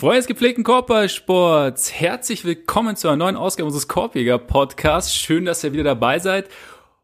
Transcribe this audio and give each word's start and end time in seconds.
Freunde 0.00 0.16
des 0.16 0.28
gepflegten 0.28 0.64
Korbballsports, 0.64 1.92
herzlich 1.92 2.46
willkommen 2.46 2.96
zu 2.96 3.08
einer 3.08 3.18
neuen 3.18 3.36
Ausgabe 3.36 3.66
unseres 3.66 3.86
Korbjäger 3.86 4.38
Podcasts. 4.38 5.14
Schön, 5.14 5.44
dass 5.44 5.62
ihr 5.62 5.74
wieder 5.74 5.84
dabei 5.84 6.18
seid. 6.18 6.48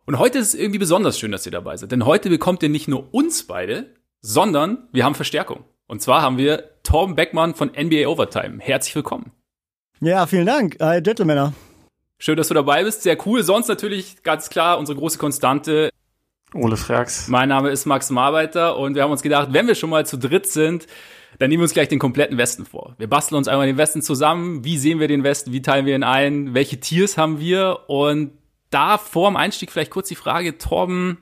Und 0.07 0.19
heute 0.19 0.39
ist 0.39 0.55
es 0.55 0.55
irgendwie 0.55 0.79
besonders 0.79 1.19
schön, 1.19 1.31
dass 1.31 1.45
ihr 1.45 1.53
dabei 1.53 1.77
seid, 1.77 1.93
denn 1.93 2.07
heute 2.07 2.31
bekommt 2.31 2.63
ihr 2.63 2.71
nicht 2.71 2.89
nur 2.89 3.13
uns 3.13 3.47
beide, 3.47 3.95
sondern 4.23 4.89
wir 4.93 5.05
haben 5.05 5.15
Verstärkung. 5.15 5.65
Und 5.87 6.01
zwar 6.01 6.23
haben 6.23 6.39
wir 6.39 6.71
Torben 6.85 7.17
Beckmann 7.17 7.55
von 7.55 7.69
NBA 7.69 8.07
Overtime. 8.09 8.61
Herzlich 8.61 8.97
willkommen. 8.97 9.31
Ja, 10.01 10.27
vielen 10.27 10.47
Dank, 10.47 10.77
äh, 10.81 11.03
Gentlemen. 11.03 11.53
Schön, 12.19 12.39
dass 12.39 12.49
du 12.49 12.55
dabei 12.55 12.83
bist. 12.83 13.03
Sehr 13.03 13.19
cool. 13.27 13.43
Sonst 13.43 13.69
natürlich 13.69 14.23
ganz 14.23 14.49
klar 14.49 14.79
unsere 14.79 14.97
große 14.97 15.19
Konstante. 15.19 15.91
Ole 16.55 16.79
Frax. 16.79 17.29
Mein 17.29 17.51
Name 17.51 17.69
ist 17.69 17.85
Max 17.85 18.09
Marbeiter 18.09 18.79
und 18.79 18.95
wir 18.95 19.03
haben 19.03 19.11
uns 19.11 19.21
gedacht, 19.21 19.49
wenn 19.51 19.67
wir 19.67 19.75
schon 19.75 19.91
mal 19.91 20.07
zu 20.07 20.17
dritt 20.17 20.47
sind, 20.47 20.87
dann 21.39 21.51
nehmen 21.51 21.61
wir 21.61 21.65
uns 21.65 21.75
gleich 21.75 21.89
den 21.89 21.99
kompletten 21.99 22.39
Westen 22.39 22.65
vor. 22.65 22.95
Wir 22.99 23.09
basteln 23.09 23.37
uns 23.37 23.49
einmal 23.49 23.67
den 23.67 23.79
Westen 23.79 24.03
zusammen. 24.03 24.65
Wie 24.65 24.79
sehen 24.79 25.01
wir 25.01 25.09
den 25.09 25.25
Westen? 25.25 25.53
Wie 25.53 25.63
teilen 25.63 25.87
wir 25.87 25.95
ihn 25.95 26.03
ein? 26.03 26.55
Welche 26.55 26.81
Tiers 26.81 27.19
haben 27.19 27.41
wir? 27.41 27.81
Und 27.89 28.33
da 28.71 28.99
vor 28.99 29.31
dem 29.31 29.37
Einstieg 29.37 29.71
vielleicht 29.71 29.91
kurz 29.91 30.09
die 30.09 30.15
Frage, 30.15 30.59
Torben, 30.59 31.19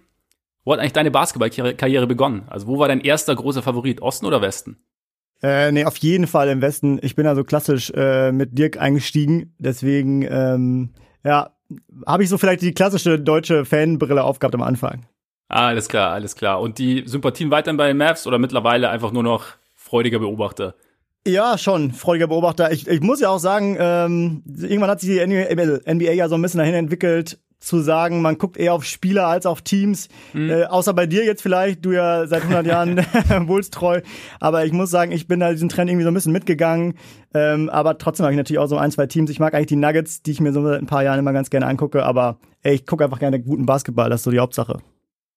wo 0.64 0.73
hat 0.73 0.80
eigentlich 0.80 0.92
deine 0.92 1.10
Basketballkarriere 1.10 2.06
begonnen? 2.06 2.45
Also 2.48 2.66
wo 2.66 2.78
war 2.78 2.88
dein 2.88 3.00
erster 3.00 3.34
großer 3.34 3.62
Favorit? 3.62 4.02
Osten 4.02 4.26
oder 4.26 4.40
Westen? 4.40 4.79
Äh, 5.42 5.73
nee, 5.73 5.85
auf 5.85 5.96
jeden 5.98 6.26
Fall 6.26 6.48
im 6.48 6.62
Westen. 6.62 6.98
Ich 7.02 7.16
bin 7.16 7.26
also 7.26 7.45
klassisch 7.45 7.90
äh, 7.90 8.32
mit 8.32 8.57
Dirk 8.57 8.79
eingestiegen. 8.80 9.54
Deswegen, 9.59 10.23
ähm, 10.23 10.95
ja, 11.23 11.51
habe 12.07 12.23
ich 12.23 12.29
so 12.29 12.38
vielleicht 12.38 12.62
die 12.62 12.73
klassische 12.73 13.18
deutsche 13.18 13.65
Fanbrille 13.65 14.24
aufgehabt 14.24 14.54
am 14.54 14.62
Anfang. 14.62 15.07
Ah, 15.48 15.68
alles 15.68 15.88
klar, 15.88 16.12
alles 16.12 16.35
klar. 16.35 16.60
Und 16.60 16.79
die 16.79 17.02
Sympathien 17.07 17.51
weiterhin 17.51 17.76
bei 17.76 17.88
den 17.88 17.98
Mavs 17.98 18.26
oder 18.26 18.38
mittlerweile 18.38 18.88
einfach 18.88 19.12
nur 19.12 19.23
noch 19.23 19.48
freudiger 19.85 20.18
Beobachter? 20.18 20.74
Ja, 21.27 21.59
schon, 21.59 21.93
freudiger 21.93 22.27
Beobachter. 22.27 22.73
Ich, 22.73 22.87
ich 22.88 23.01
muss 23.01 23.21
ja 23.21 23.29
auch 23.29 23.38
sagen, 23.38 23.77
ähm, 23.79 24.43
irgendwann 24.46 24.91
hat 24.91 25.01
sich 25.01 25.10
die 25.10 25.26
NBA 25.26 26.13
ja 26.13 26.29
so 26.29 26.35
ein 26.35 26.43
bisschen 26.43 26.59
dahin 26.59 26.74
entwickelt, 26.74 27.38
zu 27.60 27.80
sagen, 27.80 28.21
man 28.21 28.37
guckt 28.37 28.57
eher 28.57 28.74
auf 28.74 28.85
Spieler 28.85 29.26
als 29.26 29.46
auf 29.46 29.63
Teams. 29.63 30.09
Mhm. 30.32 30.51
Äh, 30.51 30.65
außer 30.65 30.93
bei 30.93 31.07
dir 31.07 31.24
jetzt 31.24 31.43
vielleicht, 31.43 31.85
du 31.85 31.93
ja 31.93 32.26
seit 32.26 32.43
100 32.43 32.66
Jahren 32.66 33.07
Bulls 33.46 33.71
treu. 33.71 34.01
Aber 34.41 34.65
ich 34.65 34.73
muss 34.73 34.91
sagen, 34.91 35.13
ich 35.13 35.29
bin 35.29 35.41
da 35.41 35.52
diesen 35.52 35.68
Trend 35.68 35.91
irgendwie 35.91 36.04
so 36.04 36.10
ein 36.10 36.15
bisschen 36.15 36.32
mitgegangen. 36.32 36.98
Ähm, 37.32 37.71
aber 37.71 37.98
trotzdem 37.98 38.24
habe 38.24 38.32
ich 38.32 38.38
natürlich 38.38 38.59
auch 38.59 38.66
so 38.66 38.76
ein, 38.76 38.91
zwei 38.91 39.07
Teams. 39.07 39.30
Ich 39.30 39.41
mag 39.41 39.54
eigentlich 39.54 39.66
die 39.66 39.76
Nuggets, 39.76 40.23
die 40.23 40.30
ich 40.30 40.41
mir 40.41 40.52
so 40.52 40.63
seit 40.63 40.80
ein 40.80 40.87
paar 40.87 41.04
Jahren 41.04 41.19
immer 41.19 41.32
ganz 41.32 41.51
gerne 41.51 41.66
angucke. 41.66 42.04
Aber 42.04 42.38
ey, 42.63 42.74
ich 42.74 42.87
gucke 42.87 43.04
einfach 43.04 43.19
gerne 43.19 43.41
guten 43.41 43.66
Basketball. 43.66 44.10
Das 44.10 44.21
ist 44.21 44.24
so 44.24 44.30
die 44.30 44.41
Hauptsache. 44.41 44.79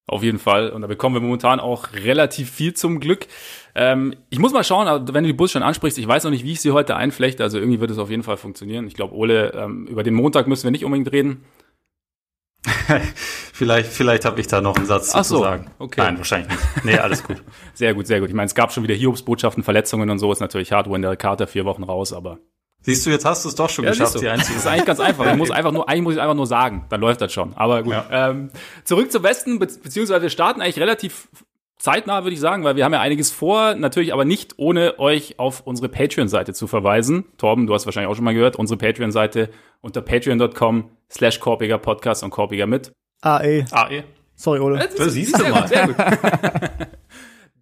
Auf 0.10 0.24
jeden 0.24 0.40
Fall. 0.40 0.70
Und 0.70 0.82
da 0.82 0.88
bekommen 0.88 1.16
wir 1.16 1.22
momentan 1.22 1.60
auch 1.60 1.92
relativ 1.94 2.50
viel 2.50 2.74
zum 2.74 3.02
Glück. 3.02 3.28
Ähm, 3.80 4.16
ich 4.32 4.40
muss 4.40 4.54
mal 4.54 4.64
schauen, 4.64 5.08
wenn 5.14 5.24
du 5.24 5.28
die 5.28 5.34
Bulls 5.34 5.52
schon 5.52 5.62
ansprichst, 5.62 6.00
ich 6.00 6.08
weiß 6.08 6.24
noch 6.24 6.32
nicht, 6.32 6.44
wie 6.44 6.54
ich 6.54 6.62
sie 6.62 6.72
heute 6.72 6.96
einflechte. 6.96 7.44
Also 7.44 7.60
irgendwie 7.60 7.80
wird 7.80 7.92
es 7.92 8.00
auf 8.00 8.10
jeden 8.10 8.24
Fall 8.24 8.36
funktionieren. 8.36 8.88
Ich 8.88 8.96
glaube, 8.96 9.14
Ole, 9.14 9.54
ähm, 9.54 9.86
über 9.86 10.02
den 10.02 10.16
Montag 10.16 10.48
müssen 10.48 10.64
wir 10.64 10.72
nicht 10.72 10.84
unbedingt 10.84 11.12
reden. 11.12 11.46
vielleicht 13.54 13.92
vielleicht 13.92 14.26
habe 14.26 14.42
ich 14.42 14.48
da 14.48 14.62
noch 14.62 14.76
einen 14.76 14.88
Satz 14.88 15.12
Ach 15.14 15.24
so, 15.24 15.38
zu 15.38 15.44
sagen. 15.44 15.70
Okay. 15.78 16.02
Nein, 16.02 16.18
wahrscheinlich 16.18 16.50
nicht. 16.50 16.86
Nee, 16.86 16.98
alles 16.98 17.24
gut. 17.24 17.44
sehr 17.76 17.94
gut, 17.94 18.08
sehr 18.08 18.20
gut. 18.20 18.30
Ich 18.30 18.36
meine, 18.36 18.48
es 18.48 18.56
gab 18.56 18.74
schon 18.74 18.82
wieder 18.82 18.96
Hiobsbotschaften, 18.96 19.64
Verletzungen 19.64 20.10
und 20.10 20.18
so. 20.18 20.32
Ist 20.32 20.40
natürlich 20.40 20.72
hart, 20.72 20.90
wo 20.90 20.96
in 20.96 21.04
der 21.04 21.16
Karte 21.16 21.46
vier 21.46 21.66
Wochen 21.66 21.84
raus, 21.84 22.14
aber 22.14 22.40
Siehst 22.82 23.06
du, 23.06 23.10
jetzt 23.10 23.26
hast 23.26 23.44
du 23.44 23.50
es 23.50 23.56
doch 23.56 23.70
schon 23.70 23.86
ja, 23.86 23.92
geschafft, 23.92 24.20
die 24.22 24.26
Das 24.26 24.50
ist 24.50 24.66
eigentlich 24.66 24.86
ganz 24.86 25.00
einfach. 25.00 25.30
Ich 25.30 25.36
muss 25.36 25.52
einfach 25.52 25.72
nur, 25.72 25.90
eigentlich 25.90 26.04
muss 26.04 26.14
ich 26.16 26.22
einfach 26.22 26.36
nur 26.36 26.48
sagen, 26.48 26.86
dann 26.90 27.02
läuft 27.02 27.22
das 27.22 27.34
schon. 27.34 27.54
Aber 27.56 27.84
gut. 27.84 27.94
Ja. 27.94 28.30
Ähm, 28.30 28.50
zurück 28.86 29.12
zum 29.12 29.24
Westen, 29.24 29.60
be 29.60 29.68
beziehungsweise 29.68 30.22
wir 30.22 30.30
starten 30.30 30.62
eigentlich 30.62 30.80
relativ 30.80 31.28
zeitnah, 31.78 32.24
würde 32.24 32.34
ich 32.34 32.40
sagen, 32.40 32.64
weil 32.64 32.76
wir 32.76 32.86
haben 32.86 32.94
ja 32.94 33.02
einiges 33.02 33.32
vor, 33.32 33.76
natürlich 33.76 34.14
aber 34.14 34.26
nicht 34.26 34.56
ohne 34.58 35.00
euch 35.00 35.40
auf 35.40 35.62
unsere 35.66 35.90
Patreon-Seite 35.90 36.54
zu 36.54 36.68
verweisen. 36.68 37.26
Torben, 37.38 37.68
du 37.68 37.74
hast 37.74 37.86
wahrscheinlich 37.86 38.10
auch 38.10 38.16
schon 38.16 38.26
mal 38.26 38.34
gehört, 38.34 38.56
unsere 38.56 38.78
Patreon-Seite 38.78 39.50
unter 39.82 40.02
patreon.com 40.02 40.90
slash 41.12 41.40
Korpiger 41.40 41.78
Podcast 41.78 42.24
und 42.24 42.32
Korpiger 42.32 42.68
mit. 42.68 42.92
AE. 43.22 43.66
AE. 43.72 44.04
Sorry, 44.36 44.60
Ole. 44.60 44.78
Das, 44.78 44.96
das 44.96 45.14
siehst 45.14 45.40
du 45.40 45.50
mal. 45.50 45.68
Sehr 45.68 45.88
gut. 45.88 45.96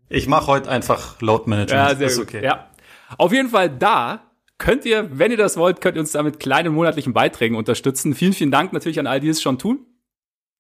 ich 0.10 0.28
mache 0.28 0.48
heute 0.48 0.70
einfach 0.70 1.22
Load 1.22 1.50
Management. 1.50 1.90
Ja, 1.90 1.96
sehr 1.96 2.18
gut. 2.18 2.28
okay. 2.28 2.44
Ja. 2.44 2.70
Auf 3.18 3.32
jeden 3.32 3.50
Fall 3.50 3.70
da 3.70 4.22
könnt 4.58 4.86
ihr, 4.86 5.18
wenn 5.18 5.32
ihr 5.32 5.38
das 5.38 5.58
wollt, 5.58 5.82
könnt 5.82 5.98
ihr 5.98 6.02
uns 6.02 6.12
da 6.12 6.24
mit 6.24 6.40
kleinen 6.40 6.74
monatlichen 6.74 7.14
Beiträgen 7.14 7.56
unterstützen. 7.56 8.14
Vielen, 8.14 8.34
vielen 8.34 8.52
Dank 8.52 8.74
natürlich 8.74 9.00
an 9.00 9.08
all 9.08 9.20
die 9.20 9.30
es 9.30 9.42
schon 9.42 9.58
tun. 9.58 9.86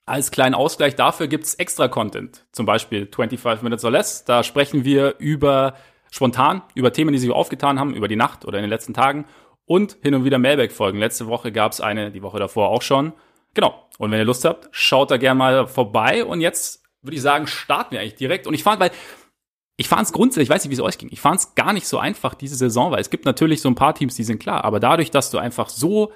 Als 0.08 0.30
kleinen 0.30 0.54
Ausgleich 0.54 0.96
dafür 0.96 1.28
gibt's 1.28 1.56
extra 1.56 1.88
Content. 1.88 2.46
Zum 2.52 2.66
Beispiel 2.66 3.08
25 3.08 3.64
Minutes 3.64 3.84
or 3.84 3.92
Less. 3.92 4.24
Da 4.24 4.44
sprechen 4.44 4.86
wir 4.86 5.16
über 5.18 5.76
spontan, 6.12 6.62
über 6.76 6.94
Themen, 6.94 7.12
die 7.12 7.18
sich 7.18 7.32
aufgetan 7.32 7.80
haben, 7.80 7.96
über 7.96 8.08
die 8.08 8.16
Nacht 8.16 8.46
oder 8.46 8.60
in 8.60 8.64
den 8.64 8.70
letzten 8.70 8.94
Tagen. 8.94 9.26
Und 9.66 9.98
hin 10.04 10.14
und 10.14 10.24
wieder 10.24 10.38
Mailback-Folgen. 10.38 11.00
Letzte 11.00 11.26
Woche 11.26 11.52
gab's 11.52 11.82
eine, 11.82 12.12
die 12.12 12.22
Woche 12.22 12.38
davor 12.38 12.70
auch 12.70 12.84
schon. 12.84 13.14
Genau. 13.56 13.88
Und 13.98 14.12
wenn 14.12 14.20
ihr 14.20 14.26
Lust 14.26 14.46
habt, 14.46 14.70
schaut 14.72 15.10
da 15.10 15.18
gerne 15.18 15.38
mal 15.40 15.68
vorbei. 15.68 16.24
Und 16.24 16.40
jetzt 16.40 16.84
würde 17.02 17.16
ich 17.16 17.22
sagen, 17.24 17.48
starten 17.48 17.94
wir 17.94 18.02
eigentlich 18.02 18.16
direkt. 18.16 18.46
Und 18.46 18.54
ich 18.54 18.62
fand, 18.62 18.80
weil 18.80 18.92
ich 19.78 19.88
fand 19.88 20.04
es 20.04 20.14
grundsätzlich, 20.14 20.48
ich 20.48 20.50
weiß 20.50 20.64
nicht, 20.64 20.72
wie 20.72 20.76
es 20.76 20.82
euch 20.82 20.98
ging, 20.98 21.10
ich 21.12 21.20
fand 21.20 21.40
es 21.40 21.56
gar 21.56 21.74
nicht 21.74 21.88
so 21.88 21.98
einfach 21.98 22.34
diese 22.34 22.56
Saison, 22.56 22.92
weil 22.92 23.02
es 23.02 23.10
gibt 23.10 23.26
natürlich 23.26 23.62
so 23.62 23.70
ein 23.70 23.76
paar 23.76 23.96
Teams, 23.96 24.16
die 24.16 24.24
sind 24.24 24.40
klar, 24.40 24.64
aber 24.64 24.80
dadurch, 24.80 25.12
dass 25.12 25.32
du 25.32 25.38
einfach 25.38 25.70
so 25.70 26.14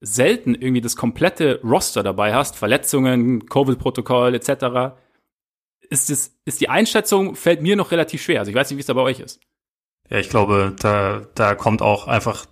selten 0.00 0.54
irgendwie 0.54 0.80
das 0.80 0.96
komplette 0.96 1.60
Roster 1.62 2.02
dabei 2.02 2.34
hast, 2.34 2.56
Verletzungen, 2.56 3.46
Covid-Protokoll 3.46 4.34
etc., 4.34 4.96
ist, 5.90 6.10
es, 6.10 6.38
ist 6.44 6.60
die 6.60 6.68
Einschätzung, 6.68 7.34
fällt 7.34 7.62
mir 7.62 7.74
noch 7.74 7.92
relativ 7.92 8.22
schwer. 8.22 8.40
Also 8.40 8.50
ich 8.50 8.54
weiß 8.54 8.70
nicht, 8.70 8.76
wie 8.76 8.80
es 8.80 8.86
da 8.86 8.92
bei 8.92 9.00
euch 9.00 9.20
ist. 9.20 9.40
Ja, 10.10 10.18
ich 10.18 10.28
glaube, 10.28 10.74
da, 10.78 11.22
da 11.34 11.54
kommt 11.54 11.82
auch 11.82 12.06
einfach 12.08 12.46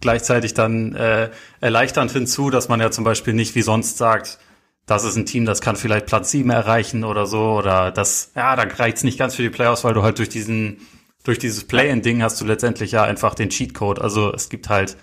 gleichzeitig 0.00 0.52
dann 0.54 0.94
äh, 0.94 1.30
erleichternd 1.60 2.10
hinzu, 2.10 2.50
dass 2.50 2.68
man 2.68 2.80
ja 2.80 2.90
zum 2.90 3.04
Beispiel 3.04 3.32
nicht 3.32 3.54
wie 3.54 3.62
sonst 3.62 3.96
sagt, 3.96 4.38
das 4.86 5.04
ist 5.04 5.16
ein 5.16 5.26
Team, 5.26 5.46
das 5.46 5.60
kann 5.60 5.76
vielleicht 5.76 6.06
Platz 6.06 6.30
7 6.32 6.50
erreichen 6.50 7.04
oder 7.04 7.26
so, 7.26 7.52
oder 7.52 7.92
das, 7.92 8.32
ja, 8.34 8.56
da 8.56 8.62
reicht's 8.62 9.04
nicht 9.04 9.18
ganz 9.18 9.36
für 9.36 9.42
die 9.42 9.50
Playoffs, 9.50 9.84
weil 9.84 9.94
du 9.94 10.02
halt 10.02 10.18
durch 10.18 10.28
diesen, 10.28 10.78
durch 11.24 11.38
dieses 11.38 11.64
Play-in-Ding 11.64 12.22
hast 12.22 12.40
du 12.40 12.44
letztendlich 12.44 12.92
ja 12.92 13.04
einfach 13.04 13.34
den 13.34 13.48
Cheatcode. 13.48 14.00
Also 14.00 14.32
es 14.34 14.48
gibt 14.48 14.68
halt 14.68 14.96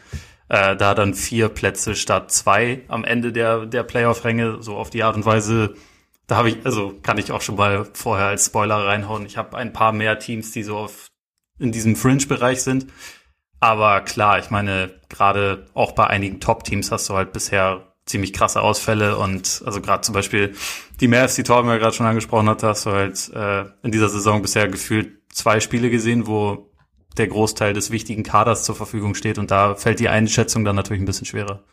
äh, 0.49 0.75
da 0.75 0.93
dann 0.95 1.13
vier 1.13 1.49
Plätze 1.49 1.95
statt 1.95 2.31
zwei 2.31 2.81
am 2.87 3.03
Ende 3.03 3.31
der, 3.31 3.65
der 3.65 3.83
Playoff-Ränge, 3.83 4.57
so 4.61 4.75
auf 4.75 4.89
die 4.89 5.03
Art 5.03 5.15
und 5.15 5.25
Weise. 5.25 5.75
Da 6.27 6.35
habe 6.35 6.49
ich, 6.49 6.57
also 6.65 6.93
kann 7.01 7.17
ich 7.17 7.31
auch 7.31 7.41
schon 7.41 7.55
mal 7.55 7.87
vorher 7.93 8.27
als 8.27 8.47
Spoiler 8.47 8.85
reinhauen. 8.85 9.25
Ich 9.25 9.37
habe 9.37 9.57
ein 9.57 9.73
paar 9.73 9.93
mehr 9.93 10.19
Teams, 10.19 10.51
die 10.51 10.63
so 10.63 10.77
auf, 10.77 11.07
in 11.59 11.71
diesem 11.71 11.95
Fringe-Bereich 11.95 12.61
sind. 12.61 12.87
Aber 13.59 14.01
klar, 14.01 14.39
ich 14.39 14.49
meine, 14.49 14.91
gerade 15.09 15.67
auch 15.73 15.91
bei 15.91 16.07
einigen 16.07 16.39
Top-Teams 16.39 16.91
hast 16.91 17.09
du 17.09 17.13
halt 17.13 17.33
bisher 17.33 17.85
ziemlich 18.05 18.33
krasse 18.33 18.61
Ausfälle 18.61 19.17
und 19.17 19.61
also 19.65 19.81
gerade 19.81 20.01
zum 20.01 20.13
Beispiel 20.13 20.55
die 20.99 21.07
Mavs, 21.07 21.35
die 21.35 21.43
Torben 21.43 21.69
ja 21.69 21.77
gerade 21.77 21.95
schon 21.95 22.07
angesprochen 22.07 22.49
hat, 22.49 22.63
hast 22.63 22.87
du 22.87 22.91
halt 22.91 23.31
äh, 23.33 23.65
in 23.83 23.91
dieser 23.91 24.09
Saison 24.09 24.41
bisher 24.41 24.67
gefühlt 24.67 25.11
zwei 25.31 25.59
Spiele 25.59 25.91
gesehen, 25.91 26.25
wo 26.25 26.68
der 27.17 27.27
Großteil 27.27 27.73
des 27.73 27.91
wichtigen 27.91 28.23
Kaders 28.23 28.63
zur 28.63 28.75
Verfügung 28.75 29.15
steht 29.15 29.37
und 29.37 29.51
da 29.51 29.75
fällt 29.75 29.99
die 29.99 30.09
Einschätzung 30.09 30.63
dann 30.63 30.75
natürlich 30.75 31.01
ein 31.01 31.05
bisschen 31.05 31.25
schwerer. 31.25 31.63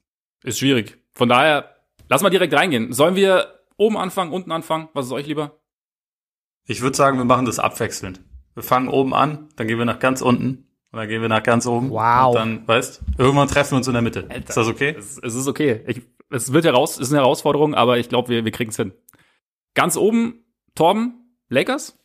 Ist 0.42 0.58
schwierig. 0.58 0.98
Von 1.14 1.28
daher, 1.28 1.76
lass 2.08 2.22
mal 2.22 2.30
direkt 2.30 2.54
reingehen. 2.54 2.92
Sollen 2.92 3.16
wir 3.16 3.60
oben 3.76 3.97
anfangen, 3.97 4.32
unten 4.32 4.52
anfangen? 4.52 4.88
Was 4.92 5.06
ist 5.06 5.12
euch 5.12 5.26
lieber? 5.26 5.60
Ich 6.66 6.80
würde 6.83 6.97
sagen, 6.97 7.18
wir 7.18 7.24
machen 7.24 7.47
das 7.47 7.59
abwechselnd. 7.59 8.21
Wir 8.54 8.62
fangen 8.62 8.88
oben 8.88 9.15
an, 9.15 9.48
dann 9.56 9.68
gehen 9.68 9.78
wir 9.78 9.84
nach 9.84 9.98
ganz 9.98 10.22
unten 10.22 10.66
und 10.91 10.98
dann 10.98 11.09
gehen 11.09 11.21
wir 11.21 11.28
nach 11.28 11.42
ganz 11.42 11.66
oben. 11.66 11.91
Wow. 11.91 12.28
Und 12.28 12.34
dann, 12.34 12.68
weißt, 12.68 13.03
irgendwann 13.18 13.48
treffen 13.48 13.72
wir 13.72 13.77
uns 13.78 13.86
in 13.86 13.92
der 13.92 14.03
Mitte. 14.03 14.27
Alter, 14.28 14.48
ist 14.48 14.56
das 14.56 14.66
okay? 14.66 14.97
Es, 14.98 15.18
es 15.18 15.34
ist 15.34 15.47
okay. 15.47 15.83
Ich, 15.86 16.03
es 16.30 16.53
wird 16.53 16.65
heraus, 16.65 16.98
ist 16.98 17.12
eine 17.12 17.21
Herausforderung, 17.21 17.74
aber 17.74 17.98
ich 17.98 18.09
glaube, 18.09 18.30
wir, 18.30 18.44
wir 18.44 18.53
kriegen 18.53 18.71
es 18.71 18.77
hin. 18.77 18.92
Ganz 19.74 19.97
oben, 19.97 20.44
Torben, 20.74 21.36
Lakers? 21.48 21.98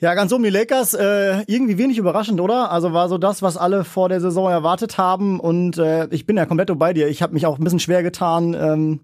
Ja, 0.00 0.14
ganz 0.14 0.32
oben 0.32 0.44
die 0.44 0.50
Lakers, 0.50 0.94
äh, 0.94 1.42
irgendwie 1.48 1.76
wenig 1.76 1.98
überraschend, 1.98 2.40
oder? 2.40 2.70
Also 2.70 2.92
war 2.92 3.08
so 3.08 3.18
das, 3.18 3.42
was 3.42 3.56
alle 3.56 3.82
vor 3.82 4.08
der 4.08 4.20
Saison 4.20 4.48
erwartet 4.48 4.96
haben 4.96 5.40
und 5.40 5.76
äh, 5.76 6.06
ich 6.10 6.24
bin 6.24 6.36
ja 6.36 6.46
komplett 6.46 6.70
bei 6.78 6.92
dir. 6.92 7.08
Ich 7.08 7.20
habe 7.20 7.34
mich 7.34 7.46
auch 7.46 7.58
ein 7.58 7.64
bisschen 7.64 7.80
schwer 7.80 8.04
getan, 8.04 8.54
ähm, 8.54 9.00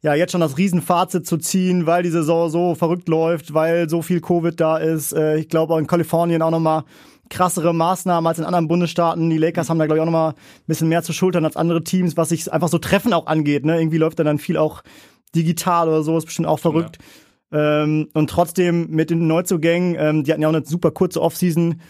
ja, 0.00 0.14
jetzt 0.14 0.32
schon 0.32 0.40
das 0.40 0.58
Riesenfazit 0.58 1.28
zu 1.28 1.36
ziehen, 1.38 1.86
weil 1.86 2.02
die 2.02 2.10
Saison 2.10 2.50
so 2.50 2.74
verrückt 2.74 3.08
läuft, 3.08 3.54
weil 3.54 3.88
so 3.88 4.02
viel 4.02 4.20
Covid 4.20 4.58
da 4.58 4.78
ist. 4.78 5.12
Äh, 5.12 5.36
ich 5.36 5.48
glaube 5.48 5.78
in 5.78 5.86
Kalifornien 5.86 6.42
auch 6.42 6.50
nochmal 6.50 6.82
krassere 7.30 7.72
Maßnahmen 7.72 8.26
als 8.26 8.40
in 8.40 8.44
anderen 8.44 8.66
Bundesstaaten. 8.66 9.30
Die 9.30 9.38
Lakers 9.38 9.70
haben 9.70 9.78
da, 9.78 9.86
glaube 9.86 9.98
ich, 9.98 10.02
auch 10.02 10.06
nochmal 10.06 10.30
ein 10.32 10.66
bisschen 10.66 10.88
mehr 10.88 11.04
zu 11.04 11.12
schultern 11.12 11.44
als 11.44 11.56
andere 11.56 11.84
Teams, 11.84 12.16
was 12.16 12.30
sich 12.30 12.52
einfach 12.52 12.68
so 12.68 12.78
Treffen 12.78 13.12
auch 13.12 13.26
angeht. 13.26 13.64
Ne? 13.64 13.78
Irgendwie 13.78 13.98
läuft 13.98 14.18
da 14.18 14.24
dann 14.24 14.38
viel 14.38 14.56
auch 14.56 14.82
digital 15.36 15.88
oder 15.88 16.02
so, 16.02 16.18
ist 16.18 16.26
bestimmt 16.26 16.48
auch 16.48 16.58
verrückt. 16.58 16.98
Ja. 17.00 17.04
Ähm, 17.52 18.08
und 18.14 18.30
trotzdem 18.30 18.88
mit 18.90 19.10
den 19.10 19.26
Neuzugängen, 19.26 19.96
ähm, 19.98 20.24
die 20.24 20.32
hatten 20.32 20.42
ja 20.42 20.48
auch 20.48 20.54
eine 20.54 20.64
super 20.64 20.90
kurze 20.90 21.20
Offseason. 21.20 21.80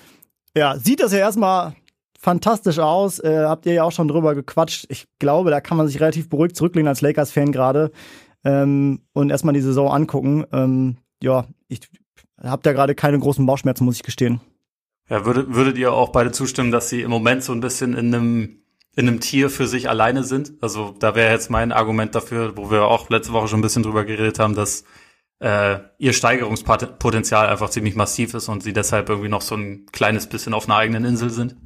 Ja, 0.56 0.76
sieht 0.76 1.00
das 1.00 1.12
ja 1.12 1.20
erstmal 1.20 1.75
fantastisch 2.19 2.79
aus. 2.79 3.19
Äh, 3.20 3.44
habt 3.47 3.67
ihr 3.67 3.75
ja 3.75 3.85
auch 3.85 3.93
schon 3.93 4.09
drüber 4.09 4.35
gequatscht. 4.35 4.87
Ich 4.88 5.06
glaube, 5.19 5.50
da 5.50 5.61
kann 5.61 5.76
man 5.76 5.87
sich 5.87 6.00
relativ 6.00 6.29
beruhigt 6.29 6.56
zurücklehnen 6.56 6.88
als 6.88 7.00
Lakers-Fan 7.00 7.53
gerade 7.53 7.93
ähm, 8.44 9.00
und 9.12 9.31
erstmal 9.31 9.55
die 9.55 9.61
Saison 9.61 9.91
angucken. 9.91 10.44
Ähm, 10.53 10.97
ja, 11.23 11.47
ich 11.69 11.81
hab 12.41 12.62
da 12.62 12.73
gerade 12.73 12.94
keine 12.94 13.19
großen 13.19 13.47
Bauchschmerzen, 13.47 13.85
muss 13.85 13.97
ich 13.97 14.03
gestehen. 14.03 14.41
Ja, 15.08 15.25
würdet, 15.25 15.55
würdet 15.55 15.79
ihr 15.79 15.93
auch 15.93 16.11
beide 16.11 16.32
zustimmen, 16.32 16.70
dass 16.73 16.88
sie 16.88 17.03
im 17.03 17.11
Moment 17.11 17.43
so 17.43 17.53
ein 17.53 17.61
bisschen 17.61 17.94
in 17.94 18.15
einem 18.15 18.58
in 18.94 19.08
einem 19.08 19.20
Tier 19.20 19.49
für 19.49 19.67
sich 19.67 19.88
alleine 19.88 20.23
sind? 20.23 20.53
Also 20.61 20.94
da 20.99 21.15
wäre 21.15 21.32
jetzt 21.32 21.50
mein 21.50 21.73
Argument 21.73 22.15
dafür, 22.15 22.56
wo 22.56 22.70
wir 22.70 22.85
auch 22.85 23.08
letzte 23.08 23.32
Woche 23.32 23.49
schon 23.49 23.61
ein 23.61 23.62
bisschen 23.62 23.82
drüber 23.82 24.05
geredet 24.05 24.38
haben, 24.38 24.55
dass 24.55 24.85
äh, 25.43 25.81
ihr 25.99 26.12
Steigerungspotenzial 26.12 27.49
einfach 27.49 27.69
ziemlich 27.69 27.97
massiv 27.97 28.33
ist 28.35 28.49
und 28.49 28.62
sie 28.62 28.73
deshalb 28.73 29.09
irgendwie 29.09 29.29
noch 29.29 29.41
so 29.43 29.56
ein 29.56 29.87
kleines 29.91 30.29
bisschen 30.29 30.55
auf 30.55 30.69
einer 30.69 30.77
eigenen 30.77 31.05
Insel 31.05 31.31
sind. 31.31 31.56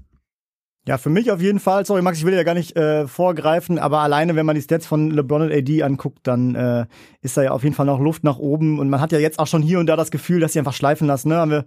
Ja, 0.88 0.98
für 0.98 1.10
mich 1.10 1.30
auf 1.30 1.42
jeden 1.42 1.58
Fall. 1.58 1.84
Sorry, 1.84 2.00
Max, 2.00 2.18
ich 2.18 2.24
will 2.24 2.32
ja 2.32 2.44
gar 2.44 2.54
nicht 2.54 2.76
äh, 2.76 3.06
vorgreifen, 3.06 3.78
aber 3.78 4.00
alleine, 4.00 4.34
wenn 4.36 4.46
man 4.46 4.54
die 4.54 4.62
Stats 4.62 4.86
von 4.86 5.10
LeBron 5.10 5.42
und 5.42 5.52
AD 5.52 5.82
anguckt, 5.82 6.20
dann 6.22 6.54
äh, 6.54 6.86
ist 7.20 7.36
da 7.36 7.42
ja 7.42 7.50
auf 7.50 7.64
jeden 7.64 7.74
Fall 7.74 7.86
noch 7.86 8.00
Luft 8.00 8.24
nach 8.24 8.38
oben. 8.38 8.78
Und 8.78 8.88
man 8.88 9.00
hat 9.00 9.12
ja 9.12 9.18
jetzt 9.18 9.38
auch 9.38 9.48
schon 9.48 9.62
hier 9.62 9.78
und 9.80 9.86
da 9.86 9.96
das 9.96 10.12
Gefühl, 10.12 10.40
dass 10.40 10.52
sie 10.52 10.60
einfach 10.60 10.72
schleifen 10.72 11.06
lassen. 11.06 11.28
Ne? 11.28 11.36
Haben 11.36 11.50
wir 11.50 11.64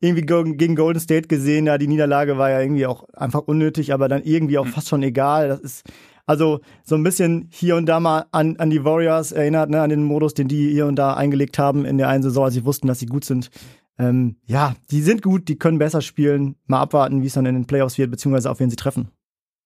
irgendwie 0.00 0.54
gegen 0.56 0.76
Golden 0.76 1.00
State 1.00 1.26
gesehen, 1.28 1.66
ja, 1.66 1.76
die 1.76 1.88
Niederlage 1.88 2.38
war 2.38 2.50
ja 2.50 2.60
irgendwie 2.60 2.86
auch 2.86 3.08
einfach 3.14 3.40
unnötig, 3.40 3.92
aber 3.92 4.08
dann 4.08 4.22
irgendwie 4.22 4.58
auch 4.58 4.66
mhm. 4.66 4.70
fast 4.70 4.88
schon 4.88 5.02
egal. 5.02 5.48
Das 5.48 5.60
ist 5.60 5.84
also 6.28 6.60
so 6.84 6.94
ein 6.94 7.02
bisschen 7.02 7.48
hier 7.50 7.74
und 7.76 7.86
da 7.86 8.00
mal 8.00 8.26
an, 8.32 8.56
an 8.58 8.68
die 8.68 8.84
Warriors 8.84 9.32
erinnert, 9.32 9.70
ne, 9.70 9.80
an 9.80 9.88
den 9.88 10.04
Modus, 10.04 10.34
den 10.34 10.46
die 10.46 10.70
hier 10.70 10.86
und 10.86 10.96
da 10.96 11.14
eingelegt 11.14 11.58
haben 11.58 11.86
in 11.86 11.96
der 11.96 12.08
einen 12.08 12.22
Saison, 12.22 12.44
als 12.44 12.54
sie 12.54 12.66
wussten, 12.66 12.86
dass 12.86 12.98
sie 12.98 13.06
gut 13.06 13.24
sind. 13.24 13.50
Ähm, 13.98 14.36
ja, 14.44 14.76
die 14.90 15.00
sind 15.00 15.22
gut, 15.22 15.48
die 15.48 15.56
können 15.56 15.78
besser 15.78 16.02
spielen. 16.02 16.56
Mal 16.66 16.80
abwarten, 16.80 17.22
wie 17.22 17.26
es 17.26 17.32
dann 17.32 17.46
in 17.46 17.54
den 17.54 17.66
Playoffs 17.66 17.96
wird, 17.96 18.10
beziehungsweise 18.10 18.50
auf 18.50 18.60
wen 18.60 18.68
sie 18.68 18.76
treffen. 18.76 19.08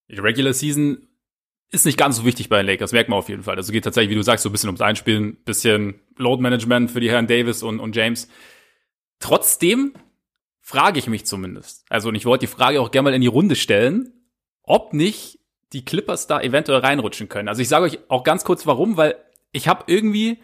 Die 0.09 0.21
Regular 0.21 0.53
Season 0.53 0.99
ist 1.71 1.85
nicht 1.85 1.99
ganz 1.99 2.19
so 2.19 2.25
wichtig 2.25 2.49
bei 2.49 2.59
den 2.59 2.67
Lakers, 2.67 2.93
merkt 2.93 3.11
man 3.11 3.19
auf 3.19 3.29
jeden 3.29 3.43
Fall. 3.43 3.57
Also 3.57 3.73
geht 3.73 3.83
tatsächlich, 3.83 4.11
wie 4.11 4.17
du 4.17 4.23
sagst, 4.23 4.45
so 4.45 4.49
ein 4.49 4.53
bisschen 4.53 4.69
ums 4.69 4.81
Einspielen, 4.81 5.39
bisschen 5.45 5.97
Load 6.17 6.41
Management 6.41 6.93
für 6.93 7.01
die 7.01 7.11
Herren 7.11 7.27
Davis 7.27 7.65
und, 7.65 7.81
und 7.81 7.97
James. 7.97 8.29
Trotzdem 9.19 9.95
frage 10.61 11.01
ich 11.01 11.09
mich 11.09 11.27
zumindest. 11.27 11.85
Also, 11.89 12.09
und 12.09 12.15
ich 12.15 12.25
wollte 12.25 12.47
die 12.47 12.53
Frage 12.53 12.81
auch 12.81 12.93
gerne 12.93 13.11
mal 13.11 13.15
in 13.15 13.21
die 13.21 13.27
Runde 13.27 13.57
stellen, 13.57 14.13
ob 14.63 14.93
nicht 14.93 15.42
die 15.73 15.85
Clippers 15.85 16.27
da 16.27 16.41
eventuell 16.41 16.81
reinrutschen 16.81 17.29
können. 17.29 17.49
Also 17.49 17.63
ich 17.63 17.69
sage 17.69 17.85
euch 17.85 17.99
auch 18.09 18.25
ganz 18.25 18.45
kurz 18.45 18.67
warum, 18.67 18.97
weil 18.97 19.17
ich 19.53 19.69
habe 19.69 19.85
irgendwie 19.87 20.39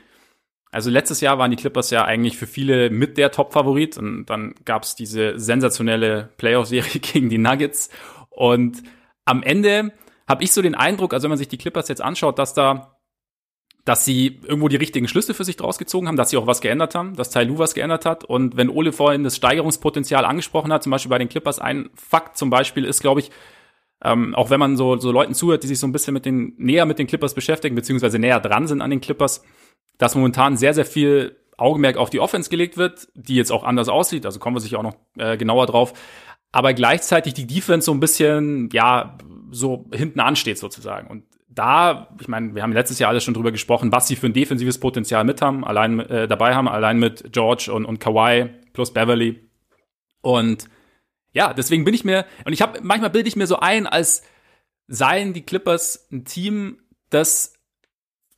also 0.70 0.90
letztes 0.90 1.20
Jahr 1.22 1.38
waren 1.38 1.50
die 1.50 1.56
Clippers 1.56 1.90
ja 1.90 2.04
eigentlich 2.04 2.36
für 2.36 2.46
viele 2.46 2.90
mit 2.90 3.16
der 3.16 3.30
Top-Favorit 3.30 3.96
und 3.96 4.26
dann 4.26 4.54
gab's 4.66 4.94
diese 4.94 5.38
sensationelle 5.38 6.28
Playoff-Serie 6.36 7.00
gegen 7.00 7.30
die 7.30 7.38
Nuggets 7.38 7.90
und 8.30 8.82
am 9.24 9.42
Ende 9.42 9.92
habe 10.26 10.44
ich 10.44 10.52
so 10.52 10.60
den 10.60 10.74
Eindruck, 10.74 11.14
also 11.14 11.24
wenn 11.24 11.30
man 11.30 11.38
sich 11.38 11.48
die 11.48 11.58
Clippers 11.58 11.88
jetzt 11.88 12.02
anschaut, 12.02 12.38
dass 12.38 12.54
da 12.54 12.98
dass 13.84 14.04
sie 14.04 14.40
irgendwo 14.44 14.68
die 14.68 14.76
richtigen 14.76 15.08
Schlüsse 15.08 15.32
für 15.32 15.44
sich 15.44 15.56
draus 15.56 15.78
gezogen 15.78 16.08
haben, 16.08 16.16
dass 16.16 16.28
sie 16.28 16.36
auch 16.36 16.46
was 16.46 16.60
geändert 16.60 16.94
haben, 16.94 17.16
dass 17.16 17.30
Tai 17.30 17.44
Lu 17.44 17.56
was 17.56 17.72
geändert 17.72 18.04
hat. 18.04 18.22
Und 18.22 18.54
wenn 18.58 18.68
Ole 18.68 18.92
vorhin 18.92 19.24
das 19.24 19.34
Steigerungspotenzial 19.34 20.26
angesprochen 20.26 20.74
hat, 20.74 20.82
zum 20.82 20.90
Beispiel 20.90 21.08
bei 21.08 21.16
den 21.16 21.30
Clippers, 21.30 21.58
ein 21.58 21.88
Fakt 21.94 22.36
zum 22.36 22.50
Beispiel 22.50 22.84
ist, 22.84 23.00
glaube 23.00 23.20
ich, 23.20 23.30
ähm, 24.04 24.34
auch 24.34 24.50
wenn 24.50 24.60
man 24.60 24.76
so, 24.76 24.96
so 24.96 25.10
Leuten 25.10 25.34
zuhört, 25.34 25.62
die 25.62 25.66
sich 25.66 25.78
so 25.78 25.86
ein 25.86 25.92
bisschen 25.92 26.14
mit 26.14 26.24
den, 26.24 26.54
näher 26.56 26.86
mit 26.86 26.98
den 26.98 27.06
Clippers 27.06 27.34
beschäftigen, 27.34 27.74
beziehungsweise 27.74 28.18
näher 28.18 28.40
dran 28.40 28.66
sind 28.66 28.80
an 28.80 28.90
den 28.90 29.00
Clippers, 29.00 29.42
dass 29.98 30.14
momentan 30.14 30.56
sehr, 30.56 30.74
sehr 30.74 30.84
viel 30.84 31.36
Augenmerk 31.56 31.96
auf 31.96 32.10
die 32.10 32.20
Offense 32.20 32.48
gelegt 32.50 32.76
wird, 32.76 33.08
die 33.14 33.34
jetzt 33.34 33.50
auch 33.50 33.64
anders 33.64 33.88
aussieht, 33.88 34.24
also 34.24 34.38
kommen 34.38 34.54
wir 34.56 34.60
sicher 34.60 34.78
auch 34.78 34.84
noch 34.84 34.96
äh, 35.16 35.36
genauer 35.36 35.66
drauf, 35.66 35.92
aber 36.52 36.72
gleichzeitig 36.72 37.34
die 37.34 37.46
Defense 37.46 37.86
so 37.86 37.92
ein 37.92 38.00
bisschen, 38.00 38.68
ja, 38.72 39.18
so 39.50 39.86
hinten 39.92 40.20
ansteht 40.20 40.58
sozusagen. 40.58 41.08
Und 41.08 41.24
da, 41.48 42.08
ich 42.20 42.28
meine, 42.28 42.54
wir 42.54 42.62
haben 42.62 42.72
letztes 42.72 42.98
Jahr 42.98 43.10
alles 43.10 43.24
schon 43.24 43.34
drüber 43.34 43.50
gesprochen, 43.50 43.90
was 43.90 44.06
sie 44.06 44.14
für 44.14 44.26
ein 44.26 44.32
defensives 44.32 44.78
Potenzial 44.78 45.24
mit 45.24 45.42
haben, 45.42 45.64
allein 45.64 45.98
äh, 46.00 46.28
dabei 46.28 46.54
haben, 46.54 46.68
allein 46.68 46.98
mit 46.98 47.32
George 47.32 47.72
und, 47.72 47.84
und 47.84 47.98
Kawhi 47.98 48.50
plus 48.72 48.92
Beverly. 48.92 49.48
Und 50.20 50.68
ja, 51.32 51.52
deswegen 51.54 51.84
bin 51.84 51.94
ich 51.94 52.04
mir, 52.04 52.26
und 52.44 52.52
ich 52.52 52.62
habe, 52.62 52.80
manchmal 52.82 53.10
bilde 53.10 53.28
ich 53.28 53.36
mir 53.36 53.46
so 53.46 53.58
ein, 53.58 53.86
als 53.86 54.22
seien 54.86 55.32
die 55.34 55.42
Clippers 55.42 56.08
ein 56.10 56.24
Team, 56.24 56.78
das 57.10 57.54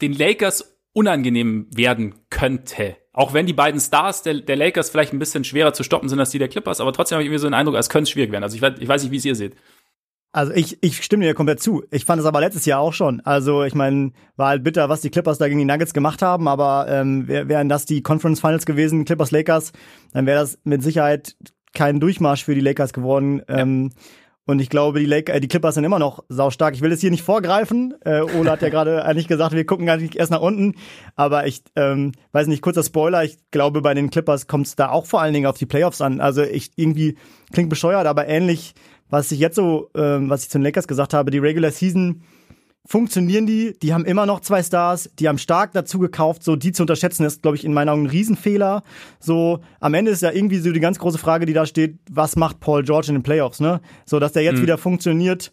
den 0.01 0.13
Lakers 0.13 0.77
unangenehm 0.93 1.69
werden 1.75 2.15
könnte. 2.31 2.97
Auch 3.13 3.33
wenn 3.33 3.47
die 3.47 3.53
beiden 3.53 3.81
Stars 3.81 4.23
der, 4.23 4.35
der 4.35 4.57
Lakers 4.57 4.91
vielleicht 4.91 5.13
ein 5.13 5.19
bisschen 5.19 5.45
schwerer 5.45 5.73
zu 5.73 5.83
stoppen 5.83 6.09
sind 6.09 6.21
als 6.21 6.31
die 6.31 6.39
der 6.39 6.49
Clippers, 6.49 6.81
aber 6.81 6.93
trotzdem 6.93 7.17
habe 7.17 7.23
ich 7.23 7.27
irgendwie 7.27 7.41
so 7.41 7.47
den 7.47 7.55
Eindruck, 7.55 7.77
als 7.77 7.89
könnte 7.89 8.05
es 8.05 8.11
schwierig 8.11 8.33
werden. 8.33 8.45
Also 8.45 8.57
ich, 8.57 8.63
ich 8.63 8.89
weiß 8.89 9.03
nicht, 9.03 9.13
wie 9.13 9.17
es 9.17 9.25
ihr 9.25 9.35
seht. 9.35 9.57
Also 10.33 10.53
ich, 10.53 10.81
ich 10.81 11.03
stimme 11.03 11.25
dir 11.25 11.35
komplett 11.35 11.61
zu. 11.61 11.83
Ich 11.91 12.05
fand 12.05 12.21
es 12.21 12.27
aber 12.27 12.41
letztes 12.41 12.65
Jahr 12.65 12.79
auch 12.79 12.93
schon. 12.93 13.21
Also 13.23 13.65
ich 13.65 13.75
meine, 13.75 14.13
war 14.37 14.49
halt 14.51 14.63
bitter, 14.63 14.89
was 14.89 15.01
die 15.01 15.11
Clippers 15.11 15.39
da 15.39 15.49
gegen 15.49 15.59
die 15.59 15.65
Nuggets 15.65 15.93
gemacht 15.93 16.23
haben, 16.23 16.47
aber 16.47 16.87
ähm, 16.89 17.27
wären 17.27 17.69
das 17.69 17.85
die 17.85 18.03
Conference 18.03 18.41
Finals 18.41 18.65
gewesen, 18.65 19.05
Clippers 19.05 19.33
Lakers, 19.33 19.73
dann 20.13 20.27
wäre 20.27 20.41
das 20.41 20.59
mit 20.63 20.85
Sicherheit 20.85 21.35
kein 21.75 22.01
Durchmarsch 22.01 22.45
für 22.45 22.55
die 22.55 22.61
Lakers 22.61 22.93
geworden. 22.93 23.43
Ja. 23.49 23.59
Ähm, 23.59 23.91
und 24.47 24.59
ich 24.59 24.69
glaube, 24.69 24.99
die, 24.99 25.07
Lake, 25.07 25.33
äh, 25.33 25.41
die 25.41 25.47
Clippers 25.47 25.77
sind 25.77 25.85
immer 25.85 26.01
noch 26.01 26.25
saustark. 26.29 26.75
Ich 26.75 26.81
will 26.81 26.91
es 26.91 27.01
hier 27.01 27.13
nicht 27.13 27.23
vorgreifen. 27.23 27.95
Äh, 28.05 28.23
Ole 28.23 28.51
hat 28.51 28.63
ja 28.63 28.69
gerade 28.69 29.05
eigentlich 29.05 29.29
gesagt, 29.29 29.55
wir 29.55 29.65
gucken 29.65 29.87
gar 29.87 29.97
nicht 29.97 30.17
erst 30.17 30.33
nach 30.33 30.41
unten. 30.41 30.75
Aber 31.15 31.47
ich 31.47 31.63
ähm, 31.77 32.13
weiß 32.33 32.49
nicht, 32.49 32.61
kurzer 32.61 32.83
Spoiler. 32.83 33.23
Ich 33.23 33.39
glaube, 33.53 33.81
bei 33.81 33.95
den 33.95 34.11
Clippers 34.11 34.49
kommt 34.49 34.67
es 34.67 34.75
da 34.75 34.89
auch 34.89 35.07
vor 35.07 35.21
allen 35.21 35.35
Dingen 35.35 35.47
auf 35.47 35.59
die 35.59 35.67
Playoffs 35.67 36.01
an. 36.01 36.21
Also 36.21 36.43
ich 36.43 36.73
irgendwie 36.75 37.17
klingt 37.53 37.71
bescheuert, 37.71 38.07
aber 38.07 38.27
ähnlich, 38.27 38.75
was 39.09 39.31
ich 39.31 39.39
jetzt 39.39 39.57
so, 39.57 39.91
ähm, 39.95 40.31
was 40.31 40.43
ich 40.43 40.51
zu 40.51 40.59
den 40.59 40.65
Lakers 40.65 40.89
gesagt 40.89 41.15
habe, 41.15 41.31
die 41.31 41.39
Regular 41.39 41.71
Season 41.71 42.23
funktionieren 42.87 43.47
die. 43.47 43.79
Die 43.83 43.93
haben 43.95 44.05
immer 44.05 44.27
noch 44.27 44.41
zwei 44.41 44.63
Stars. 44.63 45.11
Die 45.19 45.29
haben 45.29 45.39
stark 45.39 45.73
dazu 45.73 45.99
gekauft. 45.99 46.43
So, 46.43 46.57
die 46.57 46.73
zu 46.73 46.83
unterschätzen 46.83 47.25
ist, 47.25 47.43
glaube 47.43 47.57
ich, 47.57 47.65
in 47.65 47.73
meinen 47.73 47.89
Augen 47.89 48.05
ein 48.05 48.11
Riesenfehler. 48.11 48.83
So, 49.19 49.61
am 49.81 49.95
Ende 49.95 50.11
ist 50.11 50.23
ja 50.23 50.33
irgendwie 50.33 50.59
so 50.59 50.73
die 50.73 50.81
ganz 50.81 50.99
große 50.99 51.19
Frage, 51.19 51.47
die 51.47 51.53
da 51.53 51.67
steht, 51.67 51.99
was 52.11 52.37
macht 52.37 52.61
Paul 52.61 52.83
George 52.83 53.09
in 53.09 53.15
den 53.15 53.23
Playoffs, 53.23 53.61
ne? 53.61 53.81
So, 54.07 54.19
dass 54.19 54.33
der 54.33 54.43
jetzt 54.43 54.59
mhm. 54.59 54.63
wieder 54.63 54.79
funktioniert. 54.79 55.53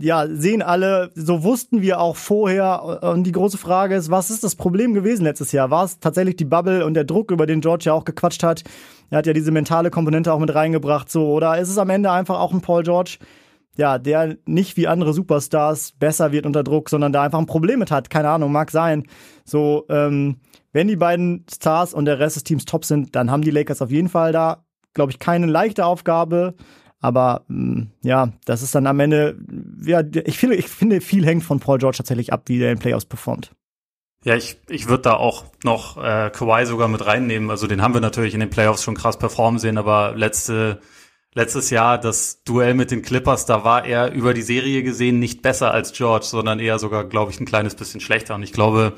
Ja, 0.00 0.28
sehen 0.28 0.62
alle, 0.62 1.10
so 1.16 1.42
wussten 1.42 1.82
wir 1.82 2.00
auch 2.00 2.14
vorher. 2.14 3.02
Und 3.02 3.24
die 3.24 3.32
große 3.32 3.58
Frage 3.58 3.96
ist, 3.96 4.10
was 4.10 4.30
ist 4.30 4.44
das 4.44 4.54
Problem 4.54 4.94
gewesen 4.94 5.24
letztes 5.24 5.50
Jahr? 5.50 5.70
War 5.70 5.84
es 5.84 5.98
tatsächlich 5.98 6.36
die 6.36 6.44
Bubble 6.44 6.86
und 6.86 6.94
der 6.94 7.02
Druck, 7.02 7.32
über 7.32 7.46
den 7.46 7.60
George 7.60 7.86
ja 7.86 7.94
auch 7.94 8.04
gequatscht 8.04 8.44
hat? 8.44 8.62
Er 9.10 9.18
hat 9.18 9.26
ja 9.26 9.32
diese 9.32 9.50
mentale 9.50 9.90
Komponente 9.90 10.32
auch 10.32 10.38
mit 10.38 10.54
reingebracht, 10.54 11.10
so. 11.10 11.32
Oder 11.32 11.58
ist 11.58 11.68
es 11.68 11.78
am 11.78 11.90
Ende 11.90 12.12
einfach 12.12 12.38
auch 12.38 12.52
ein 12.52 12.60
Paul 12.60 12.84
George, 12.84 13.18
ja, 13.78 13.98
der 13.98 14.36
nicht 14.44 14.76
wie 14.76 14.88
andere 14.88 15.14
Superstars 15.14 15.92
besser 15.92 16.32
wird 16.32 16.46
unter 16.46 16.64
Druck, 16.64 16.90
sondern 16.90 17.12
da 17.12 17.22
einfach 17.22 17.38
ein 17.38 17.46
Problem 17.46 17.78
mit 17.78 17.92
hat. 17.92 18.10
Keine 18.10 18.28
Ahnung, 18.28 18.50
mag 18.50 18.72
sein. 18.72 19.04
So, 19.44 19.86
ähm, 19.88 20.40
wenn 20.72 20.88
die 20.88 20.96
beiden 20.96 21.46
Stars 21.50 21.94
und 21.94 22.04
der 22.04 22.18
Rest 22.18 22.34
des 22.34 22.42
Teams 22.42 22.64
top 22.64 22.84
sind, 22.84 23.14
dann 23.14 23.30
haben 23.30 23.42
die 23.42 23.52
Lakers 23.52 23.80
auf 23.80 23.92
jeden 23.92 24.08
Fall 24.08 24.32
da, 24.32 24.64
glaube 24.94 25.12
ich, 25.12 25.20
keine 25.20 25.46
leichte 25.46 25.86
Aufgabe. 25.86 26.54
Aber 26.98 27.44
mm, 27.46 27.82
ja, 28.02 28.32
das 28.44 28.62
ist 28.62 28.74
dann 28.74 28.88
am 28.88 28.98
Ende, 28.98 29.38
ja, 29.84 30.02
ich 30.24 30.38
finde, 30.38 30.56
ich 30.56 30.68
finde, 30.68 31.00
viel 31.00 31.24
hängt 31.24 31.44
von 31.44 31.60
Paul 31.60 31.78
George 31.78 31.98
tatsächlich 31.98 32.32
ab, 32.32 32.42
wie 32.46 32.58
der 32.58 32.72
in 32.72 32.80
Playoffs 32.80 33.06
performt. 33.06 33.52
Ja, 34.24 34.34
ich, 34.34 34.58
ich 34.68 34.88
würde 34.88 35.04
da 35.04 35.14
auch 35.14 35.44
noch 35.62 35.98
äh, 35.98 36.30
Kawhi 36.30 36.66
sogar 36.66 36.88
mit 36.88 37.06
reinnehmen. 37.06 37.48
Also 37.48 37.68
den 37.68 37.80
haben 37.80 37.94
wir 37.94 38.00
natürlich 38.00 38.34
in 38.34 38.40
den 38.40 38.50
Playoffs 38.50 38.82
schon 38.82 38.96
krass 38.96 39.16
performen 39.16 39.60
sehen, 39.60 39.78
aber 39.78 40.14
letzte 40.16 40.80
letztes 41.38 41.70
Jahr 41.70 41.98
das 41.98 42.42
Duell 42.42 42.74
mit 42.74 42.90
den 42.90 43.00
Clippers, 43.00 43.46
da 43.46 43.62
war 43.62 43.86
er 43.86 44.10
über 44.12 44.34
die 44.34 44.42
Serie 44.42 44.82
gesehen 44.82 45.20
nicht 45.20 45.40
besser 45.40 45.70
als 45.72 45.92
George, 45.92 46.24
sondern 46.24 46.58
eher 46.58 46.80
sogar, 46.80 47.04
glaube 47.04 47.30
ich, 47.30 47.38
ein 47.38 47.46
kleines 47.46 47.76
bisschen 47.76 48.00
schlechter. 48.00 48.34
Und 48.34 48.42
ich 48.42 48.52
glaube, 48.52 48.94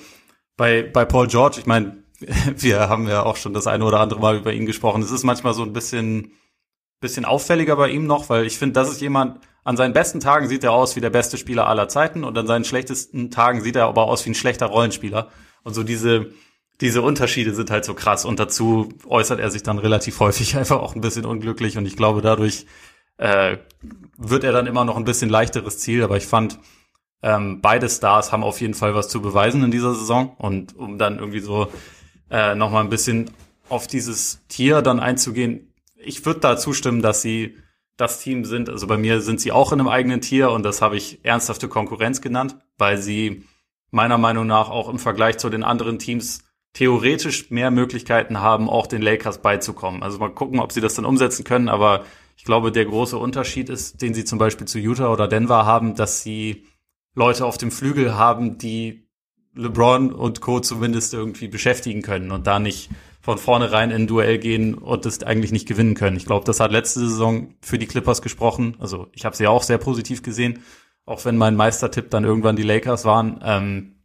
bei, 0.57 0.83
bei 0.83 1.05
Paul 1.05 1.27
George, 1.27 1.59
ich 1.61 1.67
meine, 1.67 2.03
wir 2.57 2.89
haben 2.89 3.07
ja 3.09 3.25
auch 3.25 3.37
schon 3.37 3.53
das 3.53 3.67
eine 3.67 3.85
oder 3.85 4.01
andere 4.01 4.21
Mal 4.21 4.39
über 4.39 4.55
ihn 4.55 4.65
gesprochen. 4.65 5.03
Es 5.03 5.11
ist 5.11 5.23
manchmal 5.23 5.53
so 5.53 5.63
ein 5.63 5.75
bisschen, 5.75 6.33
bisschen 7.01 7.27
auffälliger 7.27 7.77
bei 7.77 7.91
ihm 7.91 8.07
noch, 8.07 8.31
weil 8.31 8.47
ich 8.47 8.57
finde, 8.57 8.73
das 8.73 8.91
ist 8.91 9.03
jemand, 9.03 9.41
an 9.63 9.77
seinen 9.77 9.93
besten 9.93 10.21
Tagen 10.21 10.49
sieht 10.49 10.65
er 10.65 10.73
aus 10.73 10.97
wie 10.97 11.01
der 11.03 11.11
beste 11.11 11.37
Spieler 11.37 11.67
aller 11.67 11.89
Zeiten 11.89 12.25
und 12.25 12.39
an 12.39 12.47
seinen 12.47 12.65
schlechtesten 12.65 13.31
Tagen 13.31 13.61
sieht 13.61 13.77
er 13.77 13.85
aber 13.85 14.05
aus 14.05 14.25
wie 14.25 14.31
ein 14.31 14.35
schlechter 14.35 14.67
Rollenspieler. 14.67 15.29
Und 15.63 15.75
so 15.75 15.83
diese, 15.83 16.31
diese 16.81 17.03
Unterschiede 17.03 17.55
sind 17.55 17.71
halt 17.71 17.85
so 17.85 17.95
krass 17.95 18.25
und 18.25 18.41
dazu 18.41 18.89
äußert 19.07 19.41
er 19.41 19.51
sich 19.51 19.63
dann 19.63 19.79
relativ 19.79 20.21
häufig 20.21 20.57
einfach 20.57 20.81
auch 20.81 20.95
ein 20.95 21.01
bisschen 21.01 21.25
unglücklich 21.25 21.77
und 21.79 21.87
ich 21.87 21.97
glaube, 21.97 22.23
dadurch 22.23 22.67
äh, 23.19 23.59
wird 24.17 24.45
er 24.45 24.53
dann 24.53 24.67
immer 24.67 24.85
noch 24.85 24.97
ein 24.97 25.05
bisschen 25.05 25.31
leichteres 25.31 25.79
Ziel, 25.79 26.03
aber 26.03 26.17
ich 26.17 26.27
fand, 26.27 26.59
ähm, 27.23 27.61
beide 27.61 27.89
Stars 27.89 28.33
haben 28.33 28.43
auf 28.43 28.61
jeden 28.63 28.75
Fall 28.75 28.95
was 28.95 29.09
zu 29.09 29.21
beweisen 29.21 29.63
in 29.63 29.71
dieser 29.71 29.95
Saison 29.95 30.35
und 30.39 30.75
um 30.77 30.97
dann 30.97 31.19
irgendwie 31.19 31.41
so 31.41 31.71
äh, 32.31 32.55
nochmal 32.55 32.83
ein 32.83 32.89
bisschen 32.89 33.31
auf 33.69 33.87
dieses 33.87 34.41
Tier 34.49 34.81
dann 34.81 35.01
einzugehen, 35.01 35.75
ich 36.03 36.25
würde 36.25 36.41
da 36.41 36.57
zustimmen, 36.57 37.03
dass 37.03 37.21
sie 37.21 37.57
das 37.99 38.21
Team 38.21 38.47
sind, 38.47 38.71
also 38.71 38.87
bei 38.87 38.97
mir 38.97 39.21
sind 39.21 39.41
sie 39.41 39.53
auch 39.53 39.73
in 39.73 39.81
einem 39.81 39.89
eigenen 39.89 40.23
Tier 40.23 40.51
und 40.51 40.63
das 40.63 40.81
habe 40.81 40.97
ich 40.97 41.23
ernsthafte 41.23 41.69
Konkurrenz 41.69 42.23
genannt, 42.23 42.57
weil 42.79 42.97
sie 42.97 43.45
meiner 43.91 44.17
Meinung 44.17 44.47
nach 44.47 44.71
auch 44.71 44.89
im 44.89 44.99
Vergleich 44.99 45.37
zu 45.37 45.51
den 45.51 45.63
anderen 45.63 45.99
Teams 45.99 46.43
theoretisch 46.73 47.51
mehr 47.51 47.71
Möglichkeiten 47.71 48.41
haben, 48.41 48.69
auch 48.69 48.87
den 48.87 49.03
Lakers 49.03 49.43
beizukommen. 49.43 50.03
Also 50.03 50.19
mal 50.19 50.29
gucken, 50.29 50.61
ob 50.61 50.73
sie 50.73 50.81
das 50.81 50.95
dann 50.95 51.05
umsetzen 51.05 51.45
können, 51.45 51.69
aber 51.69 52.05
ich 52.37 52.45
glaube, 52.45 52.73
der 52.73 52.87
große 52.87 53.19
Unterschied 53.19 53.69
ist, 53.69 54.01
den 54.01 54.15
sie 54.15 54.25
zum 54.25 54.39
Beispiel 54.39 54.67
zu 54.67 54.79
Utah 54.79 55.13
oder 55.13 55.29
Denver 55.29 55.67
haben, 55.67 55.95
dass 55.95 56.23
sie 56.23 56.65
Leute 57.15 57.45
auf 57.45 57.59
dem 57.59 57.71
Flügel 57.71 58.15
haben, 58.15 58.57
die 58.57 59.09
LeBron 59.55 60.13
und 60.13 60.41
Co. 60.41 60.61
zumindest 60.61 61.13
irgendwie 61.13 61.49
beschäftigen 61.49 62.03
können 62.03 62.31
und 62.31 62.47
da 62.47 62.59
nicht 62.59 62.89
von 63.21 63.37
vornherein 63.37 63.91
in 63.91 64.03
ein 64.03 64.07
Duell 64.07 64.39
gehen 64.39 64.75
und 64.75 65.05
das 65.05 65.23
eigentlich 65.23 65.53
nicht 65.53 65.69
gewinnen 65.69 65.95
können. 65.95 66.17
Ich 66.17 66.25
glaube, 66.25 66.47
das 66.47 66.61
hat 66.61 66.73
letzte 66.73 67.01
Saison 67.01 67.55
für 67.61 67.79
die 67.79 67.87
Clippers 67.87 68.23
gesprochen. 68.23 68.77
Also 68.79 69.09
ich 69.13 69.25
habe 69.25 69.37
sie 69.37 69.45
ja 69.45 69.51
auch 69.51 69.63
sehr 69.63 69.79
positiv 69.79 70.23
gesehen, 70.23 70.63
auch 71.05 71.25
wenn 71.25 71.37
mein 71.37 71.57
Meistertipp 71.57 72.11
dann 72.11 72.25
irgendwann 72.25 72.57
die 72.57 72.63
Lakers 72.63 73.05
waren. 73.05 73.41
Ähm, 73.45 73.97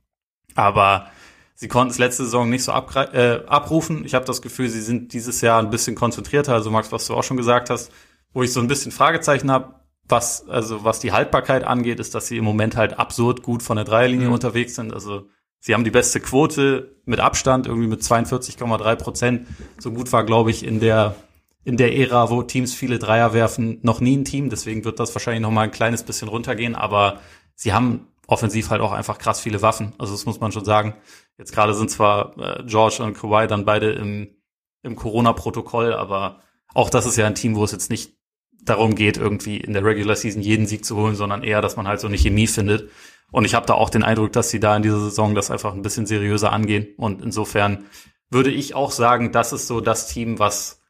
aber 0.56 1.10
sie 1.56 1.68
konnten 1.68 1.92
es 1.92 1.98
letzte 1.98 2.26
Saison 2.26 2.50
nicht 2.50 2.64
so 2.64 2.72
äh, 2.72 3.46
abrufen. 3.48 4.06
Ich 4.06 4.14
habe 4.14 4.26
das 4.26 4.42
Gefühl, 4.42 4.70
sie 4.70 4.82
sind 4.82 5.14
dieses 5.14 5.42
Jahr 5.42 5.60
ein 5.60 5.70
bisschen 5.70 5.96
konzentrierter. 5.96 6.54
Also 6.54 6.70
Max, 6.70 6.92
was 6.92 7.08
du 7.08 7.16
auch 7.16 7.24
schon 7.24 7.38
gesagt 7.38 7.70
hast, 7.70 7.92
wo 8.34 8.44
ich 8.44 8.54
so 8.54 8.60
ein 8.60 8.68
bisschen 8.68 8.92
Fragezeichen 8.92 9.50
habe, 9.50 9.76
was 10.08 10.48
also 10.48 10.84
was 10.84 11.00
die 11.00 11.14
Haltbarkeit 11.14 11.64
angeht, 11.64 12.00
ist, 12.00 12.14
dass 12.14 12.28
sie 12.28 12.38
im 12.38 12.44
Moment 12.44 12.76
halt 12.76 13.00
absurd 13.00 13.42
gut 13.42 13.64
von 13.64 13.78
der 13.78 13.86
Dreierlinie 13.86 14.28
mhm. 14.28 14.34
unterwegs 14.34 14.76
sind. 14.76 14.94
Also 14.94 15.28
sie 15.60 15.74
haben 15.74 15.84
die 15.84 15.92
beste 15.92 16.20
Quote 16.20 16.96
mit 17.06 17.20
Abstand, 17.20 17.66
irgendwie 17.66 17.88
mit 17.88 18.02
42,3 18.02 18.96
Prozent. 18.98 19.48
So 19.80 19.92
gut 19.92 20.12
war, 20.12 20.24
glaube 20.24 20.52
ich, 20.52 20.64
in 20.64 20.80
der 20.80 21.16
in 21.64 21.78
der 21.78 21.98
Ära, 21.98 22.30
wo 22.30 22.44
Teams 22.44 22.76
viele 22.76 23.00
Dreier 23.00 23.34
werfen, 23.34 23.80
noch 23.82 24.00
nie 24.00 24.16
ein 24.16 24.24
Team. 24.24 24.52
Deswegen 24.52 24.86
wird 24.86 25.00
das 25.00 25.16
wahrscheinlich 25.16 25.42
noch 25.42 25.50
mal 25.50 25.64
ein 25.64 25.72
kleines 25.72 26.04
bisschen 26.04 26.28
runtergehen. 26.28 26.76
Aber 26.76 27.20
sie 27.56 27.74
haben 27.74 28.08
offensiv 28.28 28.70
halt 28.70 28.82
auch 28.82 28.92
einfach 28.92 29.18
krass 29.18 29.40
viele 29.40 29.64
Waffen. 29.64 29.94
Also 29.98 30.14
das 30.14 30.26
muss 30.26 30.40
man 30.40 30.52
schon 30.52 30.64
sagen. 30.64 30.94
Jetzt 31.38 31.54
gerade 31.54 31.74
sind 31.74 31.92
zwar 31.92 32.38
äh, 32.38 32.64
George 32.66 33.04
und 33.04 33.14
Kawhi 33.14 33.48
dann 33.48 33.66
beide 33.66 33.92
im, 33.92 34.36
im 34.84 34.96
Corona-Protokoll, 34.96 35.94
aber 35.94 36.42
auch 36.74 36.90
das 36.90 37.06
ist 37.06 37.18
ja 37.18 37.26
ein 37.26 37.36
Team, 37.36 37.56
wo 37.56 37.64
es 37.64 37.72
jetzt 37.72 37.90
nicht 37.90 38.16
darum 38.64 38.96
geht, 38.96 39.18
irgendwie 39.18 39.58
in 39.58 39.74
der 39.74 39.84
Regular 39.84 40.16
Season 40.16 40.42
jeden 40.42 40.66
Sieg 40.66 40.86
zu 40.86 40.96
holen, 40.96 41.16
sondern 41.16 41.44
eher, 41.44 41.62
dass 41.62 41.76
man 41.76 41.88
halt 41.88 42.00
so 42.00 42.08
eine 42.08 42.18
Chemie 42.18 42.48
findet. 42.48 42.90
Und 43.32 43.46
ich 43.46 43.54
habe 43.54 43.66
da 43.66 43.74
auch 43.74 43.90
den 43.90 44.04
Eindruck, 44.04 44.32
dass 44.32 44.50
sie 44.50 44.60
da 44.60 44.76
in 44.76 44.84
dieser 44.84 45.00
Saison 45.00 45.36
das 45.36 45.52
einfach 45.52 45.74
ein 45.74 45.82
bisschen 45.82 46.06
seriöser 46.06 46.52
angehen. 46.52 46.88
Und 46.98 47.22
insofern 47.22 47.86
würde 48.30 48.52
ich 48.52 48.76
auch 48.76 48.92
sagen, 48.92 49.32
das 49.32 49.54
ist 49.54 49.68
so 49.68 49.82
das 49.82 50.08
Team, 50.08 50.40
was, 50.40 50.82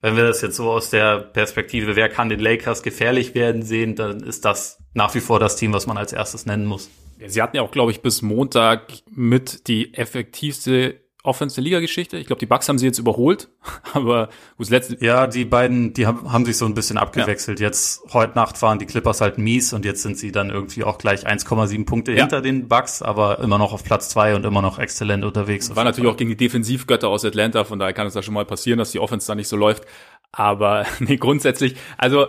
wenn 0.00 0.16
wir 0.16 0.24
das 0.24 0.42
jetzt 0.42 0.56
so 0.56 0.70
aus 0.70 0.90
der 0.90 1.18
Perspektive, 1.18 1.96
wer 1.96 2.08
kann 2.08 2.28
den 2.28 2.40
Lakers 2.40 2.82
gefährlich 2.82 3.34
werden 3.34 3.62
sehen, 3.62 3.96
dann 3.96 4.20
ist 4.20 4.44
das 4.44 4.82
nach 4.94 5.14
wie 5.14 5.20
vor 5.20 5.40
das 5.40 5.56
Team, 5.56 5.72
was 5.72 5.86
man 5.86 5.98
als 5.98 6.12
erstes 6.12 6.46
nennen 6.46 6.66
muss. 6.66 6.90
Sie 7.26 7.42
hatten 7.42 7.56
ja 7.56 7.62
auch, 7.62 7.70
glaube 7.70 7.90
ich, 7.90 8.00
bis 8.00 8.22
Montag 8.22 8.92
mit 9.10 9.66
die 9.68 9.94
effektivste 9.94 11.00
Offense 11.24 11.56
der 11.56 11.64
Liga-Geschichte. 11.64 12.16
Ich 12.16 12.26
glaube, 12.26 12.40
die 12.40 12.46
Bucks 12.46 12.68
haben 12.68 12.78
sie 12.78 12.86
jetzt 12.86 12.98
überholt, 12.98 13.48
aber 13.92 14.28
gut, 14.56 14.70
letzte. 14.70 14.96
Ja, 15.04 15.26
die 15.26 15.44
beiden, 15.44 15.92
die 15.92 16.06
haben, 16.06 16.32
haben 16.32 16.44
sich 16.44 16.56
so 16.56 16.64
ein 16.64 16.74
bisschen 16.74 16.96
abgewechselt. 16.96 17.60
Ja. 17.60 17.66
Jetzt 17.66 18.02
heute 18.12 18.34
Nacht 18.34 18.60
waren 18.62 18.78
die 18.78 18.86
Clippers 18.86 19.20
halt 19.20 19.36
mies 19.36 19.72
und 19.72 19.84
jetzt 19.84 20.02
sind 20.02 20.16
sie 20.16 20.32
dann 20.32 20.50
irgendwie 20.50 20.84
auch 20.84 20.96
gleich 20.96 21.26
1,7 21.26 21.84
Punkte 21.84 22.12
ja. 22.12 22.20
hinter 22.20 22.40
den 22.40 22.68
Bucks, 22.68 23.02
aber 23.02 23.40
immer 23.40 23.58
noch 23.58 23.72
auf 23.72 23.84
Platz 23.84 24.08
zwei 24.08 24.34
und 24.34 24.44
immer 24.46 24.62
noch 24.62 24.78
exzellent 24.78 25.24
unterwegs. 25.24 25.74
War 25.74 25.84
natürlich 25.84 26.10
auch 26.10 26.16
gegen 26.16 26.30
die 26.30 26.36
Defensivgötter 26.36 27.08
aus 27.08 27.24
Atlanta, 27.24 27.64
von 27.64 27.78
daher 27.78 27.92
kann 27.92 28.06
es 28.06 28.14
da 28.14 28.22
schon 28.22 28.34
mal 28.34 28.46
passieren, 28.46 28.78
dass 28.78 28.92
die 28.92 29.00
Offense 29.00 29.26
da 29.26 29.34
nicht 29.34 29.48
so 29.48 29.56
läuft. 29.56 29.84
Aber 30.30 30.86
nee, 31.00 31.16
grundsätzlich, 31.16 31.74
also 31.98 32.28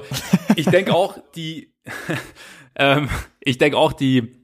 ich 0.55 0.65
denke 0.65 0.93
auch, 0.93 1.17
die, 1.35 1.73
ähm, 2.75 3.07
ich 3.39 3.59
denke 3.59 3.77
auch, 3.77 3.93
die 3.93 4.38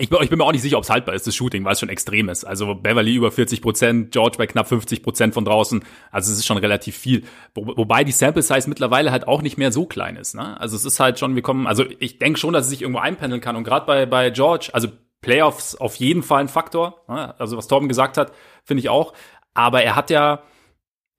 ich 0.00 0.08
bin, 0.08 0.18
ich 0.22 0.30
bin 0.30 0.38
mir 0.38 0.44
auch 0.44 0.52
nicht 0.52 0.62
sicher, 0.62 0.78
ob 0.78 0.84
es 0.84 0.90
haltbar 0.90 1.14
ist, 1.14 1.26
das 1.26 1.34
Shooting, 1.34 1.64
weil 1.64 1.74
es 1.74 1.80
schon 1.80 1.90
extrem 1.90 2.28
ist. 2.28 2.44
Also 2.44 2.74
Beverly 2.74 3.14
über 3.14 3.30
40 3.30 3.60
Prozent, 3.60 4.12
George 4.12 4.38
bei 4.38 4.46
knapp 4.46 4.66
50 4.66 5.02
Prozent 5.02 5.34
von 5.34 5.44
draußen. 5.44 5.84
Also 6.10 6.32
es 6.32 6.38
ist 6.38 6.46
schon 6.46 6.56
relativ 6.56 6.96
viel. 6.96 7.24
Wo, 7.54 7.76
wobei 7.76 8.02
die 8.02 8.12
Sample 8.12 8.42
Size 8.42 8.68
mittlerweile 8.68 9.12
halt 9.12 9.28
auch 9.28 9.42
nicht 9.42 9.58
mehr 9.58 9.72
so 9.72 9.84
klein 9.84 10.16
ist. 10.16 10.34
Ne? 10.34 10.58
Also 10.58 10.74
es 10.74 10.84
ist 10.84 11.00
halt 11.00 11.18
schon, 11.18 11.34
wir 11.34 11.42
kommen, 11.42 11.66
also 11.66 11.84
ich 11.98 12.18
denke 12.18 12.38
schon, 12.38 12.54
dass 12.54 12.64
es 12.64 12.70
sich 12.70 12.82
irgendwo 12.82 13.00
einpendeln 13.00 13.42
kann. 13.42 13.56
Und 13.56 13.64
gerade 13.64 13.84
bei, 13.84 14.06
bei 14.06 14.30
George, 14.30 14.70
also 14.72 14.88
Playoffs 15.20 15.76
auf 15.76 15.96
jeden 15.96 16.22
Fall 16.22 16.40
ein 16.40 16.48
Faktor. 16.48 17.02
Ne? 17.06 17.38
Also 17.38 17.58
was 17.58 17.68
Torben 17.68 17.88
gesagt 17.88 18.16
hat, 18.16 18.32
finde 18.64 18.80
ich 18.80 18.88
auch. 18.88 19.12
Aber 19.52 19.82
er 19.82 19.96
hat 19.96 20.08
ja 20.08 20.42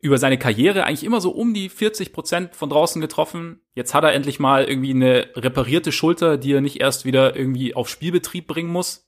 über 0.01 0.17
seine 0.17 0.39
Karriere 0.39 0.83
eigentlich 0.83 1.03
immer 1.03 1.21
so 1.21 1.31
um 1.31 1.53
die 1.53 1.69
40 1.69 2.11
Prozent 2.11 2.55
von 2.55 2.69
draußen 2.69 2.99
getroffen. 3.01 3.61
Jetzt 3.75 3.93
hat 3.93 4.03
er 4.03 4.13
endlich 4.13 4.39
mal 4.39 4.65
irgendwie 4.65 4.91
eine 4.91 5.27
reparierte 5.35 5.91
Schulter, 5.91 6.37
die 6.37 6.53
er 6.53 6.61
nicht 6.61 6.81
erst 6.81 7.05
wieder 7.05 7.35
irgendwie 7.35 7.75
auf 7.75 7.87
Spielbetrieb 7.87 8.47
bringen 8.47 8.71
muss. 8.71 9.07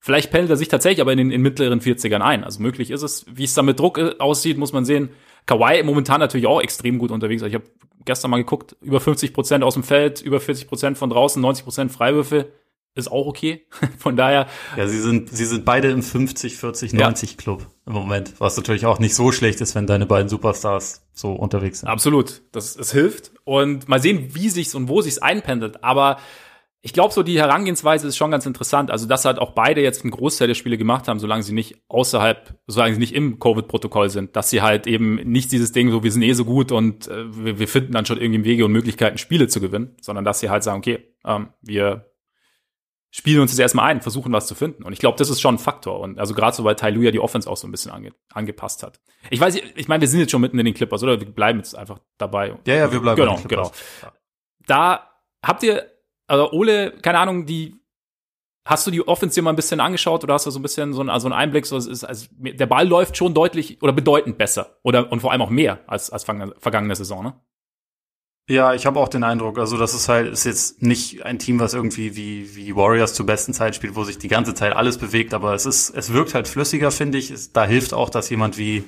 Vielleicht 0.00 0.30
pendelt 0.30 0.50
er 0.50 0.56
sich 0.56 0.68
tatsächlich 0.68 1.02
aber 1.02 1.12
in 1.12 1.18
den 1.18 1.30
in 1.30 1.42
mittleren 1.42 1.80
40ern 1.80 2.20
ein. 2.20 2.42
Also 2.42 2.62
möglich 2.62 2.90
ist 2.90 3.02
es. 3.02 3.26
Wie 3.30 3.44
es 3.44 3.54
da 3.54 3.62
mit 3.62 3.78
Druck 3.78 3.98
äh, 3.98 4.14
aussieht, 4.18 4.56
muss 4.56 4.72
man 4.72 4.86
sehen. 4.86 5.10
Kawhi 5.46 5.82
momentan 5.82 6.20
natürlich 6.20 6.46
auch 6.46 6.60
extrem 6.60 6.98
gut 6.98 7.10
unterwegs. 7.10 7.42
Ich 7.42 7.54
habe 7.54 7.64
gestern 8.06 8.30
mal 8.30 8.38
geguckt, 8.38 8.76
über 8.80 9.00
50 9.00 9.34
Prozent 9.34 9.62
aus 9.62 9.74
dem 9.74 9.82
Feld, 9.82 10.22
über 10.22 10.40
40 10.40 10.68
Prozent 10.68 10.98
von 10.98 11.10
draußen, 11.10 11.40
90 11.40 11.64
Prozent 11.64 11.92
Freiwürfe 11.92 12.50
ist 12.94 13.10
auch 13.10 13.26
okay. 13.26 13.66
Von 13.98 14.16
daher. 14.16 14.46
Ja, 14.76 14.86
sie 14.86 15.00
sind, 15.00 15.30
sie 15.30 15.44
sind 15.44 15.64
beide 15.64 15.90
im 15.90 16.02
50, 16.02 16.56
40, 16.56 16.92
90 16.92 17.30
ja. 17.30 17.36
Club 17.36 17.66
im 17.86 17.92
Moment, 17.92 18.34
was 18.38 18.56
natürlich 18.56 18.86
auch 18.86 18.98
nicht 18.98 19.14
so 19.14 19.32
schlecht 19.32 19.60
ist, 19.60 19.74
wenn 19.74 19.86
deine 19.86 20.06
beiden 20.06 20.28
Superstars 20.28 21.06
so 21.12 21.32
unterwegs 21.32 21.80
sind. 21.80 21.88
Absolut. 21.88 22.42
Das, 22.52 22.76
es 22.76 22.92
hilft. 22.92 23.32
Und 23.44 23.88
mal 23.88 24.00
sehen, 24.00 24.34
wie 24.34 24.48
sich's 24.48 24.74
und 24.74 24.88
wo 24.88 25.00
sich's 25.00 25.18
einpendelt. 25.18 25.82
Aber 25.82 26.18
ich 26.86 26.92
glaube, 26.92 27.14
so 27.14 27.22
die 27.22 27.38
Herangehensweise 27.38 28.06
ist 28.06 28.18
schon 28.18 28.30
ganz 28.30 28.44
interessant. 28.44 28.90
Also, 28.90 29.06
dass 29.06 29.24
halt 29.24 29.38
auch 29.38 29.52
beide 29.52 29.80
jetzt 29.80 30.02
einen 30.02 30.10
Großteil 30.10 30.48
der 30.48 30.54
Spiele 30.54 30.76
gemacht 30.76 31.08
haben, 31.08 31.18
solange 31.18 31.42
sie 31.42 31.54
nicht 31.54 31.76
außerhalb, 31.88 32.58
solange 32.66 32.92
sie 32.92 33.00
nicht 33.00 33.14
im 33.14 33.38
Covid-Protokoll 33.38 34.10
sind, 34.10 34.36
dass 34.36 34.50
sie 34.50 34.60
halt 34.60 34.86
eben 34.86 35.14
nicht 35.14 35.50
dieses 35.50 35.72
Ding, 35.72 35.90
so 35.90 36.04
wir 36.04 36.12
sind 36.12 36.20
eh 36.20 36.34
so 36.34 36.44
gut 36.44 36.72
und 36.72 37.08
äh, 37.08 37.24
wir, 37.42 37.58
wir 37.58 37.68
finden 37.68 37.92
dann 37.92 38.04
schon 38.04 38.20
irgendwie 38.20 38.44
Wege 38.44 38.66
und 38.66 38.72
Möglichkeiten, 38.72 39.16
Spiele 39.16 39.48
zu 39.48 39.60
gewinnen, 39.60 39.96
sondern 40.02 40.26
dass 40.26 40.40
sie 40.40 40.50
halt 40.50 40.62
sagen, 40.62 40.78
okay, 40.78 41.08
ähm, 41.24 41.48
wir 41.62 42.13
spielen 43.14 43.40
uns 43.40 43.52
jetzt 43.52 43.60
erstmal 43.60 43.86
ein, 43.86 44.00
versuchen 44.00 44.32
was 44.32 44.48
zu 44.48 44.56
finden. 44.56 44.82
Und 44.82 44.92
ich 44.92 44.98
glaube, 44.98 45.16
das 45.16 45.30
ist 45.30 45.40
schon 45.40 45.54
ein 45.54 45.58
Faktor. 45.58 46.00
Und 46.00 46.18
also 46.18 46.34
gerade 46.34 46.56
so, 46.56 46.64
weil 46.64 46.74
Tai 46.74 46.90
ja 46.90 47.12
die 47.12 47.20
Offense 47.20 47.48
auch 47.48 47.56
so 47.56 47.68
ein 47.68 47.70
bisschen 47.70 47.92
ange 47.92 48.12
angepasst 48.32 48.82
hat. 48.82 49.00
Ich 49.30 49.38
weiß, 49.38 49.54
ich 49.54 49.86
meine, 49.86 50.00
wir 50.00 50.08
sind 50.08 50.18
jetzt 50.18 50.32
schon 50.32 50.40
mitten 50.40 50.58
in 50.58 50.64
den 50.64 50.74
Clippers, 50.74 51.00
oder? 51.04 51.20
Wir 51.20 51.30
bleiben 51.30 51.60
jetzt 51.60 51.76
einfach 51.76 52.00
dabei. 52.18 52.58
Ja, 52.66 52.74
ja, 52.74 52.92
wir 52.92 52.98
bleiben 52.98 53.20
genau, 53.20 53.40
genau. 53.46 53.70
Da 54.66 55.10
habt 55.46 55.62
ihr, 55.62 55.92
also 56.26 56.50
Ole, 56.50 56.90
keine 57.02 57.20
Ahnung, 57.20 57.46
die 57.46 57.76
Hast 58.66 58.86
du 58.86 58.90
die 58.90 59.06
Offense 59.06 59.34
dir 59.34 59.42
mal 59.42 59.50
ein 59.50 59.56
bisschen 59.56 59.78
angeschaut 59.78 60.24
oder 60.24 60.34
hast 60.34 60.46
du 60.46 60.50
so 60.50 60.58
ein 60.58 60.62
bisschen 60.62 60.94
so 60.94 61.00
einen, 61.00 61.10
also 61.10 61.26
einen 61.26 61.34
Einblick? 61.34 61.66
So, 61.66 61.76
es 61.76 61.86
ist, 61.86 62.02
also 62.02 62.26
der 62.32 62.64
Ball 62.64 62.88
läuft 62.88 63.14
schon 63.14 63.34
deutlich 63.34 63.82
oder 63.82 63.92
bedeutend 63.92 64.38
besser 64.38 64.78
oder 64.82 65.12
und 65.12 65.20
vor 65.20 65.32
allem 65.32 65.42
auch 65.42 65.50
mehr 65.50 65.80
als 65.86 66.08
als 66.08 66.24
vergangene 66.24 66.96
Saison, 66.96 67.22
ne? 67.22 67.34
Ja, 68.46 68.74
ich 68.74 68.84
habe 68.84 69.00
auch 69.00 69.08
den 69.08 69.24
Eindruck, 69.24 69.58
also 69.58 69.78
das 69.78 69.94
ist 69.94 70.08
halt 70.10 70.30
ist 70.30 70.44
jetzt 70.44 70.82
nicht 70.82 71.24
ein 71.24 71.38
Team, 71.38 71.60
was 71.60 71.72
irgendwie 71.72 72.14
wie 72.14 72.54
wie 72.54 72.76
Warriors 72.76 73.14
zur 73.14 73.24
besten 73.24 73.54
Zeit 73.54 73.74
spielt, 73.74 73.96
wo 73.96 74.04
sich 74.04 74.18
die 74.18 74.28
ganze 74.28 74.52
Zeit 74.52 74.74
alles 74.74 74.98
bewegt, 74.98 75.32
aber 75.32 75.54
es 75.54 75.64
ist 75.64 75.88
es 75.90 76.12
wirkt 76.12 76.34
halt 76.34 76.46
flüssiger, 76.46 76.90
finde 76.90 77.16
ich. 77.16 77.30
Es, 77.30 77.52
da 77.52 77.64
hilft 77.64 77.94
auch, 77.94 78.10
dass 78.10 78.28
jemand 78.28 78.58
wie 78.58 78.84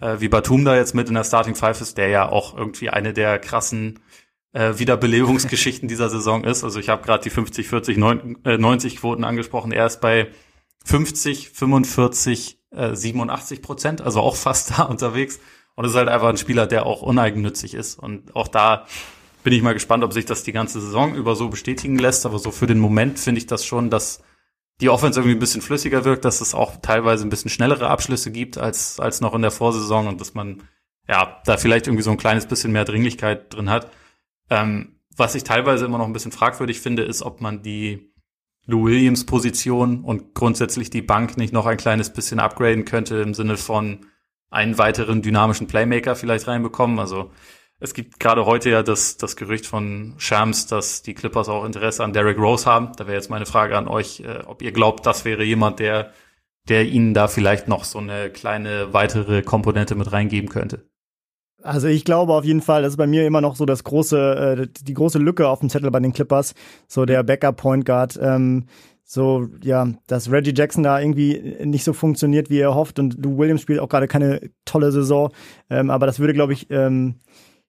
äh, 0.00 0.16
wie 0.20 0.28
Batum 0.28 0.64
da 0.64 0.76
jetzt 0.76 0.94
mit 0.94 1.08
in 1.08 1.14
der 1.14 1.24
Starting 1.24 1.54
Five 1.54 1.80
ist, 1.82 1.98
der 1.98 2.08
ja 2.08 2.28
auch 2.28 2.56
irgendwie 2.56 2.88
eine 2.88 3.12
der 3.12 3.38
krassen 3.38 3.98
äh, 4.52 4.78
Wiederbelebungsgeschichten 4.78 5.88
dieser 5.90 6.08
Saison 6.08 6.44
ist. 6.44 6.64
Also 6.64 6.80
ich 6.80 6.88
habe 6.88 7.04
gerade 7.04 7.22
die 7.22 7.30
50, 7.30 7.68
40, 7.68 7.98
90 7.98 8.96
Quoten 8.96 9.24
angesprochen. 9.24 9.72
Er 9.72 9.86
ist 9.86 10.00
bei 10.00 10.28
50, 10.86 11.50
45, 11.50 12.58
äh, 12.70 12.94
87 12.94 13.60
Prozent, 13.60 14.00
also 14.00 14.20
auch 14.20 14.36
fast 14.36 14.70
da 14.78 14.84
unterwegs. 14.84 15.38
Und 15.76 15.84
es 15.84 15.92
ist 15.92 15.96
halt 15.96 16.08
einfach 16.08 16.28
ein 16.28 16.38
Spieler, 16.38 16.66
der 16.66 16.86
auch 16.86 17.02
uneigennützig 17.02 17.74
ist. 17.74 17.98
Und 17.98 18.34
auch 18.34 18.48
da 18.48 18.86
bin 19.44 19.52
ich 19.52 19.62
mal 19.62 19.74
gespannt, 19.74 20.02
ob 20.02 20.12
sich 20.12 20.24
das 20.24 20.42
die 20.42 20.52
ganze 20.52 20.80
Saison 20.80 21.14
über 21.14 21.36
so 21.36 21.48
bestätigen 21.48 21.98
lässt. 21.98 22.26
Aber 22.26 22.38
so 22.38 22.50
für 22.50 22.66
den 22.66 22.78
Moment 22.78 23.18
finde 23.18 23.38
ich 23.38 23.46
das 23.46 23.64
schon, 23.64 23.90
dass 23.90 24.22
die 24.80 24.88
Offense 24.88 25.20
irgendwie 25.20 25.36
ein 25.36 25.40
bisschen 25.40 25.62
flüssiger 25.62 26.04
wirkt, 26.04 26.24
dass 26.24 26.40
es 26.40 26.54
auch 26.54 26.76
teilweise 26.82 27.26
ein 27.26 27.30
bisschen 27.30 27.50
schnellere 27.50 27.88
Abschlüsse 27.88 28.30
gibt 28.32 28.58
als, 28.58 28.98
als 29.00 29.20
noch 29.20 29.34
in 29.34 29.42
der 29.42 29.50
Vorsaison 29.50 30.08
und 30.08 30.20
dass 30.20 30.34
man 30.34 30.62
ja 31.08 31.40
da 31.44 31.56
vielleicht 31.56 31.86
irgendwie 31.86 32.02
so 32.02 32.10
ein 32.10 32.18
kleines 32.18 32.46
bisschen 32.46 32.72
mehr 32.72 32.84
Dringlichkeit 32.84 33.54
drin 33.54 33.70
hat. 33.70 33.90
Ähm, 34.50 35.00
was 35.16 35.34
ich 35.34 35.44
teilweise 35.44 35.84
immer 35.84 35.98
noch 35.98 36.06
ein 36.06 36.12
bisschen 36.12 36.32
fragwürdig 36.32 36.80
finde, 36.80 37.04
ist, 37.04 37.22
ob 37.22 37.40
man 37.40 37.62
die 37.62 38.12
Lou 38.66 38.86
Williams 38.86 39.24
Position 39.24 40.04
und 40.04 40.34
grundsätzlich 40.34 40.90
die 40.90 41.02
Bank 41.02 41.36
nicht 41.36 41.52
noch 41.52 41.66
ein 41.66 41.76
kleines 41.76 42.12
bisschen 42.12 42.40
upgraden 42.40 42.84
könnte 42.84 43.16
im 43.16 43.32
Sinne 43.32 43.56
von 43.56 44.06
einen 44.50 44.78
weiteren 44.78 45.22
dynamischen 45.22 45.66
Playmaker 45.66 46.16
vielleicht 46.16 46.46
reinbekommen. 46.46 46.98
Also 46.98 47.30
es 47.78 47.92
gibt 47.92 48.20
gerade 48.20 48.46
heute 48.46 48.70
ja 48.70 48.82
das, 48.82 49.18
das 49.18 49.36
Gerücht 49.36 49.66
von 49.66 50.14
Shams, 50.16 50.66
dass 50.66 51.02
die 51.02 51.14
Clippers 51.14 51.48
auch 51.48 51.64
Interesse 51.64 52.04
an 52.04 52.12
Derrick 52.12 52.38
Rose 52.38 52.64
haben. 52.64 52.92
Da 52.96 53.06
wäre 53.06 53.16
jetzt 53.16 53.28
meine 53.30 53.46
Frage 53.46 53.76
an 53.76 53.86
euch, 53.86 54.20
äh, 54.20 54.44
ob 54.46 54.62
ihr 54.62 54.72
glaubt, 54.72 55.04
das 55.04 55.24
wäre 55.24 55.44
jemand, 55.44 55.78
der, 55.78 56.12
der 56.68 56.86
ihnen 56.86 57.12
da 57.12 57.28
vielleicht 57.28 57.68
noch 57.68 57.84
so 57.84 57.98
eine 57.98 58.30
kleine 58.30 58.92
weitere 58.92 59.42
Komponente 59.42 59.94
mit 59.94 60.10
reingeben 60.10 60.48
könnte. 60.48 60.88
Also 61.62 61.88
ich 61.88 62.04
glaube 62.04 62.32
auf 62.32 62.44
jeden 62.44 62.62
Fall, 62.62 62.82
das 62.82 62.92
ist 62.92 62.96
bei 62.96 63.08
mir 63.08 63.26
immer 63.26 63.40
noch 63.40 63.56
so 63.56 63.66
das 63.66 63.82
große, 63.82 64.58
äh, 64.62 64.68
die 64.82 64.94
große 64.94 65.18
Lücke 65.18 65.48
auf 65.48 65.60
dem 65.60 65.68
Zettel 65.68 65.90
bei 65.90 66.00
den 66.00 66.12
Clippers, 66.12 66.54
so 66.86 67.04
der 67.04 67.24
Backup 67.24 67.56
Point 67.56 67.84
Guard. 67.84 68.18
Ähm, 68.22 68.66
so, 69.08 69.46
ja, 69.62 69.86
dass 70.08 70.32
Reggie 70.32 70.52
Jackson 70.54 70.82
da 70.82 71.00
irgendwie 71.00 71.56
nicht 71.64 71.84
so 71.84 71.92
funktioniert, 71.92 72.50
wie 72.50 72.58
er 72.58 72.74
hofft. 72.74 72.98
Und 72.98 73.24
Lou 73.24 73.38
Williams 73.38 73.62
spielt 73.62 73.78
auch 73.78 73.88
gerade 73.88 74.08
keine 74.08 74.50
tolle 74.64 74.90
Saison. 74.90 75.30
Ähm, 75.70 75.90
aber 75.90 76.06
das 76.06 76.18
würde, 76.18 76.34
glaube 76.34 76.52
ich, 76.52 76.68
ähm, 76.70 77.14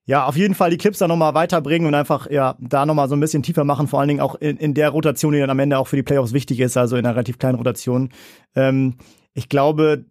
ja, 0.04 0.26
auf 0.26 0.36
jeden 0.36 0.54
Fall 0.54 0.70
die 0.70 0.78
Clips 0.78 0.98
da 0.98 1.06
nochmal 1.06 1.34
weiterbringen 1.34 1.86
und 1.86 1.94
einfach, 1.94 2.28
ja, 2.28 2.56
da 2.58 2.86
nochmal 2.86 3.08
so 3.08 3.14
ein 3.14 3.20
bisschen 3.20 3.44
tiefer 3.44 3.62
machen, 3.62 3.86
vor 3.86 4.00
allen 4.00 4.08
Dingen 4.08 4.20
auch 4.20 4.34
in, 4.34 4.56
in 4.56 4.74
der 4.74 4.88
Rotation, 4.88 5.32
die 5.32 5.38
dann 5.38 5.50
am 5.50 5.58
Ende 5.60 5.78
auch 5.78 5.86
für 5.86 5.96
die 5.96 6.02
Playoffs 6.02 6.32
wichtig 6.32 6.58
ist, 6.58 6.76
also 6.76 6.96
in 6.96 7.06
einer 7.06 7.14
relativ 7.14 7.38
kleinen 7.38 7.58
Rotation. 7.58 8.08
Ähm, 8.56 8.96
ich 9.34 9.48
glaube, 9.48 10.06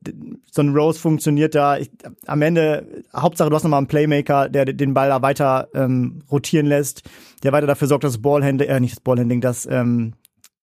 so 0.50 0.62
ein 0.62 0.74
Rose 0.74 0.98
funktioniert 0.98 1.56
da. 1.56 1.78
Ich, 1.78 1.92
am 2.26 2.42
Ende, 2.42 3.04
Hauptsache, 3.14 3.50
du 3.50 3.56
hast 3.56 3.64
nochmal 3.64 3.80
einen 3.80 3.88
Playmaker, 3.88 4.48
der 4.48 4.64
den 4.66 4.94
Ball 4.94 5.10
da 5.10 5.22
weiter 5.22 5.68
ähm, 5.74 6.22
rotieren 6.32 6.68
lässt, 6.68 7.02
der 7.44 7.52
weiter 7.52 7.68
dafür 7.68 7.90
sorgt, 7.90 8.06
dass 8.06 8.14
das 8.14 8.22
Ballhandling, 8.22 8.70
äh, 8.70 8.80
nicht 8.80 8.94
das 8.94 9.02
Ballhandling, 9.02 9.42
dass, 9.42 9.66
ähm, 9.66 10.14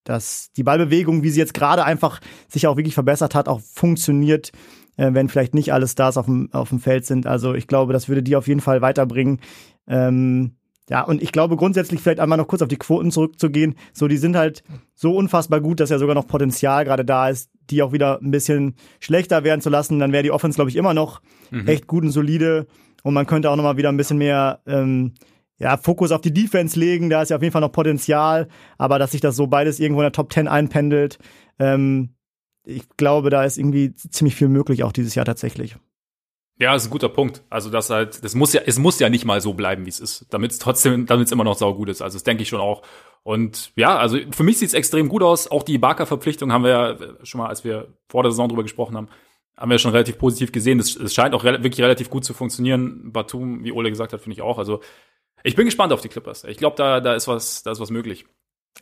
dass 0.04 0.50
die 0.56 0.62
Ballbewegung, 0.62 1.22
wie 1.22 1.30
sie 1.30 1.40
jetzt 1.40 1.54
gerade 1.54 1.84
einfach 1.84 2.20
sich 2.48 2.66
auch 2.66 2.76
wirklich 2.76 2.94
verbessert 2.94 3.34
hat, 3.34 3.48
auch 3.48 3.60
funktioniert, 3.60 4.52
äh, 4.96 5.12
wenn 5.12 5.28
vielleicht 5.28 5.54
nicht 5.54 5.72
alle 5.72 5.88
Stars 5.88 6.16
auf 6.16 6.26
dem, 6.26 6.52
auf 6.52 6.68
dem 6.68 6.78
Feld 6.78 7.06
sind. 7.06 7.26
Also 7.26 7.54
ich 7.54 7.66
glaube, 7.66 7.92
das 7.92 8.08
würde 8.08 8.22
die 8.22 8.36
auf 8.36 8.46
jeden 8.46 8.60
Fall 8.60 8.82
weiterbringen. 8.82 9.40
Ähm, 9.86 10.52
ja, 10.90 11.02
und 11.02 11.22
ich 11.22 11.32
glaube 11.32 11.56
grundsätzlich 11.56 12.00
vielleicht 12.00 12.20
einmal 12.20 12.36
noch 12.36 12.46
kurz 12.46 12.60
auf 12.60 12.68
die 12.68 12.76
Quoten 12.76 13.10
zurückzugehen. 13.10 13.74
So, 13.94 14.06
die 14.06 14.18
sind 14.18 14.36
halt 14.36 14.62
so 14.94 15.16
unfassbar 15.16 15.60
gut, 15.60 15.80
dass 15.80 15.88
ja 15.88 15.98
sogar 15.98 16.14
noch 16.14 16.26
Potenzial 16.26 16.84
gerade 16.84 17.06
da 17.06 17.30
ist, 17.30 17.50
die 17.70 17.82
auch 17.82 17.92
wieder 17.92 18.20
ein 18.20 18.30
bisschen 18.30 18.74
schlechter 19.00 19.44
werden 19.44 19.62
zu 19.62 19.70
lassen. 19.70 19.98
Dann 19.98 20.12
wäre 20.12 20.22
die 20.22 20.30
Offense, 20.30 20.56
glaube 20.56 20.70
ich, 20.70 20.76
immer 20.76 20.92
noch 20.92 21.22
mhm. 21.50 21.66
echt 21.66 21.86
gut 21.86 22.04
und 22.04 22.10
solide. 22.10 22.66
Und 23.02 23.14
man 23.14 23.26
könnte 23.26 23.50
auch 23.50 23.56
noch 23.56 23.64
mal 23.64 23.78
wieder 23.78 23.88
ein 23.88 23.96
bisschen 23.96 24.18
mehr 24.18 24.60
ähm, 24.66 25.12
ja, 25.58 25.76
Fokus 25.76 26.12
auf 26.12 26.20
die 26.20 26.32
Defense 26.32 26.78
legen. 26.78 27.10
Da 27.10 27.22
ist 27.22 27.30
ja 27.30 27.36
auf 27.36 27.42
jeden 27.42 27.52
Fall 27.52 27.60
noch 27.60 27.72
Potenzial. 27.72 28.48
Aber 28.78 28.98
dass 28.98 29.12
sich 29.12 29.20
das 29.20 29.36
so 29.36 29.46
beides 29.46 29.80
irgendwo 29.80 30.00
in 30.00 30.06
der 30.06 30.12
Top 30.12 30.32
10 30.32 30.48
einpendelt, 30.48 31.18
ähm, 31.58 32.10
ich 32.66 32.88
glaube, 32.96 33.30
da 33.30 33.44
ist 33.44 33.58
irgendwie 33.58 33.94
ziemlich 33.94 34.34
viel 34.34 34.48
möglich 34.48 34.84
auch 34.84 34.92
dieses 34.92 35.14
Jahr 35.14 35.26
tatsächlich. 35.26 35.76
Ja, 36.58 36.72
das 36.72 36.82
ist 36.82 36.88
ein 36.88 36.92
guter 36.92 37.08
Punkt. 37.08 37.42
Also 37.50 37.68
das 37.68 37.90
halt, 37.90 38.24
das 38.24 38.34
muss 38.34 38.52
ja, 38.52 38.62
es 38.64 38.78
muss 38.78 39.00
ja 39.00 39.08
nicht 39.08 39.24
mal 39.24 39.40
so 39.40 39.54
bleiben, 39.54 39.86
wie 39.86 39.90
es 39.90 39.98
ist, 39.98 40.26
damit 40.30 40.52
es 40.52 40.58
trotzdem, 40.60 41.04
damit 41.04 41.26
es 41.26 41.32
immer 41.32 41.44
noch 41.44 41.58
saugut 41.58 41.88
ist. 41.88 42.00
Also 42.00 42.16
das 42.16 42.22
denke 42.22 42.42
ich 42.42 42.48
schon 42.48 42.60
auch. 42.60 42.82
Und 43.24 43.72
ja, 43.74 43.96
also 43.98 44.18
für 44.30 44.44
mich 44.44 44.58
sieht 44.58 44.68
es 44.68 44.74
extrem 44.74 45.08
gut 45.08 45.22
aus. 45.22 45.50
Auch 45.50 45.64
die 45.64 45.74
Ibaka-Verpflichtung 45.74 46.52
haben 46.52 46.62
wir 46.62 46.70
ja 46.70 46.96
schon 47.24 47.40
mal, 47.40 47.48
als 47.48 47.64
wir 47.64 47.88
vor 48.08 48.22
der 48.22 48.30
Saison 48.30 48.48
drüber 48.48 48.62
gesprochen 48.62 48.96
haben, 48.96 49.08
haben 49.56 49.70
wir 49.70 49.78
schon 49.78 49.92
relativ 49.92 50.18
positiv 50.18 50.52
gesehen. 50.52 50.78
Es 50.78 51.14
scheint 51.14 51.34
auch 51.34 51.44
re 51.44 51.62
wirklich 51.62 51.80
relativ 51.80 52.08
gut 52.08 52.24
zu 52.24 52.34
funktionieren. 52.34 53.12
Batum, 53.12 53.64
wie 53.64 53.72
Ole 53.72 53.90
gesagt 53.90 54.12
hat, 54.12 54.20
finde 54.20 54.34
ich 54.34 54.42
auch. 54.42 54.58
Also 54.58 54.80
ich 55.44 55.54
bin 55.54 55.66
gespannt 55.66 55.92
auf 55.92 56.00
die 56.00 56.08
Clippers. 56.08 56.44
Ich 56.44 56.56
glaube, 56.56 56.76
da, 56.76 57.00
da 57.00 57.14
ist 57.14 57.28
was, 57.28 57.62
da 57.62 57.70
ist 57.70 57.78
was 57.78 57.90
möglich. 57.90 58.24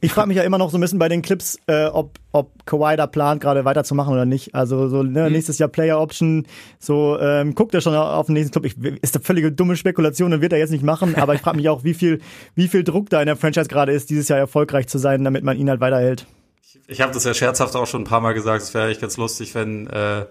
Ich 0.00 0.12
frage 0.12 0.28
mich 0.28 0.36
ja 0.36 0.42
immer 0.42 0.58
noch 0.58 0.70
so 0.70 0.78
ein 0.78 0.80
bisschen 0.80 0.98
bei 0.98 1.08
den 1.08 1.20
Clips, 1.20 1.58
äh, 1.66 1.84
ob, 1.86 2.18
ob 2.32 2.64
Kawhi 2.64 2.96
da 2.96 3.06
plant, 3.06 3.42
gerade 3.42 3.64
weiterzumachen 3.64 4.12
oder 4.12 4.24
nicht. 4.24 4.54
Also 4.54 4.88
so 4.88 5.02
ne, 5.02 5.26
mhm. 5.26 5.32
nächstes 5.32 5.58
Jahr 5.58 5.68
Player 5.68 6.00
Option, 6.00 6.46
so 6.78 7.18
ähm, 7.20 7.54
guckt 7.54 7.74
er 7.74 7.82
schon 7.82 7.94
auf 7.94 8.26
den 8.26 8.32
nächsten 8.32 8.52
Club. 8.52 8.64
Ich, 8.64 8.76
ist 9.02 9.14
eine 9.14 9.24
völlige 9.24 9.52
dumme 9.52 9.76
Spekulation, 9.76 10.30
dann 10.30 10.40
wird 10.40 10.52
er 10.52 10.58
jetzt 10.58 10.70
nicht 10.70 10.82
machen. 10.82 11.14
Aber 11.18 11.34
ich 11.34 11.42
frage 11.42 11.56
mich 11.56 11.68
auch, 11.68 11.84
wie 11.84 11.94
viel, 11.94 12.20
wie 12.54 12.68
viel 12.68 12.84
Druck 12.84 13.10
da 13.10 13.20
in 13.20 13.26
der 13.26 13.36
Franchise 13.36 13.68
gerade 13.68 13.92
ist, 13.92 14.08
dieses 14.08 14.28
Jahr 14.28 14.38
erfolgreich 14.38 14.86
zu 14.86 14.98
sein, 14.98 15.24
damit 15.24 15.44
man 15.44 15.58
ihn 15.58 15.68
halt 15.68 15.80
weiterhält. 15.80 16.26
Ich, 16.62 16.80
ich 16.86 17.00
habe 17.00 17.12
das 17.12 17.24
ja 17.24 17.34
scherzhaft 17.34 17.76
auch 17.76 17.86
schon 17.86 18.02
ein 18.02 18.06
paar 18.06 18.20
Mal 18.20 18.32
gesagt. 18.32 18.62
Es 18.62 18.72
wäre 18.72 18.88
echt 18.88 19.00
ganz 19.00 19.16
lustig, 19.18 19.54
wenn 19.54 19.88
äh, 19.88 20.26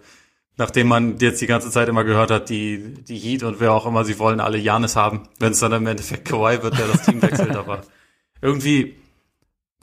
nachdem 0.58 0.88
man 0.88 1.18
jetzt 1.20 1.42
die 1.42 1.48
ganze 1.48 1.72
Zeit 1.72 1.90
immer 1.90 2.04
gehört 2.04 2.32
hat, 2.32 2.50
die 2.50 2.96
die 3.04 3.18
Heat 3.18 3.44
und 3.44 3.60
wer 3.60 3.74
auch 3.74 3.86
immer, 3.86 4.04
sie 4.04 4.20
wollen 4.20 4.40
alle 4.40 4.58
Janis 4.58 4.96
haben, 4.96 5.24
wenn 5.40 5.54
es 5.54 5.60
dann 5.60 5.72
im 5.72 5.88
Endeffekt 5.88 6.26
Kawhi 6.26 6.62
wird, 6.62 6.78
der 6.78 6.88
das 6.88 7.04
Team 7.04 7.22
wechselt. 7.22 7.56
Aber 7.56 7.82
irgendwie 8.42 8.96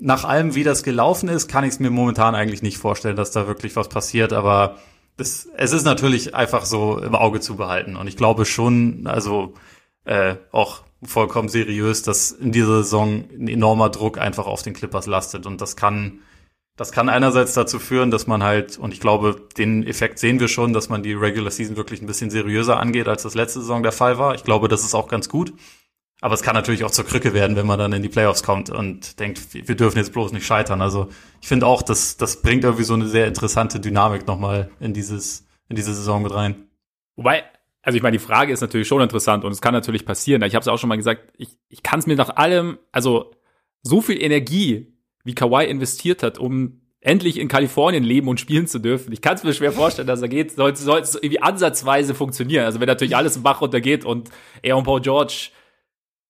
nach 0.01 0.25
allem, 0.25 0.55
wie 0.55 0.65
das 0.65 0.83
gelaufen 0.83 1.29
ist, 1.29 1.49
kann 1.49 1.65
ich 1.65 1.71
es 1.71 1.81
mir 1.81 1.91
momentan 1.91 2.35
eigentlich 2.35 2.63
nicht 2.63 2.79
vorstellen, 2.79 3.17
dass 3.17 3.33
da 3.33 3.47
wirklich 3.47 3.75
was 3.77 3.89
passiert. 3.89 4.33
Aber 4.33 4.77
das, 5.17 5.49
es 5.57 5.73
ist 5.73 5.85
natürlich 5.85 6.35
einfach 6.35 6.65
so 6.65 6.99
im 6.99 7.15
Auge 7.15 7.41
zu 7.41 7.57
behalten. 7.57 7.97
Und 7.97 8.07
ich 8.07 8.17
glaube 8.17 8.45
schon, 8.45 9.07
also 9.07 9.55
äh, 10.05 10.37
auch 10.53 10.83
vollkommen 11.03 11.49
seriös, 11.49 12.03
dass 12.03 12.31
in 12.31 12.53
dieser 12.53 12.83
Saison 12.83 13.25
ein 13.39 13.49
enormer 13.49 13.91
Druck 13.91 14.19
einfach 14.19 14.47
auf 14.47 14.63
den 14.63 14.75
Clippers 14.75 15.07
lastet. 15.07 15.47
Und 15.47 15.61
das 15.61 15.77
kann, 15.77 16.21
das 16.79 16.93
kann 16.93 17.09
einerseits 17.09 17.55
dazu 17.55 17.81
führen, 17.81 18.13
dass 18.13 18.29
man 18.29 18.45
halt, 18.45 18.79
und 18.79 18.95
ich 18.95 19.01
glaube, 19.01 19.49
den 19.59 19.85
Effekt 19.85 20.21
sehen 20.21 20.39
wir 20.39 20.47
schon, 20.47 20.73
dass 20.73 20.89
man 20.89 21.03
die 21.03 21.13
Regular 21.13 21.51
Season 21.51 21.77
wirklich 21.77 22.01
ein 22.01 22.07
bisschen 22.07 22.31
seriöser 22.31 22.79
angeht, 22.79 23.09
als 23.09 23.25
das 23.25 23.35
letzte 23.35 23.61
Saison 23.61 23.83
der 23.83 23.91
Fall 23.91 24.17
war. 24.17 24.37
Ich 24.37 24.45
glaube, 24.45 24.69
das 24.69 24.85
ist 24.85 24.95
auch 24.95 25.09
ganz 25.09 25.29
gut. 25.29 25.53
Aber 26.21 26.35
es 26.35 26.43
kann 26.43 26.55
natürlich 26.55 26.85
auch 26.85 26.93
zur 26.93 27.05
Krücke 27.05 27.35
werden, 27.35 27.57
wenn 27.57 27.67
man 27.67 27.81
dann 27.81 27.93
in 27.93 28.03
die 28.03 28.09
Playoffs 28.09 28.45
kommt 28.45 28.71
und 28.71 29.19
denkt, 29.19 29.41
wir 29.53 29.75
dürfen 29.75 29.99
jetzt 29.99 30.13
bloß 30.13 30.31
nicht 30.33 30.47
scheitern. 30.47 30.81
Also 30.81 31.09
ich 31.41 31.49
finde 31.49 31.67
auch, 31.67 31.83
dass 31.83 32.17
das 32.17 32.43
bringt 32.43 32.63
irgendwie 32.63 32.85
so 32.85 32.95
eine 32.95 33.09
sehr 33.09 33.27
interessante 33.27 33.81
Dynamik 33.81 34.29
nochmal 34.29 34.71
in 34.79 34.95
dieses, 34.95 35.47
in 35.69 35.75
diese 35.75 35.93
Saison 35.93 36.23
mit 36.23 36.33
rein. 36.33 36.69
Wobei, 37.17 37.43
also 37.83 37.97
ich 37.97 38.03
meine, 38.03 38.17
die 38.17 38.25
Frage 38.25 38.53
ist 38.53 38.61
natürlich 38.61 38.87
schon 38.87 39.03
interessant 39.03 39.45
und 39.45 39.51
es 39.51 39.61
kann 39.61 39.75
natürlich 39.75 40.05
passieren. 40.07 40.43
Ich 40.43 40.55
habe 40.55 40.63
es 40.63 40.69
auch 40.69 40.79
schon 40.79 40.89
mal 40.89 40.97
gesagt, 40.97 41.33
ich, 41.37 41.57
ich 41.69 41.83
kann 41.83 41.99
es 41.99 42.07
mir 42.07 42.17
nach 42.17 42.37
allem, 42.37 42.79
also 42.93 43.33
so 43.83 44.01
viel 44.01 44.23
Energie, 44.23 44.98
wie 45.25 45.35
Kawhi 45.35 45.67
investiert 45.67 46.23
hat, 46.23 46.39
um 46.39 46.81
endlich 47.01 47.39
in 47.39 47.49
Kalifornien 47.49 48.03
leben 48.03 48.29
und 48.29 48.41
spielen 48.41 48.67
zu 48.67 48.79
dürfen. 48.79 49.13
Ich 49.13 49.23
kann 49.23 49.35
es 49.37 49.45
mir 49.45 49.55
schwer 49.55 49.73
vorstellen, 49.73 50.09
dass 50.09 50.21
er 50.21 50.29
geht, 50.29 50.53
sollte, 50.53 50.81
sollte 50.81 51.05
es 51.05 51.15
irgendwie 51.15 51.41
ansatzweise 51.41 52.15
funktionieren. 52.15 52.65
Also 52.65 52.81
wenn 52.81 52.89
natürlich 52.89 53.17
alles 53.17 53.37
im 53.37 53.43
Bach 53.43 53.61
runtergeht 53.61 54.05
und 54.05 54.31
er 54.63 54.77
und 54.77 54.85
Paul 54.85 55.01
George 55.01 55.51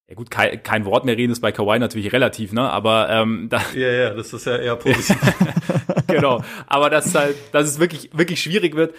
ja 0.08 0.14
gut, 0.14 0.30
kein, 0.30 0.62
kein 0.62 0.86
Wort 0.86 1.04
mehr 1.04 1.18
reden 1.18 1.32
ist 1.32 1.40
bei 1.40 1.52
Kawhi 1.52 1.78
natürlich 1.78 2.14
relativ, 2.14 2.52
ne? 2.52 2.70
Aber 2.70 3.10
ähm, 3.10 3.48
da, 3.50 3.60
ja, 3.74 3.88
ja, 3.88 4.14
das 4.14 4.32
ist 4.32 4.46
ja 4.46 4.56
eher 4.56 4.76
positiv. 4.76 5.18
genau. 6.06 6.42
Aber 6.66 6.88
dass 6.88 7.14
halt, 7.14 7.36
dass 7.52 7.66
es 7.66 7.78
wirklich, 7.78 8.10
wirklich 8.14 8.40
schwierig 8.40 8.74
wird, 8.74 8.94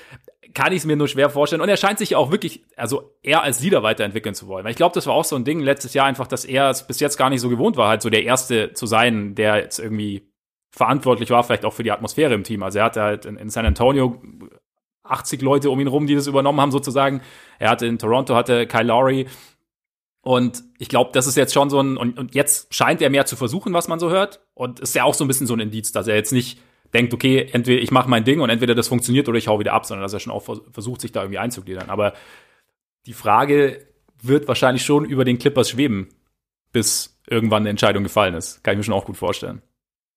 kann 0.54 0.72
ich 0.72 0.80
es 0.80 0.86
mir 0.86 0.96
nur 0.96 1.08
schwer 1.08 1.30
vorstellen. 1.30 1.62
Und 1.62 1.70
er 1.70 1.78
scheint 1.78 2.00
sich 2.00 2.16
auch 2.16 2.32
wirklich, 2.32 2.64
also 2.76 3.16
er 3.22 3.44
als 3.44 3.62
Leader 3.62 3.84
weiterentwickeln 3.84 4.36
zu 4.36 4.48
wollen. 4.48 4.64
Weil 4.64 4.72
ich 4.72 4.78
glaube, 4.78 4.94
das 4.96 5.08
war 5.08 5.14
auch 5.14 5.26
so 5.26 5.36
ein 5.36 5.46
Ding 5.46 5.60
letztes 5.60 5.94
Jahr 5.94 6.06
einfach, 6.06 6.28
dass 6.28 6.46
er 6.46 6.70
es 6.70 6.86
bis 6.86 7.00
jetzt 7.00 7.18
gar 7.18 7.30
nicht 7.30 7.42
so 7.42 7.50
gewohnt 7.50 7.78
war, 7.78 7.90
halt 7.90 8.02
so 8.02 8.10
der 8.10 8.24
Erste 8.24 8.74
zu 8.74 8.86
sein, 8.86 9.36
der 9.36 9.58
jetzt 9.58 9.80
irgendwie 9.80 10.32
verantwortlich 10.72 11.30
war, 11.30 11.44
vielleicht 11.44 11.66
auch 11.66 11.74
für 11.74 11.84
die 11.84 11.92
Atmosphäre 11.92 12.34
im 12.34 12.44
Team. 12.44 12.64
Also 12.64 12.80
er 12.80 12.86
hatte 12.86 13.02
halt 13.02 13.26
in, 13.26 13.38
in 13.38 13.50
San 13.50 13.66
Antonio 13.66 14.22
80 15.04 15.42
Leute 15.42 15.70
um 15.72 15.80
ihn 15.80 15.88
rum, 15.88 16.08
die 16.08 16.16
das 16.16 16.28
übernommen 16.28 16.62
haben 16.62 16.72
sozusagen. 16.72 17.22
Er 17.58 17.70
hatte 17.72 17.88
in 17.88 17.98
Toronto 17.98 18.36
hatte 18.36 18.68
Kyle 18.68 18.84
Lowry, 18.84 19.26
und 20.22 20.64
ich 20.78 20.90
glaube, 20.90 21.12
das 21.14 21.28
ist 21.28 21.38
jetzt 21.38 21.54
schon 21.54 21.70
so 21.70 21.80
ein, 21.80 21.98
und, 21.98 22.20
und 22.20 22.36
jetzt 22.36 22.74
scheint 22.74 23.02
er 23.02 23.10
mehr 23.10 23.26
zu 23.26 23.36
versuchen, 23.36 23.74
was 23.74 23.88
man 23.88 24.00
so 24.00 24.10
hört. 24.10 24.42
Und 24.54 24.80
ist 24.80 24.96
ja 24.96 25.04
auch 25.04 25.14
so 25.14 25.24
ein 25.24 25.28
bisschen 25.28 25.48
so 25.48 25.54
ein 25.54 25.60
Indiz, 25.60 25.92
dass 25.92 26.08
er 26.08 26.16
jetzt 26.16 26.34
nicht 26.34 26.60
denkt, 26.94 27.14
okay, 27.14 27.48
entweder 27.52 27.82
ich 27.82 27.92
mache 27.92 28.10
mein 28.10 28.24
Ding 28.24 28.42
und 28.42 28.50
entweder 28.50 28.76
das 28.76 28.88
funktioniert 28.88 29.28
oder 29.30 29.38
ich 29.38 29.48
hau 29.48 29.60
wieder 29.60 29.74
ab, 29.74 29.86
sondern 29.86 30.04
dass 30.04 30.14
er 30.14 30.20
schon 30.20 30.34
auch 30.34 30.44
versucht, 30.72 31.02
sich 31.02 31.12
da 31.12 31.22
irgendwie 31.22 31.40
einzugliedern. 31.40 31.90
Aber 31.90 32.14
die 33.06 33.14
Frage 33.14 33.86
wird 34.22 34.48
wahrscheinlich 34.48 34.84
schon 34.84 35.06
über 35.06 35.26
den 35.26 35.40
Clippers 35.40 35.70
schweben, 35.70 36.10
bis 36.72 37.18
irgendwann 37.28 37.64
eine 37.64 37.70
Entscheidung 37.70 38.04
gefallen 38.04 38.34
ist. 38.34 38.64
Kann 38.64 38.74
ich 38.74 38.78
mir 38.78 38.84
schon 38.84 38.94
auch 38.94 39.06
gut 39.06 39.18
vorstellen. 39.18 39.62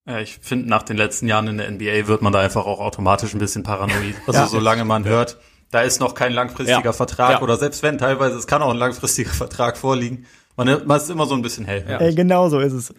Ja, 0.07 0.19
ich 0.19 0.39
finde, 0.41 0.69
nach 0.69 0.83
den 0.83 0.97
letzten 0.97 1.29
Jahren 1.29 1.47
in 1.47 1.59
der 1.59 1.71
NBA 1.71 2.09
wird 2.09 2.23
man 2.23 2.33
da 2.33 2.41
einfach 2.41 2.67
auch 2.67 2.81
automatisch 2.81 3.35
ein 3.35 3.39
bisschen 3.39 3.63
paranoid. 3.63 4.15
Also 4.27 4.41
ja. 4.41 4.47
solange 4.47 4.85
man 4.85 5.05
hört, 5.05 5.39
da 5.71 5.81
ist 5.83 6.01
noch 6.01 6.15
kein 6.15 6.33
langfristiger 6.33 6.85
ja. 6.85 6.93
Vertrag 6.93 7.31
ja. 7.31 7.43
oder 7.43 7.57
selbst 7.57 7.83
wenn, 7.83 7.99
teilweise, 7.99 8.37
es 8.37 8.47
kann 8.47 8.63
auch 8.63 8.71
ein 8.71 8.79
langfristiger 8.79 9.31
Vertrag 9.33 9.77
vorliegen. 9.77 10.27
Man, 10.57 10.87
man 10.87 10.97
ist 10.97 11.09
immer 11.09 11.27
so 11.27 11.35
ein 11.35 11.43
bisschen 11.43 11.65
hell. 11.65 11.85
Ja. 11.89 11.99
Ey, 11.99 12.15
genau 12.15 12.49
so 12.49 12.59
ist 12.59 12.73
es. 12.73 12.95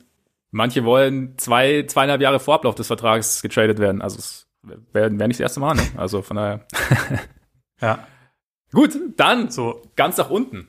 Manche 0.53 0.85
wollen 0.85 1.35
zwei, 1.37 1.83
zweieinhalb 1.87 2.21
Jahre 2.21 2.39
vor 2.39 2.53
Ablauf 2.53 2.75
des 2.75 2.85
Vertrags 2.85 3.41
getradet 3.41 3.79
werden. 3.79 4.03
Also 4.03 4.19
es 4.19 4.47
wäre 4.61 5.17
wär 5.17 5.27
nicht 5.27 5.39
das 5.39 5.45
erste 5.45 5.59
Mal, 5.59 5.73
ne? 5.73 5.81
Also 5.97 6.21
von 6.21 6.37
daher. 6.37 6.67
ja. 7.81 8.07
Gut, 8.71 8.91
dann 9.17 9.49
so 9.49 9.81
ganz 9.95 10.17
nach 10.17 10.29
unten. 10.29 10.67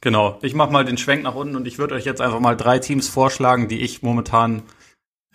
Genau. 0.00 0.38
Ich 0.40 0.54
mache 0.54 0.72
mal 0.72 0.86
den 0.86 0.96
Schwenk 0.96 1.22
nach 1.22 1.34
unten 1.34 1.54
und 1.54 1.66
ich 1.66 1.78
würde 1.78 1.94
euch 1.94 2.06
jetzt 2.06 2.22
einfach 2.22 2.40
mal 2.40 2.56
drei 2.56 2.78
Teams 2.78 3.10
vorschlagen, 3.10 3.68
die 3.68 3.80
ich 3.82 4.02
momentan 4.02 4.62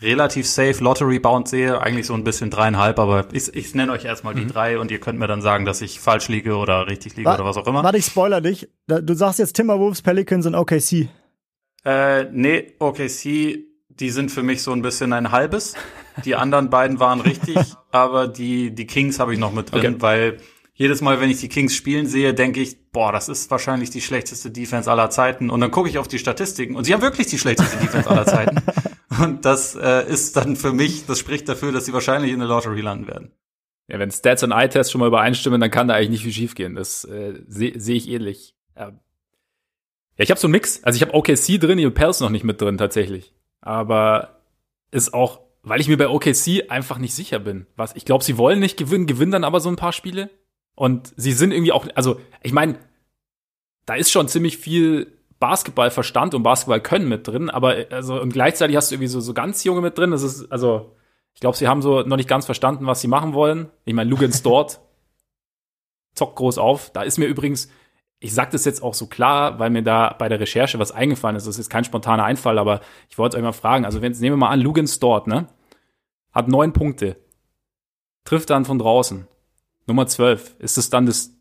relativ 0.01 0.47
safe 0.47 0.83
Lottery-Bound 0.83 1.47
sehe, 1.47 1.79
eigentlich 1.79 2.07
so 2.07 2.15
ein 2.15 2.23
bisschen 2.23 2.49
dreieinhalb, 2.49 2.97
aber 2.97 3.27
ich, 3.33 3.53
ich 3.55 3.75
nenne 3.75 3.91
euch 3.91 4.05
erstmal 4.05 4.33
die 4.33 4.45
mhm. 4.45 4.49
drei 4.49 4.79
und 4.79 4.89
ihr 4.89 4.99
könnt 4.99 5.19
mir 5.19 5.27
dann 5.27 5.41
sagen, 5.43 5.65
dass 5.65 5.81
ich 5.81 5.99
falsch 5.99 6.27
liege 6.27 6.55
oder 6.55 6.87
richtig 6.87 7.15
liege 7.15 7.29
war, 7.29 7.35
oder 7.35 7.45
was 7.45 7.57
auch 7.57 7.67
immer. 7.67 7.83
Warte, 7.83 7.99
ich 7.99 8.05
spoiler 8.05 8.41
dich. 8.41 8.67
Du 8.87 9.13
sagst 9.13 9.37
jetzt 9.37 9.53
Timberwolves, 9.53 10.01
Pelicans 10.01 10.47
und 10.47 10.55
OKC. 10.55 11.07
Äh, 11.87 12.25
nee, 12.33 12.73
OKC, 12.79 13.63
die 13.87 14.09
sind 14.09 14.29
für 14.29 14.43
mich 14.43 14.61
so 14.61 14.73
ein 14.73 14.81
bisschen 14.81 15.13
ein 15.13 15.31
halbes. 15.31 15.73
Die 16.25 16.35
anderen 16.35 16.69
beiden 16.69 16.99
waren 16.99 17.21
richtig, 17.21 17.57
aber 17.91 18.27
die, 18.27 18.75
die 18.75 18.85
Kings 18.85 19.19
habe 19.19 19.33
ich 19.33 19.39
noch 19.39 19.53
mit 19.53 19.71
drin, 19.71 19.93
okay. 19.93 20.01
weil 20.01 20.37
jedes 20.73 20.99
Mal, 20.99 21.21
wenn 21.21 21.29
ich 21.29 21.39
die 21.39 21.47
Kings 21.47 21.73
spielen 21.73 22.05
sehe, 22.05 22.33
denke 22.33 22.59
ich, 22.59 22.91
boah, 22.91 23.13
das 23.13 23.29
ist 23.29 23.49
wahrscheinlich 23.51 23.89
die 23.89 24.01
schlechteste 24.01 24.51
Defense 24.51 24.91
aller 24.91 25.09
Zeiten. 25.09 25.49
Und 25.49 25.61
dann 25.61 25.71
gucke 25.71 25.87
ich 25.87 25.97
auf 25.97 26.09
die 26.09 26.19
Statistiken 26.19 26.75
und 26.75 26.83
sie 26.83 26.93
haben 26.93 27.01
wirklich 27.01 27.27
die 27.27 27.39
schlechteste 27.39 27.77
Defense 27.77 28.09
aller 28.09 28.25
Zeiten. 28.25 28.57
Und 29.19 29.45
das 29.45 29.75
äh, 29.75 30.07
ist 30.07 30.35
dann 30.35 30.55
für 30.55 30.73
mich, 30.73 31.07
das 31.07 31.17
spricht 31.17 31.49
dafür, 31.49 31.71
dass 31.71 31.85
sie 31.85 31.93
wahrscheinlich 31.93 32.31
in 32.33 32.37
der 32.37 32.47
Lottery 32.47 32.81
landen 32.81 33.07
werden. 33.07 33.31
Ja, 33.87 33.97
wenn 33.97 34.11
Stats 34.11 34.43
und 34.43 34.51
Eye-Tests 34.51 34.91
schon 34.91 34.99
mal 34.99 35.07
übereinstimmen, 35.07 35.59
dann 35.59 35.71
kann 35.71 35.87
da 35.87 35.95
eigentlich 35.95 36.09
nicht 36.09 36.23
viel 36.23 36.33
schiefgehen. 36.33 36.75
Das 36.75 37.03
äh, 37.05 37.41
sehe 37.47 37.79
seh 37.79 37.93
ich 37.93 38.09
ähnlich. 38.09 38.53
Ja, 38.75 38.91
ja 40.17 40.23
ich 40.23 40.31
habe 40.31 40.39
so 40.39 40.47
einen 40.47 40.53
Mix. 40.53 40.83
Also 40.83 40.97
ich 40.97 41.01
habe 41.01 41.13
OKC 41.13 41.59
drin, 41.59 41.79
ich 41.79 41.85
habe 41.85 41.95
Pels 41.95 42.19
noch 42.19 42.29
nicht 42.29 42.43
mit 42.43 42.61
drin 42.61 42.77
tatsächlich. 42.77 43.33
Aber 43.61 44.41
ist 44.91 45.13
auch, 45.13 45.41
weil 45.63 45.81
ich 45.81 45.87
mir 45.87 45.97
bei 45.97 46.07
OKC 46.07 46.69
einfach 46.69 46.97
nicht 46.97 47.13
sicher 47.13 47.39
bin. 47.39 47.67
Was? 47.75 47.95
Ich 47.95 48.05
glaube, 48.05 48.23
sie 48.23 48.37
wollen 48.37 48.59
nicht 48.59 48.77
gewinnen, 48.77 49.07
gewinnen 49.07 49.31
dann 49.31 49.43
aber 49.43 49.59
so 49.59 49.69
ein 49.69 49.75
paar 49.75 49.93
Spiele. 49.93 50.29
Und 50.75 51.13
sie 51.17 51.31
sind 51.31 51.51
irgendwie 51.51 51.71
auch, 51.71 51.87
also 51.95 52.19
ich 52.43 52.53
meine, 52.53 52.77
da 53.85 53.95
ist 53.95 54.11
schon 54.11 54.27
ziemlich 54.27 54.57
viel 54.57 55.17
Basketballverstand 55.39 56.33
und 56.33 56.43
Basketballkönnen 56.43 57.07
mit 57.07 57.27
drin, 57.27 57.49
aber 57.49 57.85
also 57.91 58.19
und 58.19 58.33
gleichzeitig 58.33 58.75
hast 58.75 58.91
du 58.91 58.95
irgendwie 58.95 59.07
so, 59.07 59.19
so 59.19 59.33
ganz 59.33 59.63
junge 59.63 59.81
mit 59.81 59.97
drin. 59.97 60.11
Das 60.11 60.23
ist, 60.23 60.51
also, 60.51 60.95
Ich 61.33 61.39
glaube, 61.39 61.55
sie 61.57 61.67
haben 61.67 61.81
so 61.81 62.01
noch 62.01 62.17
nicht 62.17 62.29
ganz 62.29 62.45
verstanden, 62.45 62.87
was 62.87 63.01
sie 63.01 63.07
machen 63.07 63.33
wollen. 63.33 63.69
Ich 63.85 63.93
meine, 63.93 64.09
Lugans 64.09 64.41
dort 64.43 64.81
zockt 66.15 66.35
groß 66.35 66.57
auf. 66.57 66.91
Da 66.91 67.03
ist 67.03 67.17
mir 67.19 67.27
übrigens, 67.27 67.69
ich 68.19 68.33
sage 68.33 68.51
das 68.51 68.65
jetzt 68.65 68.81
auch 68.81 68.93
so 68.93 69.05
klar, 69.07 69.59
weil 69.59 69.69
mir 69.69 69.83
da 69.83 70.15
bei 70.17 70.27
der 70.27 70.39
Recherche 70.39 70.79
was 70.79 70.91
eingefallen 70.91 71.35
ist. 71.35 71.45
Das 71.47 71.59
ist 71.59 71.69
kein 71.69 71.83
spontaner 71.83 72.23
Einfall, 72.23 72.57
aber 72.57 72.81
ich 73.09 73.17
wollte 73.17 73.37
euch 73.37 73.43
mal 73.43 73.51
fragen. 73.51 73.85
Also, 73.85 74.01
wenn, 74.01 74.11
nehmen 74.13 74.33
wir 74.33 74.37
mal 74.37 74.49
an, 74.49 74.59
Lugans 74.59 74.99
dort, 74.99 75.27
ne? 75.27 75.47
Hat 76.31 76.47
neun 76.47 76.73
Punkte. 76.73 77.17
Trifft 78.23 78.49
dann 78.49 78.65
von 78.65 78.79
draußen. 78.79 79.27
Nummer 79.85 80.07
zwölf. 80.07 80.55
Ist 80.59 80.77
es 80.77 80.89
dann 80.89 81.05
das 81.05 81.31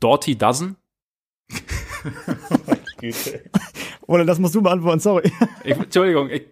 Dorty 0.00 0.36
Dozen? 0.36 0.76
Oder 4.06 4.24
das 4.24 4.38
musst 4.38 4.54
du 4.54 4.62
beantworten, 4.62 5.00
sorry. 5.00 5.32
Ich, 5.64 5.76
Entschuldigung, 5.76 6.30
ich 6.30 6.46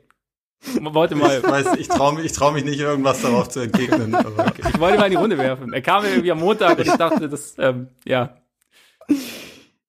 wollte 0.80 1.14
mal. 1.14 1.38
Ich 1.38 1.44
weiß, 1.44 1.76
ich 1.78 1.88
traue 1.88 2.14
mich, 2.14 2.24
ich 2.24 2.32
trau 2.32 2.50
mich 2.52 2.64
nicht, 2.64 2.80
irgendwas 2.80 3.22
darauf 3.22 3.48
zu 3.48 3.60
entgegnen. 3.60 4.14
Aber. 4.14 4.46
Okay, 4.46 4.62
ich 4.68 4.80
wollte 4.80 4.98
mal 4.98 5.04
in 5.06 5.12
die 5.12 5.16
Runde 5.16 5.38
werfen. 5.38 5.72
Er 5.72 5.82
kam 5.82 6.04
irgendwie 6.04 6.32
am 6.32 6.40
Montag 6.40 6.78
und 6.78 6.86
ich 6.86 6.94
dachte, 6.94 7.28
das, 7.28 7.54
ähm, 7.58 7.88
ja. 8.04 8.36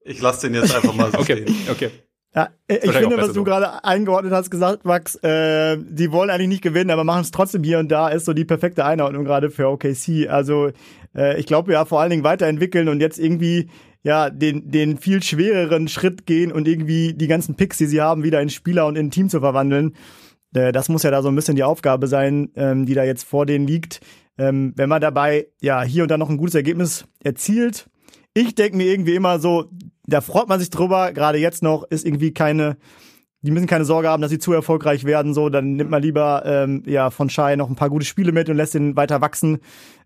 Ich 0.06 0.22
lasse 0.22 0.48
den 0.48 0.56
jetzt 0.56 0.74
einfach 0.74 0.94
mal 0.94 1.12
so 1.12 1.18
Okay, 1.20 1.42
stehen. 1.42 1.56
okay. 1.70 1.90
Ja, 2.36 2.50
äh, 2.68 2.80
ich 2.84 2.92
finde, 2.92 3.18
was 3.18 3.34
du 3.34 3.44
gerade 3.44 3.84
eingeordnet 3.84 4.34
hast, 4.34 4.52
gesagt, 4.52 4.86
Max, 4.86 5.16
äh, 5.24 5.78
die 5.78 6.12
wollen 6.12 6.30
eigentlich 6.30 6.50
nicht 6.50 6.62
gewinnen, 6.62 6.92
aber 6.92 7.04
machen 7.04 7.22
es 7.22 7.32
trotzdem 7.32 7.64
hier 7.64 7.80
und 7.80 7.90
da, 7.90 8.10
ist 8.10 8.26
so 8.26 8.34
die 8.34 8.46
perfekte 8.46 8.86
Einordnung 8.86 9.24
gerade 9.24 9.50
für 9.50 9.70
OKC. 9.70 10.28
Also 10.30 10.72
äh, 11.16 11.40
ich 11.40 11.46
glaube 11.46 11.74
ja 11.74 11.86
vor 11.86 12.02
allen 12.02 12.10
Dingen 12.10 12.24
weiterentwickeln 12.24 12.90
und 12.90 13.00
jetzt 13.00 13.18
irgendwie 13.18 13.70
ja 14.04 14.30
den, 14.30 14.70
den 14.70 14.98
viel 14.98 15.24
schwereren 15.24 15.88
Schritt 15.88 16.26
gehen 16.26 16.52
und 16.52 16.68
irgendwie 16.68 17.14
die 17.14 17.28
ganzen 17.28 17.56
Picks, 17.56 17.78
die 17.78 17.88
sie 17.88 18.02
haben, 18.02 18.24
wieder 18.24 18.42
in 18.42 18.50
Spieler 18.50 18.86
und 18.86 18.98
in 18.98 19.08
ein 19.08 19.12
Team 19.12 19.30
zu 19.30 19.40
verwandeln. 19.40 19.96
Äh, 20.54 20.74
das 20.74 20.90
muss 20.90 21.04
ja 21.04 21.12
da 21.12 21.22
so 21.22 21.30
ein 21.30 21.36
bisschen 21.36 21.56
die 21.56 21.64
Aufgabe 21.64 22.08
sein, 22.08 22.52
ähm, 22.56 22.86
die 22.86 22.94
da 22.94 23.06
jetzt 23.06 23.24
vor 23.24 23.46
denen 23.46 23.66
liegt. 23.66 24.02
Ähm, 24.38 24.74
wenn 24.76 24.90
man 24.90 25.02
dabei 25.02 25.48
ja 25.62 25.82
hier 25.84 26.04
und 26.04 26.12
da 26.12 26.18
noch 26.18 26.30
ein 26.30 26.38
gutes 26.38 26.56
Ergebnis 26.56 27.06
erzielt, 27.24 27.88
ich 28.36 28.54
denke 28.54 28.78
mir 28.78 28.86
irgendwie 28.86 29.16
immer 29.16 29.40
so, 29.40 29.72
da 30.06 30.22
freut 30.22 30.48
man 30.48 30.60
sich 30.60 30.70
drüber, 30.70 31.14
gerade 31.14 31.40
jetzt 31.40 31.64
noch, 31.64 31.84
ist 31.84 32.06
irgendwie 32.06 32.34
keine, 32.34 32.78
die 33.42 33.52
müssen 33.52 33.66
keine 33.66 33.86
Sorge 33.86 34.10
haben, 34.10 34.22
dass 34.22 34.30
sie 34.30 34.40
zu 34.40 34.52
erfolgreich 34.52 35.06
werden, 35.06 35.34
so, 35.34 35.50
dann 35.50 35.74
nimmt 35.74 35.90
man 35.90 36.04
lieber 36.04 36.44
ähm, 36.46 36.84
ja 36.86 37.10
von 37.10 37.30
Shai 37.30 37.56
noch 37.56 37.70
ein 37.70 37.76
paar 37.76 37.90
gute 37.90 38.06
Spiele 38.06 38.34
mit 38.34 38.50
und 38.50 38.58
lässt 38.58 38.76
ihn 38.76 38.96
weiter 38.96 39.22
wachsen 39.22 39.60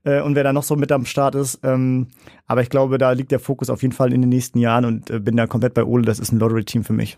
äh, 0.04 0.22
und 0.22 0.36
wer 0.36 0.44
da 0.44 0.54
noch 0.54 0.64
so 0.64 0.76
mit 0.76 0.92
am 0.92 1.06
Start 1.06 1.36
ist. 1.36 1.60
Ähm, 1.64 2.08
aber 2.46 2.62
ich 2.62 2.70
glaube, 2.70 3.00
da 3.00 3.12
liegt 3.12 3.32
der 3.32 3.40
Fokus 3.40 3.70
auf 3.70 3.82
jeden 3.82 3.96
Fall 3.96 4.14
in 4.14 4.22
den 4.22 4.30
nächsten 4.30 4.60
Jahren 4.60 4.86
und 4.86 5.10
äh, 5.10 5.20
bin 5.20 5.36
da 5.36 5.48
komplett 5.48 5.74
bei 5.74 5.84
Ole, 5.84 6.04
das 6.04 6.20
ist 6.20 6.32
ein 6.32 6.40
Lottery-Team 6.40 6.84
für 6.84 6.94
mich. 6.94 7.18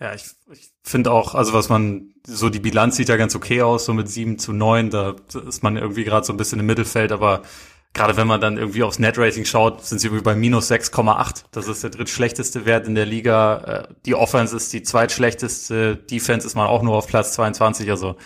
Ja, 0.00 0.14
ich, 0.14 0.24
ich 0.52 0.70
finde 0.82 1.10
auch, 1.10 1.34
also 1.34 1.52
was 1.52 1.68
man, 1.68 2.14
so 2.26 2.48
die 2.48 2.60
Bilanz 2.60 2.96
sieht 2.96 3.08
ja 3.08 3.16
ganz 3.16 3.34
okay 3.34 3.62
aus, 3.62 3.84
so 3.84 3.92
mit 3.92 4.08
sieben 4.08 4.38
zu 4.38 4.52
neun, 4.52 4.90
da 4.90 5.16
ist 5.46 5.62
man 5.62 5.76
irgendwie 5.76 6.04
gerade 6.04 6.24
so 6.24 6.32
ein 6.32 6.38
bisschen 6.38 6.60
im 6.60 6.66
Mittelfeld, 6.66 7.12
aber 7.12 7.42
gerade 7.92 8.16
wenn 8.16 8.26
man 8.26 8.40
dann 8.40 8.56
irgendwie 8.56 8.82
aufs 8.82 8.98
Net-Rating 8.98 9.44
schaut, 9.44 9.84
sind 9.84 9.98
sie 9.98 10.08
irgendwie 10.08 10.22
bei 10.22 10.34
minus 10.34 10.70
6,8. 10.70 11.44
Das 11.50 11.68
ist 11.68 11.82
der 11.82 11.90
drittschlechteste 11.90 12.64
Wert 12.64 12.86
in 12.86 12.94
der 12.94 13.06
Liga. 13.06 13.88
Äh, 13.90 13.94
die 14.06 14.14
Offense 14.14 14.56
ist 14.56 14.72
die 14.72 14.82
zweitschlechteste. 14.82 15.96
Defense 15.96 16.46
ist 16.46 16.54
man 16.54 16.66
auch 16.66 16.82
nur 16.82 16.96
auf 16.96 17.06
Platz 17.06 17.32
22. 17.34 17.90
Also 17.90 18.16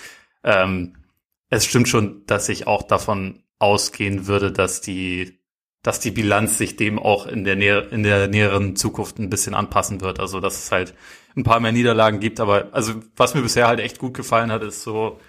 ähm, 0.43 0.97
es 1.49 1.65
stimmt 1.65 1.89
schon, 1.89 2.25
dass 2.27 2.49
ich 2.49 2.67
auch 2.67 2.83
davon 2.83 3.43
ausgehen 3.59 4.27
würde, 4.27 4.53
dass 4.53 4.81
die 4.81 5.41
dass 5.83 6.01
die 6.01 6.13
Bilanz 6.13 6.57
sich 6.57 6.77
dem 6.77 6.99
auch 6.99 7.27
in 7.27 7.45
der, 7.45 7.57
näher, 7.57 7.93
in 7.93 8.03
der 8.03 8.27
näheren 8.27 8.75
Zukunft 8.75 9.19
ein 9.19 9.29
bisschen 9.29 9.55
anpassen 9.55 10.01
wird. 10.01 10.19
Also 10.19 10.41
dass 10.41 10.57
es 10.57 10.73
halt 10.73 10.95
ein 11.37 11.45
paar 11.45 11.61
mehr 11.61 11.73
Niederlagen 11.73 12.21
gibt. 12.21 12.41
Aber 12.41 12.69
also 12.73 12.95
was 13.17 13.35
mir 13.35 13.43
bisher 13.43 13.69
halt 13.69 13.81
echt 13.81 13.99
gut 13.99 14.15
gefallen 14.15 14.51
hat, 14.51 14.63
ist 14.63 14.83
so 14.83 15.21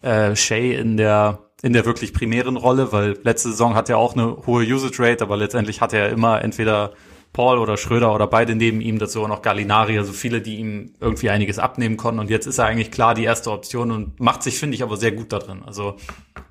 äh, 0.00 0.34
Shay 0.34 0.74
in 0.74 0.96
der 0.96 1.47
in 1.62 1.72
der 1.72 1.84
wirklich 1.84 2.12
primären 2.12 2.56
Rolle, 2.56 2.92
weil 2.92 3.18
letzte 3.22 3.50
Saison 3.50 3.74
hat 3.74 3.88
er 3.88 3.98
auch 3.98 4.14
eine 4.14 4.46
hohe 4.46 4.64
Usage 4.64 5.02
Rate, 5.02 5.24
aber 5.24 5.36
letztendlich 5.36 5.80
hatte 5.80 5.98
er 5.98 6.10
immer 6.10 6.42
entweder 6.42 6.92
Paul 7.32 7.58
oder 7.58 7.76
Schröder 7.76 8.14
oder 8.14 8.26
beide 8.26 8.54
neben 8.54 8.80
ihm, 8.80 8.98
dazu 8.98 9.22
auch 9.22 9.28
noch 9.28 9.42
Gallinari, 9.42 9.98
also 9.98 10.12
viele, 10.12 10.40
die 10.40 10.56
ihm 10.56 10.94
irgendwie 11.00 11.30
einiges 11.30 11.58
abnehmen 11.58 11.96
konnten. 11.96 12.20
Und 12.20 12.30
jetzt 12.30 12.46
ist 12.46 12.58
er 12.58 12.66
eigentlich 12.66 12.90
klar 12.90 13.14
die 13.14 13.24
erste 13.24 13.50
Option 13.50 13.90
und 13.90 14.20
macht 14.20 14.42
sich, 14.42 14.58
finde 14.58 14.76
ich, 14.76 14.82
aber 14.82 14.96
sehr 14.96 15.12
gut 15.12 15.32
da 15.32 15.38
drin. 15.38 15.62
Also 15.64 15.96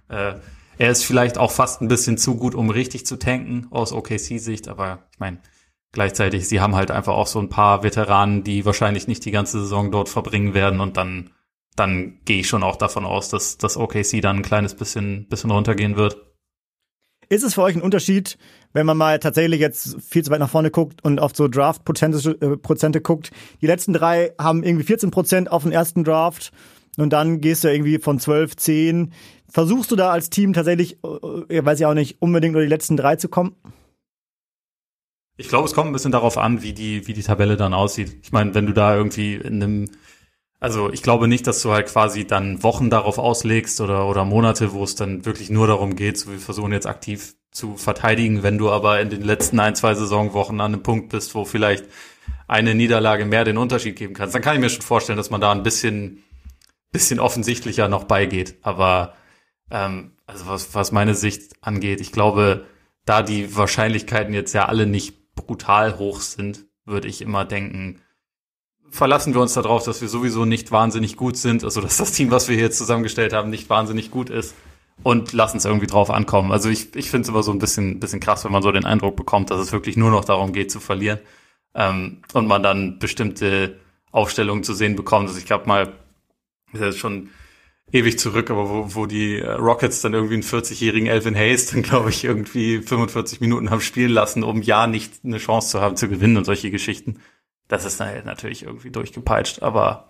äh, 0.09 0.33
er 0.77 0.91
ist 0.91 1.03
vielleicht 1.03 1.37
auch 1.37 1.51
fast 1.51 1.81
ein 1.81 1.87
bisschen 1.87 2.17
zu 2.17 2.35
gut, 2.35 2.53
um 2.53 2.69
richtig 2.69 3.05
zu 3.05 3.17
tanken 3.17 3.67
aus 3.71 3.93
OKC-Sicht, 3.93 4.67
aber 4.67 5.07
ich 5.11 5.19
meine, 5.19 5.39
gleichzeitig, 5.91 6.47
sie 6.47 6.61
haben 6.61 6.75
halt 6.75 6.91
einfach 6.91 7.13
auch 7.13 7.27
so 7.27 7.39
ein 7.39 7.49
paar 7.49 7.83
Veteranen, 7.83 8.43
die 8.43 8.65
wahrscheinlich 8.65 9.07
nicht 9.07 9.25
die 9.25 9.31
ganze 9.31 9.59
Saison 9.61 9.91
dort 9.91 10.09
verbringen 10.09 10.53
werden 10.53 10.79
und 10.79 10.97
dann 10.97 11.31
dann 11.77 12.19
gehe 12.25 12.39
ich 12.41 12.47
schon 12.47 12.63
auch 12.63 12.75
davon 12.75 13.05
aus, 13.05 13.29
dass 13.29 13.57
das 13.57 13.77
OKC 13.77 14.21
dann 14.21 14.37
ein 14.37 14.41
kleines 14.41 14.75
bisschen, 14.75 15.27
bisschen 15.29 15.51
runtergehen 15.51 15.95
wird. 15.95 16.17
Ist 17.29 17.43
es 17.43 17.53
für 17.53 17.61
euch 17.61 17.75
ein 17.75 17.81
Unterschied, 17.81 18.37
wenn 18.73 18.85
man 18.85 18.97
mal 18.97 19.19
tatsächlich 19.19 19.59
jetzt 19.59 19.97
viel 20.01 20.23
zu 20.23 20.31
weit 20.31 20.39
nach 20.39 20.49
vorne 20.49 20.71
guckt 20.71 21.03
und 21.03 21.19
auf 21.19 21.35
so 21.35 21.47
Draft-Prozente 21.47 22.37
äh, 22.41 22.57
Prozente 22.57 23.01
guckt? 23.01 23.31
Die 23.61 23.67
letzten 23.67 23.93
drei 23.93 24.33
haben 24.39 24.63
irgendwie 24.63 24.85
14 24.85 25.11
Prozent 25.11 25.51
auf 25.51 25.63
den 25.63 25.71
ersten 25.71 26.03
Draft 26.03 26.51
und 26.97 27.11
dann 27.11 27.41
gehst 27.41 27.63
du 27.63 27.71
irgendwie 27.71 27.99
von 27.99 28.19
12, 28.19 28.55
10. 28.55 29.13
Versuchst 29.49 29.91
du 29.91 29.95
da 29.95 30.09
als 30.09 30.29
Team 30.29 30.53
tatsächlich, 30.53 30.97
äh, 31.03 31.63
weiß 31.63 31.79
ich 31.79 31.85
auch 31.85 31.93
nicht, 31.93 32.21
unbedingt 32.21 32.53
nur 32.53 32.61
die 32.61 32.69
letzten 32.69 32.97
drei 32.97 33.17
zu 33.17 33.29
kommen? 33.29 33.55
Ich 35.35 35.49
glaube, 35.49 35.65
es 35.65 35.73
kommt 35.73 35.87
ein 35.89 35.93
bisschen 35.93 36.11
darauf 36.11 36.37
an, 36.37 36.63
wie 36.63 36.73
die, 36.73 37.07
wie 37.07 37.13
die 37.13 37.21
Tabelle 37.21 37.57
dann 37.57 37.73
aussieht. 37.73 38.17
Ich 38.23 38.31
meine, 38.31 38.55
wenn 38.55 38.65
du 38.65 38.73
da 38.73 38.95
irgendwie 38.95 39.35
in 39.35 39.61
einem 39.61 39.89
also 40.59 40.91
ich 40.91 41.03
glaube 41.03 41.27
nicht, 41.27 41.45
dass 41.45 41.61
du 41.61 41.71
halt 41.71 41.87
quasi 41.87 42.25
dann 42.25 42.63
Wochen 42.63 42.89
darauf 42.89 43.19
auslegst 43.19 43.79
oder, 43.81 44.07
oder 44.07 44.25
Monate, 44.25 44.73
wo 44.73 44.83
es 44.83 44.95
dann 44.95 45.25
wirklich 45.25 45.49
nur 45.49 45.67
darum 45.67 45.95
geht, 45.95 46.17
so 46.17 46.31
wir 46.31 46.39
versuchen 46.39 46.71
jetzt 46.71 46.87
aktiv 46.87 47.35
zu 47.51 47.75
verteidigen. 47.77 48.43
Wenn 48.43 48.57
du 48.57 48.71
aber 48.71 48.99
in 48.99 49.09
den 49.09 49.21
letzten 49.21 49.59
ein, 49.59 49.75
zwei 49.75 49.93
Saisonwochen 49.93 50.59
an 50.59 50.73
einem 50.73 50.83
Punkt 50.83 51.09
bist, 51.09 51.35
wo 51.35 51.45
vielleicht 51.45 51.85
eine 52.47 52.73
Niederlage 52.73 53.25
mehr 53.25 53.43
den 53.43 53.57
Unterschied 53.57 53.95
geben 53.95 54.13
kannst, 54.13 54.33
dann 54.33 54.41
kann 54.41 54.55
ich 54.55 54.61
mir 54.61 54.69
schon 54.69 54.81
vorstellen, 54.81 55.17
dass 55.17 55.29
man 55.29 55.41
da 55.41 55.51
ein 55.51 55.63
bisschen, 55.63 56.23
bisschen 56.91 57.19
offensichtlicher 57.19 57.87
noch 57.87 58.05
beigeht. 58.05 58.55
Aber 58.61 59.13
ähm, 59.69 60.17
also 60.25 60.47
was, 60.47 60.73
was 60.73 60.91
meine 60.91 61.13
Sicht 61.13 61.53
angeht, 61.61 62.01
ich 62.01 62.11
glaube, 62.11 62.65
da 63.05 63.21
die 63.21 63.55
Wahrscheinlichkeiten 63.55 64.33
jetzt 64.33 64.53
ja 64.53 64.65
alle 64.65 64.87
nicht 64.87 65.35
brutal 65.35 65.99
hoch 65.99 66.19
sind, 66.19 66.65
würde 66.85 67.07
ich 67.07 67.21
immer 67.21 67.45
denken, 67.45 68.01
verlassen 68.91 69.33
wir 69.33 69.41
uns 69.41 69.53
darauf, 69.53 69.83
dass 69.83 70.01
wir 70.01 70.07
sowieso 70.07 70.45
nicht 70.45 70.71
wahnsinnig 70.71 71.17
gut 71.17 71.37
sind, 71.37 71.63
also 71.63 71.81
dass 71.81 71.97
das 71.97 72.11
Team, 72.11 72.31
was 72.31 72.47
wir 72.47 72.55
hier 72.55 72.71
zusammengestellt 72.71 73.33
haben, 73.33 73.49
nicht 73.49 73.69
wahnsinnig 73.69 74.11
gut 74.11 74.29
ist 74.29 74.55
und 75.03 75.33
lassen 75.33 75.57
es 75.57 75.65
irgendwie 75.65 75.87
drauf 75.87 76.09
ankommen. 76.09 76.51
Also 76.51 76.69
ich, 76.69 76.95
ich 76.95 77.09
finde 77.09 77.23
es 77.23 77.29
immer 77.29 77.43
so 77.43 77.51
ein 77.51 77.59
bisschen, 77.59 77.99
bisschen 77.99 78.19
krass, 78.19 78.45
wenn 78.45 78.51
man 78.51 78.63
so 78.63 78.71
den 78.71 78.85
Eindruck 78.85 79.15
bekommt, 79.15 79.51
dass 79.51 79.59
es 79.59 79.71
wirklich 79.71 79.97
nur 79.97 80.11
noch 80.11 80.25
darum 80.25 80.53
geht 80.53 80.71
zu 80.71 80.79
verlieren 80.79 81.19
ähm, 81.75 82.21
und 82.33 82.47
man 82.47 82.63
dann 82.63 82.99
bestimmte 82.99 83.77
Aufstellungen 84.11 84.63
zu 84.63 84.73
sehen 84.73 84.95
bekommt. 84.95 85.27
Also 85.27 85.39
ich 85.39 85.45
glaube 85.45 85.67
mal, 85.67 85.93
das 86.73 86.95
ist 86.95 86.97
schon 86.97 87.29
ewig 87.91 88.19
zurück, 88.19 88.49
aber 88.49 88.69
wo, 88.69 88.95
wo 88.95 89.05
die 89.05 89.39
Rockets 89.39 90.01
dann 90.01 90.13
irgendwie 90.13 90.35
einen 90.35 90.43
40-jährigen 90.43 91.07
Elvin 91.07 91.35
Hayes 91.35 91.67
dann, 91.67 91.83
glaube 91.83 92.09
ich, 92.09 92.23
irgendwie 92.23 92.81
45 92.81 93.39
Minuten 93.39 93.69
haben 93.69 93.81
spielen 93.81 94.11
lassen, 94.11 94.43
um 94.43 94.61
ja 94.61 94.87
nicht 94.87 95.23
eine 95.23 95.37
Chance 95.37 95.69
zu 95.69 95.81
haben 95.81 95.95
zu 95.95 96.09
gewinnen 96.09 96.37
und 96.37 96.45
solche 96.45 96.71
Geschichten 96.71 97.19
das 97.67 97.85
ist 97.85 97.99
natürlich 97.99 98.63
irgendwie 98.63 98.91
durchgepeitscht. 98.91 99.61
Aber 99.61 100.09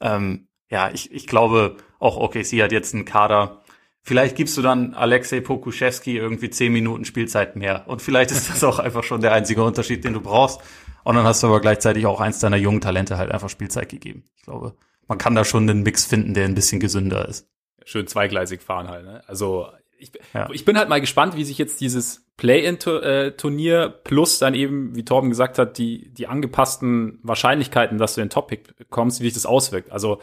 ähm, 0.00 0.48
ja, 0.70 0.90
ich, 0.90 1.12
ich 1.12 1.26
glaube, 1.26 1.76
auch 1.98 2.16
OKC 2.16 2.62
hat 2.62 2.72
jetzt 2.72 2.94
einen 2.94 3.04
Kader. 3.04 3.62
Vielleicht 4.02 4.36
gibst 4.36 4.56
du 4.56 4.62
dann 4.62 4.94
Alexei 4.94 5.40
Pokuschewski 5.40 6.16
irgendwie 6.16 6.50
zehn 6.50 6.72
Minuten 6.72 7.04
Spielzeit 7.04 7.56
mehr. 7.56 7.84
Und 7.88 8.02
vielleicht 8.02 8.30
ist 8.30 8.50
das 8.50 8.64
auch 8.64 8.78
einfach 8.78 9.04
schon 9.04 9.20
der 9.20 9.32
einzige 9.32 9.62
Unterschied, 9.62 10.04
den 10.04 10.14
du 10.14 10.20
brauchst. 10.20 10.60
Und 11.04 11.14
dann 11.14 11.24
hast 11.24 11.42
du 11.42 11.46
aber 11.46 11.60
gleichzeitig 11.60 12.06
auch 12.06 12.20
eins 12.20 12.38
deiner 12.38 12.56
jungen 12.56 12.80
Talente 12.80 13.16
halt 13.18 13.30
einfach 13.30 13.48
Spielzeit 13.48 13.88
gegeben. 13.88 14.24
Ich 14.36 14.42
glaube, 14.42 14.74
man 15.06 15.18
kann 15.18 15.34
da 15.34 15.44
schon 15.44 15.68
einen 15.68 15.82
Mix 15.82 16.04
finden, 16.04 16.34
der 16.34 16.44
ein 16.44 16.54
bisschen 16.54 16.80
gesünder 16.80 17.26
ist. 17.28 17.48
Schön 17.84 18.06
zweigleisig 18.06 18.60
fahren 18.60 18.88
halt. 18.88 19.06
Ne? 19.06 19.22
Also 19.26 19.68
ich, 19.98 20.12
ja. 20.34 20.48
ich 20.52 20.64
bin 20.64 20.76
halt 20.76 20.88
mal 20.88 21.00
gespannt, 21.00 21.34
wie 21.36 21.44
sich 21.44 21.56
jetzt 21.56 21.80
dieses 21.80 22.27
Play-in-Turnier 22.38 23.88
plus 24.04 24.38
dann 24.38 24.54
eben, 24.54 24.94
wie 24.94 25.04
Torben 25.04 25.28
gesagt 25.28 25.58
hat, 25.58 25.76
die, 25.76 26.08
die 26.14 26.28
angepassten 26.28 27.18
Wahrscheinlichkeiten, 27.22 27.98
dass 27.98 28.14
du 28.14 28.20
den 28.20 28.30
Top-Pick 28.30 28.88
kommst, 28.90 29.20
wie 29.20 29.24
sich 29.24 29.34
das 29.34 29.44
auswirkt. 29.44 29.90
Also 29.90 30.22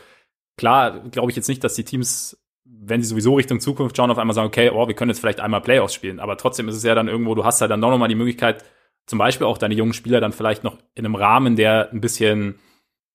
klar, 0.57 1.01
glaube 1.09 1.29
ich 1.29 1.35
jetzt 1.35 1.49
nicht, 1.49 1.61
dass 1.63 1.75
die 1.75 1.83
Teams, 1.83 2.41
wenn 2.63 3.01
sie 3.01 3.09
sowieso 3.09 3.35
Richtung 3.35 3.59
Zukunft 3.59 3.97
schauen, 3.97 4.11
auf 4.11 4.17
einmal 4.17 4.33
sagen, 4.33 4.47
okay, 4.47 4.69
oh, 4.69 4.87
wir 4.87 4.95
können 4.95 5.09
jetzt 5.09 5.19
vielleicht 5.19 5.41
einmal 5.41 5.59
Playoffs 5.59 5.93
spielen. 5.93 6.21
Aber 6.21 6.37
trotzdem 6.37 6.69
ist 6.69 6.75
es 6.75 6.83
ja 6.83 6.95
dann 6.95 7.09
irgendwo, 7.09 7.35
du 7.35 7.43
hast 7.43 7.59
halt 7.59 7.69
dann 7.69 7.81
doch 7.81 7.91
nochmal 7.91 8.07
die 8.07 8.15
Möglichkeit, 8.15 8.63
zum 9.07 9.19
Beispiel 9.19 9.45
auch 9.45 9.57
deine 9.57 9.75
jungen 9.75 9.93
Spieler 9.93 10.21
dann 10.21 10.31
vielleicht 10.31 10.63
noch 10.63 10.77
in 10.95 11.05
einem 11.05 11.15
Rahmen, 11.15 11.57
der 11.57 11.91
ein 11.91 11.99
bisschen 11.99 12.59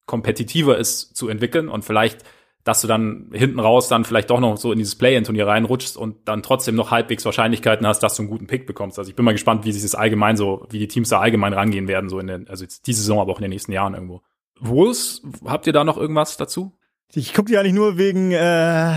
kompetitiver 0.04 0.76
ist, 0.76 1.16
zu 1.16 1.28
entwickeln 1.28 1.70
und 1.70 1.86
vielleicht 1.86 2.22
dass 2.64 2.80
du 2.82 2.88
dann 2.88 3.30
hinten 3.32 3.58
raus 3.58 3.88
dann 3.88 4.04
vielleicht 4.04 4.30
doch 4.30 4.40
noch 4.40 4.56
so 4.56 4.72
in 4.72 4.78
dieses 4.78 4.96
Play-in-Turnier 4.96 5.46
reinrutschst 5.46 5.96
und 5.96 6.28
dann 6.28 6.42
trotzdem 6.42 6.74
noch 6.74 6.90
halbwegs 6.90 7.24
Wahrscheinlichkeiten 7.24 7.86
hast, 7.86 8.00
dass 8.00 8.16
du 8.16 8.22
einen 8.22 8.30
guten 8.30 8.46
Pick 8.46 8.66
bekommst. 8.66 8.98
Also 8.98 9.08
ich 9.08 9.16
bin 9.16 9.24
mal 9.24 9.32
gespannt, 9.32 9.64
wie 9.64 9.72
sich 9.72 9.82
das 9.82 9.94
allgemein 9.94 10.36
so, 10.36 10.66
wie 10.70 10.78
die 10.78 10.88
Teams 10.88 11.08
da 11.08 11.20
allgemein 11.20 11.52
rangehen 11.52 11.88
werden, 11.88 12.10
so 12.10 12.18
in 12.18 12.26
den, 12.26 12.48
also 12.48 12.64
jetzt 12.64 12.86
diese 12.86 13.00
Saison, 13.00 13.20
aber 13.20 13.32
auch 13.32 13.38
in 13.38 13.42
den 13.42 13.50
nächsten 13.50 13.72
Jahren 13.72 13.94
irgendwo. 13.94 14.22
Wolves, 14.58 15.22
habt 15.46 15.66
ihr 15.66 15.72
da 15.72 15.84
noch 15.84 15.96
irgendwas 15.96 16.36
dazu? 16.36 16.76
Ich 17.12 17.34
gucke 17.34 17.50
die 17.50 17.58
eigentlich 17.58 17.74
nur 17.74 17.98
wegen, 17.98 18.30
äh, 18.30 18.92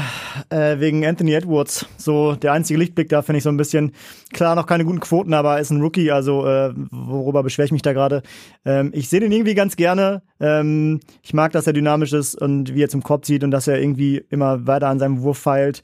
äh, 0.49 0.79
wegen 0.79 1.03
Anthony 1.03 1.33
Edwards. 1.33 1.87
So 1.97 2.35
der 2.35 2.53
einzige 2.53 2.77
Lichtblick 2.77 3.09
da 3.09 3.23
finde 3.23 3.37
ich 3.37 3.43
so 3.43 3.49
ein 3.49 3.57
bisschen. 3.57 3.93
Klar, 4.31 4.53
noch 4.53 4.67
keine 4.67 4.85
guten 4.85 4.99
Quoten, 4.99 5.33
aber 5.33 5.55
er 5.55 5.61
ist 5.61 5.71
ein 5.71 5.81
Rookie, 5.81 6.11
also 6.11 6.45
äh, 6.45 6.75
worüber 6.91 7.41
beschwere 7.41 7.65
ich 7.65 7.71
mich 7.71 7.81
da 7.81 7.91
gerade. 7.91 8.21
Ähm, 8.65 8.91
ich 8.93 9.09
sehe 9.09 9.19
den 9.19 9.31
irgendwie 9.31 9.55
ganz 9.55 9.75
gerne. 9.75 10.21
Ähm, 10.39 10.99
ich 11.23 11.33
mag, 11.33 11.53
dass 11.53 11.65
er 11.65 11.73
dynamisch 11.73 12.13
ist 12.13 12.39
und 12.39 12.75
wie 12.75 12.83
er 12.83 12.89
zum 12.89 13.01
Korb 13.01 13.25
zieht 13.25 13.43
und 13.43 13.49
dass 13.49 13.67
er 13.67 13.81
irgendwie 13.81 14.23
immer 14.29 14.67
weiter 14.67 14.89
an 14.89 14.99
seinem 14.99 15.23
Wurf 15.23 15.39
feilt. 15.39 15.81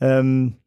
Ähm, 0.00 0.58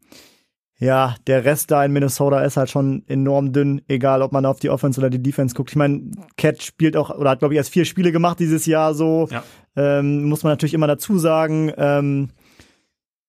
ja, 0.77 1.15
der 1.25 1.45
Rest 1.45 1.71
da 1.71 1.85
in 1.85 1.93
Minnesota 1.93 2.41
ist 2.41 2.57
halt 2.57 2.69
schon 2.69 3.03
enorm 3.07 3.53
dünn, 3.53 3.81
egal 3.87 4.21
ob 4.21 4.33
man 4.33 4.45
auf 4.45 4.59
die 4.59 4.69
Offense 4.69 4.99
oder 4.99 5.09
die 5.09 5.23
Defense 5.23 5.55
guckt. 5.55 5.69
Ich 5.69 5.77
meine, 5.77 6.11
Cat 6.37 6.61
spielt 6.61 6.97
auch, 6.97 7.17
oder 7.17 7.29
hat, 7.29 7.39
glaube 7.39 7.53
ich, 7.53 7.57
erst 7.57 7.69
vier 7.69 7.85
Spiele 7.85 8.11
gemacht 8.11 8.39
dieses 8.39 8.65
Jahr 8.65 8.93
so. 8.93 9.27
Ja. 9.31 9.43
Ähm, 9.77 10.25
muss 10.25 10.43
man 10.43 10.51
natürlich 10.51 10.73
immer 10.73 10.87
dazu 10.87 11.17
sagen. 11.17 11.71
Ähm, 11.77 12.29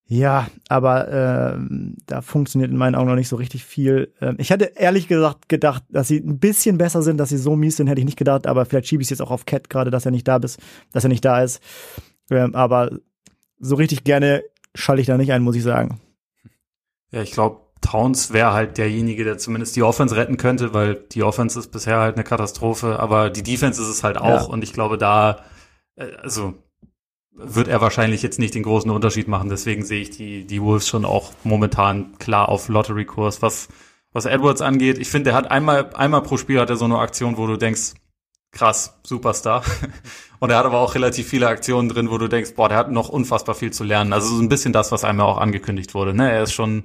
ja, 0.09 0.47
aber 0.69 1.11
ähm, 1.11 1.95
da 2.05 2.21
funktioniert 2.21 2.71
in 2.71 2.77
meinen 2.77 2.95
Augen 2.95 3.09
noch 3.09 3.15
nicht 3.15 3.27
so 3.27 3.35
richtig 3.37 3.63
viel. 3.65 4.13
Ähm, 4.21 4.35
ich 4.39 4.49
hätte 4.49 4.71
ehrlich 4.75 5.07
gesagt 5.07 5.49
gedacht, 5.49 5.83
dass 5.89 6.07
sie 6.07 6.19
ein 6.19 6.39
bisschen 6.39 6.77
besser 6.77 7.01
sind, 7.01 7.17
dass 7.17 7.29
sie 7.29 7.37
so 7.37 7.55
mies 7.55 7.77
sind, 7.77 7.87
hätte 7.87 7.99
ich 7.99 8.05
nicht 8.05 8.17
gedacht, 8.17 8.47
aber 8.47 8.65
vielleicht 8.65 8.87
schiebe 8.87 9.01
ich 9.01 9.07
es 9.07 9.11
jetzt 9.11 9.21
auch 9.21 9.31
auf 9.31 9.45
Cat 9.45 9.69
gerade, 9.69 9.91
dass 9.91 10.05
er 10.05 10.11
nicht 10.11 10.27
da 10.27 10.37
ist, 10.37 10.59
dass 10.93 11.03
er 11.03 11.09
nicht 11.09 11.25
da 11.25 11.41
ist. 11.43 11.61
Ähm, 12.29 12.55
aber 12.55 12.91
so 13.59 13.75
richtig 13.75 14.05
gerne 14.05 14.43
schalte 14.75 15.01
ich 15.01 15.07
da 15.07 15.17
nicht 15.17 15.31
ein, 15.31 15.43
muss 15.43 15.55
ich 15.55 15.63
sagen. 15.63 15.99
Ja, 17.11 17.21
ich 17.21 17.31
glaube, 17.31 17.61
Towns 17.81 18.33
wäre 18.33 18.53
halt 18.53 18.77
derjenige, 18.77 19.23
der 19.23 19.37
zumindest 19.37 19.75
die 19.75 19.83
Offense 19.83 20.15
retten 20.15 20.37
könnte, 20.37 20.73
weil 20.73 20.95
die 20.95 21.23
Offense 21.23 21.59
ist 21.59 21.71
bisher 21.71 21.99
halt 21.99 22.15
eine 22.15 22.23
Katastrophe, 22.23 22.99
aber 22.99 23.29
die 23.29 23.43
Defense 23.43 23.81
ist 23.81 23.87
es 23.87 24.03
halt 24.03 24.17
auch 24.17 24.47
ja. 24.47 24.53
und 24.53 24.63
ich 24.63 24.73
glaube, 24.73 24.97
da, 24.97 25.43
äh, 25.95 26.07
also 26.21 26.55
wird 27.31 27.67
er 27.67 27.81
wahrscheinlich 27.81 28.23
jetzt 28.23 28.39
nicht 28.39 28.55
den 28.55 28.63
großen 28.63 28.89
Unterschied 28.89 29.27
machen, 29.27 29.49
deswegen 29.49 29.85
sehe 29.85 30.01
ich 30.01 30.09
die, 30.09 30.45
die 30.45 30.61
Wolves 30.61 30.87
schon 30.87 31.05
auch 31.05 31.31
momentan 31.43 32.17
klar 32.17 32.49
auf 32.49 32.67
Lottery-Kurs. 32.67 33.43
Was, 33.43 33.67
was 34.11 34.25
Edwards 34.25 34.61
angeht, 34.61 34.97
ich 34.97 35.09
finde, 35.09 35.25
der 35.25 35.35
hat 35.35 35.51
einmal, 35.51 35.93
einmal 35.93 36.23
pro 36.23 36.37
Spiel 36.37 36.59
hat 36.59 36.71
er 36.71 36.77
so 36.77 36.85
eine 36.85 36.97
Aktion, 36.97 37.37
wo 37.37 37.45
du 37.45 37.57
denkst, 37.57 37.93
krass, 38.57 38.99
Superstar. 39.03 39.63
Und 40.39 40.49
er 40.49 40.57
hat 40.57 40.65
aber 40.65 40.79
auch 40.79 40.95
relativ 40.95 41.27
viele 41.27 41.47
Aktionen 41.47 41.89
drin, 41.89 42.09
wo 42.09 42.17
du 42.17 42.27
denkst, 42.27 42.55
boah, 42.55 42.69
der 42.69 42.77
hat 42.77 42.91
noch 42.91 43.09
unfassbar 43.09 43.55
viel 43.55 43.71
zu 43.71 43.83
lernen. 43.83 44.13
Also 44.13 44.35
so 44.35 44.41
ein 44.41 44.49
bisschen 44.49 44.73
das, 44.73 44.91
was 44.91 45.03
einmal 45.03 45.27
auch 45.27 45.37
angekündigt 45.37 45.93
wurde. 45.93 46.13
Ne? 46.13 46.31
Er 46.31 46.43
ist 46.43 46.53
schon, 46.53 46.83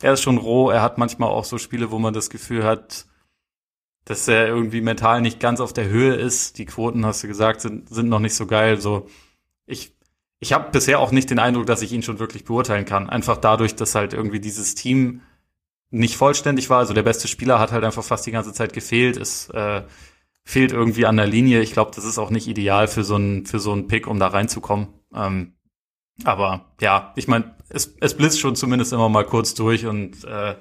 er 0.00 0.12
ist 0.12 0.22
schon 0.22 0.38
roh. 0.38 0.70
Er 0.70 0.82
hat 0.82 0.98
manchmal 0.98 1.30
auch 1.30 1.44
so 1.44 1.58
Spiele, 1.58 1.90
wo 1.90 1.98
man 1.98 2.14
das 2.14 2.30
Gefühl 2.30 2.64
hat, 2.64 3.06
dass 4.04 4.28
er 4.28 4.48
irgendwie 4.48 4.80
mental 4.80 5.20
nicht 5.20 5.40
ganz 5.40 5.60
auf 5.60 5.72
der 5.72 5.88
Höhe 5.88 6.14
ist. 6.14 6.58
Die 6.58 6.66
Quoten, 6.66 7.06
hast 7.06 7.22
du 7.22 7.28
gesagt, 7.28 7.60
sind, 7.60 7.88
sind 7.88 8.08
noch 8.08 8.20
nicht 8.20 8.34
so 8.34 8.46
geil. 8.46 8.80
So, 8.80 9.08
ich, 9.66 9.96
ich 10.40 10.52
habe 10.52 10.70
bisher 10.70 11.00
auch 11.00 11.10
nicht 11.10 11.30
den 11.30 11.38
Eindruck, 11.38 11.66
dass 11.66 11.82
ich 11.82 11.92
ihn 11.92 12.02
schon 12.02 12.18
wirklich 12.18 12.44
beurteilen 12.44 12.84
kann. 12.84 13.08
Einfach 13.08 13.38
dadurch, 13.38 13.74
dass 13.76 13.94
halt 13.94 14.12
irgendwie 14.12 14.40
dieses 14.40 14.74
Team 14.74 15.22
nicht 15.90 16.16
vollständig 16.16 16.70
war. 16.70 16.78
Also 16.78 16.92
der 16.92 17.02
beste 17.02 17.28
Spieler 17.28 17.58
hat 17.60 17.72
halt 17.72 17.84
einfach 17.84 18.04
fast 18.04 18.26
die 18.26 18.32
ganze 18.32 18.52
Zeit 18.52 18.72
gefehlt. 18.72 19.16
Ist 19.16 19.50
äh, 19.50 19.82
fehlt 20.44 20.72
irgendwie 20.72 21.06
an 21.06 21.16
der 21.16 21.26
Linie. 21.26 21.60
Ich 21.62 21.72
glaube, 21.72 21.92
das 21.94 22.04
ist 22.04 22.18
auch 22.18 22.30
nicht 22.30 22.46
ideal 22.48 22.86
für 22.88 23.04
so 23.04 23.14
einen 23.16 23.46
für 23.46 23.60
so 23.60 23.72
einen 23.72 23.88
Pick, 23.88 24.06
um 24.06 24.18
da 24.18 24.28
reinzukommen. 24.28 24.88
Ähm, 25.14 25.54
aber 26.24 26.74
ja, 26.80 27.12
ich 27.16 27.28
meine, 27.28 27.56
es, 27.68 27.96
es 28.00 28.16
blitzt 28.16 28.40
schon 28.40 28.56
zumindest 28.56 28.92
immer 28.92 29.08
mal 29.08 29.24
kurz 29.24 29.54
durch 29.54 29.86
und 29.86 30.24
äh, 30.24 30.56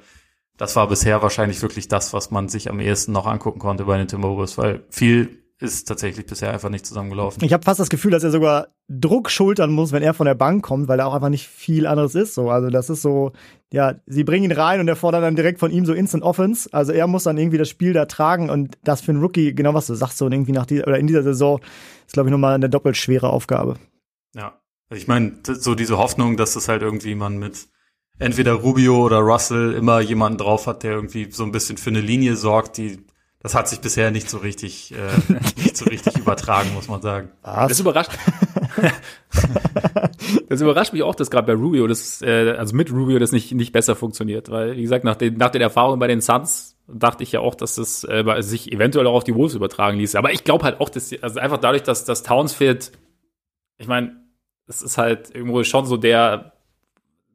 das 0.57 0.75
war 0.75 0.87
bisher 0.87 1.21
wahrscheinlich 1.21 1.61
wirklich 1.61 1.87
das, 1.87 2.13
was 2.13 2.31
man 2.31 2.47
sich 2.47 2.69
am 2.69 2.79
ehesten 2.79 3.11
noch 3.11 3.25
angucken 3.25 3.59
konnte 3.59 3.85
bei 3.85 3.97
den 3.97 4.07
Timberwolves, 4.07 4.57
weil 4.57 4.85
viel 4.89 5.42
ist 5.59 5.87
tatsächlich 5.87 6.25
bisher 6.25 6.51
einfach 6.51 6.69
nicht 6.69 6.85
zusammengelaufen. 6.85 7.43
Ich 7.43 7.53
habe 7.53 7.63
fast 7.63 7.79
das 7.79 7.89
Gefühl, 7.89 8.11
dass 8.11 8.23
er 8.23 8.31
sogar 8.31 8.67
Druck 8.89 9.29
schultern 9.29 9.71
muss, 9.71 9.91
wenn 9.91 10.03
er 10.03 10.13
von 10.13 10.25
der 10.25 10.35
Bank 10.35 10.63
kommt, 10.63 10.87
weil 10.87 10.99
er 10.99 11.07
auch 11.07 11.13
einfach 11.13 11.29
nicht 11.29 11.47
viel 11.47 11.87
anderes 11.87 12.15
ist. 12.15 12.33
So, 12.33 12.49
also 12.49 12.69
das 12.69 12.89
ist 12.89 13.01
so, 13.01 13.31
ja, 13.71 13.95
sie 14.05 14.23
bringen 14.23 14.45
ihn 14.45 14.51
rein 14.51 14.79
und 14.79 14.87
er 14.87 14.95
fordert 14.95 15.23
dann 15.23 15.35
direkt 15.35 15.59
von 15.59 15.71
ihm 15.71 15.85
so 15.85 15.93
Instant 15.93 16.23
Offense. 16.23 16.69
Also 16.71 16.91
er 16.91 17.07
muss 17.07 17.23
dann 17.23 17.37
irgendwie 17.37 17.57
das 17.57 17.69
Spiel 17.69 17.93
da 17.93 18.05
tragen 18.05 18.49
und 18.49 18.77
das 18.83 19.01
für 19.01 19.11
einen 19.11 19.21
Rookie, 19.21 19.53
genau 19.53 19.73
was 19.73 19.87
du 19.87 19.93
sagst, 19.93 20.17
so 20.17 20.29
irgendwie 20.29 20.51
nach 20.51 20.65
dieser 20.65 20.87
oder 20.87 20.99
in 20.99 21.07
dieser 21.07 21.23
Saison 21.23 21.59
ist, 22.05 22.13
glaube 22.13 22.29
ich, 22.29 22.31
nochmal 22.31 22.55
eine 22.55 22.69
doppelt 22.69 22.97
schwere 22.97 23.29
Aufgabe. 23.29 23.75
Ja, 24.35 24.59
also 24.89 25.01
ich 25.01 25.07
meine, 25.07 25.33
so 25.45 25.75
diese 25.75 25.97
Hoffnung, 25.97 26.35
dass 26.35 26.53
das 26.53 26.67
halt 26.67 26.81
irgendwie 26.81 27.15
man 27.15 27.37
mit 27.37 27.67
entweder 28.19 28.53
Rubio 28.53 29.03
oder 29.03 29.19
Russell 29.19 29.73
immer 29.73 30.01
jemanden 30.01 30.39
drauf 30.39 30.67
hat, 30.67 30.83
der 30.83 30.91
irgendwie 30.91 31.31
so 31.31 31.43
ein 31.43 31.51
bisschen 31.51 31.77
für 31.77 31.89
eine 31.89 32.01
Linie 32.01 32.35
sorgt, 32.35 32.77
die 32.77 32.99
das 33.43 33.55
hat 33.55 33.67
sich 33.67 33.81
bisher 33.81 34.09
nicht 34.09 34.29
so 34.29 34.37
richtig, 34.37 34.93
äh, 34.93 35.33
nicht 35.57 35.75
so 35.75 35.85
richtig 35.85 36.17
übertragen, 36.17 36.73
muss 36.73 36.87
man 36.87 37.01
sagen. 37.01 37.29
Was? 37.41 37.67
Das 37.67 37.79
überrascht. 37.81 38.11
das 40.49 40.61
überrascht 40.61 40.93
mich 40.93 41.03
auch, 41.03 41.13
dass 41.13 41.29
gerade 41.29 41.47
bei 41.47 41.53
Rubio, 41.53 41.85
das, 41.87 42.21
äh, 42.21 42.55
also 42.57 42.73
mit 42.73 42.89
Rubio, 42.89 43.19
das 43.19 43.33
nicht, 43.33 43.51
nicht 43.51 43.73
besser 43.73 43.97
funktioniert. 43.97 44.49
Weil, 44.49 44.77
wie 44.77 44.81
gesagt, 44.81 45.03
nach 45.03 45.15
den, 45.15 45.35
nach 45.35 45.49
den 45.49 45.61
Erfahrungen 45.61 45.99
bei 45.99 46.07
den 46.07 46.21
Suns 46.21 46.77
dachte 46.87 47.23
ich 47.23 47.33
ja 47.33 47.41
auch, 47.41 47.55
dass 47.55 47.75
das 47.75 48.05
äh, 48.05 48.41
sich 48.41 48.71
eventuell 48.71 49.07
auch 49.07 49.15
auf 49.15 49.23
die 49.25 49.35
Wolves 49.35 49.55
übertragen 49.55 49.97
ließ. 49.97 50.15
Aber 50.15 50.31
ich 50.31 50.45
glaube 50.45 50.63
halt 50.63 50.79
auch, 50.79 50.87
dass, 50.87 51.13
also 51.21 51.39
einfach 51.39 51.57
dadurch, 51.57 51.83
dass 51.83 52.05
das 52.05 52.23
Townsfield, 52.23 52.93
ich 53.77 53.87
meine, 53.87 54.23
es 54.67 54.81
ist 54.81 54.97
halt 54.97 55.35
irgendwo 55.35 55.65
schon 55.65 55.85
so 55.85 55.97
der, 55.97 56.53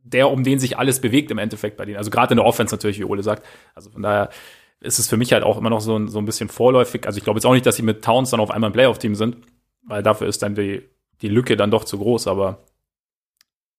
der, 0.04 0.30
um 0.30 0.42
den 0.42 0.58
sich 0.58 0.78
alles 0.78 1.02
bewegt 1.02 1.30
im 1.30 1.38
Endeffekt 1.38 1.76
bei 1.76 1.84
denen. 1.84 1.98
Also 1.98 2.10
gerade 2.10 2.32
in 2.32 2.38
der 2.38 2.46
Offense 2.46 2.74
natürlich, 2.74 2.98
wie 2.98 3.04
Ole 3.04 3.22
sagt. 3.22 3.44
Also 3.74 3.90
von 3.90 4.02
daher, 4.02 4.30
ist 4.80 4.98
es 4.98 5.08
für 5.08 5.16
mich 5.16 5.32
halt 5.32 5.42
auch 5.42 5.58
immer 5.58 5.70
noch 5.70 5.80
so, 5.80 5.96
ein, 5.96 6.08
so 6.08 6.18
ein 6.18 6.24
bisschen 6.24 6.48
vorläufig. 6.48 7.06
Also 7.06 7.18
ich 7.18 7.24
glaube 7.24 7.38
jetzt 7.38 7.46
auch 7.46 7.52
nicht, 7.52 7.66
dass 7.66 7.76
sie 7.76 7.82
mit 7.82 8.04
Towns 8.04 8.30
dann 8.30 8.40
auf 8.40 8.50
einmal 8.50 8.70
ein 8.70 8.72
Playoff-Team 8.72 9.14
sind, 9.14 9.38
weil 9.82 10.02
dafür 10.02 10.28
ist 10.28 10.42
dann 10.42 10.54
die, 10.54 10.88
die 11.20 11.28
Lücke 11.28 11.56
dann 11.56 11.70
doch 11.70 11.84
zu 11.84 11.98
groß, 11.98 12.28
aber 12.28 12.64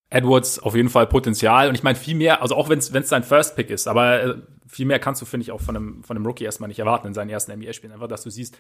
Edwards 0.10 0.60
auf 0.60 0.76
jeden 0.76 0.90
Fall 0.90 1.08
Potenzial 1.08 1.70
und 1.70 1.76
ich 1.76 1.84
meine 1.84 1.98
viel 1.98 2.16
mehr, 2.16 2.42
also 2.42 2.56
auch 2.56 2.70
wenn 2.70 2.80
es 2.80 2.88
sein 2.88 3.24
First 3.24 3.56
Pick 3.56 3.70
ist, 3.70 3.88
aber 3.88 4.24
äh, 4.24 4.36
viel 4.66 4.86
mehr 4.86 5.00
kannst 5.00 5.22
du 5.22 5.26
finde 5.26 5.44
ich 5.44 5.52
auch 5.52 5.62
von 5.62 5.76
einem 5.76 6.04
von 6.04 6.18
einem 6.18 6.26
Rookie 6.26 6.44
erstmal 6.44 6.68
nicht 6.68 6.80
erwarten 6.80 7.08
in 7.08 7.14
seinen 7.14 7.30
ersten 7.30 7.54
NBA 7.54 7.74
Spielen, 7.74 7.94
einfach 7.94 8.08
dass 8.08 8.24
du 8.24 8.32
siehst, 8.32 8.58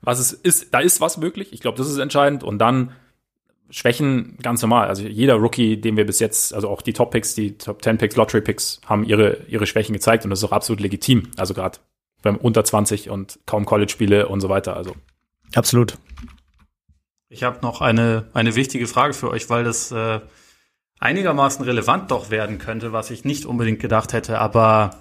was 0.00 0.20
es 0.20 0.32
ist, 0.32 0.72
da 0.72 0.78
ist 0.78 1.00
was 1.00 1.16
möglich. 1.16 1.52
Ich 1.52 1.60
glaube, 1.60 1.76
das 1.76 1.88
ist 1.88 1.98
entscheidend 1.98 2.44
und 2.44 2.58
dann 2.58 2.92
Schwächen 3.70 4.38
ganz 4.42 4.62
normal. 4.62 4.88
Also 4.88 5.02
jeder 5.02 5.34
Rookie, 5.34 5.80
den 5.80 5.96
wir 5.96 6.06
bis 6.06 6.20
jetzt, 6.20 6.54
also 6.54 6.68
auch 6.68 6.82
die 6.82 6.92
Top 6.92 7.10
Picks, 7.10 7.34
die 7.34 7.58
Top 7.58 7.82
10 7.82 7.98
Picks, 7.98 8.16
Lottery 8.16 8.40
Picks, 8.40 8.80
haben 8.86 9.04
ihre, 9.04 9.44
ihre 9.48 9.66
Schwächen 9.66 9.92
gezeigt 9.92 10.24
und 10.24 10.30
das 10.30 10.40
ist 10.40 10.44
auch 10.44 10.52
absolut 10.52 10.80
legitim. 10.80 11.30
Also 11.36 11.54
gerade 11.54 11.78
beim 12.22 12.36
unter 12.36 12.64
20 12.64 13.10
und 13.10 13.38
kaum 13.46 13.64
College-Spiele 13.64 14.28
und 14.28 14.40
so 14.40 14.48
weiter. 14.48 14.76
Also. 14.76 14.94
Absolut. 15.54 15.98
Ich 17.28 17.42
habe 17.42 17.58
noch 17.60 17.80
eine, 17.80 18.26
eine 18.32 18.54
wichtige 18.54 18.86
Frage 18.86 19.12
für 19.12 19.30
euch, 19.30 19.50
weil 19.50 19.64
das 19.64 19.92
äh, 19.92 20.20
einigermaßen 20.98 21.64
relevant 21.64 22.10
doch 22.10 22.30
werden 22.30 22.58
könnte, 22.58 22.92
was 22.92 23.10
ich 23.10 23.24
nicht 23.24 23.44
unbedingt 23.44 23.80
gedacht 23.80 24.14
hätte. 24.14 24.38
Aber 24.38 24.96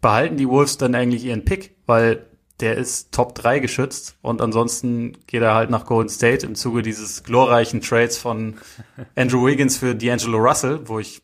behalten 0.00 0.36
die 0.36 0.48
Wolves 0.48 0.78
dann 0.78 0.94
eigentlich 0.94 1.24
ihren 1.24 1.44
Pick? 1.44 1.76
Weil 1.86 2.26
der 2.60 2.76
ist 2.76 3.12
Top 3.12 3.34
3 3.34 3.58
geschützt 3.58 4.16
und 4.22 4.40
ansonsten 4.40 5.18
geht 5.26 5.42
er 5.42 5.54
halt 5.54 5.70
nach 5.70 5.86
Golden 5.86 6.08
State 6.08 6.46
im 6.46 6.54
Zuge 6.54 6.82
dieses 6.82 7.24
glorreichen 7.24 7.80
Trades 7.80 8.16
von 8.16 8.56
Andrew 9.16 9.46
Wiggins 9.46 9.76
für 9.76 9.92
D'Angelo 9.92 10.36
Russell, 10.36 10.80
wo 10.88 10.98
ich 10.98 11.22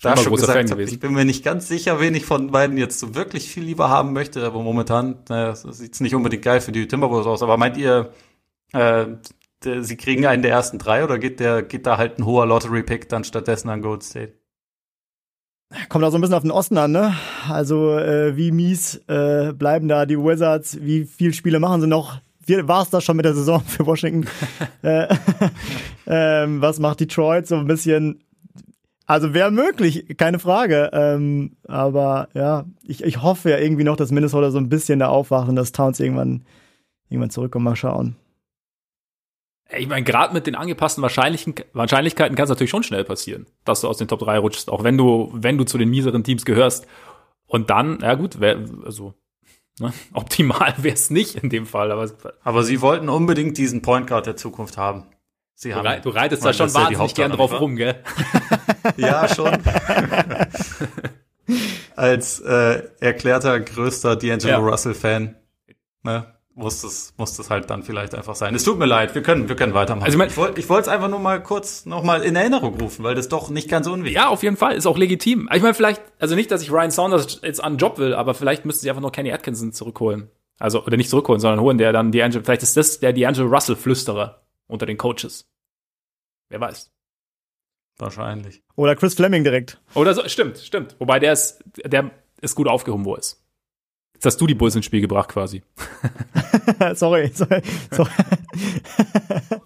da 0.00 0.16
schon 0.16 0.34
gesagt 0.34 0.70
habe, 0.70 0.82
ich 0.82 1.00
bin 1.00 1.12
mir 1.12 1.24
nicht 1.24 1.44
ganz 1.44 1.68
sicher, 1.68 2.00
wen 2.00 2.14
ich 2.14 2.24
von 2.26 2.50
beiden 2.50 2.76
jetzt 2.76 2.98
so 2.98 3.14
wirklich 3.14 3.50
viel 3.50 3.64
lieber 3.64 3.88
haben 3.88 4.12
möchte, 4.12 4.44
aber 4.44 4.62
momentan 4.62 5.24
naja, 5.28 5.54
sieht 5.54 5.94
es 5.94 6.00
nicht 6.00 6.14
unbedingt 6.14 6.42
geil 6.42 6.60
für 6.60 6.72
die 6.72 6.86
Timberwolves 6.86 7.26
aus. 7.26 7.42
Aber 7.42 7.56
meint 7.56 7.76
ihr, 7.76 8.12
äh, 8.72 9.06
sie 9.62 9.96
kriegen 9.96 10.26
einen 10.26 10.42
der 10.42 10.50
ersten 10.50 10.78
drei 10.78 11.04
oder 11.04 11.18
geht 11.18 11.40
der 11.40 11.62
geht 11.62 11.86
da 11.86 11.96
halt 11.96 12.18
ein 12.18 12.26
hoher 12.26 12.46
Lottery-Pick 12.46 13.08
dann 13.08 13.24
stattdessen 13.24 13.70
an 13.70 13.82
Golden 13.82 14.02
State? 14.02 14.34
Kommt 15.88 16.04
auch 16.04 16.10
so 16.10 16.18
ein 16.18 16.20
bisschen 16.20 16.34
auf 16.34 16.42
den 16.42 16.50
Osten 16.50 16.78
an, 16.78 16.92
ne? 16.92 17.14
Also 17.48 17.98
äh, 17.98 18.36
wie 18.36 18.52
mies 18.52 18.96
äh, 19.08 19.52
bleiben 19.52 19.88
da 19.88 20.06
die 20.06 20.18
Wizards? 20.18 20.78
Wie 20.80 21.04
viele 21.04 21.32
Spiele 21.32 21.60
machen 21.60 21.80
sie 21.80 21.86
noch? 21.86 22.20
War 22.46 22.82
es 22.82 22.90
das 22.90 23.04
schon 23.04 23.16
mit 23.16 23.24
der 23.24 23.34
Saison 23.34 23.62
für 23.62 23.86
Washington? 23.86 24.28
äh, 24.82 25.06
ähm, 26.06 26.60
was 26.60 26.78
macht 26.78 27.00
Detroit? 27.00 27.46
So 27.46 27.56
ein 27.56 27.66
bisschen. 27.66 28.20
Also 29.06 29.34
wäre 29.34 29.50
möglich, 29.50 30.16
keine 30.16 30.38
Frage. 30.38 30.90
Ähm, 30.92 31.56
aber 31.68 32.28
ja, 32.34 32.64
ich, 32.82 33.04
ich 33.04 33.22
hoffe 33.22 33.50
ja 33.50 33.58
irgendwie 33.58 33.84
noch, 33.84 33.96
dass 33.96 34.10
Minnesota 34.10 34.50
so 34.50 34.58
ein 34.58 34.70
bisschen 34.70 34.98
da 34.98 35.08
aufwacht 35.08 35.48
und 35.48 35.56
dass 35.56 35.72
Towns 35.72 36.00
irgendwann, 36.00 36.42
irgendwann 37.10 37.30
zurückkommt. 37.30 37.64
Mal 37.64 37.76
schauen. 37.76 38.16
Ich 39.78 39.88
meine, 39.88 40.04
gerade 40.04 40.32
mit 40.34 40.46
den 40.46 40.54
angepassten 40.54 41.02
Wahrscheinlichkeiten 41.02 42.36
kann 42.36 42.44
es 42.44 42.48
natürlich 42.48 42.70
schon 42.70 42.82
schnell 42.82 43.04
passieren, 43.04 43.46
dass 43.64 43.80
du 43.80 43.88
aus 43.88 43.98
den 43.98 44.08
Top 44.08 44.20
3 44.20 44.38
rutschst, 44.38 44.70
auch 44.70 44.84
wenn 44.84 44.98
du, 44.98 45.30
wenn 45.32 45.58
du 45.58 45.64
zu 45.64 45.78
den 45.78 45.90
mieseren 45.90 46.24
Teams 46.24 46.44
gehörst. 46.44 46.86
Und 47.46 47.70
dann, 47.70 48.00
ja 48.00 48.14
gut, 48.14 48.40
wär, 48.40 48.58
also 48.84 49.14
ne, 49.78 49.92
optimal 50.12 50.74
wäre 50.78 50.94
es 50.94 51.10
nicht 51.10 51.36
in 51.36 51.50
dem 51.50 51.66
Fall. 51.66 51.92
Aber, 51.92 52.10
aber 52.42 52.62
sie 52.64 52.80
wollten 52.80 53.08
unbedingt 53.08 53.58
diesen 53.58 53.82
Point 53.82 54.06
Guard 54.06 54.26
der 54.26 54.36
Zukunft 54.36 54.76
haben. 54.76 55.06
Sie 55.54 55.70
du, 55.70 55.76
haben, 55.76 56.02
du 56.02 56.10
reitest 56.10 56.44
da 56.44 56.52
schon 56.52 56.74
wahnsinnig 56.74 57.14
gern 57.14 57.32
drauf 57.32 57.60
rum, 57.60 57.76
gell? 57.76 58.02
ja, 58.96 59.28
schon. 59.28 59.56
Als 61.96 62.40
äh, 62.40 62.82
erklärter 62.98 63.60
größter 63.60 64.14
D'Angelo 64.14 64.48
ja. 64.48 64.58
Russell-Fan. 64.58 65.36
Ne? 66.02 66.33
Muss 66.56 66.84
es, 66.84 67.12
muss 67.16 67.36
es 67.38 67.50
halt 67.50 67.68
dann 67.70 67.82
vielleicht 67.82 68.14
einfach 68.14 68.36
sein. 68.36 68.54
Es 68.54 68.62
tut 68.62 68.78
mir 68.78 68.86
leid, 68.86 69.14
wir 69.14 69.22
können, 69.22 69.48
wir 69.48 69.56
können 69.56 69.74
weitermachen. 69.74 70.04
Also 70.04 70.14
ich 70.14 70.18
mein- 70.18 70.28
ich 70.28 70.36
wollte 70.36 70.60
ich 70.60 70.68
wollte 70.68 70.82
es 70.82 70.88
einfach 70.88 71.08
nur 71.08 71.18
mal 71.18 71.42
kurz 71.42 71.84
noch 71.84 72.02
mal 72.04 72.22
in 72.22 72.36
Erinnerung 72.36 72.78
rufen, 72.80 73.02
weil 73.04 73.14
das 73.16 73.28
doch 73.28 73.50
nicht 73.50 73.68
ganz 73.68 73.86
unwichtig 73.88 74.14
Ja, 74.16 74.28
auf 74.28 74.42
jeden 74.44 74.56
Fall. 74.56 74.74
Ist 74.76 74.86
auch 74.86 74.96
legitim. 74.96 75.48
Ich 75.52 75.62
meine, 75.62 75.74
vielleicht, 75.74 76.00
also 76.20 76.34
nicht, 76.36 76.50
dass 76.50 76.62
ich 76.62 76.70
Ryan 76.70 76.90
Saunders 76.92 77.40
jetzt 77.42 77.62
an 77.62 77.74
den 77.74 77.78
Job 77.78 77.98
will, 77.98 78.14
aber 78.14 78.34
vielleicht 78.34 78.64
müssten 78.64 78.82
sie 78.82 78.90
einfach 78.90 79.02
nur 79.02 79.10
Kenny 79.12 79.32
Atkinson 79.32 79.72
zurückholen. 79.72 80.30
Also, 80.60 80.84
oder 80.84 80.96
nicht 80.96 81.10
zurückholen, 81.10 81.40
sondern 81.40 81.60
holen, 81.60 81.78
der 81.78 81.92
dann 81.92 82.12
D'Angelo, 82.12 82.44
vielleicht 82.44 82.62
ist 82.62 82.76
das 82.76 83.00
der 83.00 83.12
D'Angelo 83.14 83.48
Russell-Flüsterer 83.52 84.42
unter 84.68 84.86
den 84.86 84.96
Coaches. 84.96 85.48
Wer 86.48 86.60
weiß. 86.60 86.92
Wahrscheinlich. 87.98 88.62
Oder 88.76 88.96
Chris 88.96 89.14
Fleming 89.14 89.44
direkt. 89.44 89.80
Oder 89.94 90.14
so, 90.14 90.26
stimmt, 90.28 90.58
stimmt. 90.58 90.96
Wobei 90.98 91.18
der 91.18 91.32
ist, 91.32 91.62
der 91.84 92.10
ist 92.40 92.54
gut 92.54 92.68
aufgehoben, 92.68 93.04
wo 93.04 93.14
er 93.14 93.18
ist. 93.20 93.43
Jetzt 94.24 94.36
hast 94.36 94.40
du 94.40 94.46
die 94.46 94.54
Bulls 94.54 94.74
ins 94.74 94.86
Spiel 94.86 95.02
gebracht, 95.02 95.28
quasi. 95.28 95.62
sorry, 96.94 97.30
sorry, 97.34 97.60
sorry. 97.90 98.10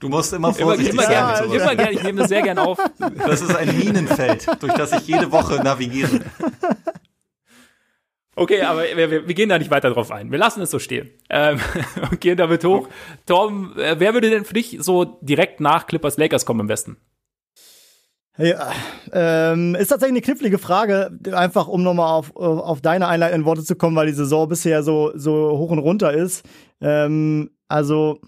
Du 0.01 0.09
musst 0.09 0.33
immer 0.33 0.49
Immer, 0.49 0.57
vorsichtig 0.57 0.95
immer 0.95 1.03
sein. 1.05 1.13
gerne, 1.13 1.31
mit 1.31 1.51
sowas. 1.51 1.63
immer 1.63 1.77
gerne. 1.77 1.93
Ich 1.93 2.03
nehme 2.03 2.19
das 2.19 2.29
sehr 2.29 2.43
gerne 2.43 2.63
auf. 2.63 2.77
Das 3.25 3.41
ist 3.41 3.55
ein 3.55 3.79
Minenfeld, 3.79 4.49
durch 4.61 4.73
das 4.73 4.91
ich 4.95 5.07
jede 5.07 5.31
Woche 5.31 5.63
navigiere. 5.63 6.23
Okay, 8.35 8.63
aber 8.63 8.83
wir, 8.83 9.11
wir, 9.13 9.29
wir 9.29 9.35
gehen 9.37 9.49
da 9.49 9.61
nicht 9.61 9.71
weiter 9.71 9.91
drauf 9.91 10.11
ein. 10.11 10.33
Wir 10.33 10.39
lassen 10.41 10.61
es 10.61 10.73
so 10.73 10.81
stehen. 10.81 11.09
Ähm, 11.31 11.61
und 12.11 12.21
gehen 12.21 12.37
damit 12.37 12.65
hoch. 12.65 12.89
Tom, 13.27 13.79
äh, 13.79 13.95
wer 14.01 14.13
würde 14.13 14.29
denn 14.29 14.45
für 14.45 14.55
dich 14.55 14.79
so 14.81 15.05
direkt 15.21 15.61
nach 15.61 15.87
Clippers 15.87 16.17
Lakers 16.17 16.45
kommen 16.47 16.63
am 16.63 16.67
besten? 16.67 16.97
Ja, 18.39 18.71
ähm, 19.13 19.75
ist 19.75 19.89
tatsächlich 19.89 20.13
eine 20.13 20.21
knifflige 20.23 20.59
Frage, 20.59 21.11
einfach 21.33 21.67
um 21.67 21.83
nochmal 21.83 22.13
auf, 22.13 22.37
auf 22.37 22.81
deine 22.81 23.09
einleitenden 23.09 23.45
Worte 23.45 23.65
zu 23.65 23.75
kommen, 23.75 23.97
weil 23.97 24.07
die 24.07 24.13
Saison 24.13 24.49
bisher 24.49 24.85
so, 24.85 25.11
so 25.17 25.59
hoch 25.59 25.73
und 25.73 25.81
runter 25.81 26.13
ist. 26.13 26.45
Ähm, 26.81 27.51
also, 27.67 28.21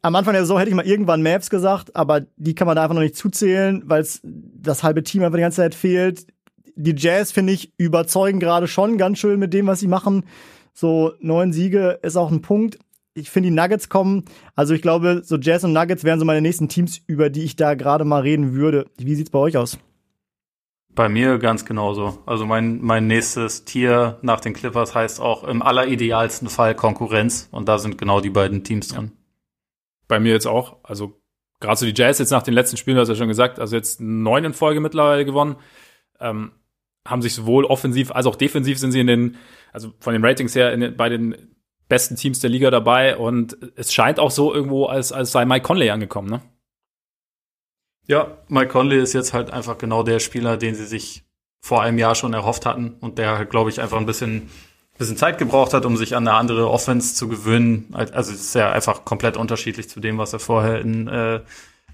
am 0.00 0.14
Anfang 0.14 0.34
der 0.34 0.42
Saison 0.42 0.58
hätte 0.58 0.70
ich 0.70 0.76
mal 0.76 0.86
irgendwann 0.86 1.24
Mavs 1.24 1.50
gesagt, 1.50 1.96
aber 1.96 2.22
die 2.36 2.54
kann 2.54 2.68
man 2.68 2.76
da 2.76 2.84
einfach 2.84 2.94
noch 2.94 3.02
nicht 3.02 3.16
zuzählen, 3.16 3.82
weil 3.84 4.06
das 4.22 4.84
halbe 4.84 5.02
Team 5.02 5.24
einfach 5.24 5.38
die 5.38 5.42
ganze 5.42 5.56
Zeit 5.56 5.74
fehlt. 5.74 6.28
Die 6.76 6.94
Jazz, 6.96 7.32
finde 7.32 7.54
ich, 7.54 7.72
überzeugen 7.78 8.38
gerade 8.38 8.68
schon 8.68 8.96
ganz 8.96 9.18
schön 9.18 9.40
mit 9.40 9.52
dem, 9.52 9.66
was 9.66 9.80
sie 9.80 9.88
machen. 9.88 10.24
So 10.72 11.14
neun 11.18 11.52
Siege 11.52 11.98
ist 12.02 12.16
auch 12.16 12.30
ein 12.30 12.42
Punkt 12.42 12.78
ich 13.18 13.30
finde, 13.30 13.50
die 13.50 13.54
Nuggets 13.54 13.88
kommen. 13.88 14.24
Also 14.54 14.74
ich 14.74 14.82
glaube, 14.82 15.22
so 15.24 15.36
Jazz 15.36 15.64
und 15.64 15.72
Nuggets 15.72 16.04
wären 16.04 16.18
so 16.18 16.24
meine 16.24 16.40
nächsten 16.40 16.68
Teams, 16.68 17.00
über 17.06 17.30
die 17.30 17.44
ich 17.44 17.56
da 17.56 17.74
gerade 17.74 18.04
mal 18.04 18.22
reden 18.22 18.54
würde. 18.54 18.86
Wie 18.96 19.14
sieht's 19.14 19.30
bei 19.30 19.38
euch 19.38 19.56
aus? 19.56 19.78
Bei 20.94 21.08
mir 21.08 21.38
ganz 21.38 21.64
genauso. 21.64 22.18
Also 22.26 22.46
mein, 22.46 22.82
mein 22.82 23.06
nächstes 23.06 23.64
Tier 23.64 24.18
nach 24.22 24.40
den 24.40 24.52
Clippers 24.52 24.94
heißt 24.94 25.20
auch 25.20 25.44
im 25.44 25.62
alleridealsten 25.62 26.48
Fall 26.48 26.74
Konkurrenz. 26.74 27.48
Und 27.52 27.68
da 27.68 27.78
sind 27.78 27.98
genau 27.98 28.20
die 28.20 28.30
beiden 28.30 28.64
Teams 28.64 28.88
drin. 28.88 29.12
Bei 30.08 30.18
mir 30.18 30.32
jetzt 30.32 30.46
auch. 30.46 30.78
Also 30.82 31.20
gerade 31.60 31.76
so 31.76 31.86
die 31.86 31.94
Jazz 31.94 32.18
jetzt 32.18 32.30
nach 32.30 32.42
den 32.42 32.54
letzten 32.54 32.76
Spielen, 32.76 32.96
du 32.96 33.02
hast 33.02 33.08
ja 33.08 33.14
schon 33.14 33.28
gesagt, 33.28 33.58
also 33.58 33.76
jetzt 33.76 34.00
neun 34.00 34.44
in 34.44 34.54
Folge 34.54 34.80
mittlerweile 34.80 35.24
gewonnen. 35.24 35.56
Ähm, 36.20 36.52
haben 37.06 37.22
sich 37.22 37.34
sowohl 37.34 37.64
offensiv 37.64 38.12
als 38.12 38.26
auch 38.26 38.36
defensiv 38.36 38.78
sind 38.78 38.92
sie 38.92 39.00
in 39.00 39.06
den, 39.06 39.36
also 39.72 39.92
von 40.00 40.12
den 40.12 40.24
Ratings 40.24 40.54
her 40.54 40.72
in 40.72 40.80
den, 40.80 40.96
bei 40.96 41.08
den 41.08 41.54
besten 41.88 42.16
Teams 42.16 42.40
der 42.40 42.50
Liga 42.50 42.70
dabei 42.70 43.16
und 43.16 43.56
es 43.76 43.92
scheint 43.92 44.20
auch 44.20 44.30
so 44.30 44.54
irgendwo, 44.54 44.86
als, 44.86 45.12
als 45.12 45.32
sei 45.32 45.44
Mike 45.44 45.66
Conley 45.66 45.90
angekommen, 45.90 46.28
ne? 46.28 46.40
Ja, 48.06 48.38
Mike 48.48 48.68
Conley 48.68 49.02
ist 49.02 49.12
jetzt 49.12 49.34
halt 49.34 49.50
einfach 49.50 49.76
genau 49.76 50.02
der 50.02 50.18
Spieler, 50.18 50.56
den 50.56 50.74
sie 50.74 50.86
sich 50.86 51.24
vor 51.60 51.82
einem 51.82 51.98
Jahr 51.98 52.14
schon 52.14 52.32
erhofft 52.32 52.64
hatten 52.64 52.96
und 53.00 53.18
der 53.18 53.36
halt, 53.36 53.50
glaube 53.50 53.68
ich, 53.68 53.80
einfach 53.80 53.98
ein 53.98 54.06
bisschen, 54.06 54.48
bisschen 54.96 55.18
Zeit 55.18 55.36
gebraucht 55.36 55.74
hat, 55.74 55.84
um 55.84 55.96
sich 55.96 56.16
an 56.16 56.26
eine 56.26 56.36
andere 56.36 56.70
Offense 56.70 57.14
zu 57.14 57.28
gewöhnen. 57.28 57.88
Also 57.92 58.32
es 58.32 58.40
ist 58.40 58.54
ja 58.54 58.72
einfach 58.72 59.04
komplett 59.04 59.36
unterschiedlich 59.36 59.90
zu 59.90 60.00
dem, 60.00 60.16
was 60.16 60.32
er 60.32 60.38
vorher 60.38 60.80
in, 60.80 61.06
äh, 61.06 61.40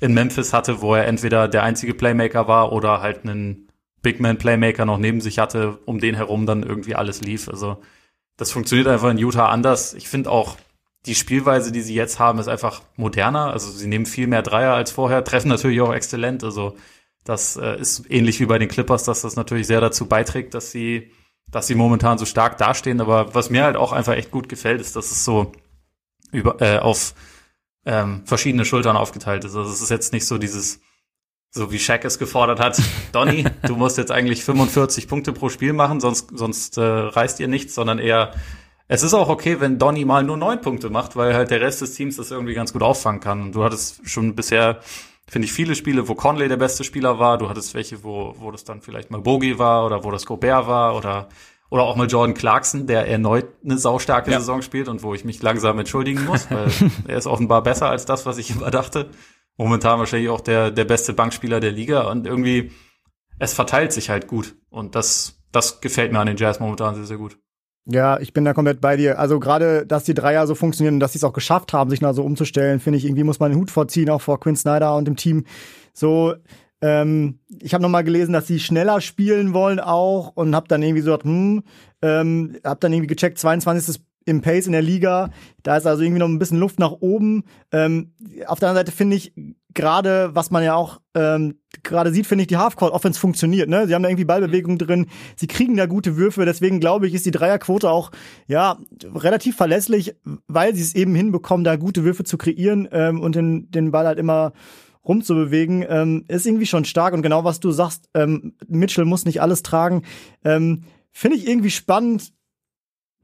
in 0.00 0.14
Memphis 0.14 0.52
hatte, 0.52 0.80
wo 0.82 0.94
er 0.94 1.06
entweder 1.06 1.48
der 1.48 1.64
einzige 1.64 1.94
Playmaker 1.94 2.46
war 2.46 2.72
oder 2.72 3.00
halt 3.00 3.24
einen 3.24 3.68
Big 4.02 4.20
Man 4.20 4.38
Playmaker 4.38 4.84
noch 4.84 4.98
neben 4.98 5.20
sich 5.20 5.40
hatte, 5.40 5.78
um 5.86 5.98
den 5.98 6.14
herum 6.14 6.46
dann 6.46 6.62
irgendwie 6.62 6.94
alles 6.94 7.22
lief. 7.22 7.48
Also 7.48 7.78
das 8.36 8.50
funktioniert 8.50 8.88
einfach 8.88 9.10
in 9.10 9.18
Utah 9.18 9.48
anders. 9.48 9.94
Ich 9.94 10.08
finde 10.08 10.30
auch, 10.30 10.56
die 11.06 11.14
Spielweise, 11.14 11.70
die 11.70 11.82
sie 11.82 11.94
jetzt 11.94 12.18
haben, 12.18 12.38
ist 12.38 12.48
einfach 12.48 12.82
moderner. 12.96 13.52
Also 13.52 13.70
sie 13.70 13.86
nehmen 13.86 14.06
viel 14.06 14.26
mehr 14.26 14.42
Dreier 14.42 14.74
als 14.74 14.90
vorher, 14.90 15.22
treffen 15.22 15.48
natürlich 15.48 15.80
auch 15.80 15.92
exzellent. 15.92 16.42
Also 16.42 16.76
das 17.24 17.56
äh, 17.56 17.78
ist 17.78 18.10
ähnlich 18.10 18.40
wie 18.40 18.46
bei 18.46 18.58
den 18.58 18.68
Clippers, 18.68 19.04
dass 19.04 19.20
das 19.22 19.36
natürlich 19.36 19.66
sehr 19.66 19.80
dazu 19.80 20.06
beiträgt, 20.06 20.54
dass 20.54 20.70
sie, 20.70 21.10
dass 21.50 21.66
sie 21.66 21.74
momentan 21.74 22.18
so 22.18 22.24
stark 22.24 22.56
dastehen. 22.58 23.00
Aber 23.00 23.34
was 23.34 23.50
mir 23.50 23.64
halt 23.64 23.76
auch 23.76 23.92
einfach 23.92 24.14
echt 24.14 24.30
gut 24.30 24.48
gefällt, 24.48 24.80
ist, 24.80 24.96
dass 24.96 25.10
es 25.10 25.24
so 25.24 25.52
über, 26.32 26.60
äh, 26.62 26.78
auf 26.78 27.14
ähm, 27.86 28.22
verschiedene 28.24 28.64
Schultern 28.64 28.96
aufgeteilt 28.96 29.44
ist. 29.44 29.54
Also 29.54 29.70
es 29.70 29.82
ist 29.82 29.90
jetzt 29.90 30.12
nicht 30.12 30.26
so 30.26 30.38
dieses, 30.38 30.80
so 31.54 31.70
wie 31.70 31.78
Shaq 31.78 32.04
es 32.04 32.18
gefordert 32.18 32.58
hat, 32.58 32.82
Donny, 33.12 33.44
du 33.66 33.76
musst 33.76 33.96
jetzt 33.96 34.10
eigentlich 34.10 34.44
45 34.44 35.06
Punkte 35.06 35.32
pro 35.32 35.48
Spiel 35.48 35.72
machen, 35.72 36.00
sonst, 36.00 36.30
sonst 36.34 36.76
äh, 36.78 36.82
reißt 36.82 37.38
ihr 37.38 37.46
nichts, 37.46 37.76
sondern 37.76 38.00
eher, 38.00 38.32
es 38.88 39.04
ist 39.04 39.14
auch 39.14 39.28
okay, 39.28 39.60
wenn 39.60 39.78
Donny 39.78 40.04
mal 40.04 40.24
nur 40.24 40.36
neun 40.36 40.60
Punkte 40.60 40.90
macht, 40.90 41.14
weil 41.14 41.32
halt 41.32 41.50
der 41.50 41.60
Rest 41.60 41.80
des 41.80 41.94
Teams 41.94 42.16
das 42.16 42.32
irgendwie 42.32 42.54
ganz 42.54 42.72
gut 42.72 42.82
auffangen 42.82 43.20
kann. 43.20 43.40
Und 43.40 43.54
du 43.54 43.62
hattest 43.62 44.08
schon 44.08 44.34
bisher, 44.34 44.80
finde 45.28 45.46
ich, 45.46 45.52
viele 45.52 45.76
Spiele, 45.76 46.08
wo 46.08 46.14
Conley 46.16 46.48
der 46.48 46.56
beste 46.56 46.82
Spieler 46.82 47.18
war. 47.20 47.38
Du 47.38 47.48
hattest 47.48 47.72
welche, 47.74 48.02
wo, 48.02 48.34
wo 48.38 48.50
das 48.50 48.64
dann 48.64 48.82
vielleicht 48.82 49.10
mal 49.10 49.20
Bogi 49.20 49.58
war 49.58 49.86
oder 49.86 50.04
wo 50.04 50.10
das 50.10 50.26
Gobert 50.26 50.66
war 50.66 50.96
oder 50.96 51.28
oder 51.70 51.84
auch 51.84 51.96
mal 51.96 52.06
Jordan 52.06 52.34
Clarkson, 52.34 52.86
der 52.86 53.08
erneut 53.08 53.46
eine 53.64 53.78
saustarke 53.78 54.30
Ja. 54.30 54.38
Saison 54.38 54.62
spielt 54.62 54.86
und 54.86 55.02
wo 55.02 55.12
ich 55.12 55.24
mich 55.24 55.42
langsam 55.42 55.76
entschuldigen 55.78 56.24
muss, 56.24 56.48
weil 56.48 56.68
er 57.08 57.18
ist 57.18 57.26
offenbar 57.26 57.62
besser 57.64 57.90
als 57.90 58.04
das, 58.04 58.26
was 58.26 58.38
ich 58.38 58.50
immer 58.50 58.70
dachte. 58.70 59.10
Momentan 59.56 59.98
wahrscheinlich 59.98 60.30
auch 60.30 60.40
der, 60.40 60.70
der 60.70 60.84
beste 60.84 61.12
Bankspieler 61.12 61.60
der 61.60 61.70
Liga 61.70 62.10
und 62.10 62.26
irgendwie, 62.26 62.72
es 63.38 63.54
verteilt 63.54 63.92
sich 63.92 64.10
halt 64.10 64.26
gut. 64.26 64.56
Und 64.68 64.94
das, 64.94 65.40
das 65.52 65.80
gefällt 65.80 66.12
mir 66.12 66.18
an 66.18 66.26
den 66.26 66.36
Jazz 66.36 66.60
momentan 66.60 66.94
sehr, 66.94 67.04
sehr 67.04 67.18
gut. 67.18 67.38
Ja, 67.86 68.18
ich 68.18 68.32
bin 68.32 68.44
da 68.44 68.54
komplett 68.54 68.80
bei 68.80 68.96
dir. 68.96 69.18
Also 69.18 69.38
gerade, 69.38 69.86
dass 69.86 70.04
die 70.04 70.14
Dreier 70.14 70.46
so 70.46 70.54
funktionieren 70.54 70.94
und 70.94 71.00
dass 71.00 71.12
sie 71.12 71.18
es 71.18 71.24
auch 71.24 71.34
geschafft 71.34 71.72
haben, 71.72 71.90
sich 71.90 72.00
da 72.00 72.14
so 72.14 72.24
umzustellen, 72.24 72.80
finde 72.80 72.96
ich, 72.96 73.04
irgendwie 73.04 73.24
muss 73.24 73.40
man 73.40 73.52
den 73.52 73.60
Hut 73.60 73.70
vorziehen, 73.70 74.08
auch 74.08 74.22
vor 74.22 74.40
Quinn 74.40 74.56
Snyder 74.56 74.96
und 74.96 75.04
dem 75.04 75.16
Team. 75.16 75.44
So, 75.92 76.34
ähm, 76.80 77.40
ich 77.60 77.74
habe 77.74 77.82
noch 77.82 77.90
mal 77.90 78.02
gelesen, 78.02 78.32
dass 78.32 78.46
sie 78.46 78.58
schneller 78.58 79.00
spielen 79.00 79.52
wollen 79.52 79.80
auch 79.80 80.32
und 80.34 80.54
habe 80.54 80.66
dann 80.68 80.82
irgendwie 80.82 81.02
so 81.02 81.18
hm, 81.18 81.62
ähm, 82.02 82.56
habe 82.64 82.80
dann 82.80 82.92
irgendwie 82.92 83.14
gecheckt, 83.14 83.38
22. 83.38 84.00
im 84.24 84.40
Pace 84.40 84.66
in 84.66 84.72
der 84.72 84.82
Liga. 84.82 85.30
Da 85.62 85.76
ist 85.76 85.86
also 85.86 86.02
irgendwie 86.02 86.20
noch 86.20 86.28
ein 86.28 86.38
bisschen 86.38 86.58
Luft 86.58 86.78
nach 86.78 86.92
oben. 86.92 87.44
Ähm, 87.72 88.12
auf 88.46 88.58
der 88.58 88.68
anderen 88.68 88.86
Seite 88.86 88.92
finde 88.92 89.16
ich 89.16 89.32
gerade, 89.74 90.30
was 90.34 90.50
man 90.50 90.62
ja 90.62 90.74
auch 90.74 91.00
ähm, 91.14 91.58
gerade 91.82 92.12
sieht, 92.12 92.26
finde 92.26 92.42
ich, 92.42 92.48
die 92.48 92.56
Halfcourt-Offense 92.56 93.18
funktioniert. 93.18 93.68
Ne? 93.68 93.86
Sie 93.86 93.94
haben 93.94 94.02
da 94.02 94.08
irgendwie 94.08 94.24
Ballbewegung 94.24 94.78
drin. 94.78 95.06
Sie 95.36 95.46
kriegen 95.46 95.76
da 95.76 95.86
gute 95.86 96.16
Würfe. 96.16 96.44
Deswegen 96.44 96.80
glaube 96.80 97.06
ich, 97.06 97.14
ist 97.14 97.26
die 97.26 97.32
Dreierquote 97.32 97.90
auch 97.90 98.10
ja 98.46 98.78
relativ 99.02 99.56
verlässlich, 99.56 100.14
weil 100.46 100.74
sie 100.74 100.82
es 100.82 100.94
eben 100.94 101.14
hinbekommen, 101.14 101.64
da 101.64 101.76
gute 101.76 102.04
Würfe 102.04 102.24
zu 102.24 102.38
kreieren 102.38 102.88
ähm, 102.92 103.20
und 103.20 103.34
den, 103.34 103.70
den 103.70 103.90
Ball 103.90 104.06
halt 104.06 104.18
immer 104.18 104.52
rumzubewegen, 105.06 105.84
ähm, 105.86 106.24
ist 106.28 106.46
irgendwie 106.46 106.66
schon 106.66 106.84
stark. 106.84 107.12
Und 107.12 107.22
genau 107.22 107.44
was 107.44 107.60
du 107.60 107.70
sagst, 107.72 108.08
ähm, 108.14 108.54
Mitchell 108.66 109.04
muss 109.04 109.24
nicht 109.26 109.42
alles 109.42 109.62
tragen. 109.62 110.02
Ähm, 110.44 110.84
Finde 111.10 111.36
ich 111.36 111.46
irgendwie 111.46 111.70
spannend, 111.70 112.32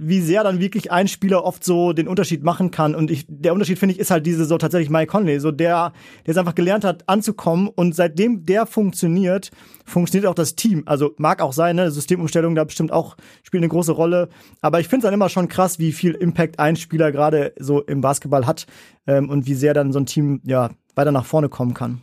wie 0.01 0.21
sehr 0.21 0.43
dann 0.43 0.61
wirklich 0.61 0.91
ein 0.91 1.09
Spieler 1.09 1.45
oft 1.45 1.65
so 1.65 1.93
den 1.93 2.09
Unterschied 2.09 2.43
machen 2.43 2.71
kann. 2.71 2.95
Und 2.95 3.11
ich, 3.11 3.27
der 3.29 3.53
Unterschied, 3.53 3.79
finde 3.79 3.95
ich, 3.95 4.01
ist 4.01 4.11
halt 4.11 4.27
diese 4.27 4.45
so 4.45 4.59
tatsächlich 4.59 4.91
Mike 4.91 5.07
Conley, 5.07 5.41
so 5.41 5.51
der, 5.51 5.93
der 6.27 6.33
es 6.33 6.39
einfach 6.39 6.55
gelernt 6.55 6.85
hat, 6.85 7.09
anzukommen. 7.09 7.69
Und 7.69 7.95
seitdem 7.95 8.47
der 8.47 8.67
funktioniert, 8.67 9.51
funktioniert 9.85 10.29
auch 10.29 10.35
das 10.35 10.57
Team. 10.57 10.83
Also 10.87 11.15
mag 11.19 11.43
auch 11.43 11.53
sein, 11.53 11.77
ne? 11.77 11.91
Systemumstellung 11.91 12.55
da 12.55 12.65
bestimmt 12.65 12.93
auch 12.93 13.17
spielt 13.43 13.63
eine 13.63 13.69
große 13.69 13.93
Rolle. 13.93 14.29
Aber 14.61 14.81
ich 14.81 14.89
finde 14.89 15.05
es 15.05 15.05
dann 15.05 15.15
immer 15.15 15.29
schon 15.29 15.49
krass, 15.49 15.79
wie 15.79 15.93
viel 15.93 16.13
Impact 16.13 16.59
ein 16.59 16.77
Spieler 16.77 17.13
gerade 17.13 17.53
so 17.59 17.83
im 17.83 18.01
Basketball 18.01 18.47
hat 18.47 18.67
ähm, 19.07 19.29
und 19.29 19.47
wie 19.47 19.55
sehr 19.55 19.75
dann 19.75 19.93
so 19.93 20.01
ein 20.01 20.07
Team 20.07 20.41
ja 20.45 20.71
weiter 20.95 21.13
nach 21.13 21.25
vorne 21.25 21.49
kommen 21.49 21.75
kann. 21.75 22.03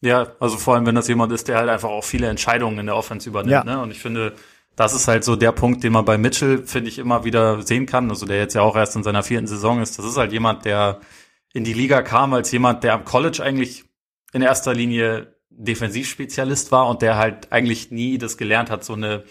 Ja, 0.00 0.28
also 0.38 0.56
vor 0.56 0.74
allem, 0.74 0.86
wenn 0.86 0.94
das 0.94 1.08
jemand 1.08 1.32
ist, 1.32 1.48
der 1.48 1.56
halt 1.58 1.68
einfach 1.68 1.88
auch 1.88 2.04
viele 2.04 2.28
Entscheidungen 2.28 2.78
in 2.78 2.86
der 2.86 2.96
Offense 2.96 3.28
übernimmt. 3.28 3.52
Ja. 3.52 3.64
Ne? 3.64 3.80
Und 3.80 3.90
ich 3.90 3.98
finde, 3.98 4.32
das 4.78 4.94
ist 4.94 5.08
halt 5.08 5.24
so 5.24 5.34
der 5.34 5.50
Punkt, 5.50 5.82
den 5.82 5.92
man 5.92 6.04
bei 6.04 6.16
Mitchell, 6.18 6.64
finde 6.64 6.88
ich, 6.88 7.00
immer 7.00 7.24
wieder 7.24 7.62
sehen 7.62 7.84
kann. 7.84 8.08
Also 8.10 8.26
der 8.26 8.38
jetzt 8.38 8.54
ja 8.54 8.62
auch 8.62 8.76
erst 8.76 8.94
in 8.94 9.02
seiner 9.02 9.24
vierten 9.24 9.48
Saison 9.48 9.82
ist. 9.82 9.98
Das 9.98 10.06
ist 10.06 10.16
halt 10.16 10.30
jemand, 10.30 10.64
der 10.64 11.00
in 11.52 11.64
die 11.64 11.72
Liga 11.72 12.00
kam 12.02 12.32
als 12.32 12.52
jemand, 12.52 12.84
der 12.84 12.94
am 12.94 13.04
College 13.04 13.42
eigentlich 13.42 13.86
in 14.32 14.40
erster 14.40 14.74
Linie 14.74 15.34
Defensivspezialist 15.50 16.70
war 16.70 16.86
und 16.88 17.02
der 17.02 17.16
halt 17.16 17.50
eigentlich 17.50 17.90
nie 17.90 18.18
das 18.18 18.36
gelernt 18.36 18.70
hat, 18.70 18.84
so 18.84 18.92
eine, 18.92 19.24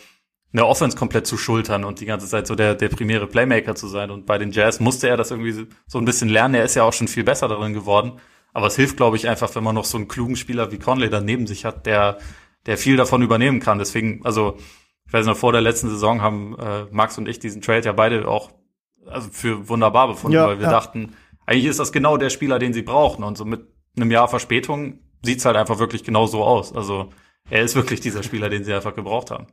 eine 0.52 0.66
Offense 0.66 0.98
komplett 0.98 1.26
zu 1.26 1.38
schultern 1.38 1.86
und 1.86 2.02
die 2.02 2.06
ganze 2.06 2.28
Zeit 2.28 2.46
so 2.46 2.56
der, 2.56 2.76
der 2.76 2.90
primäre 2.90 3.26
Playmaker 3.26 3.74
zu 3.74 3.88
sein. 3.88 4.12
Und 4.12 4.26
bei 4.26 4.38
den 4.38 4.52
Jazz 4.52 4.82
musste 4.82 5.08
er 5.08 5.16
das 5.16 5.32
irgendwie 5.32 5.66
so 5.88 5.98
ein 5.98 6.04
bisschen 6.04 6.28
lernen. 6.28 6.56
Er 6.56 6.66
ist 6.66 6.76
ja 6.76 6.84
auch 6.84 6.92
schon 6.92 7.08
viel 7.08 7.24
besser 7.24 7.48
darin 7.48 7.72
geworden. 7.72 8.20
Aber 8.52 8.68
es 8.68 8.76
hilft, 8.76 8.98
glaube 8.98 9.16
ich, 9.16 9.30
einfach, 9.30 9.56
wenn 9.56 9.64
man 9.64 9.76
noch 9.76 9.86
so 9.86 9.98
einen 9.98 10.10
klugen 10.10 10.36
Spieler 10.36 10.74
wie 10.74 10.78
Conley 10.80 11.10
dann 11.10 11.24
neben 11.24 11.48
sich 11.48 11.64
hat, 11.64 11.86
der, 11.86 12.18
der 12.66 12.78
viel 12.78 12.98
davon 12.98 13.22
übernehmen 13.22 13.62
kann. 13.62 13.80
Deswegen, 13.80 14.26
also, 14.26 14.58
ich 15.08 15.14
weiß 15.14 15.26
noch, 15.26 15.38
vor 15.38 15.52
der 15.52 15.62
letzten 15.62 15.90
Saison 15.90 16.22
haben 16.22 16.58
äh, 16.60 16.86
Max 16.92 17.18
und 17.18 17.28
ich 17.28 17.40
diesen 17.40 17.62
Trade 17.62 17.86
ja 17.86 17.94
beide 17.94 18.28
auch 18.28 18.52
also 19.06 19.30
für 19.32 19.70
wunderbar 19.70 20.08
befunden, 20.08 20.36
ja, 20.36 20.48
weil 20.48 20.60
wir 20.60 20.66
ja. 20.66 20.72
dachten, 20.72 21.14
eigentlich 21.46 21.66
ist 21.66 21.80
das 21.80 21.92
genau 21.92 22.18
der 22.18 22.30
Spieler, 22.30 22.60
den 22.60 22.74
sie 22.74 22.82
brauchen. 22.82 23.24
Und 23.24 23.38
so 23.38 23.46
mit 23.46 23.68
einem 23.96 24.12
Jahr 24.12 24.28
Verspätung 24.28 25.00
sieht's 25.24 25.46
halt 25.46 25.56
einfach 25.56 25.80
wirklich 25.80 26.04
genau 26.04 26.28
so 26.28 26.44
aus. 26.44 26.76
Also 26.76 27.10
er 27.50 27.64
ist 27.64 27.76
wirklich 27.76 28.02
dieser 28.02 28.22
Spieler, 28.22 28.50
den 28.50 28.64
sie 28.64 28.74
einfach 28.74 28.96
gebraucht 28.96 29.32
haben. 29.32 29.48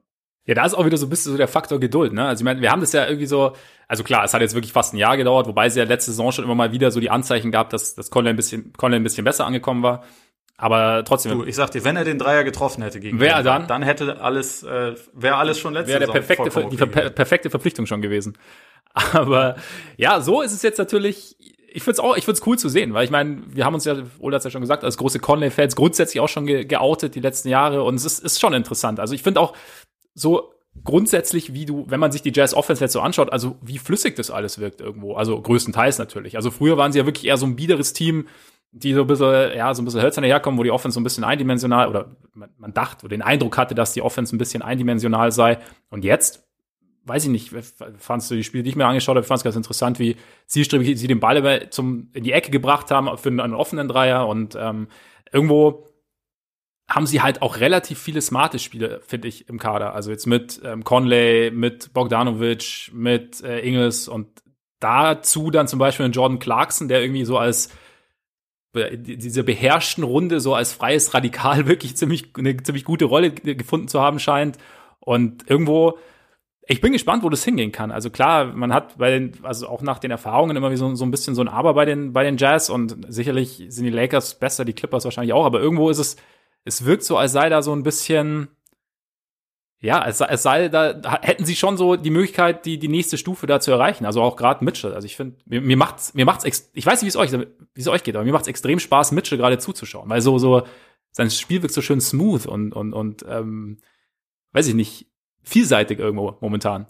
Ja, 0.46 0.54
da 0.54 0.66
ist 0.66 0.74
auch 0.74 0.84
wieder 0.84 0.98
so 0.98 1.06
ein 1.06 1.10
bisschen 1.10 1.32
so 1.32 1.38
der 1.38 1.48
Faktor 1.48 1.80
Geduld, 1.80 2.12
ne? 2.12 2.26
Also 2.26 2.42
ich 2.42 2.44
meine, 2.44 2.60
wir 2.60 2.70
haben 2.70 2.80
das 2.80 2.92
ja 2.92 3.06
irgendwie 3.06 3.26
so, 3.26 3.52
also 3.88 4.04
klar, 4.04 4.24
es 4.24 4.34
hat 4.34 4.42
jetzt 4.42 4.54
wirklich 4.54 4.72
fast 4.72 4.92
ein 4.92 4.98
Jahr 4.98 5.16
gedauert, 5.16 5.46
wobei 5.46 5.66
es 5.66 5.74
ja 5.74 5.84
letzte 5.84 6.10
Saison 6.10 6.32
schon 6.32 6.44
immer 6.44 6.54
mal 6.54 6.72
wieder 6.72 6.90
so 6.90 7.00
die 7.00 7.08
Anzeichen 7.08 7.50
gab, 7.50 7.70
dass, 7.70 7.94
dass 7.94 8.10
Conley 8.10 8.30
ein 8.30 8.36
bisschen, 8.36 8.74
Conley 8.74 8.96
ein 8.96 9.02
bisschen 9.04 9.24
besser 9.24 9.46
angekommen 9.46 9.82
war. 9.82 10.04
Aber 10.56 11.04
trotzdem. 11.04 11.38
Du, 11.38 11.44
ich 11.44 11.56
sag 11.56 11.70
dir, 11.70 11.84
wenn 11.84 11.96
er 11.96 12.04
den 12.04 12.18
Dreier 12.18 12.44
getroffen 12.44 12.82
hätte 12.82 13.00
gegen 13.00 13.18
wer 13.18 13.42
dann, 13.42 13.66
dann 13.66 13.82
hätte 13.82 14.20
alles, 14.20 14.62
äh, 14.62 14.94
wäre 15.12 15.36
alles 15.36 15.58
schon 15.58 15.74
letzte 15.74 15.92
Wäre 15.92 16.06
der 16.06 16.12
perfekte, 16.12 16.68
die 16.70 16.76
per 16.76 17.10
perfekte 17.10 17.50
Verpflichtung 17.50 17.86
schon 17.86 18.02
gewesen. 18.02 18.38
Aber 19.12 19.56
ja, 19.96 20.20
so 20.20 20.42
ist 20.42 20.52
es 20.52 20.62
jetzt 20.62 20.78
natürlich. 20.78 21.36
Ich 21.76 21.82
find's 21.82 21.98
auch, 21.98 22.16
ich 22.16 22.24
find's 22.24 22.40
cool 22.46 22.56
zu 22.56 22.68
sehen, 22.68 22.94
weil 22.94 23.04
ich 23.04 23.10
meine, 23.10 23.42
wir 23.48 23.64
haben 23.64 23.74
uns 23.74 23.84
ja, 23.84 23.96
Ola 24.20 24.36
hat's 24.36 24.44
ja 24.44 24.50
schon 24.52 24.60
gesagt, 24.60 24.84
als 24.84 24.96
große 24.96 25.18
Conley-Fans 25.18 25.74
grundsätzlich 25.74 26.20
auch 26.20 26.28
schon 26.28 26.46
ge 26.46 26.64
geoutet 26.64 27.16
die 27.16 27.20
letzten 27.20 27.48
Jahre 27.48 27.82
und 27.82 27.96
es 27.96 28.04
ist, 28.04 28.20
ist 28.20 28.40
schon 28.40 28.54
interessant. 28.54 29.00
Also 29.00 29.12
ich 29.12 29.24
finde 29.24 29.40
auch 29.40 29.54
so 30.14 30.54
grundsätzlich, 30.84 31.52
wie 31.52 31.66
du, 31.66 31.84
wenn 31.88 31.98
man 31.98 32.12
sich 32.12 32.22
die 32.22 32.32
Jazz 32.32 32.54
Offense 32.54 32.84
jetzt 32.84 32.92
so 32.92 33.00
anschaut, 33.00 33.32
also 33.32 33.56
wie 33.60 33.78
flüssig 33.78 34.14
das 34.14 34.30
alles 34.30 34.60
wirkt 34.60 34.80
irgendwo. 34.80 35.14
Also 35.14 35.40
größtenteils 35.40 35.98
natürlich. 35.98 36.36
Also 36.36 36.52
früher 36.52 36.76
waren 36.76 36.92
sie 36.92 37.00
ja 37.00 37.06
wirklich 37.06 37.26
eher 37.26 37.36
so 37.36 37.46
ein 37.46 37.56
biederes 37.56 37.92
Team, 37.92 38.28
die 38.76 38.92
so 38.92 39.02
ein 39.02 39.06
bisschen, 39.06 39.56
ja, 39.56 39.72
so 39.72 39.82
ein 39.82 39.84
bisschen 39.84 40.02
hölzern 40.02 40.24
herkommen, 40.24 40.58
wo 40.58 40.64
die 40.64 40.72
Offense 40.72 40.94
so 40.94 41.00
ein 41.00 41.04
bisschen 41.04 41.22
eindimensional 41.22 41.88
oder 41.88 42.16
man, 42.34 42.50
man 42.58 42.74
dachte 42.74 43.06
oder 43.06 43.16
den 43.16 43.22
Eindruck 43.22 43.56
hatte, 43.56 43.74
dass 43.74 43.92
die 43.92 44.02
Offense 44.02 44.34
ein 44.34 44.38
bisschen 44.38 44.62
eindimensional 44.62 45.30
sei. 45.30 45.58
Und 45.90 46.04
jetzt, 46.04 46.44
weiß 47.04 47.24
ich 47.24 47.30
nicht, 47.30 47.52
fandst 47.98 48.30
du 48.30 48.34
die 48.34 48.42
Spiele, 48.42 48.64
die 48.64 48.70
ich 48.70 48.76
mir 48.76 48.86
angeschaut 48.86 49.16
habe, 49.16 49.26
fand 49.26 49.38
es 49.38 49.44
ganz 49.44 49.54
interessant, 49.54 50.00
wie 50.00 50.16
zielstrebig 50.46 50.98
sie 50.98 51.06
den 51.06 51.20
Ball 51.20 51.70
zum, 51.70 52.10
in 52.14 52.24
die 52.24 52.32
Ecke 52.32 52.50
gebracht 52.50 52.90
haben 52.90 53.16
für 53.16 53.28
einen 53.28 53.54
offenen 53.54 53.86
Dreier 53.86 54.26
und 54.26 54.56
ähm, 54.58 54.88
irgendwo 55.32 55.86
haben 56.88 57.06
sie 57.06 57.22
halt 57.22 57.42
auch 57.42 57.60
relativ 57.60 57.98
viele 57.98 58.20
smarte 58.20 58.58
Spiele, 58.58 59.00
finde 59.06 59.28
ich, 59.28 59.48
im 59.48 59.58
Kader. 59.58 59.94
Also 59.94 60.10
jetzt 60.10 60.26
mit 60.26 60.60
ähm, 60.64 60.84
Conley, 60.84 61.50
mit 61.50 61.94
Bogdanovic, 61.94 62.90
mit 62.92 63.40
äh, 63.42 63.60
Ingles 63.60 64.08
und 64.08 64.42
dazu 64.80 65.50
dann 65.50 65.68
zum 65.68 65.78
Beispiel 65.78 66.04
einen 66.04 66.12
Jordan 66.12 66.40
Clarkson, 66.40 66.88
der 66.88 67.00
irgendwie 67.00 67.24
so 67.24 67.38
als 67.38 67.70
diese 68.74 69.44
beherrschten 69.44 70.04
Runde 70.04 70.40
so 70.40 70.54
als 70.54 70.72
freies 70.72 71.14
Radikal 71.14 71.66
wirklich 71.68 71.96
ziemlich 71.96 72.28
eine 72.36 72.56
ziemlich 72.62 72.84
gute 72.84 73.06
Rolle 73.06 73.30
gefunden 73.30 73.88
zu 73.88 74.00
haben 74.00 74.18
scheint. 74.18 74.58
Und 75.00 75.48
irgendwo 75.48 75.98
ich 76.66 76.80
bin 76.80 76.92
gespannt, 76.92 77.22
wo 77.22 77.28
das 77.28 77.44
hingehen 77.44 77.72
kann. 77.72 77.90
Also 77.90 78.10
klar, 78.10 78.46
man 78.46 78.72
hat 78.72 78.96
bei 78.96 79.10
den, 79.10 79.32
also 79.42 79.68
auch 79.68 79.82
nach 79.82 79.98
den 79.98 80.10
Erfahrungen 80.10 80.56
immer 80.56 80.74
so, 80.76 80.94
so 80.94 81.04
ein 81.04 81.10
bisschen 81.10 81.34
so 81.34 81.42
ein 81.42 81.48
Aber 81.48 81.74
bei 81.74 81.84
den, 81.84 82.12
bei 82.12 82.24
den 82.24 82.36
Jazz. 82.36 82.70
Und 82.70 82.96
sicherlich 83.08 83.62
sind 83.68 83.84
die 83.84 83.90
Lakers 83.90 84.38
besser, 84.38 84.64
die 84.64 84.72
Clippers 84.72 85.04
wahrscheinlich 85.04 85.34
auch, 85.34 85.44
aber 85.44 85.60
irgendwo 85.60 85.90
ist 85.90 85.98
es, 85.98 86.16
es 86.64 86.84
wirkt 86.84 87.04
so, 87.04 87.18
als 87.18 87.32
sei 87.32 87.50
da 87.50 87.60
so 87.60 87.72
ein 87.74 87.82
bisschen, 87.82 88.48
ja, 89.80 90.06
es, 90.06 90.20
es 90.20 90.42
sei, 90.42 90.68
da 90.68 91.20
hätten 91.20 91.44
sie 91.44 91.56
schon 91.56 91.76
so 91.76 91.96
die 91.96 92.10
Möglichkeit, 92.10 92.64
die, 92.64 92.78
die 92.78 92.88
nächste 92.88 93.18
Stufe 93.18 93.46
da 93.46 93.60
zu 93.60 93.70
erreichen. 93.70 94.06
Also 94.06 94.22
auch 94.22 94.36
gerade 94.36 94.64
Mitchell. 94.64 94.94
Also 94.94 95.04
ich 95.04 95.16
finde, 95.16 95.36
mir, 95.44 95.60
mir 95.60 95.76
macht's, 95.76 96.14
mir 96.14 96.24
macht's, 96.24 96.44
ex 96.44 96.70
ich 96.72 96.86
weiß 96.86 97.02
nicht, 97.02 97.14
wie 97.14 97.18
es 97.18 97.32
euch, 97.32 97.32
wie 97.32 97.80
es 97.80 97.88
euch 97.88 98.02
geht, 98.02 98.16
aber 98.16 98.24
mir 98.24 98.32
macht's 98.32 98.48
extrem 98.48 98.78
Spaß, 98.78 99.12
Mitchell 99.12 99.38
gerade 99.38 99.58
zuzuschauen, 99.58 100.08
weil 100.08 100.22
so, 100.22 100.38
so, 100.38 100.62
sein 101.12 101.30
Spiel 101.30 101.62
wirkt 101.62 101.74
so 101.74 101.82
schön 101.82 102.00
smooth 102.00 102.46
und, 102.46 102.72
und, 102.72 102.92
und, 102.92 103.24
ähm, 103.28 103.78
weiß 104.52 104.68
ich 104.68 104.74
nicht, 104.74 105.06
vielseitig 105.42 105.98
irgendwo 105.98 106.38
momentan. 106.40 106.86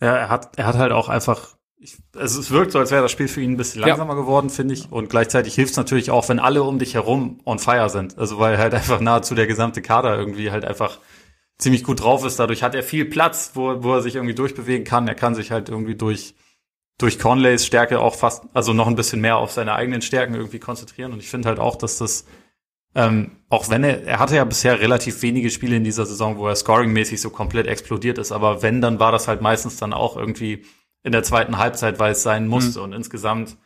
Ja, 0.00 0.14
er 0.14 0.28
hat, 0.28 0.58
er 0.58 0.66
hat 0.66 0.76
halt 0.76 0.92
auch 0.92 1.08
einfach, 1.08 1.56
ich, 1.78 1.96
also 2.14 2.40
es 2.40 2.50
wirkt 2.50 2.72
so, 2.72 2.78
als 2.78 2.90
wäre 2.90 3.02
das 3.02 3.12
Spiel 3.12 3.28
für 3.28 3.40
ihn 3.40 3.52
ein 3.52 3.56
bisschen 3.56 3.80
langsamer 3.80 4.14
ja. 4.14 4.20
geworden, 4.20 4.50
finde 4.50 4.74
ich. 4.74 4.90
Und 4.92 5.08
gleichzeitig 5.08 5.54
hilft 5.54 5.72
es 5.72 5.76
natürlich 5.76 6.10
auch, 6.10 6.28
wenn 6.28 6.38
alle 6.38 6.62
um 6.62 6.78
dich 6.78 6.94
herum 6.94 7.40
on 7.44 7.58
fire 7.58 7.88
sind. 7.88 8.18
Also 8.18 8.38
weil 8.38 8.58
halt 8.58 8.74
einfach 8.74 9.00
nahezu 9.00 9.34
der 9.34 9.46
gesamte 9.46 9.82
Kader 9.82 10.18
irgendwie 10.18 10.50
halt 10.50 10.64
einfach 10.64 10.98
ziemlich 11.58 11.84
gut 11.84 12.02
drauf 12.02 12.24
ist. 12.24 12.38
Dadurch 12.38 12.62
hat 12.62 12.74
er 12.74 12.82
viel 12.82 13.04
Platz, 13.04 13.52
wo, 13.54 13.82
wo 13.82 13.94
er 13.94 14.02
sich 14.02 14.16
irgendwie 14.16 14.34
durchbewegen 14.34 14.84
kann. 14.84 15.08
Er 15.08 15.14
kann 15.14 15.34
sich 15.34 15.50
halt 15.50 15.68
irgendwie 15.68 15.94
durch, 15.94 16.34
durch 16.98 17.18
Conleys 17.18 17.66
Stärke 17.66 18.00
auch 18.00 18.14
fast, 18.14 18.44
also 18.54 18.72
noch 18.72 18.86
ein 18.86 18.96
bisschen 18.96 19.20
mehr 19.20 19.38
auf 19.38 19.52
seine 19.52 19.74
eigenen 19.74 20.02
Stärken 20.02 20.34
irgendwie 20.34 20.58
konzentrieren. 20.58 21.12
Und 21.12 21.20
ich 21.20 21.28
finde 21.28 21.48
halt 21.48 21.58
auch, 21.58 21.76
dass 21.76 21.98
das, 21.98 22.26
ähm, 22.94 23.32
auch 23.48 23.68
wenn 23.68 23.84
er, 23.84 24.04
er 24.04 24.18
hatte 24.18 24.36
ja 24.36 24.44
bisher 24.44 24.80
relativ 24.80 25.22
wenige 25.22 25.50
Spiele 25.50 25.76
in 25.76 25.84
dieser 25.84 26.06
Saison, 26.06 26.38
wo 26.38 26.48
er 26.48 26.56
scoringmäßig 26.56 27.20
so 27.20 27.30
komplett 27.30 27.66
explodiert 27.66 28.18
ist, 28.18 28.32
aber 28.32 28.62
wenn, 28.62 28.80
dann 28.80 28.98
war 28.98 29.12
das 29.12 29.28
halt 29.28 29.40
meistens 29.42 29.76
dann 29.76 29.92
auch 29.92 30.16
irgendwie 30.16 30.64
in 31.02 31.12
der 31.12 31.22
zweiten 31.22 31.58
Halbzeit, 31.58 31.98
weil 31.98 32.12
es 32.12 32.22
sein 32.22 32.48
musste. 32.48 32.80
Mhm. 32.80 32.84
Und 32.84 32.92
insgesamt 32.94 33.56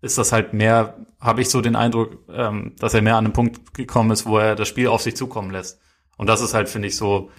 ist 0.00 0.18
das 0.18 0.32
halt 0.32 0.54
mehr, 0.54 1.06
habe 1.20 1.42
ich 1.42 1.50
so 1.50 1.60
den 1.60 1.76
Eindruck, 1.76 2.24
ähm, 2.30 2.74
dass 2.78 2.94
er 2.94 3.02
mehr 3.02 3.16
an 3.16 3.26
einen 3.26 3.34
Punkt 3.34 3.74
gekommen 3.74 4.10
ist, 4.10 4.24
wo 4.26 4.38
er 4.38 4.54
das 4.54 4.68
Spiel 4.68 4.88
auf 4.88 5.02
sich 5.02 5.16
zukommen 5.16 5.50
lässt. 5.50 5.80
Und 6.16 6.28
das 6.28 6.40
ist 6.40 6.54
halt, 6.54 6.68
finde 6.68 6.88
ich, 6.88 6.96
so, 6.96 7.30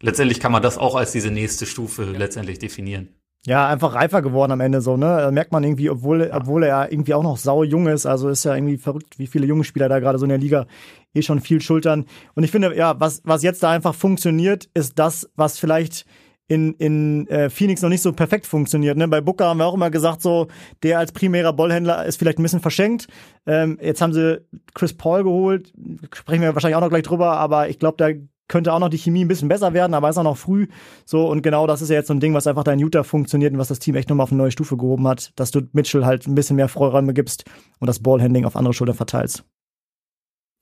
letztendlich 0.00 0.40
kann 0.40 0.52
man 0.52 0.62
das 0.62 0.78
auch 0.78 0.94
als 0.94 1.12
diese 1.12 1.30
nächste 1.30 1.66
Stufe 1.66 2.04
ja. 2.04 2.18
letztendlich 2.18 2.58
definieren. 2.58 3.08
Ja, 3.46 3.68
einfach 3.68 3.94
reifer 3.94 4.22
geworden 4.22 4.52
am 4.52 4.60
Ende 4.60 4.80
so, 4.80 4.96
ne? 4.96 5.28
Merkt 5.30 5.52
man 5.52 5.62
irgendwie, 5.64 5.90
obwohl, 5.90 6.22
ja. 6.22 6.34
obwohl 6.34 6.62
er 6.62 6.90
irgendwie 6.90 7.12
auch 7.12 7.22
noch 7.22 7.36
sau 7.36 7.62
jung 7.62 7.86
ist, 7.88 8.06
also 8.06 8.30
ist 8.30 8.44
ja 8.44 8.54
irgendwie 8.54 8.78
verrückt, 8.78 9.18
wie 9.18 9.26
viele 9.26 9.46
junge 9.46 9.64
Spieler 9.64 9.90
da 9.90 9.98
gerade 9.98 10.18
so 10.18 10.24
in 10.24 10.30
der 10.30 10.38
Liga 10.38 10.66
eh 11.12 11.20
schon 11.20 11.40
viel 11.40 11.60
schultern. 11.60 12.06
Und 12.34 12.44
ich 12.44 12.50
finde, 12.50 12.74
ja, 12.74 12.98
was, 12.98 13.20
was 13.24 13.42
jetzt 13.42 13.62
da 13.62 13.70
einfach 13.70 13.94
funktioniert, 13.94 14.70
ist 14.72 14.98
das, 14.98 15.28
was 15.36 15.58
vielleicht 15.58 16.06
in, 16.46 16.74
in 16.74 17.26
äh, 17.28 17.48
Phoenix 17.48 17.80
noch 17.82 17.88
nicht 17.88 18.02
so 18.02 18.12
perfekt 18.12 18.46
funktioniert. 18.46 18.96
Ne? 18.96 19.08
Bei 19.08 19.20
Booker 19.20 19.46
haben 19.46 19.58
wir 19.58 19.66
auch 19.66 19.74
immer 19.74 19.90
gesagt, 19.90 20.20
so 20.22 20.48
der 20.82 20.98
als 20.98 21.12
primärer 21.12 21.52
Ballhändler 21.52 22.04
ist 22.04 22.18
vielleicht 22.18 22.38
ein 22.38 22.42
bisschen 22.42 22.60
verschenkt. 22.60 23.08
Ähm, 23.46 23.78
jetzt 23.80 24.00
haben 24.00 24.12
sie 24.12 24.42
Chris 24.74 24.94
Paul 24.94 25.24
geholt, 25.24 25.72
sprechen 26.12 26.42
wir 26.42 26.54
wahrscheinlich 26.54 26.76
auch 26.76 26.82
noch 26.82 26.90
gleich 26.90 27.02
drüber, 27.02 27.32
aber 27.38 27.68
ich 27.68 27.78
glaube, 27.78 27.96
da 27.96 28.10
könnte 28.46 28.74
auch 28.74 28.78
noch 28.78 28.90
die 28.90 28.98
Chemie 28.98 29.24
ein 29.24 29.28
bisschen 29.28 29.48
besser 29.48 29.72
werden, 29.72 29.94
aber 29.94 30.10
ist 30.10 30.18
auch 30.18 30.22
noch 30.22 30.36
früh. 30.36 30.66
So, 31.06 31.28
und 31.28 31.42
genau 31.42 31.66
das 31.66 31.80
ist 31.80 31.88
ja 31.88 31.96
jetzt 31.96 32.08
so 32.08 32.14
ein 32.14 32.20
Ding, 32.20 32.34
was 32.34 32.46
einfach 32.46 32.64
da 32.64 32.72
in 32.72 32.78
Utah 32.78 33.02
funktioniert 33.02 33.54
und 33.54 33.58
was 33.58 33.68
das 33.68 33.78
Team 33.78 33.94
echt 33.94 34.10
nochmal 34.10 34.24
auf 34.24 34.32
eine 34.32 34.38
neue 34.38 34.50
Stufe 34.50 34.76
gehoben 34.76 35.08
hat, 35.08 35.32
dass 35.36 35.50
du 35.50 35.62
Mitchell 35.72 36.04
halt 36.04 36.26
ein 36.26 36.34
bisschen 36.34 36.56
mehr 36.56 36.68
Freiräume 36.68 37.14
gibst 37.14 37.44
und 37.80 37.86
das 37.86 38.00
Ballhandling 38.00 38.44
auf 38.44 38.56
andere 38.56 38.74
Schultern 38.74 38.96
verteilst. 38.96 39.44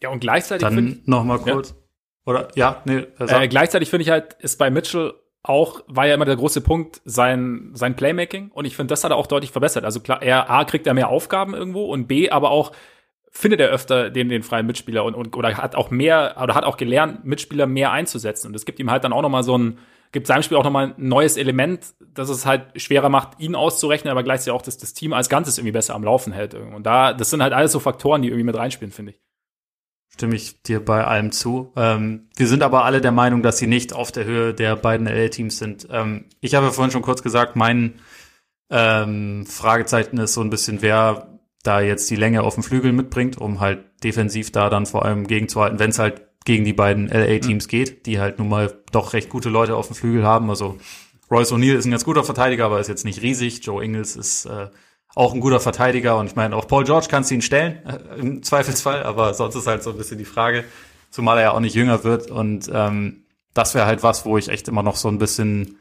Ja, 0.01 0.11
und 0.11 0.21
gleichzeitig. 0.21 0.67
Dann 0.67 1.01
noch 1.07 1.25
mal 1.25 1.39
kurz. 1.39 1.71
Ja. 1.71 1.77
Oder, 2.25 2.49
ja, 2.55 2.83
nee. 2.85 3.05
Äh, 3.19 3.49
gleichzeitig 3.49 3.91
finde 3.91 4.03
ich 4.03 4.11
halt, 4.11 4.35
ist 4.35 4.59
bei 4.59 4.71
Mitchell 4.71 5.13
auch, 5.43 5.83
war 5.89 6.07
ja 6.07 6.15
immer 6.15 6.25
der 6.25 6.37
große 6.37 6.61
Punkt, 6.61 7.01
sein, 7.05 7.71
sein 7.75 7.97
Playmaking. 7.97 8.51
Und 8.53 8.65
ich 8.65 8.77
finde, 8.77 8.93
das 8.93 9.03
hat 9.03 9.11
er 9.11 9.17
auch 9.17 9.27
deutlich 9.27 9.51
verbessert. 9.51 9.85
Also 9.85 10.01
klar, 10.01 10.23
er, 10.23 10.51
A, 10.51 10.65
kriegt 10.65 10.87
er 10.87 10.95
mehr 10.95 11.09
Aufgaben 11.09 11.55
irgendwo 11.55 11.87
und 11.87 12.07
B, 12.07 12.31
aber 12.31 12.51
auch, 12.51 12.73
findet 13.33 13.61
er 13.61 13.71
öfter 13.71 14.11
den, 14.11 14.29
den 14.29 14.43
freien 14.43 14.67
Mitspieler 14.67 15.05
und, 15.05 15.15
und 15.15 15.35
oder 15.35 15.57
hat 15.57 15.75
auch 15.75 15.91
mehr 15.91 16.37
oder 16.41 16.55
hat 16.55 16.65
auch 16.65 16.77
gelernt, 16.77 17.25
Mitspieler 17.25 17.67
mehr 17.67 17.91
einzusetzen. 17.91 18.49
Und 18.49 18.55
es 18.55 18.67
gibt 18.67 18.79
ihm 18.79 18.91
halt 18.91 19.05
dann 19.05 19.15
auch 19.15 19.23
nochmal 19.23 19.43
so 19.43 19.57
ein, 19.57 19.79
gibt 20.13 20.27
seinem 20.27 20.43
Spiel 20.43 20.59
auch 20.59 20.65
nochmal 20.65 20.89
ein 20.89 21.09
neues 21.09 21.39
Element, 21.39 21.95
das 22.15 22.29
es 22.29 22.45
halt 22.45 22.79
schwerer 22.81 23.09
macht, 23.09 23.41
ihn 23.41 23.55
auszurechnen, 23.55 24.11
aber 24.11 24.23
gleichzeitig 24.23 24.53
auch, 24.53 24.63
dass 24.63 24.77
das 24.77 24.93
Team 24.93 25.15
als 25.15 25.31
Ganzes 25.31 25.57
irgendwie 25.57 25.73
besser 25.73 25.95
am 25.95 26.05
Laufen 26.05 26.35
hält. 26.35 26.55
Und 26.55 26.85
da, 26.85 27.15
das 27.15 27.31
sind 27.31 27.43
halt 27.43 27.55
alles 27.55 27.73
so 27.73 27.81
Faktoren, 27.81 28.21
die 28.21 28.29
irgendwie 28.29 28.45
mit 28.45 28.57
reinspielen, 28.57 28.93
finde 28.93 29.13
ich. 29.13 29.21
Stimme 30.15 30.37
ich 30.37 30.63
dir 30.63 30.85
bei 30.85 31.05
allem 31.05 31.33
zu. 31.33 31.73
Ähm, 31.75 32.29
wir 32.37 32.47
sind 32.47 32.63
aber 32.63 32.85
alle 32.85 33.01
der 33.01 33.13
Meinung, 33.13 33.43
dass 33.43 33.59
sie 33.59 33.67
nicht 33.67 33.95
auf 33.95 34.13
der 34.13 34.25
Höhe 34.25 34.53
der 34.53 34.77
beiden 34.77 35.07
LA-Teams 35.07 35.59
sind. 35.59 35.89
Ähm, 35.91 36.27
ich 36.41 36.55
habe 36.55 36.67
ja 36.67 36.73
vorhin 36.73 36.93
schon 36.93 37.03
kurz 37.03 37.23
gesagt, 37.23 37.57
mein 37.57 37.95
ähm, 38.71 39.47
Fragezeichen 39.47 40.19
ist 40.19 40.35
so 40.35 40.43
ein 40.43 40.51
bisschen, 40.51 40.83
wer 40.83 41.41
da 41.63 41.81
jetzt 41.81 42.11
die 42.11 42.17
Länge 42.17 42.43
auf 42.43 42.55
dem 42.55 42.63
Flügel 42.63 42.93
mitbringt, 42.93 43.39
um 43.39 43.61
halt 43.61 43.85
defensiv 44.05 44.53
da 44.53 44.69
dann 44.69 44.87
vor 44.87 45.05
allem 45.05 45.27
gegenzuhalten, 45.27 45.79
wenn 45.79 45.91
es 45.91 45.99
halt 45.99 46.23
gegen 46.45 46.65
die 46.65 46.73
beiden 46.73 47.09
LA-Teams 47.09 47.67
mhm. 47.67 47.71
geht, 47.71 48.07
die 48.07 48.21
halt 48.21 48.39
nun 48.39 48.49
mal 48.49 48.83
doch 48.91 49.13
recht 49.13 49.29
gute 49.29 49.49
Leute 49.49 49.77
auf 49.77 49.87
dem 49.87 49.97
Flügel 49.97 50.25
haben. 50.25 50.51
Also 50.51 50.79
Royce 51.31 51.53
O'Neill 51.53 51.77
ist 51.77 51.87
ein 51.87 51.91
ganz 51.91 52.05
guter 52.05 52.25
Verteidiger, 52.25 52.67
aber 52.67 52.81
ist 52.81 52.89
jetzt 52.89 53.05
nicht 53.05 53.23
riesig. 53.23 53.65
Joe 53.65 53.83
Ingles 53.83 54.17
ist 54.17 54.47
äh, 54.47 54.69
auch 55.15 55.35
ein 55.35 55.41
guter 55.41 55.61
Verteidiger 55.61 56.19
und 56.19 56.27
ich 56.27 56.37
meine, 56.37 56.57
auch 56.57 56.67
Paul 56.67 56.85
George 56.85 57.07
kannst 57.11 57.31
du 57.31 57.35
ihn 57.35 57.43
stellen, 57.43 57.85
äh, 57.87 58.19
im 58.19 58.43
Zweifelsfall, 58.43 59.03
aber 59.03 59.35
sonst 59.35 59.55
ist 59.55 59.67
halt 59.67 59.83
so 59.83 59.91
ein 59.91 59.99
bisschen 59.99 60.19
die 60.19 60.25
Frage, 60.25 60.65
zumal 61.11 61.39
er 61.39 61.43
ja 61.45 61.51
auch 61.53 61.61
nicht 61.61 61.75
jünger 61.75 62.05
wird 62.05 62.31
und 62.31 62.71
ähm, 62.73 63.25
das 63.55 63.75
wäre 63.75 63.87
halt 63.87 64.03
was, 64.03 64.25
wo 64.25 64.39
ich 64.39 64.49
echt 64.49 64.69
immer 64.69 64.83
noch 64.83 64.97
so 64.97 65.09
ein 65.09 65.19
bisschen 65.19 65.79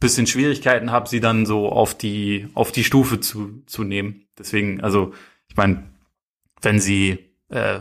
bisschen 0.00 0.26
Schwierigkeiten 0.26 0.90
habe, 0.90 1.08
sie 1.08 1.20
dann 1.20 1.44
so 1.44 1.68
auf 1.68 1.94
die 1.94 2.48
auf 2.54 2.72
die 2.72 2.84
Stufe 2.84 3.20
zu 3.20 3.62
zu 3.66 3.84
nehmen. 3.84 4.26
Deswegen, 4.38 4.80
also 4.80 5.12
ich 5.48 5.56
meine, 5.56 5.90
wenn 6.62 6.80
sie 6.80 7.18
äh, 7.50 7.80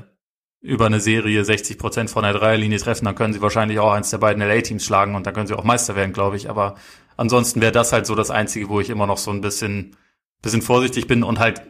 über 0.61 0.87
eine 0.87 0.99
Serie 0.99 1.45
60 1.45 1.77
Prozent 1.77 2.09
von 2.09 2.23
der 2.23 2.33
Dreierlinie 2.33 2.79
treffen, 2.79 3.05
dann 3.05 3.15
können 3.15 3.33
sie 3.33 3.41
wahrscheinlich 3.41 3.79
auch 3.79 3.93
eins 3.93 4.09
der 4.09 4.17
beiden 4.17 4.43
LA-Teams 4.43 4.83
schlagen 4.83 5.15
und 5.15 5.25
dann 5.25 5.33
können 5.33 5.47
sie 5.47 5.57
auch 5.57 5.63
Meister 5.63 5.95
werden, 5.95 6.11
glaube 6.11 6.35
ich. 6.35 6.49
Aber 6.49 6.75
ansonsten 7.15 7.61
wäre 7.61 7.71
das 7.71 7.93
halt 7.93 8.05
so 8.05 8.15
das 8.15 8.29
Einzige, 8.31 8.67
wo 8.67 8.81
ich 8.81 8.89
immer 8.89 9.07
noch 9.07 9.17
so 9.17 9.31
ein 9.31 9.41
bisschen, 9.41 9.95
bisschen 10.41 10.61
vorsichtig 10.61 11.07
bin 11.07 11.23
und 11.23 11.39
halt 11.39 11.61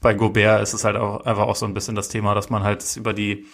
bei 0.00 0.14
Gobert 0.14 0.62
ist 0.62 0.74
es 0.74 0.84
halt 0.84 0.96
auch 0.96 1.24
einfach 1.24 1.46
auch 1.46 1.56
so 1.56 1.66
ein 1.66 1.74
bisschen 1.74 1.94
das 1.94 2.08
Thema, 2.08 2.34
dass 2.34 2.50
man 2.50 2.62
halt 2.62 2.84
über 2.96 3.12
die 3.12 3.46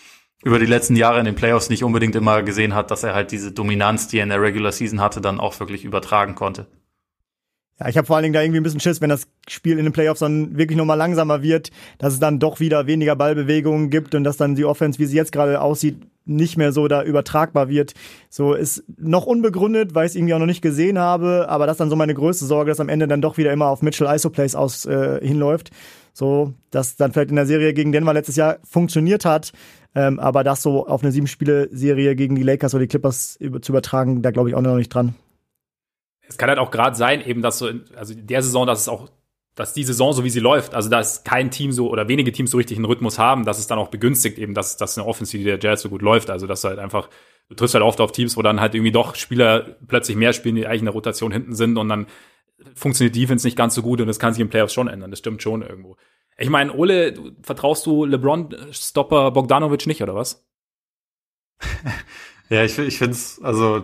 über 0.45 0.59
die 0.59 0.67
letzten 0.67 0.95
Jahre 0.95 1.19
in 1.19 1.25
den 1.25 1.35
Playoffs 1.35 1.69
nicht 1.69 1.83
unbedingt 1.83 2.15
immer 2.15 2.43
gesehen 2.43 2.75
hat, 2.75 2.91
dass 2.91 3.03
er 3.03 3.15
halt 3.15 3.33
diese 3.33 3.51
Dominanz, 3.53 4.07
die 4.07 4.19
er 4.19 4.23
in 4.23 4.29
der 4.29 4.41
Regular 4.41 4.71
Season 4.71 5.01
hatte, 5.01 5.21
dann 5.21 5.41
auch 5.41 5.59
wirklich 5.59 5.85
übertragen 5.85 6.37
konnte. 6.37 6.69
Ja, 7.81 7.89
ich 7.89 7.97
habe 7.97 8.07
vor 8.07 8.17
allen 8.17 8.25
Dingen 8.25 8.33
da 8.33 8.43
irgendwie 8.43 8.59
ein 8.61 8.65
bisschen 8.65 8.81
Schiss, 8.81 9.01
wenn 9.01 9.11
das 9.11 9.29
Spiel 9.49 9.79
in 9.79 9.85
den 9.85 9.93
Playoffs 9.93 10.21
dann 10.21 10.59
wirklich 10.59 10.77
nochmal 10.77 10.99
langsamer 10.99 11.43
wird, 11.43 11.71
dass 11.99 12.13
es 12.13 12.21
dann 12.21 12.41
doch 12.41 12.59
wieder 12.59 12.87
weniger 12.87 13.15
Ballbewegungen 13.15 13.89
gibt 13.89 14.15
und 14.15 14.25
dass 14.25 14.37
dann 14.37 14.57
die 14.57 14.65
Offense, 14.65 14.99
wie 14.99 15.07
sie 15.07 15.17
jetzt 15.17 15.31
gerade 15.31 15.61
aussieht, 15.61 15.97
nicht 16.25 16.57
mehr 16.57 16.73
so 16.73 16.89
da 16.89 17.03
übertragbar 17.03 17.69
wird. 17.69 17.95
So 18.29 18.53
ist 18.53 18.85
noch 18.99 19.27
unbegründet, 19.27 19.95
weil 19.95 20.07
ich 20.07 20.11
es 20.11 20.17
irgendwie 20.17 20.35
auch 20.35 20.39
noch 20.41 20.47
nicht 20.47 20.61
gesehen 20.61 20.99
habe, 20.99 21.47
aber 21.49 21.67
das 21.67 21.75
ist 21.75 21.81
dann 21.81 21.91
so 21.91 21.97
meine 21.97 22.15
größte 22.15 22.45
Sorge, 22.45 22.71
dass 22.71 22.81
am 22.81 22.89
Ende 22.89 23.09
dann 23.09 23.23
doch 23.23 23.39
wieder 23.39 23.53
immer 23.53 23.67
auf 23.67 23.81
Mitchell 23.81 24.09
Isoplays 24.09 24.55
aus 24.55 24.85
äh, 24.85 25.25
hinläuft. 25.25 25.71
So, 26.13 26.55
dass 26.73 26.97
dann 26.97 27.13
vielleicht 27.13 27.31
in 27.31 27.37
der 27.37 27.47
Serie 27.47 27.73
gegen 27.75 27.93
Denver 27.93 28.13
letztes 28.13 28.35
Jahr 28.35 28.59
funktioniert 28.65 29.25
hat, 29.25 29.53
ähm, 29.95 30.19
aber 30.19 30.43
das 30.43 30.63
so 30.63 30.85
auf 30.85 31.03
eine 31.03 31.13
Sieben-Spiele-Serie 31.13 32.17
gegen 32.17 32.35
die 32.35 32.43
Lakers 32.43 32.75
oder 32.75 32.83
die 32.83 32.89
Clippers 32.89 33.39
zu 33.39 33.73
übertragen, 33.73 34.21
da 34.21 34.33
glaube 34.33 34.49
ich 34.49 34.57
auch 34.57 34.61
noch 34.61 34.75
nicht 34.75 34.93
dran. 34.93 35.15
Es 36.29 36.37
kann 36.37 36.49
halt 36.49 36.59
auch 36.59 36.71
gerade 36.71 36.97
sein, 36.97 37.25
eben, 37.25 37.43
dass 37.43 37.59
so, 37.59 37.69
in, 37.69 37.85
also 37.97 38.13
in 38.13 38.27
der 38.27 38.43
Saison, 38.43 38.67
dass 38.67 38.81
es 38.81 38.89
auch, 38.89 39.09
dass 39.55 39.73
die 39.73 39.83
Saison 39.83 40.13
so 40.13 40.25
wie 40.25 40.31
sie 40.31 40.41
läuft, 40.41 40.75
also 40.75 40.89
dass 40.89 41.25
kein 41.25 41.51
Team 41.51 41.73
so 41.73 41.91
oder 41.91 42.07
wenige 42.07 42.31
Teams 42.31 42.51
so 42.51 42.59
richtig 42.59 42.77
einen 42.77 42.85
Rhythmus 42.85 43.19
haben, 43.19 43.45
dass 43.45 43.59
es 43.59 43.67
dann 43.67 43.79
auch 43.79 43.89
begünstigt 43.89 44.39
eben, 44.39 44.55
dass, 44.55 44.77
dass 44.77 44.97
eine 44.97 45.07
Offensive 45.07 45.43
der 45.43 45.59
Jazz 45.59 45.83
so 45.83 45.89
gut 45.89 46.03
läuft. 46.03 46.31
Also 46.31 46.47
dass 46.47 46.63
halt 46.65 46.79
einfach, 46.79 47.09
du 47.49 47.55
triffst 47.57 47.75
halt 47.75 47.85
oft 47.85 48.01
auf 48.01 48.13
Teams, 48.13 48.37
wo 48.37 48.43
dann 48.43 48.61
halt 48.61 48.75
irgendwie 48.75 48.93
doch 48.93 49.17
Spieler 49.17 49.77
plötzlich 49.89 50.17
mehr 50.17 50.33
spielen, 50.33 50.55
die 50.55 50.67
eigentlich 50.67 50.81
in 50.81 50.87
der 50.87 50.95
Rotation 50.95 51.33
hinten 51.33 51.55
sind 51.55 51.77
und 51.77 51.89
dann 51.89 52.07
funktioniert 52.75 53.17
Defense 53.17 53.47
nicht 53.47 53.57
ganz 53.57 53.75
so 53.75 53.83
gut 53.83 54.01
und 54.01 54.07
das 54.07 54.19
kann 54.19 54.33
sich 54.33 54.41
im 54.41 54.51
Playoffs 54.51 54.75
schon 54.75 54.89
ändern. 54.89 55.11
Das 55.11 55.19
stimmt 55.19 55.43
schon 55.43 55.63
irgendwo. 55.63 55.97
Ich 56.37 56.51
meine, 56.51 56.73
Ole, 56.73 57.13
du, 57.13 57.33
vertraust 57.43 57.85
du 57.87 58.05
LeBron-Stopper 58.05 59.33
Bogdanovic 59.33 59.87
nicht, 59.87 60.03
oder 60.03 60.15
was? 60.15 60.47
ja, 62.51 62.65
ich, 62.65 62.79
ich 62.79 62.99
finde 62.99 63.13
es, 63.13 63.41
also 63.43 63.83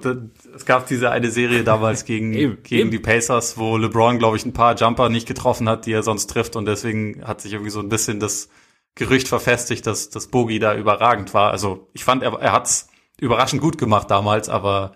es 0.54 0.64
gab 0.64 0.86
diese 0.86 1.10
eine 1.10 1.30
Serie 1.30 1.64
damals 1.64 2.04
gegen, 2.06 2.32
eben, 2.32 2.62
gegen 2.62 2.82
eben. 2.82 2.90
die 2.90 2.98
Pacers, 2.98 3.58
wo 3.58 3.76
LeBron, 3.76 4.18
glaube 4.18 4.36
ich, 4.36 4.46
ein 4.46 4.52
paar 4.52 4.74
Jumper 4.74 5.10
nicht 5.10 5.28
getroffen 5.28 5.68
hat, 5.68 5.86
die 5.86 5.92
er 5.92 6.02
sonst 6.02 6.28
trifft 6.28 6.56
und 6.56 6.64
deswegen 6.64 7.26
hat 7.26 7.40
sich 7.40 7.52
irgendwie 7.52 7.70
so 7.70 7.80
ein 7.80 7.88
bisschen 7.88 8.20
das 8.20 8.48
Gerücht 8.94 9.28
verfestigt, 9.28 9.86
dass 9.86 10.08
das 10.08 10.28
Bogi 10.28 10.58
da 10.60 10.74
überragend 10.74 11.34
war. 11.34 11.50
Also 11.50 11.88
ich 11.92 12.04
fand, 12.04 12.22
er, 12.22 12.34
er 12.34 12.52
hat's 12.52 12.88
überraschend 13.20 13.60
gut 13.60 13.76
gemacht 13.76 14.10
damals, 14.10 14.48
aber 14.48 14.92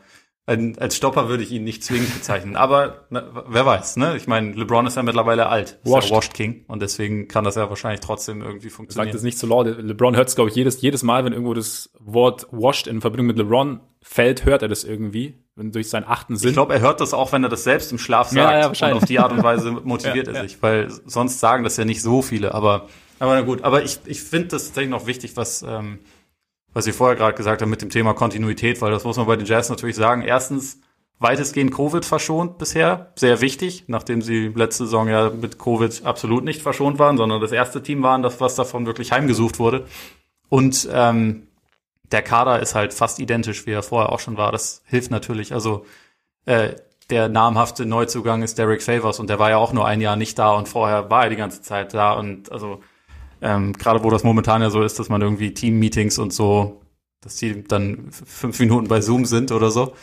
als 0.48 0.96
Stopper 0.96 1.28
würde 1.28 1.42
ich 1.42 1.52
ihn 1.52 1.64
nicht 1.64 1.84
zwingend 1.84 2.14
bezeichnen. 2.14 2.56
Aber 2.56 3.04
na, 3.10 3.22
wer 3.48 3.66
weiß, 3.66 3.96
ne? 3.96 4.16
Ich 4.16 4.26
meine, 4.26 4.52
LeBron 4.52 4.86
ist 4.86 4.96
ja 4.96 5.02
mittlerweile 5.02 5.48
alt. 5.48 5.78
Washed. 5.84 6.08
Ja 6.08 6.16
Washed 6.16 6.32
King. 6.32 6.64
Und 6.68 6.80
deswegen 6.80 7.28
kann 7.28 7.44
das 7.44 7.56
ja 7.56 7.68
wahrscheinlich 7.68 8.00
trotzdem 8.00 8.40
irgendwie 8.40 8.70
funktionieren. 8.70 9.12
Sagt 9.12 9.14
es 9.14 9.22
nicht 9.22 9.38
zu 9.38 9.46
laut. 9.46 9.66
LeBron 9.66 10.16
hört 10.16 10.28
es, 10.28 10.36
glaube 10.36 10.48
ich, 10.48 10.56
jedes, 10.56 10.80
jedes 10.80 11.02
Mal, 11.02 11.26
wenn 11.26 11.34
irgendwo 11.34 11.52
das 11.52 11.90
Wort 12.00 12.46
washed 12.50 12.86
in 12.86 13.02
Verbindung 13.02 13.26
mit 13.26 13.36
LeBron 13.36 13.80
fällt, 14.00 14.46
hört 14.46 14.62
er 14.62 14.68
das 14.68 14.84
irgendwie. 14.84 15.38
Wenn 15.54 15.70
durch 15.70 15.90
seinen 15.90 16.04
achten 16.04 16.36
Sinn. 16.36 16.50
Ich 16.50 16.54
glaube, 16.54 16.72
er 16.72 16.80
hört 16.80 17.02
das 17.02 17.12
auch, 17.12 17.32
wenn 17.32 17.42
er 17.42 17.50
das 17.50 17.64
selbst 17.64 17.92
im 17.92 17.98
Schlaf 17.98 18.28
sagt. 18.28 18.36
Ja, 18.36 18.58
ja, 18.58 18.66
wahrscheinlich. 18.68 18.96
Und 18.96 19.02
auf 19.02 19.08
die 19.08 19.18
Art 19.18 19.32
und 19.32 19.42
Weise 19.42 19.70
motiviert 19.84 20.28
ja, 20.28 20.32
er 20.34 20.42
sich. 20.42 20.62
Weil 20.62 20.88
sonst 21.04 21.40
sagen 21.40 21.62
das 21.62 21.76
ja 21.76 21.84
nicht 21.84 22.00
so 22.00 22.22
viele. 22.22 22.54
Aber, 22.54 22.88
aber 23.18 23.34
na 23.34 23.42
gut. 23.42 23.64
Aber 23.64 23.82
ich, 23.82 23.98
ich 24.06 24.22
finde 24.22 24.48
das 24.48 24.66
tatsächlich 24.66 24.90
noch 24.90 25.06
wichtig, 25.06 25.36
was, 25.36 25.62
ähm, 25.62 25.98
was 26.74 26.86
ihr 26.86 26.94
vorher 26.94 27.16
gerade 27.16 27.36
gesagt 27.36 27.62
habt 27.62 27.70
mit 27.70 27.82
dem 27.82 27.90
Thema 27.90 28.14
Kontinuität, 28.14 28.80
weil 28.80 28.90
das 28.90 29.04
muss 29.04 29.16
man 29.16 29.26
bei 29.26 29.36
den 29.36 29.46
Jazz 29.46 29.68
natürlich 29.68 29.96
sagen. 29.96 30.22
Erstens, 30.22 30.80
weitestgehend 31.18 31.74
Covid 31.74 32.04
verschont 32.04 32.58
bisher. 32.58 33.12
Sehr 33.16 33.40
wichtig, 33.40 33.84
nachdem 33.88 34.22
sie 34.22 34.48
letzte 34.48 34.84
Saison 34.84 35.08
ja 35.08 35.30
mit 35.30 35.58
Covid 35.58 36.04
absolut 36.04 36.44
nicht 36.44 36.62
verschont 36.62 36.98
waren, 36.98 37.16
sondern 37.16 37.40
das 37.40 37.52
erste 37.52 37.82
Team 37.82 38.02
waren, 38.02 38.22
das 38.22 38.40
was 38.40 38.54
davon 38.54 38.86
wirklich 38.86 39.12
heimgesucht 39.12 39.58
wurde. 39.58 39.86
Und 40.48 40.88
ähm, 40.92 41.48
der 42.10 42.22
Kader 42.22 42.60
ist 42.60 42.74
halt 42.74 42.94
fast 42.94 43.18
identisch, 43.18 43.66
wie 43.66 43.72
er 43.72 43.82
vorher 43.82 44.12
auch 44.12 44.20
schon 44.20 44.36
war. 44.36 44.52
Das 44.52 44.82
hilft 44.86 45.10
natürlich. 45.10 45.52
Also 45.52 45.84
äh, 46.46 46.74
der 47.10 47.28
namhafte 47.28 47.86
Neuzugang 47.86 48.42
ist 48.42 48.58
Derek 48.58 48.82
Favors 48.82 49.18
und 49.18 49.30
der 49.30 49.38
war 49.38 49.50
ja 49.50 49.56
auch 49.56 49.72
nur 49.72 49.86
ein 49.86 50.00
Jahr 50.00 50.16
nicht 50.16 50.38
da 50.38 50.52
und 50.52 50.68
vorher 50.68 51.10
war 51.10 51.24
er 51.24 51.30
die 51.30 51.36
ganze 51.36 51.62
Zeit 51.62 51.94
da. 51.94 52.12
Und 52.12 52.52
also 52.52 52.82
ähm, 53.40 53.72
gerade 53.72 54.02
wo 54.04 54.10
das 54.10 54.24
momentan 54.24 54.62
ja 54.62 54.70
so 54.70 54.82
ist, 54.82 54.98
dass 54.98 55.08
man 55.08 55.22
irgendwie 55.22 55.54
Team-Meetings 55.54 56.18
und 56.18 56.32
so, 56.32 56.80
dass 57.20 57.36
die 57.36 57.64
dann 57.64 58.10
fünf 58.10 58.58
Minuten 58.60 58.88
bei 58.88 59.00
Zoom 59.00 59.24
sind 59.24 59.52
oder 59.52 59.70
so. 59.70 59.94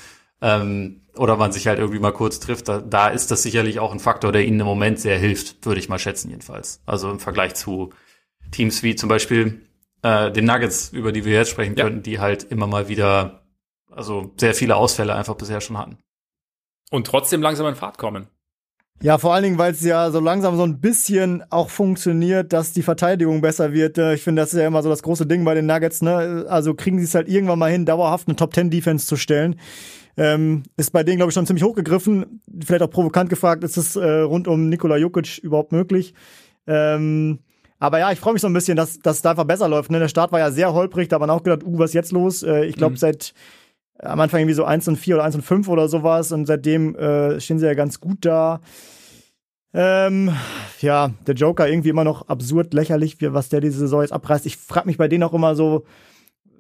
Ähm, 0.42 1.02
oder 1.16 1.38
man 1.38 1.52
sich 1.52 1.68
halt 1.68 1.80
irgendwie 1.80 2.00
mal 2.00 2.12
kurz 2.12 2.40
trifft, 2.40 2.68
da, 2.68 2.80
da 2.80 3.08
ist 3.08 3.32
das 3.32 3.42
sicherlich 3.44 3.80
auch 3.80 3.94
ein 3.94 4.00
Faktor, 4.00 4.32
der 4.32 4.46
ihnen 4.46 4.60
im 4.60 4.66
Moment 4.66 5.00
sehr 5.00 5.18
hilft, 5.18 5.66
würde 5.66 5.80
ich 5.80 5.88
mal 5.88 6.00
schätzen 6.00 6.30
jedenfalls. 6.30 6.82
Also 6.86 7.10
im 7.10 7.20
Vergleich 7.20 7.56
zu 7.56 7.94
Teams 8.52 8.84
wie 8.84 8.96
zum 8.96 9.08
Beispiel 9.08 9.62
äh, 10.02 10.32
den 10.32 10.46
Nuggets, 10.46 10.90
über 10.90 11.12
die 11.12 11.26
wir 11.26 11.34
jetzt 11.34 11.50
sprechen 11.50 11.76
ja. 11.78 11.86
könnten, 11.86 12.04
die 12.04 12.20
halt 12.20 12.44
immer 12.44 12.68
mal 12.68 12.90
wieder, 12.90 13.46
also 13.90 14.34
sehr 14.38 14.54
viele 14.54 14.76
Ausfälle 14.76 15.16
einfach 15.16 15.36
bisher 15.36 15.62
schon 15.62 15.78
hatten. 15.78 15.98
Und 16.92 17.08
trotzdem 17.08 17.42
langsam 17.42 17.68
in 17.68 17.76
Fahrt 17.76 17.98
kommen. 17.98 18.28
Ja, 19.02 19.18
vor 19.18 19.34
allen 19.34 19.44
Dingen, 19.44 19.58
weil 19.58 19.74
es 19.74 19.82
ja 19.82 20.10
so 20.10 20.20
langsam 20.20 20.56
so 20.56 20.64
ein 20.64 20.80
bisschen 20.80 21.44
auch 21.50 21.70
funktioniert, 21.70 22.54
dass 22.54 22.72
die 22.72 22.82
Verteidigung 22.82 23.42
besser 23.42 23.74
wird. 23.74 23.98
Ich 23.98 24.24
finde, 24.24 24.42
das 24.42 24.54
ist 24.54 24.60
ja 24.60 24.68
immer 24.68 24.82
so 24.82 24.90
das 24.90 25.04
große 25.04 25.26
Ding 25.26 25.44
bei 25.44 25.54
den 25.54 25.66
Nuggets. 25.66 26.02
Ne? 26.02 26.46
Also 26.48 26.74
kriegen 26.74 26.98
sie 26.98 27.06
es 27.06 27.14
halt 27.14 27.28
irgendwann 27.28 27.60
mal 27.60 27.72
hin, 27.72 27.86
dauerhaft 27.86 28.28
eine 28.28 28.36
Top-10-Defense 28.36 29.06
zu 29.06 29.18
stellen. 29.18 29.60
Ähm, 30.18 30.64
ist 30.78 30.92
bei 30.92 31.04
denen, 31.04 31.18
glaube 31.18 31.30
ich, 31.30 31.34
schon 31.34 31.46
ziemlich 31.46 31.64
hochgegriffen. 31.64 32.42
Vielleicht 32.66 32.84
auch 32.84 32.90
provokant 32.90 33.30
gefragt, 33.30 33.64
ist 33.66 33.76
es 33.76 33.98
äh, 33.98 34.22
rund 34.22 34.48
um 34.48 34.70
Nikola 34.70 34.96
Jokic 34.96 35.40
überhaupt 35.40 35.74
möglich? 35.74 36.14
Ähm, 36.66 37.40
aber 37.80 38.00
ja, 38.00 38.12
ich 38.12 38.20
freue 38.20 38.34
mich 38.34 38.42
so 38.42 38.48
ein 38.48 38.54
bisschen, 38.54 38.78
dass 38.78 39.00
dass 39.00 39.22
da 39.22 39.32
einfach 39.32 39.44
besser 39.44 39.68
läuft. 39.68 39.92
Ne? 39.92 40.00
Der 40.00 40.08
Start 40.08 40.32
war 40.32 40.40
ja 40.40 40.52
sehr 40.52 40.74
holprig, 40.74 41.10
da 41.10 41.16
hat 41.16 41.22
man 41.22 41.30
auch 41.30 41.44
gedacht, 41.44 41.64
uh, 41.66 41.78
was 41.78 41.90
ist 41.92 41.96
jetzt 41.96 42.12
los? 42.14 42.44
Äh, 42.44 42.66
ich 42.66 42.78
glaube, 42.78 42.94
mhm. 42.94 42.98
seit 42.98 43.30
äh, 43.30 43.34
am 44.06 44.20
Anfang 44.20 44.42
irgendwie 44.42 44.56
so 44.56 44.66
1 44.66 44.88
und 44.88 44.98
4 44.98 45.16
oder 45.16 45.24
1 45.24 45.36
und 45.36 45.42
5 45.42 45.68
oder 45.68 45.88
sowas 45.88 46.32
und 46.32 46.46
seitdem 46.46 46.96
äh, 46.96 47.40
stehen 47.40 47.60
sie 47.60 47.66
ja 47.66 47.74
ganz 47.74 48.00
gut 48.00 48.20
da. 48.22 48.62
Ähm, 49.74 50.32
ja, 50.80 51.12
der 51.28 51.36
Joker 51.36 51.68
irgendwie 51.68 51.90
immer 51.90 52.06
noch 52.06 52.30
absurd 52.30 52.74
lächerlich, 52.74 53.18
was 53.20 53.50
der 53.50 53.60
diese 53.60 53.80
Saison 53.80 54.02
jetzt 54.02 54.14
abreißt. 54.14 54.46
Ich 54.46 54.56
frage 54.56 54.88
mich 54.88 54.98
bei 54.98 55.10
denen 55.10 55.24
auch 55.24 55.34
immer 55.34 55.54
so, 55.54 55.84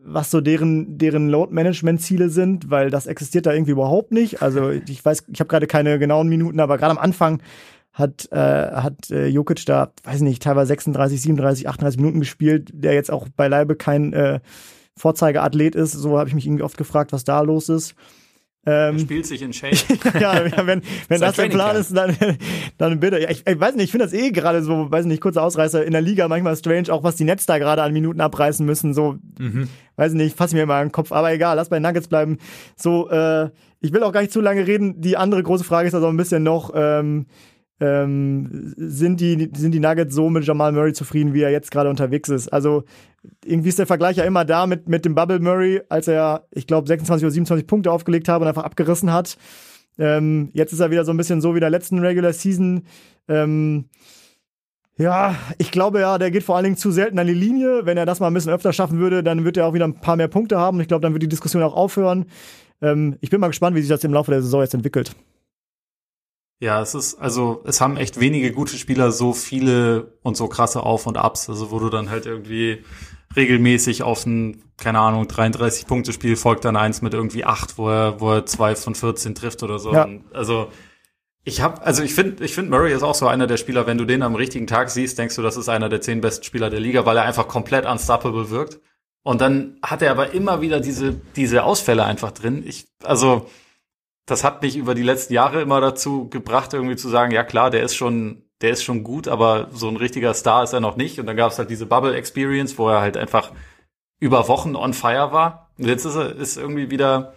was 0.03 0.29
so 0.29 0.41
deren, 0.41 0.97
deren 0.97 1.29
Load-Management-Ziele 1.29 2.29
sind, 2.29 2.69
weil 2.69 2.89
das 2.89 3.07
existiert 3.07 3.45
da 3.45 3.53
irgendwie 3.53 3.71
überhaupt 3.71 4.11
nicht. 4.11 4.41
Also 4.41 4.69
ich 4.69 5.03
weiß, 5.03 5.23
ich 5.31 5.39
habe 5.39 5.47
gerade 5.47 5.65
keine 5.65 5.97
genauen 5.97 6.27
Minuten, 6.27 6.59
aber 6.59 6.77
gerade 6.77 6.91
am 6.91 6.97
Anfang 6.97 7.41
hat, 7.93 8.29
äh, 8.31 8.37
hat 8.37 9.09
äh, 9.09 9.27
Jokic 9.27 9.65
da, 9.65 9.93
weiß 10.03 10.19
nicht, 10.21 10.43
teilweise 10.43 10.67
36, 10.67 11.21
37, 11.21 11.69
38 11.69 11.97
Minuten 11.97 12.19
gespielt, 12.19 12.69
der 12.73 12.93
jetzt 12.93 13.09
auch 13.09 13.29
beileibe 13.29 13.75
kein 13.75 14.11
äh, 14.11 14.41
Vorzeigeathlet 14.97 15.75
ist. 15.75 15.93
So 15.93 16.17
habe 16.17 16.29
ich 16.29 16.35
mich 16.35 16.45
irgendwie 16.45 16.63
oft 16.63 16.77
gefragt, 16.77 17.13
was 17.13 17.23
da 17.23 17.41
los 17.41 17.69
ist. 17.69 17.95
Ähm, 18.67 18.97
spielt 18.97 19.27
sich 19.27 19.43
in 19.43 19.53
Shape. 19.53 19.75
ja, 20.19 20.43
wenn, 20.65 20.81
wenn 21.07 21.21
das 21.21 21.35
der 21.35 21.49
Plan 21.49 21.75
ist, 21.75 21.95
dann, 21.95 22.17
dann 22.77 22.99
bitte. 22.99 23.19
Ja, 23.19 23.29
ich, 23.29 23.45
ich 23.45 23.59
weiß 23.59 23.75
nicht, 23.75 23.85
ich 23.85 23.91
finde 23.91 24.05
das 24.05 24.13
eh 24.13 24.31
gerade 24.31 24.63
so, 24.63 24.89
weiß 24.89 25.05
nicht, 25.05 25.21
kurzer 25.21 25.43
Ausreißer 25.43 25.85
in 25.85 25.91
der 25.91 26.01
Liga 26.01 26.27
manchmal 26.27 26.55
strange, 26.55 26.91
auch 26.91 27.03
was 27.03 27.15
die 27.15 27.25
Nets 27.25 27.45
da 27.45 27.59
gerade 27.59 27.83
an 27.83 27.93
Minuten 27.93 28.21
abreißen 28.21 28.65
müssen. 28.65 28.95
So, 28.95 29.17
mhm. 29.37 29.69
weiß 29.97 30.13
nicht, 30.13 30.35
fasse 30.35 30.55
mir 30.55 30.65
mal 30.65 30.83
den 30.83 30.91
Kopf. 30.91 31.11
Aber 31.11 31.31
egal, 31.31 31.57
lass 31.57 31.69
bei 31.69 31.79
Nuggets 31.79 32.07
bleiben. 32.07 32.39
So, 32.75 33.07
äh, 33.09 33.49
ich 33.81 33.93
will 33.93 34.01
auch 34.01 34.11
gar 34.11 34.21
nicht 34.21 34.33
zu 34.33 34.41
lange 34.41 34.65
reden. 34.65 34.99
Die 34.99 35.15
andere 35.15 35.43
große 35.43 35.63
Frage 35.63 35.87
ist 35.87 35.93
also 35.93 36.07
ein 36.07 36.17
bisschen 36.17 36.41
noch, 36.41 36.71
ähm, 36.73 37.27
ähm, 37.79 38.73
sind, 38.77 39.19
die, 39.19 39.51
sind 39.55 39.71
die 39.73 39.79
Nuggets 39.79 40.15
so 40.15 40.29
mit 40.29 40.45
Jamal 40.45 40.71
Murray 40.71 40.93
zufrieden, 40.93 41.33
wie 41.33 41.41
er 41.41 41.51
jetzt 41.51 41.71
gerade 41.71 41.89
unterwegs 41.89 42.29
ist? 42.29 42.47
Also 42.49 42.83
irgendwie 43.43 43.69
ist 43.69 43.79
der 43.79 43.87
Vergleich 43.87 44.17
ja 44.17 44.23
immer 44.23 44.45
da 44.45 44.67
mit, 44.67 44.87
mit 44.87 45.03
dem 45.05 45.15
Bubble 45.15 45.39
Murray, 45.39 45.81
als 45.89 46.07
er, 46.07 46.47
ich 46.51 46.67
glaube, 46.67 46.87
26 46.87 47.25
oder 47.25 47.31
27 47.31 47.67
Punkte 47.67 47.91
aufgelegt 47.91 48.27
hat 48.29 48.41
und 48.41 48.47
einfach 48.47 48.63
abgerissen 48.63 49.11
hat. 49.11 49.37
Ähm, 49.97 50.49
jetzt 50.53 50.73
ist 50.73 50.79
er 50.79 50.91
wieder 50.91 51.05
so 51.05 51.11
ein 51.11 51.17
bisschen 51.17 51.41
so 51.41 51.55
wie 51.55 51.59
der 51.59 51.69
letzten 51.69 51.99
Regular 51.99 52.33
Season. 52.33 52.83
Ähm, 53.27 53.85
ja, 54.97 55.35
ich 55.57 55.71
glaube 55.71 55.99
ja, 55.99 56.17
der 56.17 56.31
geht 56.31 56.43
vor 56.43 56.55
allen 56.55 56.63
Dingen 56.63 56.77
zu 56.77 56.91
selten 56.91 57.19
an 57.19 57.27
die 57.27 57.33
Linie. 57.33 57.85
Wenn 57.85 57.97
er 57.97 58.05
das 58.05 58.19
mal 58.19 58.27
ein 58.27 58.33
bisschen 58.33 58.53
öfter 58.53 58.71
schaffen 58.71 58.99
würde, 58.99 59.23
dann 59.23 59.43
wird 59.43 59.57
er 59.57 59.67
auch 59.67 59.73
wieder 59.73 59.85
ein 59.85 59.99
paar 59.99 60.15
mehr 60.15 60.29
Punkte 60.29 60.57
haben. 60.57 60.79
Ich 60.79 60.87
glaube, 60.87 61.01
dann 61.01 61.13
wird 61.13 61.23
die 61.23 61.29
Diskussion 61.29 61.63
auch 61.63 61.75
aufhören. 61.75 62.25
Ähm, 62.81 63.17
ich 63.19 63.29
bin 63.29 63.41
mal 63.41 63.47
gespannt, 63.47 63.75
wie 63.75 63.81
sich 63.81 63.89
das 63.89 64.03
im 64.03 64.13
Laufe 64.13 64.31
der 64.31 64.41
Saison 64.41 64.61
jetzt 64.61 64.73
entwickelt. 64.73 65.15
Ja, 66.59 66.81
es 66.81 66.95
ist, 66.95 67.15
also 67.15 67.61
es 67.65 67.81
haben 67.81 67.97
echt 67.97 68.19
wenige 68.19 68.51
gute 68.51 68.77
Spieler 68.77 69.11
so 69.11 69.33
viele 69.33 70.17
und 70.23 70.37
so 70.37 70.47
krasse 70.47 70.83
Auf 70.83 71.05
und 71.05 71.17
Abs, 71.17 71.49
also 71.49 71.69
wo 71.71 71.79
du 71.79 71.89
dann 71.89 72.09
halt 72.09 72.25
irgendwie 72.25 72.83
regelmäßig 73.35 74.03
auf 74.03 74.25
ein, 74.25 74.63
keine 74.77 74.99
Ahnung, 74.99 75.25
33-Punkte-Spiel 75.25 76.37
folgt 76.37 76.63
dann 76.63 76.77
eins 76.77 77.01
mit 77.01 77.13
irgendwie 77.13 77.43
acht, 77.43 77.77
wo 77.77 77.89
er, 77.89 78.21
wo 78.21 78.31
er 78.31 78.45
zwei 78.45 78.75
von 78.75 78.95
14 78.95 79.35
trifft 79.35 79.63
oder 79.63 79.79
so. 79.79 79.93
Ja. 79.93 80.07
Also 80.33 80.69
ich 81.43 81.61
habe, 81.61 81.81
also 81.83 82.01
ich 82.01 82.15
finde, 82.15 82.43
ich 82.43 82.55
finde 82.55 82.71
Murray 82.71 82.93
ist 82.93 83.03
auch 83.03 83.15
so 83.15 83.27
einer 83.27 83.47
der 83.47 83.57
Spieler, 83.57 83.85
wenn 83.85 83.97
du 83.97 84.05
den 84.05 84.23
am 84.23 84.35
richtigen 84.35 84.65
Tag 84.65 84.89
siehst, 84.89 85.19
denkst 85.19 85.35
du, 85.35 85.41
das 85.41 85.57
ist 85.57 85.69
einer 85.69 85.89
der 85.89 86.01
zehn 86.01 86.21
besten 86.21 86.43
Spieler 86.43 86.69
der 86.69 86.79
Liga, 86.79 87.05
weil 87.05 87.17
er 87.17 87.23
einfach 87.23 87.47
komplett 87.47 87.85
unstoppable 87.85 88.49
wirkt. 88.49 88.79
Und 89.23 89.41
dann 89.41 89.77
hat 89.83 90.01
er 90.01 90.11
aber 90.11 90.33
immer 90.33 90.61
wieder 90.61 90.79
diese, 90.79 91.13
diese 91.35 91.63
Ausfälle 91.63 92.05
einfach 92.05 92.31
drin. 92.31 92.63
Ich, 92.65 92.87
also, 93.03 93.47
das 94.25 94.43
hat 94.43 94.61
mich 94.61 94.75
über 94.75 94.95
die 94.95 95.03
letzten 95.03 95.33
Jahre 95.33 95.61
immer 95.61 95.81
dazu 95.81 96.29
gebracht, 96.29 96.73
irgendwie 96.73 96.95
zu 96.95 97.09
sagen, 97.09 97.31
ja 97.31 97.43
klar, 97.43 97.69
der 97.69 97.83
ist 97.83 97.95
schon, 97.95 98.43
der 98.61 98.71
ist 98.71 98.83
schon 98.83 99.03
gut, 99.03 99.27
aber 99.27 99.69
so 99.71 99.87
ein 99.87 99.97
richtiger 99.97 100.33
Star 100.33 100.63
ist 100.63 100.73
er 100.73 100.79
noch 100.79 100.97
nicht. 100.97 101.19
Und 101.19 101.27
dann 101.27 101.37
gab 101.37 101.51
es 101.51 101.59
halt 101.59 101.69
diese 101.69 101.85
Bubble 101.85 102.15
Experience, 102.15 102.77
wo 102.77 102.89
er 102.89 103.01
halt 103.01 103.17
einfach 103.17 103.51
über 104.19 104.47
Wochen 104.47 104.75
on 104.75 104.93
fire 104.93 105.31
war. 105.31 105.71
Und 105.77 105.87
jetzt 105.87 106.05
ist 106.05 106.15
er 106.15 106.35
ist 106.35 106.57
irgendwie 106.57 106.89
wieder, 106.89 107.35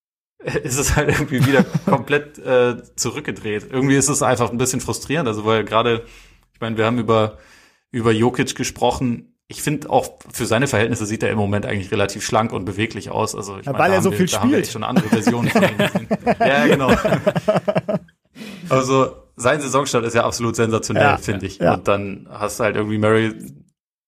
ist 0.38 0.78
es 0.78 0.96
halt 0.96 1.08
irgendwie 1.08 1.46
wieder 1.46 1.64
komplett 1.86 2.38
äh, 2.38 2.82
zurückgedreht. 2.96 3.68
Irgendwie 3.70 3.96
ist 3.96 4.08
es 4.08 4.22
einfach 4.22 4.50
ein 4.50 4.58
bisschen 4.58 4.80
frustrierend, 4.80 5.28
also 5.28 5.46
weil 5.46 5.64
gerade, 5.64 6.04
ich 6.52 6.60
meine, 6.60 6.76
wir 6.76 6.84
haben 6.84 6.98
über 6.98 7.38
über 7.90 8.12
Jokic 8.12 8.54
gesprochen. 8.54 9.29
Ich 9.50 9.62
finde 9.62 9.90
auch 9.90 10.20
für 10.32 10.46
seine 10.46 10.68
Verhältnisse 10.68 11.06
sieht 11.06 11.24
er 11.24 11.30
im 11.30 11.36
Moment 11.36 11.66
eigentlich 11.66 11.90
relativ 11.90 12.24
schlank 12.24 12.52
und 12.52 12.64
beweglich 12.64 13.10
aus. 13.10 13.34
Also 13.34 13.58
ich 13.58 13.66
ja, 13.66 13.72
mein, 13.72 13.80
weil 13.80 13.92
er 13.92 14.00
so 14.00 14.12
wir, 14.12 14.18
viel 14.18 14.28
spielt. 14.28 14.64
Haben 14.64 14.72
schon 14.72 14.84
andere 14.84 15.08
Versionen 15.08 15.48
von 15.50 15.62
ihm 15.62 15.76
gesehen. 15.76 16.08
ja, 16.38 16.66
genau. 16.66 16.92
Also 18.68 19.10
sein 19.34 19.60
Saisonstart 19.60 20.04
ist 20.04 20.14
ja 20.14 20.24
absolut 20.24 20.54
sensationell, 20.54 21.02
ja, 21.02 21.16
finde 21.16 21.46
ich. 21.46 21.58
Ja. 21.58 21.74
Und 21.74 21.88
dann 21.88 22.28
hast 22.30 22.60
du 22.60 22.64
halt 22.64 22.76
irgendwie 22.76 22.98
Murray 22.98 23.34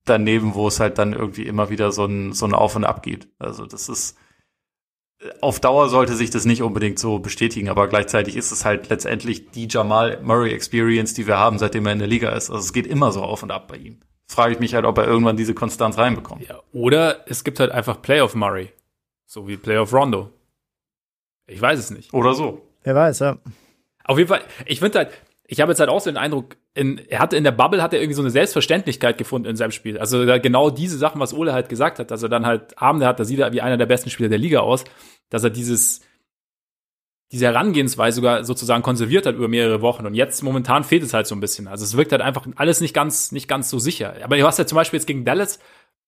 daneben, 0.05 0.55
wo 0.55 0.69
es 0.69 0.79
halt 0.79 0.99
dann 0.99 1.13
irgendwie 1.13 1.43
immer 1.43 1.69
wieder 1.69 1.91
so 1.91 2.05
ein, 2.05 2.33
so 2.33 2.47
ein 2.47 2.55
Auf 2.55 2.77
und 2.77 2.85
Ab 2.85 3.03
gibt. 3.03 3.27
Also 3.41 3.67
das 3.67 3.89
ist 3.89 4.17
auf 5.41 5.61
Dauer 5.61 5.89
sollte 5.89 6.15
sich 6.15 6.31
das 6.31 6.45
nicht 6.45 6.63
unbedingt 6.63 6.99
so 6.99 7.19
bestätigen, 7.19 7.69
aber 7.69 7.89
gleichzeitig 7.89 8.37
ist 8.37 8.53
es 8.53 8.65
halt 8.65 8.89
letztendlich 8.89 9.51
die 9.51 9.69
Jamal 9.69 10.21
Murray 10.23 10.53
Experience, 10.53 11.15
die 11.15 11.27
wir 11.27 11.39
haben, 11.39 11.59
seitdem 11.59 11.87
er 11.87 11.93
in 11.93 11.99
der 11.99 12.09
Liga 12.09 12.31
ist. 12.31 12.51
Also 12.51 12.63
es 12.63 12.73
geht 12.73 12.87
immer 12.87 13.13
so 13.13 13.23
auf 13.23 13.43
und 13.43 13.51
ab 13.51 13.69
bei 13.69 13.77
ihm. 13.77 14.01
Frage 14.33 14.55
ich 14.55 14.61
mich 14.61 14.75
halt, 14.75 14.85
ob 14.85 14.99
er 14.99 15.07
irgendwann 15.07 15.37
diese 15.37 15.55
Konstanz 15.55 15.99
reinbekommt. 15.99 16.49
Ja, 16.49 16.61
oder 16.73 17.25
es 17.27 17.45
gibt 17.45 17.61
halt 17.61 17.71
einfach 17.71 18.03
Playoff 18.03 18.35
Murray. 18.35 18.73
So 19.27 19.49
wie 19.49 19.57
Playoff 19.57 19.93
Rondo. 19.93 20.31
Ich 21.47 21.61
weiß 21.61 21.79
es 21.79 21.91
nicht. 21.91 22.13
Oder 22.13 22.35
so. 22.35 22.63
Wer 22.83 22.95
weiß, 22.95 23.21
ja. 23.21 23.39
Auf 24.05 24.19
jeden 24.19 24.29
Fall, 24.29 24.43
ich 24.67 24.81
finde 24.81 24.99
halt, 24.99 25.11
ich 25.47 25.61
habe 25.61 25.73
jetzt 25.73 25.81
halt 25.81 25.91
auch 25.91 26.01
so 26.01 26.11
den 26.11 26.17
Eindruck, 26.17 26.57
in, 26.75 26.99
er 27.09 27.19
hatte 27.19 27.37
in 27.37 27.45
der 27.45 27.53
Bubble 27.53 27.83
hat 27.83 27.93
er 27.93 28.01
irgendwie 28.01 28.15
so 28.15 28.23
eine 28.23 28.31
Selbstverständlichkeit 28.31 29.19
gefunden 29.19 29.49
in 29.49 29.57
seinem 29.57 29.71
Spiel. 29.71 29.99
Also 29.99 30.25
genau 30.41 30.71
diese 30.71 30.97
Sachen, 30.97 31.21
was 31.21 31.35
Ole 31.35 31.53
halt 31.53 31.69
gesagt 31.69 31.99
hat, 31.99 32.11
dass 32.11 32.23
er 32.23 32.29
dann 32.29 32.47
halt 32.47 32.79
Abende 32.81 33.07
hat, 33.07 33.21
da 33.21 33.25
sieht 33.25 33.39
er 33.39 33.53
wie 33.53 33.61
einer 33.61 33.77
der 33.77 33.87
besten 33.87 34.11
Spieler 34.11 34.31
der 34.31 34.39
Liga 34.39 34.61
aus, 34.61 34.85
dass 35.29 35.45
er 35.45 35.51
dieses 35.51 36.01
diese 37.33 37.47
Herangehensweise 37.47 38.17
sogar 38.17 38.45
sozusagen 38.45 38.83
konserviert 38.83 39.27
hat 39.27 39.35
über 39.35 39.49
mehrere 39.49 39.81
Wochen. 39.81 40.07
Und 40.07 40.15
jetzt 40.15 40.43
momentan 40.43 40.85
fehlt 40.85 41.03
es 41.03 41.15
halt 41.15 41.27
so 41.27 41.35
ein 41.35 41.41
bisschen. 41.41 41.67
Also 41.67 41.85
es 41.85 41.97
wirkt 41.97 42.13
halt 42.13 42.23
einfach 42.23 42.47
alles 42.57 42.81
nicht 42.81 42.95
ganz, 42.95 43.33
nicht 43.33 43.49
ganz 43.49 43.71
so 43.71 43.79
sicher. 43.79 44.15
Aber 44.23 44.37
du 44.37 44.47
hast 44.47 44.59
ja 44.59 44.67
zum 44.67 44.77
Beispiel 44.77 44.99
jetzt 44.99 45.07
gegen 45.07 45.25
Dallas, 45.25 45.59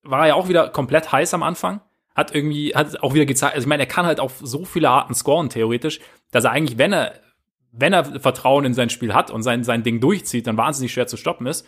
war 0.02 0.20
er 0.20 0.28
ja 0.28 0.34
auch 0.34 0.48
wieder 0.48 0.68
komplett 0.68 1.10
heiß 1.10 1.32
am 1.34 1.42
Anfang. 1.42 1.80
Hat 2.14 2.34
irgendwie, 2.34 2.74
hat 2.74 3.02
auch 3.02 3.14
wieder 3.14 3.26
gezeigt, 3.26 3.54
also 3.54 3.64
ich 3.64 3.68
meine, 3.68 3.82
er 3.82 3.88
kann 3.88 4.06
halt 4.06 4.20
auf 4.20 4.34
so 4.40 4.64
viele 4.64 4.88
Arten 4.90 5.14
scoren, 5.14 5.48
theoretisch, 5.48 5.98
dass 6.30 6.44
er 6.44 6.52
eigentlich, 6.52 6.78
wenn 6.78 6.92
er 6.92 7.14
wenn 7.76 7.92
er 7.92 8.20
Vertrauen 8.20 8.64
in 8.64 8.74
sein 8.74 8.88
Spiel 8.88 9.14
hat 9.14 9.30
und 9.30 9.42
sein, 9.42 9.64
sein 9.64 9.82
Ding 9.82 10.00
durchzieht, 10.00 10.46
dann 10.46 10.56
wahnsinnig 10.56 10.92
schwer 10.92 11.06
zu 11.06 11.16
stoppen 11.16 11.46
ist. 11.46 11.66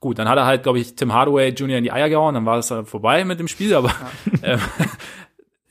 Gut, 0.00 0.18
dann 0.18 0.28
hat 0.28 0.36
er 0.36 0.46
halt, 0.46 0.62
glaube 0.62 0.78
ich, 0.78 0.94
Tim 0.96 1.12
Hardaway 1.12 1.50
Jr. 1.50 1.78
in 1.78 1.84
die 1.84 1.92
Eier 1.92 2.08
gehauen, 2.08 2.34
dann 2.34 2.46
war 2.46 2.58
es 2.58 2.68
dann 2.68 2.86
vorbei 2.86 3.24
mit 3.24 3.38
dem 3.38 3.48
Spiel, 3.48 3.74
aber 3.74 3.92
ja. 4.42 4.54
äh, 4.54 4.58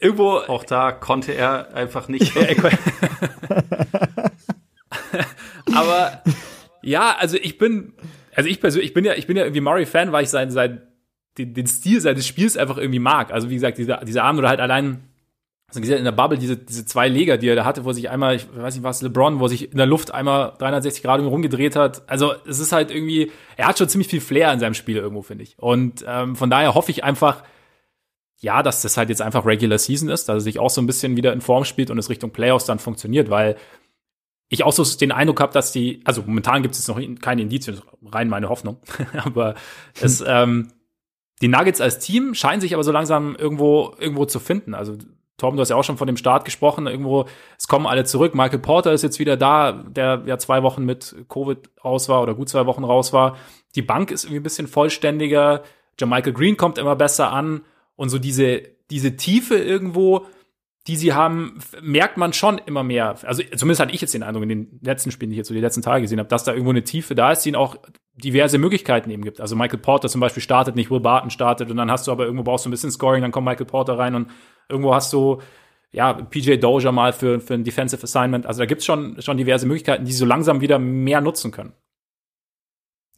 irgendwo. 0.01 0.37
Auch 0.37 0.63
da 0.63 0.91
konnte 0.91 1.33
er 1.33 1.73
einfach 1.73 2.07
nicht. 2.07 2.33
aber 5.73 6.21
ja, 6.81 7.15
also 7.17 7.37
ich 7.37 7.57
bin, 7.57 7.93
also 8.35 8.49
ich 8.49 8.59
persönlich, 8.59 8.89
ich 8.89 8.93
bin 8.93 9.05
ja, 9.05 9.13
ich 9.13 9.27
bin 9.27 9.37
ja 9.37 9.43
irgendwie 9.43 9.61
Murray-Fan, 9.61 10.11
weil 10.11 10.23
ich 10.23 10.29
sein, 10.29 10.51
sein, 10.51 10.81
den, 11.37 11.53
den 11.53 11.67
Stil 11.67 12.01
seines 12.01 12.27
Spiels 12.27 12.57
einfach 12.57 12.77
irgendwie 12.77 12.99
mag. 12.99 13.31
Also 13.31 13.49
wie 13.49 13.55
gesagt, 13.55 13.77
dieser, 13.77 14.03
dieser 14.03 14.23
Abend 14.23 14.39
oder 14.39 14.49
halt 14.49 14.59
allein 14.59 15.03
also 15.71 15.79
gesagt, 15.79 15.99
in 15.99 16.05
der 16.05 16.11
Bubble 16.11 16.37
diese, 16.37 16.57
diese 16.57 16.85
zwei 16.85 17.07
Leger, 17.07 17.37
die 17.37 17.47
er 17.47 17.55
da 17.55 17.63
hatte, 17.63 17.85
wo 17.85 17.93
sich 17.93 18.09
einmal, 18.09 18.35
ich 18.35 18.45
weiß 18.53 18.75
nicht 18.75 18.83
was, 18.83 19.01
LeBron, 19.01 19.39
wo 19.39 19.47
sich 19.47 19.71
in 19.71 19.77
der 19.77 19.85
Luft 19.85 20.13
einmal 20.13 20.51
360 20.57 21.01
Grad 21.01 21.21
rumgedreht 21.21 21.77
hat. 21.77 22.03
Also 22.09 22.33
es 22.45 22.59
ist 22.59 22.73
halt 22.73 22.91
irgendwie, 22.91 23.31
er 23.55 23.67
hat 23.67 23.77
schon 23.77 23.87
ziemlich 23.87 24.09
viel 24.09 24.19
Flair 24.19 24.51
in 24.51 24.59
seinem 24.59 24.73
Spiel 24.73 24.97
irgendwo, 24.97 25.21
finde 25.21 25.45
ich. 25.45 25.57
Und 25.57 26.03
ähm, 26.05 26.35
von 26.35 26.49
daher 26.49 26.75
hoffe 26.75 26.91
ich 26.91 27.05
einfach, 27.05 27.43
ja, 28.41 28.63
dass 28.63 28.81
das 28.81 28.97
halt 28.97 29.09
jetzt 29.09 29.21
einfach 29.21 29.45
Regular 29.45 29.77
Season 29.77 30.09
ist, 30.09 30.27
dass 30.27 30.35
er 30.35 30.41
sich 30.41 30.59
auch 30.59 30.69
so 30.69 30.81
ein 30.81 30.87
bisschen 30.87 31.15
wieder 31.15 31.31
in 31.31 31.41
Form 31.41 31.63
spielt 31.63 31.91
und 31.91 31.97
es 31.97 32.09
Richtung 32.09 32.31
Playoffs 32.31 32.65
dann 32.65 32.79
funktioniert, 32.79 33.29
weil 33.29 33.55
ich 34.49 34.63
auch 34.63 34.73
so 34.73 34.83
den 34.97 35.11
Eindruck 35.11 35.39
habe, 35.39 35.53
dass 35.53 35.71
die, 35.71 36.01
also 36.03 36.23
momentan 36.25 36.61
gibt 36.61 36.75
es 36.75 36.87
noch 36.87 36.99
keine 37.21 37.43
Indizien, 37.43 37.81
rein 38.11 38.27
meine 38.27 38.49
Hoffnung, 38.49 38.77
aber 39.23 39.55
es, 40.01 40.23
ähm, 40.27 40.73
die 41.41 41.47
Nuggets 41.47 41.81
als 41.81 41.99
Team 41.99 42.33
scheinen 42.33 42.61
sich 42.61 42.73
aber 42.73 42.83
so 42.83 42.91
langsam 42.91 43.35
irgendwo, 43.35 43.95
irgendwo 43.99 44.25
zu 44.25 44.39
finden. 44.39 44.73
Also 44.73 44.97
Tom, 45.37 45.55
du 45.55 45.61
hast 45.61 45.69
ja 45.69 45.75
auch 45.75 45.83
schon 45.83 45.97
von 45.97 46.05
dem 46.05 46.17
Start 46.17 46.45
gesprochen. 46.45 46.85
Irgendwo, 46.85 47.25
es 47.57 47.67
kommen 47.67 47.87
alle 47.87 48.03
zurück. 48.03 48.35
Michael 48.35 48.59
Porter 48.59 48.93
ist 48.93 49.01
jetzt 49.01 49.17
wieder 49.17 49.37
da, 49.37 49.71
der 49.71 50.21
ja 50.27 50.37
zwei 50.37 50.61
Wochen 50.61 50.85
mit 50.85 51.15
Covid 51.29 51.57
raus 51.83 52.09
war 52.09 52.21
oder 52.21 52.35
gut 52.35 52.47
zwei 52.47 52.67
Wochen 52.67 52.83
raus 52.83 53.11
war. 53.11 53.37
Die 53.73 53.81
Bank 53.81 54.11
ist 54.11 54.25
irgendwie 54.25 54.41
ein 54.41 54.43
bisschen 54.43 54.67
vollständiger. 54.67 55.63
Michael 55.99 56.33
Green 56.33 56.57
kommt 56.57 56.77
immer 56.77 56.95
besser 56.95 57.31
an. 57.31 57.61
Und 58.01 58.09
so 58.09 58.19
diese, 58.19 58.63
diese 58.89 59.15
Tiefe 59.15 59.55
irgendwo, 59.55 60.25
die 60.87 60.95
sie 60.95 61.13
haben, 61.13 61.59
merkt 61.81 62.17
man 62.17 62.33
schon 62.33 62.57
immer 62.57 62.83
mehr. 62.83 63.15
Also 63.23 63.43
zumindest 63.55 63.79
hatte 63.79 63.93
ich 63.93 64.01
jetzt 64.01 64.13
den 64.13 64.23
Eindruck 64.23 64.43
in 64.43 64.49
den 64.49 64.79
letzten 64.81 65.11
Spielen, 65.11 65.29
die 65.29 65.35
ich 65.35 65.37
jetzt 65.37 65.49
so 65.49 65.53
die 65.53 65.61
letzten 65.61 65.83
Tage 65.83 66.01
gesehen 66.01 66.17
habe, 66.17 66.29
dass 66.29 66.43
da 66.43 66.51
irgendwo 66.51 66.71
eine 66.71 66.83
Tiefe 66.83 67.13
da 67.13 67.31
ist, 67.31 67.43
die 67.45 67.49
ihnen 67.49 67.57
auch 67.57 67.75
diverse 68.15 68.57
Möglichkeiten 68.57 69.11
eben 69.11 69.23
gibt. 69.23 69.39
Also 69.39 69.55
Michael 69.55 69.79
Porter 69.79 70.09
zum 70.09 70.19
Beispiel 70.19 70.41
startet 70.41 70.75
nicht, 70.75 70.89
Will 70.89 70.99
Barton 70.99 71.29
startet 71.29 71.69
und 71.69 71.77
dann 71.77 71.91
hast 71.91 72.07
du 72.07 72.11
aber 72.11 72.25
irgendwo 72.25 72.43
brauchst 72.43 72.65
du 72.65 72.69
ein 72.69 72.71
bisschen 72.71 72.91
Scoring, 72.91 73.21
dann 73.21 73.31
kommt 73.31 73.45
Michael 73.45 73.67
Porter 73.67 73.97
rein 73.97 74.15
und 74.15 74.29
Irgendwo 74.71 74.95
hast 74.95 75.11
du 75.13 75.41
ja, 75.91 76.13
PJ 76.13 76.55
Dozier 76.55 76.93
mal 76.93 77.11
für, 77.11 77.41
für 77.41 77.53
ein 77.53 77.65
Defensive 77.65 78.01
Assignment. 78.01 78.45
Also 78.45 78.59
da 78.59 78.65
gibt's 78.65 78.85
schon, 78.85 79.21
schon 79.21 79.37
diverse 79.37 79.67
Möglichkeiten, 79.67 80.05
die 80.05 80.13
so 80.13 80.25
langsam 80.25 80.61
wieder 80.61 80.79
mehr 80.79 81.19
nutzen 81.19 81.51
können. 81.51 81.73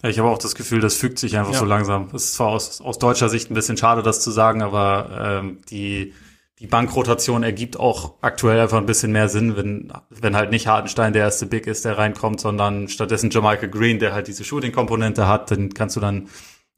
Ja, 0.04 0.10
ich 0.10 0.20
habe 0.20 0.30
auch 0.30 0.38
das 0.38 0.54
Gefühl, 0.54 0.82
das 0.82 0.96
fügt 0.96 1.18
sich 1.18 1.38
einfach 1.38 1.54
ja. 1.54 1.60
so 1.60 1.66
langsam. 1.66 2.10
Es 2.14 2.26
ist 2.26 2.34
zwar 2.34 2.50
aus, 2.50 2.82
aus 2.82 3.00
deutscher 3.00 3.30
Sicht 3.30 3.50
ein 3.50 3.54
bisschen 3.54 3.78
schade, 3.78 4.04
das 4.04 4.20
zu 4.20 4.32
sagen, 4.32 4.62
aber 4.62 5.40
ähm, 5.42 5.60
die, 5.70 6.14
die 6.60 6.68
Bankrotation 6.68 7.42
ergibt 7.42 7.80
auch 7.80 8.16
aktuell 8.22 8.60
einfach 8.60 8.80
ein 8.80 8.86
bisschen 8.86 9.14
mehr 9.14 9.30
Sinn, 9.30 9.56
wenn, 9.56 9.94
wenn 10.10 10.36
halt 10.36 10.52
nicht 10.52 10.68
Hartenstein 10.68 11.14
der 11.14 11.24
erste 11.24 11.46
Big 11.46 11.68
ist, 11.68 11.86
der 11.86 11.98
reinkommt, 11.98 12.42
sondern 12.42 12.90
stattdessen 12.90 13.30
Jamaica 13.30 13.68
Green, 13.68 14.00
der 14.00 14.14
halt 14.14 14.28
diese 14.28 14.44
Shooting-Komponente 14.44 15.26
hat, 15.26 15.52
dann 15.52 15.74
kannst 15.74 15.96
du 15.96 16.02
dann 16.02 16.28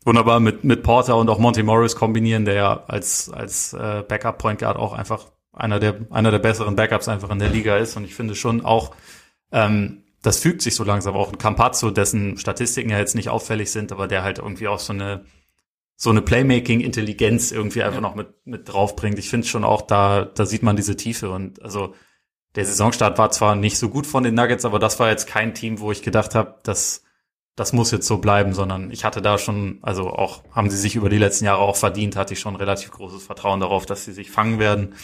wunderbar 0.05 0.39
mit, 0.39 0.63
mit 0.63 0.83
Porter 0.83 1.17
und 1.17 1.27
auch 1.29 1.39
Monty 1.39 1.63
Morris 1.63 1.95
kombinieren, 1.95 2.45
der 2.45 2.53
ja 2.53 2.83
als, 2.87 3.31
als 3.31 3.73
äh, 3.73 4.03
Backup 4.07 4.37
Point 4.37 4.59
Guard 4.59 4.77
auch 4.77 4.93
einfach 4.93 5.31
einer 5.51 5.79
der, 5.79 5.95
einer 6.11 6.29
der 6.29 6.39
besseren 6.39 6.75
Backups 6.75 7.07
einfach 7.07 7.31
in 7.31 7.39
der 7.39 7.49
Liga 7.49 7.77
ist. 7.77 7.97
Und 7.97 8.03
ich 8.03 8.13
finde 8.13 8.35
schon 8.35 8.63
auch, 8.63 8.93
ähm, 9.51 10.03
das 10.25 10.39
fügt 10.39 10.61
sich 10.61 10.75
so 10.75 10.83
langsam 10.83 11.15
auch 11.15 11.31
ein 11.31 11.37
Campazzo, 11.37 11.91
dessen 11.91 12.37
Statistiken 12.37 12.89
ja 12.89 12.97
jetzt 12.97 13.15
nicht 13.15 13.29
auffällig 13.29 13.71
sind, 13.71 13.91
aber 13.91 14.07
der 14.07 14.23
halt 14.23 14.39
irgendwie 14.39 14.67
auch 14.67 14.79
so 14.79 14.93
eine, 14.93 15.25
so 15.95 16.09
eine 16.09 16.21
Playmaking-Intelligenz 16.21 17.51
irgendwie 17.51 17.83
einfach 17.83 17.97
ja. 17.97 18.01
noch 18.01 18.15
mit, 18.15 18.29
mit 18.45 18.67
draufbringt. 18.67 19.19
Ich 19.19 19.29
finde 19.29 19.45
schon 19.47 19.63
auch, 19.63 19.83
da, 19.83 20.25
da 20.25 20.45
sieht 20.45 20.63
man 20.63 20.75
diese 20.75 20.95
Tiefe 20.95 21.29
und 21.29 21.61
also 21.61 21.93
der 22.55 22.65
Saisonstart 22.65 23.17
war 23.17 23.31
zwar 23.31 23.55
nicht 23.55 23.77
so 23.77 23.89
gut 23.89 24.07
von 24.07 24.23
den 24.23 24.33
Nuggets, 24.33 24.65
aber 24.65 24.79
das 24.79 24.99
war 24.99 25.09
jetzt 25.09 25.27
kein 25.27 25.53
Team, 25.53 25.79
wo 25.79 25.91
ich 25.91 26.01
gedacht 26.01 26.33
habe, 26.33 26.59
dass 26.63 27.03
das 27.55 27.71
muss 27.71 27.91
jetzt 27.91 28.07
so 28.07 28.17
bleiben, 28.17 28.53
sondern 28.53 28.91
ich 28.91 29.05
hatte 29.05 29.21
da 29.21 29.37
schon, 29.37 29.79
also 29.81 30.09
auch 30.09 30.43
haben 30.51 30.69
sie 30.69 30.77
sich 30.77 30.95
über 30.95 31.09
die 31.09 31.17
letzten 31.17 31.45
Jahre 31.45 31.61
auch 31.61 31.77
verdient, 31.77 32.15
hatte 32.15 32.33
ich 32.33 32.39
schon 32.39 32.55
relativ 32.55 32.91
großes 32.91 33.23
Vertrauen 33.23 33.61
darauf, 33.61 33.85
dass 33.85 34.03
sie 34.03 34.11
sich 34.11 34.29
fangen 34.29 34.59
werden. 34.59 34.95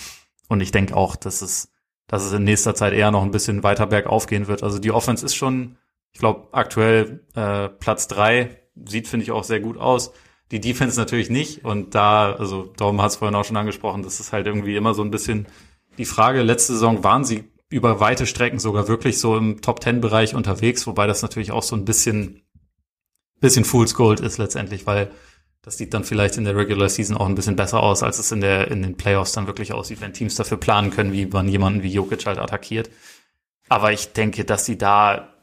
Und 0.50 0.60
ich 0.60 0.72
denke 0.72 0.96
auch, 0.98 1.16
dass 1.16 1.42
es, 1.42 1.72
dass 2.12 2.26
es 2.26 2.34
in 2.34 2.44
nächster 2.44 2.76
Zeit 2.76 2.92
eher 2.92 3.10
noch 3.10 3.24
ein 3.24 3.32
bisschen 3.32 3.64
weiter 3.64 3.88
bergauf 3.88 4.28
gehen 4.28 4.48
wird. 4.48 4.64
Also 4.64 4.80
die 4.80 4.92
Offense 4.92 5.26
ist 5.26 5.34
schon, 5.34 5.78
ich 6.12 6.20
glaube, 6.20 6.50
aktuell 6.52 7.22
äh, 7.36 7.70
Platz 7.70 8.10
drei, 8.10 8.60
sieht, 8.86 9.08
finde 9.08 9.24
ich, 9.24 9.32
auch 9.32 9.46
sehr 9.46 9.62
gut 9.62 9.78
aus. 9.78 10.12
Die 10.52 10.60
Defense 10.60 11.00
natürlich 11.00 11.30
nicht. 11.30 11.64
Und 11.64 11.96
da, 11.96 12.34
also 12.34 12.64
Dom 12.64 13.02
hat 13.02 13.12
es 13.12 13.16
vorhin 13.16 13.36
auch 13.36 13.46
schon 13.46 13.56
angesprochen, 13.56 14.04
das 14.04 14.20
ist 14.20 14.34
halt 14.34 14.46
irgendwie 14.46 14.76
immer 14.76 14.94
so 14.94 15.04
ein 15.04 15.10
bisschen 15.10 15.48
die 15.98 16.06
Frage. 16.06 16.42
Letzte 16.42 16.74
Saison 16.74 17.02
waren 17.06 17.24
sie 17.24 17.46
über 17.70 18.02
weite 18.02 18.26
Strecken 18.26 18.60
sogar 18.60 18.90
wirklich 18.90 19.18
so 19.18 19.38
im 19.38 19.62
Top 19.62 19.80
Ten 19.80 20.02
Bereich 20.02 20.36
unterwegs, 20.36 20.86
wobei 20.88 21.08
das 21.08 21.22
natürlich 21.22 21.54
auch 21.54 21.64
so 21.64 21.78
ein 21.78 21.86
bisschen, 21.86 22.42
bisschen 23.40 23.64
Fool's 23.64 23.96
Gold 23.96 24.20
ist 24.20 24.38
letztendlich, 24.38 24.86
weil 24.86 25.12
das 25.64 25.78
sieht 25.78 25.94
dann 25.94 26.04
vielleicht 26.04 26.38
in 26.38 26.44
der 26.44 26.56
Regular 26.56 26.90
Season 26.90 27.16
auch 27.16 27.28
ein 27.28 27.36
bisschen 27.36 27.56
besser 27.56 27.82
aus, 27.82 28.02
als 28.02 28.18
es 28.18 28.32
in 28.32 28.42
der, 28.42 28.72
in 28.72 28.82
den 28.82 28.98
Playoffs 28.98 29.34
dann 29.34 29.48
wirklich 29.48 29.74
aussieht, 29.74 30.02
wenn 30.02 30.14
Teams 30.14 30.36
dafür 30.36 30.58
planen 30.58 30.90
können, 30.90 31.14
wie 31.14 31.28
man 31.28 31.48
jemanden 31.48 31.84
wie 31.84 31.94
Jokic 31.94 32.26
halt 32.26 32.40
attackiert. 32.40 32.90
Aber 33.70 33.92
ich 33.92 34.14
denke, 34.14 34.44
dass 34.44 34.66
sie 34.66 34.78
da 34.78 35.34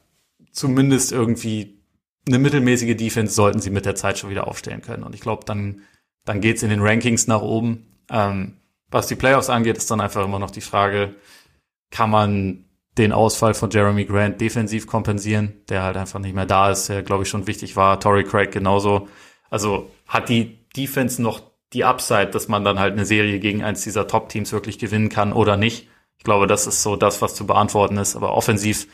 zumindest 0.53 1.13
irgendwie 1.13 1.79
eine 2.27 2.39
mittelmäßige 2.39 2.97
Defense 2.97 3.33
sollten 3.33 3.61
sie 3.61 3.71
mit 3.71 3.87
der 3.87 3.95
Zeit 3.95 4.19
schon 4.19 4.31
wieder 4.31 4.49
aufstellen 4.49 4.83
können. 4.83 5.05
Und 5.05 5.15
ich 5.15 5.21
glaube, 5.21 5.45
dann, 5.47 5.83
dann 6.25 6.41
geht's 6.41 6.63
in 6.63 6.71
den 6.71 6.83
Rankings 6.83 7.27
nach 7.27 7.41
oben. 7.41 7.87
Ähm, 8.11 8.59
was 8.91 9.07
die 9.07 9.15
Playoffs 9.15 9.51
angeht, 9.51 9.77
ist 9.77 9.91
dann 9.91 10.01
einfach 10.01 10.25
immer 10.25 10.39
noch 10.39 10.51
die 10.51 10.61
Frage, 10.61 11.15
kann 11.91 12.11
man 12.11 12.65
den 12.99 13.13
Ausfall 13.13 13.55
von 13.55 13.71
Jeremy 13.71 14.05
Grant 14.05 14.41
defensiv 14.41 14.87
kompensieren, 14.87 15.55
der 15.69 15.85
halt 15.85 15.97
einfach 15.97 16.19
nicht 16.19 16.35
mehr 16.35 16.47
da 16.47 16.71
ist, 16.71 16.89
der 16.89 17.03
glaube 17.03 17.23
ich 17.23 17.29
schon 17.29 17.47
wichtig 17.47 17.77
war. 17.77 18.01
Torrey 18.01 18.25
Craig 18.25 18.51
genauso. 18.51 19.09
Also 19.51 19.91
hat 20.07 20.29
die 20.29 20.59
Defense 20.77 21.21
noch 21.23 21.43
die 21.73 21.85
Upside, 21.85 22.29
dass 22.29 22.49
man 22.49 22.65
dann 22.65 22.79
halt 22.79 22.95
eine 22.95 23.05
Serie 23.05 23.41
gegen 23.41 23.63
eins 23.63 23.83
dieser 23.83 24.07
Top-Teams 24.07 24.53
wirklich 24.53 24.79
gewinnen 24.79 25.09
kann 25.09 25.33
oder 25.33 25.57
nicht. 25.57 25.89
Ich 26.19 26.25
glaube, 26.25 26.47
das 26.47 26.67
ist 26.67 26.83
so 26.83 26.97
das, 26.97 27.23
was 27.23 27.35
zu 27.35 27.47
beantworten 27.47 27.99
ist. 27.99 28.17
Aber 28.17 28.35
offensiv 28.35 28.89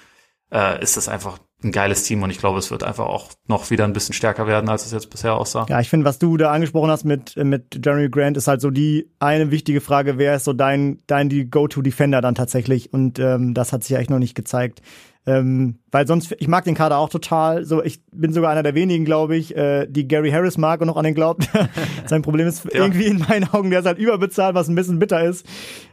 äh, 0.53 0.83
ist 0.83 0.97
es 0.97 1.09
einfach 1.09 1.39
ein 1.63 1.73
geiles 1.73 2.05
Team 2.05 2.23
und 2.23 2.31
ich 2.31 2.39
glaube, 2.39 2.59
es 2.59 2.71
wird 2.71 2.83
einfach 2.83 3.07
auch 3.07 3.31
noch 3.47 3.71
wieder 3.71 3.85
ein 3.85 3.95
bisschen 3.95 4.13
stärker 4.13 4.47
werden, 4.47 4.69
als 4.69 4.85
es 4.85 4.93
jetzt 4.93 5.09
bisher 5.09 5.35
aussah. 5.35 5.67
Ja, 5.69 5.81
ich 5.81 5.89
finde, 5.89 6.05
was 6.05 6.19
du 6.19 6.37
da 6.37 6.53
angesprochen 6.53 6.91
hast 6.91 7.05
mit, 7.05 7.37
mit 7.37 7.81
Jeremy 7.83 8.11
Grant, 8.11 8.37
ist 8.37 8.49
halt 8.49 8.61
so 8.61 8.71
die 8.71 9.11
eine 9.19 9.51
wichtige 9.51 9.81
Frage, 9.81 10.19
wer 10.19 10.37
ist 10.37 10.45
so 10.45 10.53
dein, 10.53 11.03
dein 11.07 11.51
Go-To-Defender 11.51 12.21
dann 12.21 12.35
tatsächlich? 12.35 12.93
Und 12.93 13.19
ähm, 13.19 13.55
das 13.55 13.73
hat 13.73 13.83
sich 13.83 13.91
ja 13.91 13.99
echt 13.99 14.11
noch 14.11 14.19
nicht 14.19 14.35
gezeigt. 14.35 14.83
Ähm, 15.27 15.79
weil 15.91 16.07
sonst, 16.07 16.35
ich 16.39 16.49
mag 16.49 16.65
den 16.65 16.75
Kader 16.75 16.99
auch 16.99 17.09
total. 17.09 17.65
So, 17.65 17.83
ich 17.83 18.01
bin 18.13 18.33
sogar 18.33 18.51
einer 18.51 18.63
der 18.63 18.75
wenigen, 18.75 19.05
glaube 19.05 19.37
ich, 19.37 19.57
äh, 19.57 19.87
die 19.87 20.07
Gary 20.07 20.31
Harris 20.31 20.59
mag 20.59 20.81
und 20.81 20.87
noch 20.87 20.97
an 20.97 21.05
den 21.05 21.15
glaubt. 21.15 21.49
Sein 22.07 22.23
Problem 22.23 22.47
ist 22.47 22.65
ja. 22.65 22.73
irgendwie 22.75 23.07
in 23.07 23.19
meinen 23.19 23.49
Augen, 23.53 23.71
der 23.71 23.81
ist 23.81 23.87
halt 23.87 23.99
überbezahlt, 23.99 24.55
was 24.55 24.69
ein 24.69 24.75
bisschen 24.75 24.99
bitter 24.99 25.25
ist. 25.25 25.47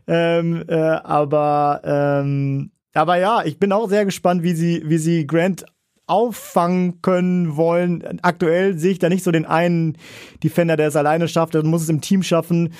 Ähm, 0.07 0.65
äh, 0.67 0.75
aber 0.75 1.81
ähm, 1.83 2.71
aber 2.93 3.17
ja, 3.17 3.43
ich 3.45 3.57
bin 3.57 3.71
auch 3.71 3.89
sehr 3.89 4.05
gespannt, 4.05 4.43
wie 4.43 4.53
sie, 4.53 4.83
wie 4.85 4.97
sie 4.97 5.25
Grant 5.25 5.65
auffangen 6.07 7.01
können 7.01 7.55
wollen. 7.55 8.19
Aktuell 8.21 8.77
sehe 8.77 8.91
ich 8.91 8.99
da 8.99 9.07
nicht 9.07 9.23
so 9.23 9.31
den 9.31 9.45
einen 9.45 9.97
Defender, 10.43 10.75
der 10.75 10.89
es 10.89 10.95
alleine 10.97 11.27
schafft, 11.27 11.53
der 11.53 11.63
muss 11.63 11.83
es 11.83 11.89
im 11.89 12.01
Team 12.01 12.21
schaffen. 12.21 12.73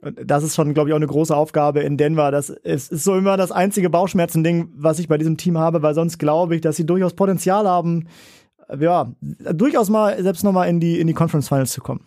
Das 0.00 0.44
ist 0.44 0.54
schon, 0.54 0.74
glaube 0.74 0.90
ich, 0.90 0.92
auch 0.92 0.98
eine 0.98 1.06
große 1.06 1.34
Aufgabe 1.34 1.80
in 1.80 1.96
Denver. 1.96 2.30
Das 2.30 2.50
ist, 2.50 2.92
ist 2.92 3.04
so 3.04 3.16
immer 3.16 3.36
das 3.36 3.50
einzige 3.50 3.88
Bauchschmerzen-Ding, 3.88 4.72
was 4.76 4.98
ich 4.98 5.08
bei 5.08 5.16
diesem 5.16 5.36
Team 5.36 5.56
habe, 5.58 5.82
weil 5.82 5.94
sonst 5.94 6.18
glaube 6.18 6.54
ich, 6.54 6.60
dass 6.60 6.76
sie 6.76 6.84
durchaus 6.84 7.14
Potenzial 7.14 7.66
haben, 7.66 8.08
ja, 8.78 9.12
durchaus 9.20 9.88
mal 9.88 10.22
selbst 10.22 10.44
nochmal 10.44 10.68
in 10.68 10.80
die, 10.80 11.00
in 11.00 11.06
die 11.06 11.14
Conference 11.14 11.48
Finals 11.48 11.72
zu 11.72 11.80
kommen. 11.80 12.04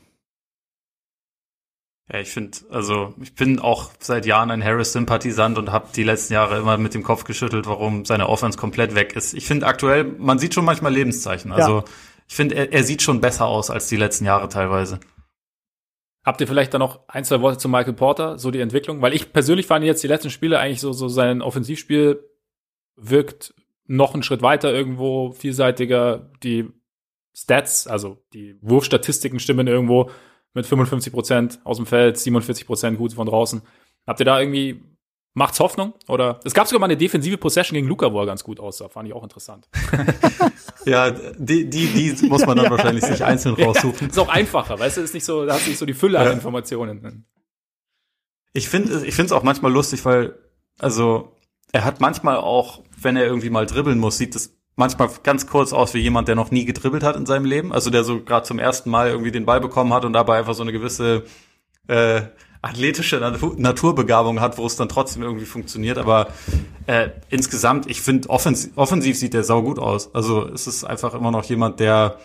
Ja, 2.11 2.19
ich 2.19 2.29
finde, 2.29 2.57
also 2.71 3.13
ich 3.21 3.35
bin 3.35 3.59
auch 3.59 3.91
seit 3.99 4.25
Jahren 4.25 4.49
ein 4.49 4.63
Harris-Sympathisant 4.63 5.57
und 5.59 5.71
habe 5.71 5.89
die 5.95 6.03
letzten 6.03 6.33
Jahre 6.33 6.57
immer 6.57 6.77
mit 6.77 6.95
dem 6.95 7.03
Kopf 7.03 7.23
geschüttelt, 7.23 7.67
warum 7.67 8.03
seine 8.03 8.27
Offense 8.27 8.57
komplett 8.57 8.95
weg 8.95 9.15
ist. 9.15 9.35
Ich 9.35 9.45
finde 9.45 9.67
aktuell, 9.67 10.03
man 10.17 10.39
sieht 10.39 10.55
schon 10.55 10.65
manchmal 10.65 10.91
Lebenszeichen. 10.91 11.51
Also 11.51 11.79
ja. 11.79 11.85
ich 12.27 12.35
finde, 12.35 12.55
er, 12.55 12.73
er 12.73 12.83
sieht 12.83 13.03
schon 13.03 13.21
besser 13.21 13.45
aus 13.45 13.69
als 13.69 13.87
die 13.87 13.97
letzten 13.97 14.25
Jahre 14.25 14.49
teilweise. 14.49 14.99
Habt 16.25 16.41
ihr 16.41 16.47
vielleicht 16.47 16.73
dann 16.73 16.79
noch 16.79 17.07
ein, 17.07 17.23
zwei 17.23 17.41
Worte 17.41 17.57
zu 17.57 17.69
Michael 17.69 17.93
Porter, 17.93 18.37
so 18.37 18.51
die 18.51 18.59
Entwicklung? 18.59 19.01
Weil 19.01 19.13
ich 19.13 19.31
persönlich 19.31 19.67
fand 19.67 19.85
jetzt 19.85 20.03
die 20.03 20.07
letzten 20.07 20.29
Spiele 20.29 20.59
eigentlich 20.59 20.81
so, 20.81 20.91
so 20.91 21.07
sein 21.07 21.41
Offensivspiel 21.41 22.23
wirkt 22.95 23.53
noch 23.85 24.13
einen 24.13 24.23
Schritt 24.23 24.41
weiter 24.41 24.73
irgendwo, 24.73 25.31
vielseitiger. 25.31 26.29
Die 26.43 26.69
Stats, 27.33 27.87
also 27.87 28.23
die 28.33 28.57
Wurfstatistiken 28.61 29.39
stimmen 29.39 29.67
irgendwo 29.67 30.11
mit 30.53 30.65
55 30.65 31.13
Prozent 31.13 31.59
aus 31.63 31.77
dem 31.77 31.85
Feld, 31.85 32.17
47 32.17 32.65
Prozent 32.65 32.97
gut 32.97 33.13
von 33.13 33.27
draußen. 33.27 33.61
Habt 34.05 34.19
ihr 34.19 34.25
da 34.25 34.39
irgendwie, 34.39 34.83
macht's 35.33 35.59
Hoffnung? 35.59 35.93
Oder, 36.07 36.39
es 36.43 36.53
gab 36.53 36.67
sogar 36.67 36.79
mal 36.79 36.85
eine 36.85 36.97
defensive 36.97 37.37
Possession 37.37 37.75
gegen 37.75 37.87
Luca, 37.87 38.11
wo 38.11 38.19
er 38.19 38.25
ganz 38.25 38.43
gut 38.43 38.59
aussah. 38.59 38.89
Fand 38.89 39.07
ich 39.07 39.13
auch 39.13 39.23
interessant. 39.23 39.67
ja, 40.85 41.11
die, 41.11 41.69
die, 41.69 42.13
die 42.13 42.27
muss 42.27 42.45
man 42.45 42.57
dann 42.57 42.65
ja. 42.65 42.71
wahrscheinlich 42.71 43.05
sich 43.05 43.23
einzeln 43.23 43.55
raussuchen. 43.55 44.07
Ja, 44.07 44.07
ist 44.07 44.19
auch 44.19 44.29
einfacher, 44.29 44.79
weißt 44.79 44.97
du, 44.97 45.01
ist 45.01 45.13
nicht 45.13 45.25
so, 45.25 45.45
da 45.45 45.53
hast 45.53 45.65
du 45.65 45.69
nicht 45.69 45.79
so 45.79 45.85
die 45.85 45.93
Fülle 45.93 46.19
an 46.19 46.31
Informationen. 46.31 47.25
Ich 48.53 48.69
finde, 48.69 49.05
ich 49.05 49.15
finde 49.15 49.27
es 49.27 49.31
auch 49.31 49.43
manchmal 49.43 49.71
lustig, 49.71 50.03
weil, 50.05 50.37
also, 50.79 51.35
er 51.71 51.85
hat 51.85 52.01
manchmal 52.01 52.37
auch, 52.37 52.83
wenn 52.97 53.15
er 53.15 53.25
irgendwie 53.25 53.49
mal 53.49 53.65
dribbeln 53.65 53.99
muss, 53.99 54.17
sieht 54.17 54.35
es 54.35 54.59
manchmal 54.75 55.09
ganz 55.23 55.45
kurz 55.45 55.73
aus 55.73 55.93
wie 55.93 55.99
jemand, 55.99 56.27
der 56.27 56.35
noch 56.35 56.51
nie 56.51 56.65
gedribbelt 56.65 57.03
hat 57.03 57.15
in 57.15 57.25
seinem 57.25 57.45
Leben. 57.45 57.71
Also 57.71 57.89
der 57.89 58.03
so 58.03 58.23
gerade 58.23 58.47
zum 58.47 58.57
ersten 58.59 58.89
Mal 58.89 59.09
irgendwie 59.09 59.31
den 59.31 59.45
Ball 59.45 59.59
bekommen 59.59 59.93
hat 59.93 60.05
und 60.05 60.13
dabei 60.13 60.39
einfach 60.39 60.55
so 60.55 60.63
eine 60.63 60.71
gewisse 60.71 61.25
äh, 61.87 62.21
athletische 62.61 63.19
Naturbegabung 63.57 64.41
hat, 64.41 64.57
wo 64.57 64.65
es 64.65 64.75
dann 64.75 64.89
trotzdem 64.89 65.23
irgendwie 65.23 65.45
funktioniert. 65.45 65.97
Aber 65.97 66.27
äh, 66.87 67.09
insgesamt, 67.29 67.89
ich 67.89 68.01
finde, 68.01 68.29
offensiv, 68.29 68.71
offensiv 68.75 69.17
sieht 69.17 69.33
der 69.33 69.43
sau 69.43 69.61
gut 69.61 69.79
aus. 69.79 70.13
Also 70.13 70.47
es 70.47 70.67
ist 70.67 70.83
einfach 70.83 71.13
immer 71.13 71.31
noch 71.31 71.45
jemand, 71.45 71.79
der, 71.79 72.17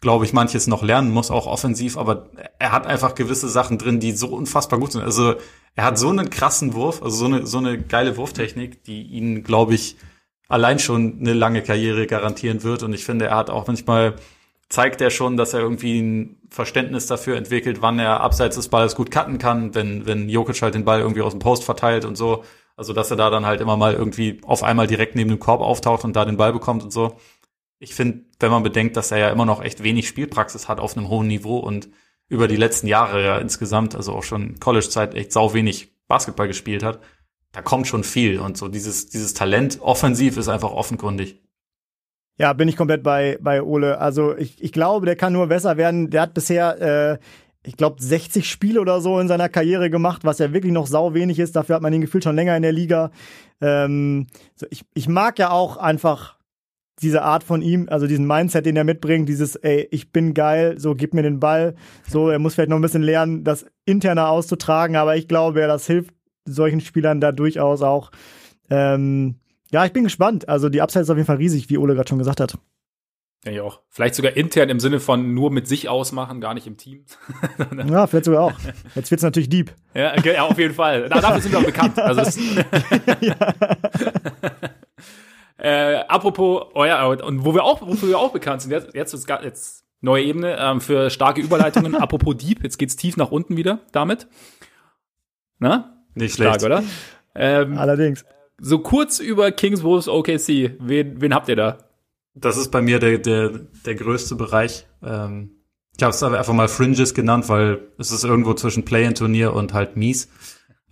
glaube 0.00 0.24
ich, 0.24 0.32
manches 0.32 0.66
noch 0.66 0.82
lernen 0.82 1.10
muss, 1.10 1.30
auch 1.30 1.46
offensiv. 1.46 1.98
Aber 1.98 2.30
er 2.58 2.72
hat 2.72 2.86
einfach 2.86 3.14
gewisse 3.14 3.48
Sachen 3.48 3.76
drin, 3.76 4.00
die 4.00 4.12
so 4.12 4.28
unfassbar 4.28 4.78
gut 4.78 4.92
sind. 4.92 5.02
Also 5.02 5.34
er 5.74 5.84
hat 5.84 5.98
so 5.98 6.08
einen 6.08 6.30
krassen 6.30 6.72
Wurf, 6.72 7.02
also 7.02 7.16
so 7.16 7.24
eine, 7.26 7.46
so 7.46 7.58
eine 7.58 7.78
geile 7.78 8.16
Wurftechnik, 8.16 8.84
die 8.84 9.02
ihn, 9.02 9.44
glaube 9.44 9.74
ich, 9.74 9.96
allein 10.48 10.78
schon 10.78 11.18
eine 11.20 11.34
lange 11.34 11.62
Karriere 11.62 12.06
garantieren 12.06 12.62
wird. 12.62 12.82
Und 12.82 12.94
ich 12.94 13.04
finde, 13.04 13.26
er 13.26 13.36
hat 13.36 13.50
auch 13.50 13.66
manchmal 13.66 14.14
zeigt 14.72 15.02
er 15.02 15.10
schon, 15.10 15.36
dass 15.36 15.52
er 15.52 15.60
irgendwie 15.60 16.00
ein 16.00 16.40
Verständnis 16.48 17.06
dafür 17.06 17.36
entwickelt, 17.36 17.82
wann 17.82 17.98
er 17.98 18.22
abseits 18.22 18.56
des 18.56 18.68
Balles 18.68 18.96
gut 18.96 19.10
cutten 19.10 19.36
kann, 19.36 19.74
wenn, 19.74 20.06
wenn 20.06 20.30
Jokic 20.30 20.62
halt 20.62 20.74
den 20.74 20.86
Ball 20.86 21.00
irgendwie 21.00 21.20
aus 21.20 21.32
dem 21.32 21.40
Post 21.40 21.64
verteilt 21.64 22.06
und 22.06 22.16
so. 22.16 22.42
Also, 22.74 22.94
dass 22.94 23.10
er 23.10 23.18
da 23.18 23.28
dann 23.28 23.44
halt 23.44 23.60
immer 23.60 23.76
mal 23.76 23.92
irgendwie 23.92 24.40
auf 24.44 24.62
einmal 24.62 24.86
direkt 24.86 25.14
neben 25.14 25.28
dem 25.28 25.38
Korb 25.38 25.60
auftaucht 25.60 26.04
und 26.04 26.16
da 26.16 26.24
den 26.24 26.38
Ball 26.38 26.54
bekommt 26.54 26.82
und 26.82 26.90
so. 26.90 27.16
Ich 27.80 27.94
finde, 27.94 28.24
wenn 28.40 28.50
man 28.50 28.62
bedenkt, 28.62 28.96
dass 28.96 29.10
er 29.10 29.18
ja 29.18 29.28
immer 29.28 29.44
noch 29.44 29.62
echt 29.62 29.82
wenig 29.82 30.08
Spielpraxis 30.08 30.68
hat 30.68 30.80
auf 30.80 30.96
einem 30.96 31.08
hohen 31.10 31.26
Niveau 31.26 31.58
und 31.58 31.90
über 32.28 32.48
die 32.48 32.56
letzten 32.56 32.86
Jahre 32.86 33.22
ja 33.22 33.36
insgesamt, 33.36 33.94
also 33.94 34.14
auch 34.14 34.22
schon 34.22 34.58
College-Zeit 34.58 35.14
echt 35.14 35.32
sau 35.32 35.52
wenig 35.52 35.92
Basketball 36.08 36.48
gespielt 36.48 36.82
hat, 36.82 37.00
da 37.52 37.60
kommt 37.60 37.88
schon 37.88 38.04
viel 38.04 38.40
und 38.40 38.56
so 38.56 38.68
dieses, 38.68 39.10
dieses 39.10 39.34
Talent 39.34 39.82
offensiv 39.82 40.38
ist 40.38 40.48
einfach 40.48 40.70
offenkundig. 40.70 41.42
Ja, 42.42 42.54
bin 42.54 42.66
ich 42.66 42.76
komplett 42.76 43.04
bei, 43.04 43.38
bei 43.40 43.62
Ole. 43.62 44.00
Also 44.00 44.36
ich, 44.36 44.60
ich 44.60 44.72
glaube, 44.72 45.06
der 45.06 45.14
kann 45.14 45.32
nur 45.32 45.46
besser 45.46 45.76
werden. 45.76 46.10
Der 46.10 46.22
hat 46.22 46.34
bisher, 46.34 47.12
äh, 47.12 47.18
ich 47.64 47.76
glaube, 47.76 48.02
60 48.02 48.50
Spiele 48.50 48.80
oder 48.80 49.00
so 49.00 49.20
in 49.20 49.28
seiner 49.28 49.48
Karriere 49.48 49.90
gemacht, 49.90 50.24
was 50.24 50.40
ja 50.40 50.52
wirklich 50.52 50.72
noch 50.72 50.88
sau 50.88 51.14
wenig 51.14 51.38
ist. 51.38 51.54
Dafür 51.54 51.76
hat 51.76 51.82
man 51.82 51.92
ihn 51.92 52.00
gefühlt 52.00 52.24
schon 52.24 52.34
länger 52.34 52.56
in 52.56 52.62
der 52.62 52.72
Liga. 52.72 53.12
Ähm, 53.60 54.26
so 54.56 54.66
ich, 54.70 54.84
ich 54.92 55.08
mag 55.08 55.38
ja 55.38 55.52
auch 55.52 55.76
einfach 55.76 56.36
diese 57.00 57.22
Art 57.22 57.44
von 57.44 57.62
ihm, 57.62 57.88
also 57.88 58.08
diesen 58.08 58.26
Mindset, 58.26 58.66
den 58.66 58.76
er 58.76 58.82
mitbringt, 58.82 59.28
dieses, 59.28 59.54
ey, 59.54 59.86
ich 59.92 60.10
bin 60.10 60.34
geil, 60.34 60.80
so 60.80 60.96
gib 60.96 61.14
mir 61.14 61.22
den 61.22 61.38
Ball. 61.38 61.76
So, 62.08 62.28
er 62.28 62.40
muss 62.40 62.54
vielleicht 62.54 62.70
noch 62.70 62.76
ein 62.78 62.82
bisschen 62.82 63.04
lernen, 63.04 63.44
das 63.44 63.66
interner 63.84 64.30
auszutragen, 64.30 64.96
aber 64.96 65.14
ich 65.14 65.28
glaube, 65.28 65.60
ja, 65.60 65.68
das 65.68 65.86
hilft 65.86 66.12
solchen 66.44 66.80
Spielern 66.80 67.20
da 67.20 67.30
durchaus 67.30 67.82
auch. 67.82 68.10
Ähm, 68.68 69.36
ja, 69.72 69.84
ich 69.84 69.92
bin 69.92 70.04
gespannt. 70.04 70.48
Also 70.48 70.68
die 70.68 70.80
Upside 70.82 71.02
ist 71.02 71.10
auf 71.10 71.16
jeden 71.16 71.26
Fall 71.26 71.36
riesig, 71.36 71.70
wie 71.70 71.78
Ole 71.78 71.94
gerade 71.94 72.08
schon 72.08 72.18
gesagt 72.18 72.40
hat. 72.40 72.58
Ja, 73.44 73.52
ich 73.52 73.60
auch. 73.60 73.80
Vielleicht 73.88 74.14
sogar 74.14 74.36
intern 74.36 74.68
im 74.68 74.78
Sinne 74.78 75.00
von 75.00 75.34
nur 75.34 75.50
mit 75.50 75.66
sich 75.66 75.88
ausmachen, 75.88 76.40
gar 76.40 76.54
nicht 76.54 76.66
im 76.66 76.76
Team. 76.76 77.04
ja, 77.88 78.06
vielleicht 78.06 78.26
sogar 78.26 78.42
auch. 78.42 78.52
Jetzt 78.94 79.10
wird's 79.10 79.24
natürlich 79.24 79.48
deep. 79.48 79.72
Ja, 79.94 80.12
okay, 80.16 80.34
ja 80.34 80.42
auf 80.42 80.58
jeden 80.58 80.74
Fall. 80.74 81.08
dafür 81.08 81.40
sind 81.40 81.52
wir 81.52 81.58
auch 81.58 81.64
bekannt. 81.64 81.98
Also 81.98 82.40
ja. 83.20 83.34
äh, 85.58 85.96
apropos, 86.06 86.66
oh 86.74 86.84
ja, 86.84 87.04
und 87.06 87.44
wo 87.44 87.54
wir 87.54 87.64
auch, 87.64 87.80
wofür 87.80 88.10
wir 88.10 88.18
auch 88.18 88.32
bekannt 88.32 88.62
sind, 88.62 88.70
jetzt, 88.70 88.94
jetzt, 88.94 89.12
ist 89.12 89.28
jetzt 89.28 89.84
neue 90.00 90.22
Ebene 90.22 90.56
ähm, 90.60 90.80
für 90.80 91.10
starke 91.10 91.40
Überleitungen. 91.40 91.96
apropos 91.96 92.36
deep, 92.36 92.62
jetzt 92.62 92.78
geht's 92.78 92.94
tief 92.94 93.16
nach 93.16 93.32
unten 93.32 93.56
wieder 93.56 93.80
damit. 93.90 94.28
Na? 95.58 96.04
Nicht 96.14 96.34
schlecht. 96.34 96.60
Stark, 96.60 96.64
oder? 96.64 96.84
Ähm, 97.34 97.78
Allerdings. 97.78 98.24
So 98.64 98.78
kurz 98.78 99.18
über 99.18 99.50
Kings 99.50 99.82
Wolves 99.82 100.06
OKC. 100.06 100.76
Wen, 100.78 101.20
wen 101.20 101.34
habt 101.34 101.48
ihr 101.48 101.56
da? 101.56 101.78
Das 102.36 102.56
ist 102.56 102.70
bei 102.70 102.80
mir 102.80 103.00
der, 103.00 103.18
der, 103.18 103.48
der 103.84 103.94
größte 103.96 104.36
Bereich. 104.36 104.86
Ähm, 105.02 105.50
ich 105.96 106.02
habe 106.04 106.14
es 106.14 106.22
einfach 106.22 106.54
mal 106.54 106.68
Fringes 106.68 107.12
genannt, 107.12 107.48
weil 107.48 107.80
es 107.98 108.12
ist 108.12 108.22
irgendwo 108.22 108.54
zwischen 108.54 108.84
Play-in-Turnier 108.84 109.52
und 109.52 109.74
halt 109.74 109.96
mies. 109.96 110.28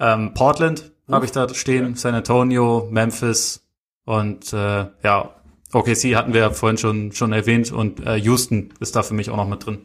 Ähm, 0.00 0.34
Portland 0.34 0.90
habe 1.08 1.24
ich 1.24 1.30
da 1.30 1.48
stehen, 1.54 1.94
San 1.94 2.14
Antonio, 2.14 2.88
Memphis 2.90 3.64
und 4.04 4.52
äh, 4.52 4.86
ja, 5.04 5.36
OKC 5.72 6.16
hatten 6.16 6.34
wir 6.34 6.40
ja 6.40 6.50
vorhin 6.50 6.76
schon, 6.76 7.12
schon 7.12 7.32
erwähnt 7.32 7.70
und 7.70 8.04
äh, 8.04 8.16
Houston 8.16 8.74
ist 8.80 8.96
da 8.96 9.04
für 9.04 9.14
mich 9.14 9.30
auch 9.30 9.36
noch 9.36 9.48
mit 9.48 9.64
drin. 9.64 9.78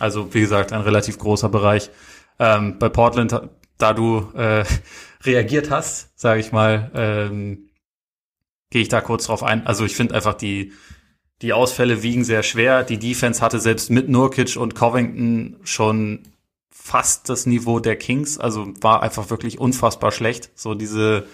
Also 0.00 0.34
wie 0.34 0.40
gesagt, 0.40 0.72
ein 0.72 0.80
relativ 0.80 1.20
großer 1.20 1.48
Bereich. 1.48 1.90
Ähm, 2.40 2.80
bei 2.80 2.88
Portland 2.88 3.32
da 3.78 3.92
du 3.92 4.30
äh, 4.34 4.64
reagiert 5.24 5.70
hast, 5.70 6.18
sage 6.18 6.40
ich 6.40 6.52
mal, 6.52 6.90
ähm, 6.94 7.70
gehe 8.70 8.82
ich 8.82 8.88
da 8.88 9.00
kurz 9.00 9.26
drauf 9.26 9.42
ein. 9.42 9.66
Also 9.66 9.84
ich 9.84 9.96
finde 9.96 10.14
einfach 10.14 10.34
die 10.34 10.72
die 11.42 11.52
Ausfälle 11.52 12.02
wiegen 12.02 12.24
sehr 12.24 12.42
schwer. 12.42 12.82
Die 12.82 12.98
Defense 12.98 13.40
hatte 13.40 13.60
selbst 13.60 13.90
mit 13.90 14.08
Nurkic 14.08 14.56
und 14.56 14.74
Covington 14.74 15.56
schon 15.62 16.24
fast 16.70 17.28
das 17.28 17.46
Niveau 17.46 17.80
der 17.80 17.96
Kings, 17.96 18.38
also 18.38 18.72
war 18.80 19.02
einfach 19.02 19.30
wirklich 19.30 19.58
unfassbar 19.58 20.10
schlecht. 20.10 20.50
So 20.54 20.74
diese 20.74 21.26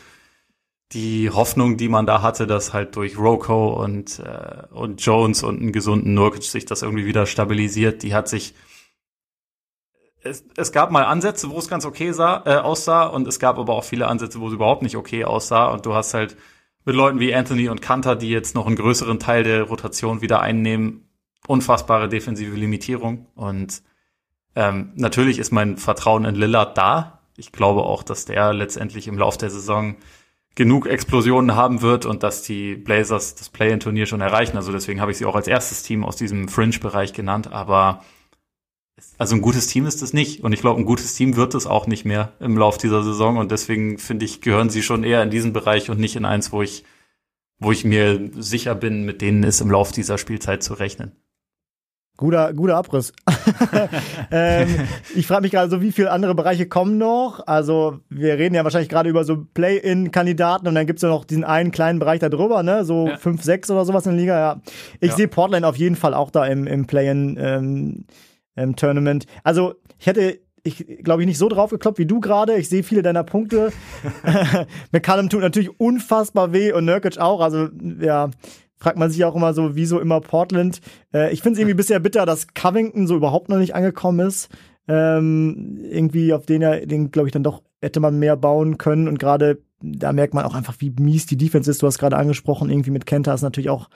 die 0.92 1.30
Hoffnung, 1.30 1.76
die 1.76 1.88
man 1.88 2.06
da 2.06 2.22
hatte, 2.22 2.46
dass 2.46 2.72
halt 2.72 2.94
durch 2.96 3.18
Roko 3.18 3.82
und 3.82 4.18
äh, 4.20 4.66
und 4.72 5.04
Jones 5.04 5.42
und 5.42 5.60
einen 5.60 5.72
gesunden 5.72 6.14
Nurkic 6.14 6.44
sich 6.44 6.66
das 6.66 6.82
irgendwie 6.82 7.06
wieder 7.06 7.26
stabilisiert, 7.26 8.02
die 8.02 8.14
hat 8.14 8.28
sich 8.28 8.54
es, 10.24 10.44
es 10.56 10.72
gab 10.72 10.90
mal 10.90 11.04
Ansätze, 11.04 11.50
wo 11.50 11.58
es 11.58 11.68
ganz 11.68 11.84
okay 11.84 12.12
sah, 12.12 12.42
äh, 12.46 12.56
aussah 12.56 13.04
und 13.04 13.28
es 13.28 13.38
gab 13.38 13.58
aber 13.58 13.74
auch 13.74 13.84
viele 13.84 14.08
Ansätze, 14.08 14.40
wo 14.40 14.48
es 14.48 14.54
überhaupt 14.54 14.82
nicht 14.82 14.96
okay 14.96 15.24
aussah 15.24 15.66
und 15.66 15.86
du 15.86 15.94
hast 15.94 16.14
halt 16.14 16.36
mit 16.84 16.96
Leuten 16.96 17.20
wie 17.20 17.34
Anthony 17.34 17.68
und 17.68 17.80
Kanter, 17.80 18.16
die 18.16 18.30
jetzt 18.30 18.54
noch 18.54 18.66
einen 18.66 18.76
größeren 18.76 19.18
Teil 19.18 19.44
der 19.44 19.62
Rotation 19.62 20.20
wieder 20.20 20.40
einnehmen, 20.40 21.08
unfassbare 21.46 22.08
defensive 22.08 22.56
Limitierung 22.56 23.26
und 23.34 23.82
ähm, 24.56 24.92
natürlich 24.94 25.38
ist 25.38 25.52
mein 25.52 25.76
Vertrauen 25.76 26.24
in 26.24 26.34
Lillard 26.34 26.78
da. 26.78 27.20
Ich 27.36 27.52
glaube 27.52 27.82
auch, 27.82 28.02
dass 28.02 28.24
der 28.24 28.52
letztendlich 28.52 29.08
im 29.08 29.18
Lauf 29.18 29.36
der 29.36 29.50
Saison 29.50 29.96
genug 30.54 30.86
Explosionen 30.86 31.56
haben 31.56 31.82
wird 31.82 32.06
und 32.06 32.22
dass 32.22 32.42
die 32.42 32.76
Blazers 32.76 33.34
das 33.34 33.48
Play-in-Turnier 33.48 34.06
schon 34.06 34.20
erreichen. 34.20 34.56
Also 34.56 34.70
deswegen 34.70 35.00
habe 35.00 35.10
ich 35.10 35.18
sie 35.18 35.26
auch 35.26 35.34
als 35.34 35.48
erstes 35.48 35.82
Team 35.82 36.04
aus 36.04 36.14
diesem 36.14 36.48
Fringe-Bereich 36.48 37.12
genannt. 37.12 37.52
Aber 37.52 38.04
also 39.18 39.34
ein 39.34 39.42
gutes 39.42 39.66
Team 39.66 39.86
ist 39.86 40.02
es 40.02 40.12
nicht. 40.12 40.42
Und 40.42 40.52
ich 40.52 40.60
glaube, 40.60 40.80
ein 40.80 40.86
gutes 40.86 41.14
Team 41.14 41.36
wird 41.36 41.54
es 41.54 41.66
auch 41.66 41.86
nicht 41.86 42.04
mehr 42.04 42.32
im 42.40 42.56
Lauf 42.56 42.78
dieser 42.78 43.02
Saison. 43.02 43.36
Und 43.38 43.50
deswegen 43.50 43.98
finde 43.98 44.24
ich, 44.24 44.40
gehören 44.40 44.70
sie 44.70 44.82
schon 44.82 45.04
eher 45.04 45.22
in 45.22 45.30
diesen 45.30 45.52
Bereich 45.52 45.90
und 45.90 45.98
nicht 45.98 46.16
in 46.16 46.24
eins, 46.24 46.52
wo 46.52 46.62
ich, 46.62 46.84
wo 47.58 47.72
ich 47.72 47.84
mir 47.84 48.30
sicher 48.36 48.74
bin, 48.74 49.04
mit 49.04 49.20
denen 49.20 49.42
ist 49.42 49.60
im 49.60 49.70
Lauf 49.70 49.92
dieser 49.92 50.18
Spielzeit 50.18 50.62
zu 50.62 50.74
rechnen. 50.74 51.12
Guter, 52.16 52.52
guter 52.52 52.76
Abriss. 52.76 53.12
ähm, 54.30 54.68
ich 55.16 55.26
frage 55.26 55.42
mich 55.42 55.50
gerade 55.50 55.68
so, 55.68 55.80
wie 55.80 55.90
viele 55.90 56.12
andere 56.12 56.36
Bereiche 56.36 56.68
kommen 56.68 56.96
noch? 56.96 57.44
Also 57.48 57.98
wir 58.08 58.38
reden 58.38 58.54
ja 58.54 58.62
wahrscheinlich 58.62 58.88
gerade 58.88 59.10
über 59.10 59.24
so 59.24 59.44
Play-in-Kandidaten 59.52 60.68
und 60.68 60.76
dann 60.76 60.86
gibt's 60.86 61.02
ja 61.02 61.08
noch 61.08 61.24
diesen 61.24 61.42
einen 61.42 61.72
kleinen 61.72 61.98
Bereich 61.98 62.20
da 62.20 62.28
drüber, 62.28 62.62
ne? 62.62 62.84
So 62.84 63.08
ja. 63.08 63.16
5, 63.16 63.42
6 63.42 63.70
oder 63.72 63.84
sowas 63.84 64.06
in 64.06 64.12
der 64.12 64.20
Liga. 64.20 64.38
Ja. 64.38 64.60
Ich 65.00 65.10
ja. 65.10 65.16
sehe 65.16 65.28
Portland 65.28 65.64
auf 65.64 65.74
jeden 65.74 65.96
Fall 65.96 66.14
auch 66.14 66.30
da 66.30 66.46
im, 66.46 66.68
im 66.68 66.86
Play-in 66.86 67.36
ähm, 67.36 68.04
ähm, 68.56 68.76
Tournament. 68.76 69.26
Also 69.42 69.74
ich 69.98 70.06
hätte 70.06 70.40
ich 70.66 71.04
glaube 71.04 71.22
ich 71.22 71.26
nicht 71.26 71.38
so 71.38 71.48
drauf 71.48 71.70
gekloppt 71.70 71.98
wie 71.98 72.06
du 72.06 72.20
gerade. 72.20 72.56
Ich 72.56 72.68
sehe 72.68 72.82
viele 72.82 73.02
deiner 73.02 73.24
Punkte. 73.24 73.72
McCallum 74.92 75.28
tut 75.28 75.42
natürlich 75.42 75.78
unfassbar 75.78 76.52
weh 76.52 76.72
und 76.72 76.86
Nurkic 76.86 77.18
auch. 77.18 77.40
Also 77.40 77.68
ja, 78.00 78.30
fragt 78.76 78.98
man 78.98 79.10
sich 79.10 79.24
auch 79.24 79.36
immer 79.36 79.54
so, 79.54 79.76
wieso 79.76 80.00
immer 80.00 80.20
Portland. 80.20 80.80
Äh, 81.12 81.32
ich 81.32 81.42
finde 81.42 81.54
es 81.54 81.60
irgendwie 81.60 81.76
bisher 81.76 82.00
bitter, 82.00 82.26
dass 82.26 82.48
Covington 82.54 83.06
so 83.06 83.16
überhaupt 83.16 83.48
noch 83.48 83.58
nicht 83.58 83.74
angekommen 83.74 84.26
ist. 84.26 84.48
Ähm, 84.86 85.78
irgendwie 85.82 86.34
auf 86.34 86.44
den 86.44 86.60
er, 86.60 86.84
den 86.86 87.10
glaube 87.10 87.28
ich 87.28 87.32
dann 87.32 87.42
doch 87.42 87.62
hätte 87.80 88.00
man 88.00 88.18
mehr 88.18 88.36
bauen 88.36 88.78
können 88.78 89.08
und 89.08 89.18
gerade 89.18 89.62
da 89.80 90.12
merkt 90.12 90.32
man 90.32 90.44
auch 90.44 90.54
einfach, 90.54 90.76
wie 90.78 90.90
mies 90.98 91.26
die 91.26 91.36
Defense 91.36 91.70
ist. 91.70 91.82
Du 91.82 91.86
hast 91.86 91.98
gerade 91.98 92.16
angesprochen, 92.16 92.70
irgendwie 92.70 92.90
mit 92.90 93.06
Kenta 93.06 93.34
ist 93.34 93.42
natürlich 93.42 93.70
auch 93.70 93.88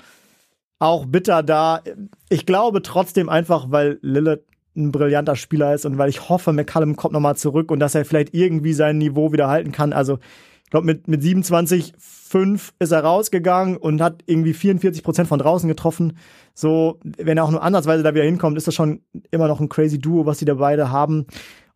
auch 0.78 1.06
bitter 1.06 1.42
da. 1.42 1.82
Ich 2.28 2.46
glaube 2.46 2.82
trotzdem 2.82 3.28
einfach, 3.28 3.70
weil 3.70 3.98
Lillard 4.02 4.42
ein 4.76 4.92
brillanter 4.92 5.36
Spieler 5.36 5.74
ist 5.74 5.84
und 5.84 5.98
weil 5.98 6.08
ich 6.08 6.28
hoffe, 6.28 6.52
McCallum 6.52 6.96
kommt 6.96 7.12
nochmal 7.12 7.36
zurück 7.36 7.70
und 7.70 7.80
dass 7.80 7.94
er 7.94 8.04
vielleicht 8.04 8.32
irgendwie 8.32 8.72
sein 8.72 8.98
Niveau 8.98 9.32
wieder 9.32 9.48
halten 9.48 9.72
kann. 9.72 9.92
Also 9.92 10.18
ich 10.64 10.70
glaube, 10.70 10.86
mit, 10.86 11.08
mit 11.08 11.22
27, 11.22 11.94
5 11.98 12.74
ist 12.78 12.92
er 12.92 13.02
rausgegangen 13.02 13.78
und 13.78 14.02
hat 14.02 14.22
irgendwie 14.26 14.52
44 14.52 15.02
Prozent 15.02 15.26
von 15.26 15.38
draußen 15.38 15.66
getroffen. 15.68 16.18
So, 16.54 17.00
wenn 17.02 17.38
er 17.38 17.44
auch 17.44 17.50
nur 17.50 17.62
ansatzweise 17.62 18.02
da 18.02 18.14
wieder 18.14 18.24
hinkommt, 18.24 18.58
ist 18.58 18.66
das 18.66 18.74
schon 18.74 19.00
immer 19.30 19.48
noch 19.48 19.60
ein 19.60 19.70
crazy 19.70 19.98
Duo, 19.98 20.26
was 20.26 20.38
die 20.38 20.44
da 20.44 20.54
beide 20.54 20.90
haben. 20.90 21.26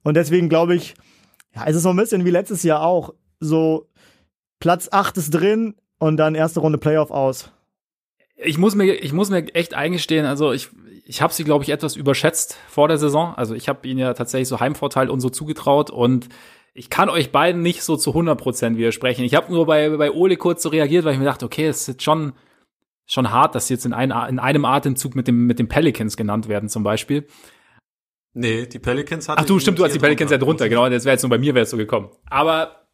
Und 0.02 0.14
deswegen 0.16 0.48
glaube 0.48 0.74
ich, 0.74 0.94
ja, 1.54 1.64
es 1.66 1.76
ist 1.76 1.84
so 1.84 1.88
ein 1.88 1.96
bisschen 1.96 2.24
wie 2.24 2.30
letztes 2.30 2.62
Jahr 2.62 2.82
auch. 2.82 3.14
So, 3.40 3.88
Platz 4.60 4.88
8 4.92 5.16
ist 5.16 5.30
drin 5.30 5.74
und 5.98 6.18
dann 6.18 6.34
erste 6.34 6.60
Runde 6.60 6.78
Playoff 6.78 7.10
aus. 7.10 7.50
Ich 8.44 8.58
muss 8.58 8.74
mir, 8.74 8.94
ich 8.94 9.12
muss 9.12 9.30
mir 9.30 9.54
echt 9.54 9.74
eingestehen, 9.74 10.26
also 10.26 10.52
ich, 10.52 10.68
ich 11.04 11.22
habe 11.22 11.32
sie, 11.32 11.44
glaube 11.44 11.64
ich, 11.64 11.70
etwas 11.70 11.96
überschätzt 11.96 12.56
vor 12.68 12.88
der 12.88 12.98
Saison. 12.98 13.34
Also 13.34 13.54
ich 13.54 13.68
habe 13.68 13.86
ihnen 13.86 13.98
ja 13.98 14.14
tatsächlich 14.14 14.48
so 14.48 14.60
Heimvorteil 14.60 15.10
und 15.10 15.20
so 15.20 15.30
zugetraut 15.30 15.90
und 15.90 16.28
ich 16.74 16.88
kann 16.88 17.10
euch 17.10 17.32
beiden 17.32 17.62
nicht 17.62 17.82
so 17.82 17.96
zu 17.96 18.12
100% 18.12 18.76
widersprechen. 18.76 19.24
Ich 19.24 19.34
habe 19.34 19.52
nur 19.52 19.66
bei, 19.66 19.90
bei 19.90 20.10
Ole 20.10 20.36
kurz 20.36 20.62
so 20.62 20.70
reagiert, 20.70 21.04
weil 21.04 21.12
ich 21.12 21.18
mir 21.18 21.26
dachte, 21.26 21.44
okay, 21.44 21.66
es 21.66 21.82
ist 21.82 21.86
jetzt 21.88 22.02
schon, 22.02 22.32
schon 23.06 23.30
hart, 23.30 23.54
dass 23.54 23.66
sie 23.66 23.74
jetzt 23.74 23.84
in, 23.84 23.92
ein, 23.92 24.10
in 24.10 24.38
einem 24.38 24.64
Atemzug 24.64 25.14
mit 25.14 25.28
dem, 25.28 25.46
mit 25.46 25.58
den 25.58 25.68
Pelicans 25.68 26.16
genannt 26.16 26.48
werden 26.48 26.68
zum 26.68 26.82
Beispiel. 26.82 27.26
Nee, 28.34 28.66
die 28.66 28.78
Pelicans 28.78 29.28
hatten. 29.28 29.40
Ach 29.42 29.44
du, 29.44 29.58
stimmt, 29.58 29.78
du 29.78 29.84
hast 29.84 29.94
die 29.94 29.98
Pelicans 29.98 30.30
ja 30.30 30.38
drunter, 30.38 30.68
genau. 30.68 30.88
Das 30.88 31.04
wäre 31.04 31.14
jetzt 31.14 31.22
nur 31.22 31.30
bei 31.30 31.38
mir 31.38 31.54
wäre 31.54 31.64
es 31.64 31.70
so 31.70 31.76
gekommen. 31.76 32.10
Aber 32.30 32.86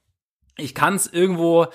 ich 0.57 0.75
kann 0.75 0.97
es 0.97 1.07
irgendwo, 1.07 1.67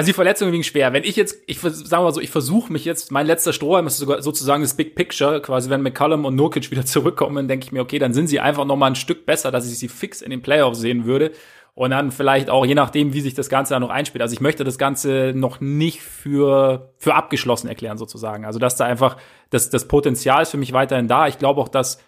also 0.00 0.08
die 0.08 0.14
Verletzung 0.14 0.50
ging 0.50 0.62
schwer. 0.62 0.94
Wenn 0.94 1.04
ich 1.04 1.14
jetzt, 1.14 1.42
ich 1.46 1.60
sagen 1.60 1.90
wir 1.90 2.00
mal 2.00 2.14
so, 2.14 2.22
ich 2.22 2.30
versuche 2.30 2.72
mich 2.72 2.86
jetzt, 2.86 3.12
mein 3.12 3.26
letzter 3.26 3.52
Strohhalm 3.52 3.86
ist 3.86 3.98
sogar 3.98 4.22
sozusagen 4.22 4.62
das 4.62 4.72
Big 4.72 4.94
Picture, 4.94 5.42
quasi 5.42 5.68
wenn 5.68 5.82
McCallum 5.82 6.24
und 6.24 6.36
Nurkic 6.36 6.70
wieder 6.70 6.86
zurückkommen, 6.86 7.48
denke 7.48 7.66
ich 7.66 7.72
mir, 7.72 7.82
okay, 7.82 7.98
dann 7.98 8.14
sind 8.14 8.28
sie 8.28 8.40
einfach 8.40 8.64
noch 8.64 8.76
mal 8.76 8.86
ein 8.86 8.94
Stück 8.94 9.26
besser, 9.26 9.50
dass 9.50 9.70
ich 9.70 9.78
sie 9.78 9.88
fix 9.88 10.22
in 10.22 10.30
den 10.30 10.40
Playoffs 10.40 10.80
sehen 10.80 11.04
würde. 11.04 11.32
Und 11.74 11.90
dann 11.90 12.12
vielleicht 12.12 12.48
auch, 12.48 12.64
je 12.64 12.74
nachdem, 12.74 13.12
wie 13.12 13.20
sich 13.20 13.34
das 13.34 13.50
Ganze 13.50 13.74
dann 13.74 13.82
noch 13.82 13.90
einspielt. 13.90 14.22
Also 14.22 14.32
ich 14.32 14.40
möchte 14.40 14.64
das 14.64 14.78
Ganze 14.78 15.34
noch 15.34 15.60
nicht 15.60 16.00
für, 16.00 16.94
für 16.96 17.14
abgeschlossen 17.14 17.68
erklären, 17.68 17.98
sozusagen. 17.98 18.46
Also 18.46 18.58
dass 18.58 18.76
da 18.76 18.86
einfach, 18.86 19.18
das, 19.50 19.68
das 19.68 19.86
Potenzial 19.86 20.40
ist 20.40 20.50
für 20.50 20.56
mich 20.56 20.72
weiterhin 20.72 21.08
da. 21.08 21.28
Ich 21.28 21.36
glaube 21.36 21.60
auch, 21.60 21.68
dass, 21.68 22.02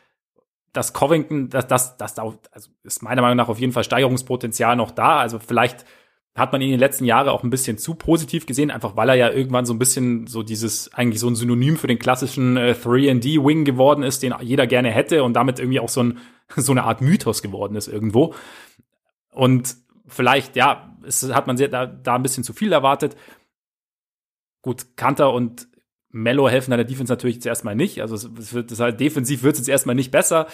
dass 0.72 0.94
Covington, 0.94 1.50
dass, 1.50 1.66
dass, 1.66 1.98
dass 1.98 2.14
da, 2.14 2.22
also 2.52 2.70
ist 2.84 3.02
meiner 3.02 3.20
Meinung 3.20 3.36
nach 3.36 3.50
auf 3.50 3.60
jeden 3.60 3.74
Fall 3.74 3.84
Steigerungspotenzial 3.84 4.76
noch 4.76 4.92
da. 4.92 5.18
Also 5.18 5.38
vielleicht 5.38 5.84
hat 6.34 6.52
man 6.52 6.62
ihn 6.62 6.68
in 6.68 6.72
den 6.72 6.80
letzten 6.80 7.04
Jahren 7.04 7.28
auch 7.28 7.42
ein 7.42 7.50
bisschen 7.50 7.76
zu 7.76 7.94
positiv 7.94 8.46
gesehen, 8.46 8.70
einfach 8.70 8.96
weil 8.96 9.10
er 9.10 9.14
ja 9.16 9.30
irgendwann 9.30 9.66
so 9.66 9.74
ein 9.74 9.78
bisschen 9.78 10.26
so 10.26 10.42
dieses, 10.42 10.92
eigentlich 10.94 11.20
so 11.20 11.28
ein 11.28 11.34
Synonym 11.34 11.76
für 11.76 11.88
den 11.88 11.98
klassischen 11.98 12.56
äh, 12.56 12.74
3D-Wing 12.82 13.64
geworden 13.64 14.02
ist, 14.02 14.22
den 14.22 14.34
jeder 14.40 14.66
gerne 14.66 14.90
hätte 14.90 15.24
und 15.24 15.34
damit 15.34 15.58
irgendwie 15.58 15.80
auch 15.80 15.90
so, 15.90 16.02
ein, 16.02 16.18
so 16.56 16.72
eine 16.72 16.84
Art 16.84 17.02
Mythos 17.02 17.42
geworden 17.42 17.76
ist 17.76 17.88
irgendwo. 17.88 18.34
Und 19.30 19.76
vielleicht, 20.06 20.56
ja, 20.56 20.96
es 21.06 21.22
hat 21.34 21.46
man 21.46 21.56
sehr, 21.56 21.68
da, 21.68 21.84
da 21.86 22.14
ein 22.14 22.22
bisschen 22.22 22.44
zu 22.44 22.54
viel 22.54 22.72
erwartet. 22.72 23.14
Gut, 24.62 24.96
Kanter 24.96 25.32
und 25.34 25.68
Mello 26.12 26.48
helfen 26.48 26.70
der 26.70 26.84
Defense 26.84 27.12
natürlich 27.12 27.36
jetzt 27.36 27.46
erstmal 27.46 27.74
nicht. 27.74 28.00
Also 28.00 28.14
es 28.14 28.52
wird, 28.54 28.70
das 28.70 28.80
halt, 28.80 29.00
defensiv 29.00 29.42
wird 29.42 29.54
es 29.54 29.60
jetzt 29.60 29.68
erstmal 29.68 29.94
nicht 29.94 30.10
besser. 30.10 30.46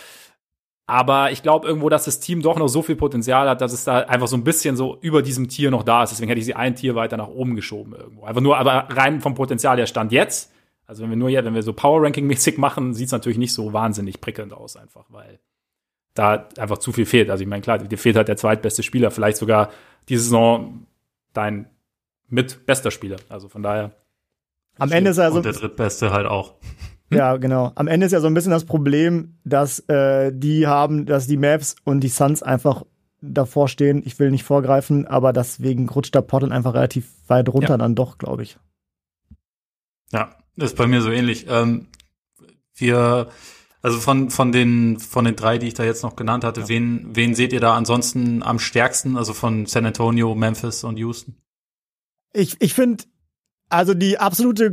Aber 0.90 1.30
ich 1.32 1.42
glaube 1.42 1.68
irgendwo, 1.68 1.90
dass 1.90 2.06
das 2.06 2.18
Team 2.18 2.40
doch 2.40 2.56
noch 2.56 2.68
so 2.68 2.80
viel 2.80 2.96
Potenzial 2.96 3.46
hat, 3.46 3.60
dass 3.60 3.74
es 3.74 3.84
da 3.84 3.98
einfach 3.98 4.26
so 4.26 4.38
ein 4.38 4.42
bisschen 4.42 4.74
so 4.74 4.96
über 5.02 5.20
diesem 5.20 5.48
Tier 5.48 5.70
noch 5.70 5.82
da 5.82 6.02
ist. 6.02 6.10
Deswegen 6.10 6.30
hätte 6.30 6.38
ich 6.38 6.46
sie 6.46 6.54
ein 6.54 6.74
Tier 6.76 6.94
weiter 6.94 7.18
nach 7.18 7.28
oben 7.28 7.56
geschoben 7.56 7.94
irgendwo. 7.94 8.24
Einfach 8.24 8.40
nur, 8.40 8.56
aber 8.56 8.88
rein 8.88 9.20
vom 9.20 9.34
Potenzial 9.34 9.76
der 9.76 9.84
Stand 9.84 10.12
jetzt. 10.12 10.50
Also 10.86 11.02
wenn 11.02 11.10
wir 11.10 11.16
nur, 11.18 11.28
wenn 11.28 11.54
wir 11.54 11.62
so 11.62 11.74
Power 11.74 12.02
Ranking 12.02 12.26
mäßig 12.26 12.56
machen, 12.56 12.94
sieht 12.94 13.08
es 13.08 13.12
natürlich 13.12 13.36
nicht 13.36 13.52
so 13.52 13.74
wahnsinnig 13.74 14.22
prickelnd 14.22 14.54
aus 14.54 14.76
einfach, 14.78 15.04
weil 15.10 15.38
da 16.14 16.48
einfach 16.56 16.78
zu 16.78 16.90
viel 16.90 17.04
fehlt. 17.04 17.28
Also 17.28 17.42
ich 17.42 17.48
meine, 17.48 17.60
klar, 17.60 17.76
dir 17.76 17.98
fehlt 17.98 18.16
halt 18.16 18.28
der 18.28 18.38
zweitbeste 18.38 18.82
Spieler, 18.82 19.10
vielleicht 19.10 19.36
sogar 19.36 19.68
diese 20.08 20.22
Saison 20.22 20.86
dein 21.34 21.68
mitbester 22.28 22.90
Spieler. 22.90 23.18
Also 23.28 23.50
von 23.50 23.62
daher. 23.62 23.90
Am 24.78 24.90
Ende 24.90 25.10
ist 25.10 25.18
er 25.18 25.32
so. 25.32 25.36
Und 25.36 25.44
der 25.44 25.52
drittbeste 25.52 26.12
halt 26.12 26.26
auch. 26.26 26.54
Hm? 27.10 27.18
Ja, 27.18 27.36
genau. 27.36 27.72
Am 27.74 27.88
Ende 27.88 28.06
ist 28.06 28.12
ja 28.12 28.20
so 28.20 28.26
ein 28.26 28.34
bisschen 28.34 28.52
das 28.52 28.64
Problem, 28.64 29.38
dass 29.44 29.80
äh, 29.88 30.32
die 30.32 30.66
haben, 30.66 31.06
dass 31.06 31.26
die 31.26 31.36
Maps 31.36 31.76
und 31.84 32.00
die 32.00 32.08
Suns 32.08 32.42
einfach 32.42 32.84
davor 33.20 33.68
stehen. 33.68 34.02
Ich 34.04 34.18
will 34.18 34.30
nicht 34.30 34.44
vorgreifen, 34.44 35.06
aber 35.06 35.32
deswegen 35.32 35.88
rutscht 35.88 36.14
der 36.14 36.22
Portland 36.22 36.52
einfach 36.52 36.74
relativ 36.74 37.10
weit 37.26 37.48
runter 37.48 37.70
ja. 37.70 37.78
dann 37.78 37.94
doch, 37.94 38.18
glaube 38.18 38.42
ich. 38.42 38.58
Ja, 40.12 40.36
ist 40.56 40.76
bei 40.76 40.86
mir 40.86 41.02
so 41.02 41.10
ähnlich. 41.10 41.46
Ähm, 41.48 41.86
wir, 42.74 43.28
also 43.82 43.98
von 43.98 44.30
von 44.30 44.52
den 44.52 44.98
von 44.98 45.24
den 45.24 45.36
drei, 45.36 45.58
die 45.58 45.68
ich 45.68 45.74
da 45.74 45.84
jetzt 45.84 46.02
noch 46.02 46.16
genannt 46.16 46.44
hatte, 46.44 46.62
ja. 46.62 46.68
wen 46.68 47.08
wen 47.14 47.34
seht 47.34 47.52
ihr 47.52 47.60
da 47.60 47.74
ansonsten 47.74 48.42
am 48.42 48.58
stärksten? 48.58 49.16
Also 49.16 49.34
von 49.34 49.66
San 49.66 49.86
Antonio, 49.86 50.34
Memphis 50.34 50.84
und 50.84 50.98
Houston? 50.98 51.36
Ich 52.32 52.56
ich 52.60 52.74
finde 52.74 53.04
also 53.68 53.94
die 53.94 54.18
absolute 54.18 54.70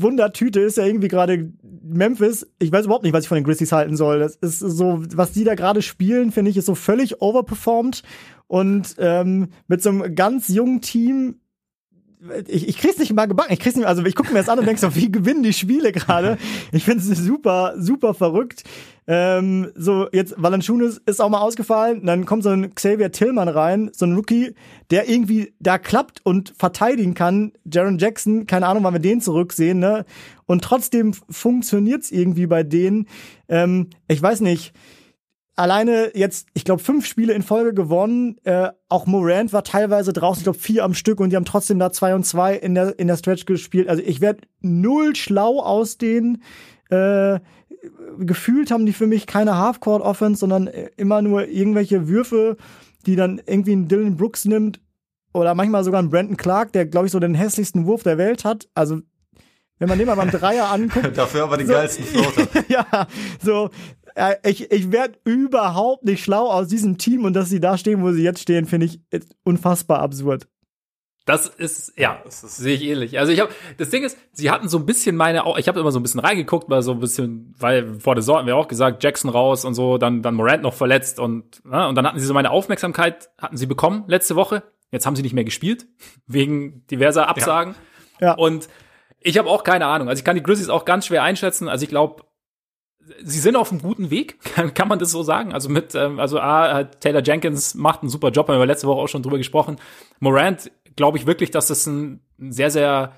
Wundertüte 0.00 0.60
ist 0.60 0.76
ja 0.76 0.84
irgendwie 0.84 1.08
gerade 1.08 1.52
Memphis. 1.82 2.46
Ich 2.58 2.70
weiß 2.70 2.84
überhaupt 2.84 3.04
nicht, 3.04 3.12
was 3.12 3.24
ich 3.24 3.28
von 3.28 3.36
den 3.36 3.44
Grizzlies 3.44 3.72
halten 3.72 3.96
soll. 3.96 4.18
Das 4.18 4.36
ist 4.36 4.58
so, 4.58 5.02
was 5.14 5.32
die 5.32 5.44
da 5.44 5.54
gerade 5.54 5.82
spielen, 5.82 6.32
finde 6.32 6.50
ich, 6.50 6.56
ist 6.56 6.66
so 6.66 6.74
völlig 6.74 7.22
overperformed 7.22 8.02
und 8.46 8.94
ähm, 8.98 9.48
mit 9.68 9.82
so 9.82 9.90
einem 9.90 10.14
ganz 10.14 10.48
jungen 10.48 10.80
Team 10.80 11.40
ich, 12.48 12.68
ich 12.68 12.78
krieg's 12.78 12.98
nicht 12.98 13.12
mal 13.12 13.26
gebacken. 13.26 13.52
Ich 13.52 13.60
krieg's 13.60 13.76
nicht, 13.76 13.86
also 13.86 14.04
ich 14.04 14.14
gucke 14.14 14.32
mir 14.32 14.38
das 14.38 14.48
an 14.48 14.58
und 14.58 14.66
denk 14.66 14.78
so, 14.78 14.94
wie 14.94 15.12
gewinnen 15.12 15.42
die 15.42 15.52
Spiele 15.52 15.92
gerade? 15.92 16.38
Ich 16.72 16.84
finde 16.84 17.04
es 17.04 17.18
super, 17.18 17.74
super 17.76 18.14
verrückt. 18.14 18.64
Ähm, 19.08 19.70
so, 19.76 20.08
jetzt 20.12 20.34
Valanciunas 20.36 21.00
ist 21.06 21.20
auch 21.20 21.28
mal 21.28 21.40
ausgefallen. 21.40 22.04
Dann 22.04 22.26
kommt 22.26 22.42
so 22.42 22.50
ein 22.50 22.74
Xavier 22.74 23.12
Tillman 23.12 23.48
rein, 23.48 23.90
so 23.92 24.04
ein 24.04 24.14
Rookie, 24.14 24.54
der 24.90 25.08
irgendwie 25.08 25.54
da 25.60 25.78
klappt 25.78 26.24
und 26.24 26.54
verteidigen 26.58 27.14
kann. 27.14 27.52
Jaron 27.64 27.98
Jackson, 27.98 28.46
keine 28.46 28.66
Ahnung, 28.66 28.82
wann 28.82 28.94
wir 28.94 29.00
den 29.00 29.20
zurücksehen, 29.20 29.78
ne? 29.78 30.04
Und 30.46 30.64
trotzdem 30.64 31.12
funktioniert's 31.30 32.10
irgendwie 32.10 32.46
bei 32.46 32.62
denen. 32.62 33.06
Ähm, 33.48 33.90
ich 34.08 34.20
weiß 34.20 34.40
nicht 34.40 34.72
alleine 35.56 36.10
jetzt, 36.14 36.48
ich 36.54 36.64
glaube, 36.64 36.82
fünf 36.82 37.06
Spiele 37.06 37.32
in 37.32 37.42
Folge 37.42 37.74
gewonnen. 37.74 38.36
Äh, 38.44 38.70
auch 38.88 39.06
Morant 39.06 39.52
war 39.52 39.64
teilweise 39.64 40.12
draußen, 40.12 40.40
ich 40.40 40.44
glaube, 40.44 40.58
vier 40.58 40.84
am 40.84 40.94
Stück 40.94 41.18
und 41.18 41.30
die 41.30 41.36
haben 41.36 41.44
trotzdem 41.44 41.78
da 41.78 41.90
zwei 41.90 42.14
und 42.14 42.24
zwei 42.24 42.54
in 42.54 42.74
der, 42.74 42.98
in 42.98 43.08
der 43.08 43.16
Stretch 43.16 43.46
gespielt. 43.46 43.88
Also 43.88 44.02
ich 44.04 44.20
werde 44.20 44.42
null 44.60 45.16
schlau 45.16 45.60
aus 45.60 45.98
denen. 45.98 46.42
Äh, 46.90 47.40
gefühlt 48.18 48.70
haben 48.70 48.86
die 48.86 48.92
für 48.92 49.06
mich 49.06 49.26
keine 49.26 49.56
Half-Court-Offense, 49.56 50.40
sondern 50.40 50.66
äh, 50.66 50.90
immer 50.96 51.22
nur 51.22 51.46
irgendwelche 51.48 52.08
Würfe, 52.08 52.56
die 53.06 53.16
dann 53.16 53.40
irgendwie 53.46 53.74
ein 53.74 53.88
Dylan 53.88 54.16
Brooks 54.16 54.44
nimmt 54.44 54.80
oder 55.32 55.54
manchmal 55.54 55.84
sogar 55.84 56.02
ein 56.02 56.10
Brandon 56.10 56.36
Clark, 56.36 56.72
der, 56.72 56.86
glaube 56.86 57.06
ich, 57.06 57.12
so 57.12 57.20
den 57.20 57.34
hässlichsten 57.34 57.86
Wurf 57.86 58.02
der 58.02 58.18
Welt 58.18 58.44
hat. 58.44 58.68
Also 58.74 59.00
wenn 59.78 59.88
man 59.88 59.98
den 59.98 60.06
mal 60.06 60.14
beim 60.14 60.30
Dreier 60.30 60.70
anguckt. 60.70 61.10
Dafür 61.16 61.44
aber 61.44 61.56
den 61.56 61.66
so, 61.66 61.74
geilsten 61.74 62.04
Floater. 62.06 62.64
ja, 62.68 63.06
so, 63.42 63.70
äh, 64.14 64.36
ich, 64.44 64.70
ich 64.70 64.90
werde 64.90 65.18
überhaupt 65.24 66.04
nicht 66.04 66.24
schlau 66.24 66.50
aus 66.50 66.68
diesem 66.68 66.98
Team 66.98 67.24
und 67.24 67.34
dass 67.34 67.50
sie 67.50 67.60
da 67.60 67.76
stehen, 67.76 68.02
wo 68.02 68.12
sie 68.12 68.22
jetzt 68.22 68.40
stehen, 68.40 68.66
finde 68.66 68.86
ich 68.86 69.00
unfassbar 69.44 70.00
absurd. 70.00 70.48
Das 71.26 71.48
ist, 71.48 71.92
ja, 71.98 72.20
das 72.24 72.44
ist, 72.44 72.56
sehe 72.56 72.76
ich 72.76 72.84
ähnlich. 72.84 73.18
Also 73.18 73.32
ich 73.32 73.40
habe, 73.40 73.50
das 73.78 73.90
Ding 73.90 74.04
ist, 74.04 74.16
sie 74.30 74.48
hatten 74.48 74.68
so 74.68 74.78
ein 74.78 74.86
bisschen 74.86 75.16
meine, 75.16 75.42
ich 75.56 75.66
habe 75.66 75.80
immer 75.80 75.90
so 75.90 75.98
ein 75.98 76.02
bisschen 76.04 76.20
reingeguckt, 76.20 76.70
weil 76.70 76.82
so 76.82 76.92
ein 76.92 77.00
bisschen, 77.00 77.52
weil 77.58 77.98
vor 77.98 78.14
der 78.14 78.22
Saison 78.22 78.38
haben 78.38 78.46
wir 78.46 78.56
auch 78.56 78.68
gesagt, 78.68 79.02
Jackson 79.02 79.28
raus 79.28 79.64
und 79.64 79.74
so, 79.74 79.98
dann, 79.98 80.22
dann 80.22 80.36
Morant 80.36 80.62
noch 80.62 80.72
verletzt 80.72 81.18
und, 81.18 81.64
ne, 81.66 81.88
und 81.88 81.96
dann 81.96 82.06
hatten 82.06 82.20
sie 82.20 82.26
so 82.26 82.32
meine 82.32 82.52
Aufmerksamkeit, 82.52 83.28
hatten 83.38 83.56
sie 83.56 83.66
bekommen 83.66 84.04
letzte 84.06 84.36
Woche. 84.36 84.62
Jetzt 84.92 85.04
haben 85.04 85.16
sie 85.16 85.22
nicht 85.22 85.32
mehr 85.32 85.42
gespielt, 85.42 85.86
wegen 86.28 86.86
diverser 86.86 87.28
Absagen. 87.28 87.74
Ja. 88.20 88.28
ja. 88.28 88.34
Und 88.34 88.68
ich 89.18 89.36
habe 89.36 89.50
auch 89.50 89.64
keine 89.64 89.86
Ahnung. 89.86 90.08
Also 90.08 90.20
ich 90.20 90.24
kann 90.24 90.36
die 90.36 90.44
Grizzlies 90.44 90.68
auch 90.68 90.84
ganz 90.84 91.06
schwer 91.06 91.24
einschätzen. 91.24 91.68
Also 91.68 91.82
ich 91.82 91.90
glaube, 91.90 92.22
sie 93.22 93.40
sind 93.40 93.56
auf 93.56 93.70
einem 93.70 93.82
guten 93.82 94.10
Weg, 94.10 94.40
kann, 94.54 94.74
kann 94.74 94.86
man 94.86 95.00
das 95.00 95.10
so 95.10 95.24
sagen. 95.24 95.52
Also 95.52 95.68
mit, 95.68 95.94
ähm, 95.96 96.20
also 96.20 96.38
A, 96.38 96.84
Taylor 96.84 97.22
Jenkins 97.22 97.74
macht 97.74 98.02
einen 98.02 98.10
super 98.10 98.30
Job, 98.30 98.48
haben 98.48 98.58
wir 98.58 98.66
letzte 98.66 98.86
Woche 98.86 99.00
auch 99.00 99.08
schon 99.08 99.22
drüber 99.22 99.38
gesprochen. 99.38 99.76
Morant 100.20 100.70
glaube 100.96 101.18
ich 101.18 101.26
wirklich, 101.26 101.50
dass 101.50 101.68
das 101.68 101.86
ein, 101.86 102.20
sehr, 102.38 102.70
sehr 102.70 103.12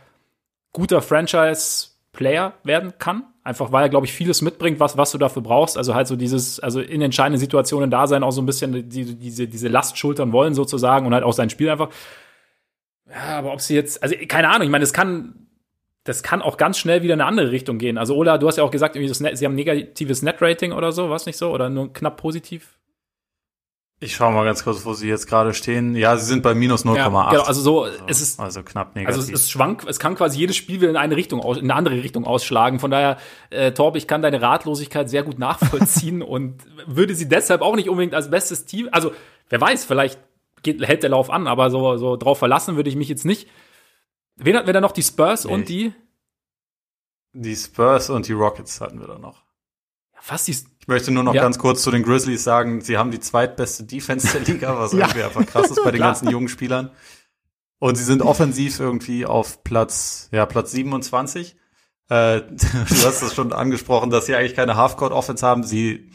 guter 0.73 1.01
Franchise-Player 1.01 2.55
werden 2.65 2.95
kann. 2.99 3.25
Einfach 3.43 3.73
weil 3.73 3.85
er, 3.85 3.89
glaube 3.89 4.07
ich, 4.07 4.13
vieles 4.13 4.43
mitbringt, 4.43 4.79
was, 4.79 4.99
was 4.99 5.11
du 5.11 5.19
dafür 5.19 5.43
brauchst. 5.43 5.79
Also 5.79 5.95
halt 5.95 6.07
so 6.07 6.17
dieses, 6.17 6.61
also 6.61 6.81
in 6.81 7.01
entscheidenden 7.01 7.41
Situationen 7.41 7.91
da 7.91 8.07
sein, 8.07 8.23
auch 8.23 8.31
so 8.31 8.43
ein 8.43 8.47
bisschen 8.47 8.89
die, 8.91 9.17
diese, 9.17 9.49
diese 9.49 9.69
Last 9.69 9.97
schultern 9.97 10.33
wollen 10.33 10.55
sozusagen 10.55 11.07
und 11.07 11.15
halt 11.15 11.25
auch 11.25 11.33
sein 11.33 11.49
Spiel 11.49 11.71
einfach. 11.71 11.89
Ja, 13.09 13.39
aber 13.39 13.53
ob 13.53 13.61
sie 13.61 13.75
jetzt, 13.75 14.03
also 14.03 14.15
keine 14.29 14.51
Ahnung, 14.51 14.65
ich 14.65 14.71
meine, 14.71 14.83
das 14.83 14.93
kann, 14.93 15.47
das 16.05 16.23
kann 16.23 16.43
auch 16.43 16.59
ganz 16.59 16.79
schnell 16.79 17.03
wieder 17.03 17.15
in 17.15 17.21
eine 17.21 17.29
andere 17.29 17.51
Richtung 17.51 17.79
gehen. 17.79 17.97
Also 17.97 18.15
Ola, 18.15 18.37
du 18.39 18.49
hast 18.49 18.57
ja 18.57 18.65
auch 18.65 18.71
gesagt, 18.71 18.97
irgendwie 18.97 19.15
sie 19.15 19.45
haben 19.45 19.55
negatives 19.55 20.23
Net-Rating 20.23 20.73
oder 20.73 20.93
so, 20.93 21.09
was 21.09 21.25
nicht 21.25 21.39
so? 21.39 21.51
Oder 21.51 21.71
nur 21.71 21.93
knapp 21.93 22.19
positiv? 22.19 22.78
Ich 24.01 24.15
schaue 24.15 24.33
mal 24.33 24.45
ganz 24.45 24.63
kurz, 24.63 24.85
wo 24.85 24.93
sie 24.93 25.09
jetzt 25.09 25.27
gerade 25.27 25.53
stehen. 25.55 25.97
Ja, 25.97 26.17
sie 26.17 26.25
sind 26.25 26.45
bei 26.45 26.55
minus 26.55 26.85
0,8. 26.85 26.97
Ja, 26.97 27.31
genau, 27.31 27.43
also 27.43 27.61
so, 27.61 27.83
also, 27.83 27.99
es 28.07 28.21
ist 28.21 28.39
also 28.39 28.63
knapp 28.63 28.95
negativ. 28.95 29.19
Also 29.19 29.33
es, 29.33 29.51
schwankt, 29.51 29.89
es 29.89 29.99
kann 29.99 30.15
quasi 30.15 30.39
jedes 30.39 30.55
Spiel 30.55 30.81
wieder 30.81 30.91
in 30.91 30.97
eine 30.97 31.17
Richtung, 31.17 31.41
aus, 31.41 31.57
in 31.57 31.65
eine 31.65 31.75
andere 31.75 31.97
Richtung 31.97 32.25
ausschlagen. 32.25 32.79
Von 32.79 32.93
daher, 32.93 33.17
äh, 33.51 33.73
Torb, 33.73 33.97
ich 33.97 34.07
kann 34.07 34.23
deine 34.23 34.41
Ratlosigkeit 34.41 35.11
sehr 35.11 35.25
gut 35.25 35.41
nachvollziehen 35.41 36.23
und 36.23 36.63
würde 36.87 37.17
sie 37.17 37.29
deshalb 37.29 37.61
auch 37.61 37.75
nicht 37.75 37.89
unbedingt 37.89 38.15
als 38.15 38.31
bestes 38.31 38.67
Team. 38.67 38.89
Also 38.93 39.13
wer 39.49 39.61
weiß, 39.61 39.85
vielleicht 39.85 40.21
geht, 40.63 40.81
hält 40.87 41.03
der 41.03 41.11
Lauf 41.11 41.29
an, 41.29 41.49
aber 41.49 41.71
so 41.71 41.97
so 41.97 42.17
drauf 42.17 42.39
verlassen 42.39 42.77
würde 42.77 42.91
ich 42.91 42.97
mich 42.97 43.09
jetzt 43.09 43.25
nicht. 43.25 43.49
Wen 44.37 44.57
hatten 44.57 44.67
wir 44.69 44.75
da 44.75 44.81
noch? 44.81 44.93
Die 44.93 45.03
Spurs 45.03 45.45
nee. 45.45 45.53
und 45.53 45.69
die? 45.69 45.93
Die 47.33 47.57
Spurs 47.57 48.11
und 48.11 48.29
die 48.29 48.33
Rockets 48.33 48.81
hatten 48.81 49.01
wir 49.01 49.09
da 49.09 49.19
noch. 49.19 49.43
Ja, 50.15 50.21
fast 50.21 50.47
die 50.47 50.55
ich 50.89 50.91
möchte 50.91 51.11
nur 51.11 51.23
noch 51.23 51.35
ja. 51.35 51.43
ganz 51.43 51.59
kurz 51.59 51.83
zu 51.83 51.91
den 51.91 52.03
Grizzlies 52.03 52.45
sagen, 52.45 52.81
sie 52.81 52.97
haben 52.97 53.11
die 53.11 53.21
zweitbeste 53.21 53.85
Defense 53.85 54.33
der 54.33 54.41
Liga, 54.41 54.79
was 54.79 54.93
ja. 54.95 55.01
irgendwie 55.01 55.23
einfach 55.23 55.45
krass 55.45 55.71
ist 55.71 55.85
bei 55.85 55.91
den 55.91 56.01
ganzen 56.01 56.31
jungen 56.31 56.49
Spielern. 56.49 56.93
Und 57.79 57.97
sie 57.97 58.05
sind 58.05 58.23
offensiv 58.23 58.81
irgendwie 58.81 59.27
auf 59.27 59.63
Platz, 59.65 60.31
ja, 60.33 60.47
Platz 60.47 60.73
27. 60.73 61.57
Äh, 62.09 62.41
du 62.41 62.57
hast 63.05 63.21
es 63.21 63.35
schon 63.35 63.53
angesprochen, 63.53 64.09
dass 64.09 64.25
sie 64.25 64.35
eigentlich 64.35 64.57
keine 64.57 64.77
Halfcourt-Offense 64.77 65.47
haben. 65.47 65.63
Sie 65.63 66.11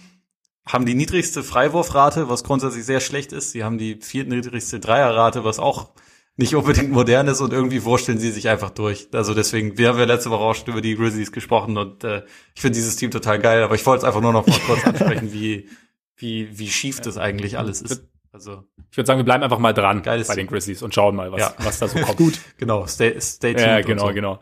haben 0.65 0.87
die 0.87 0.95
niedrigste 0.95 1.43
Freiwurfrate, 1.43 2.27
was 2.27 2.43
grundsätzlich 2.43 2.83
sehr 2.83 2.99
schlecht 2.99 3.31
ist. 3.31 3.51
Sie 3.51 3.63
haben 3.63 3.77
die 3.77 4.01
viertniedrigste 4.01 4.79
Dreierrate, 4.79 5.43
was 5.43 5.59
auch 5.59 5.91
nicht 6.35 6.55
unbedingt 6.55 6.91
modern 6.91 7.27
ist 7.27 7.41
und 7.41 7.53
irgendwie 7.53 7.83
wursteln 7.83 8.17
sie 8.17 8.31
sich 8.31 8.49
einfach 8.49 8.71
durch. 8.71 9.07
Also 9.13 9.33
deswegen, 9.33 9.77
wir 9.77 9.89
haben 9.89 9.99
ja 9.99 10.05
letzte 10.05 10.31
Woche 10.31 10.43
auch 10.43 10.55
schon 10.55 10.69
über 10.69 10.81
die 10.81 10.95
Grizzlies 10.95 11.31
gesprochen 11.31 11.77
und 11.77 12.03
äh, 12.03 12.23
ich 12.55 12.61
finde 12.61 12.75
dieses 12.75 12.95
Team 12.95 13.11
total 13.11 13.39
geil, 13.39 13.63
aber 13.63 13.75
ich 13.75 13.85
wollte 13.85 13.99
es 13.99 14.03
einfach 14.03 14.21
nur 14.21 14.33
noch 14.33 14.47
mal 14.47 14.59
kurz 14.65 14.83
ansprechen, 14.85 15.31
wie, 15.31 15.69
wie, 16.15 16.57
wie 16.57 16.69
schief 16.69 17.01
das 17.01 17.17
eigentlich 17.17 17.57
alles 17.57 17.81
ist. 17.81 18.07
Also 18.31 18.63
ich 18.89 18.97
würde 18.97 19.05
sagen, 19.05 19.19
wir 19.19 19.25
bleiben 19.25 19.43
einfach 19.43 19.59
mal 19.59 19.73
dran 19.73 20.01
bei 20.01 20.17
den 20.17 20.47
Grizzlies 20.47 20.81
und 20.81 20.95
schauen 20.95 21.15
mal, 21.15 21.31
was, 21.31 21.41
ja. 21.41 21.55
was 21.59 21.77
da 21.79 21.87
so 21.87 21.99
kommt. 22.01 22.17
Gut, 22.17 22.39
genau, 22.57 22.87
stay, 22.87 23.19
stay 23.21 23.53
tuned. 23.53 23.67
Ja, 23.67 23.81
genau, 23.81 24.07
so. 24.07 24.13
genau. 24.13 24.39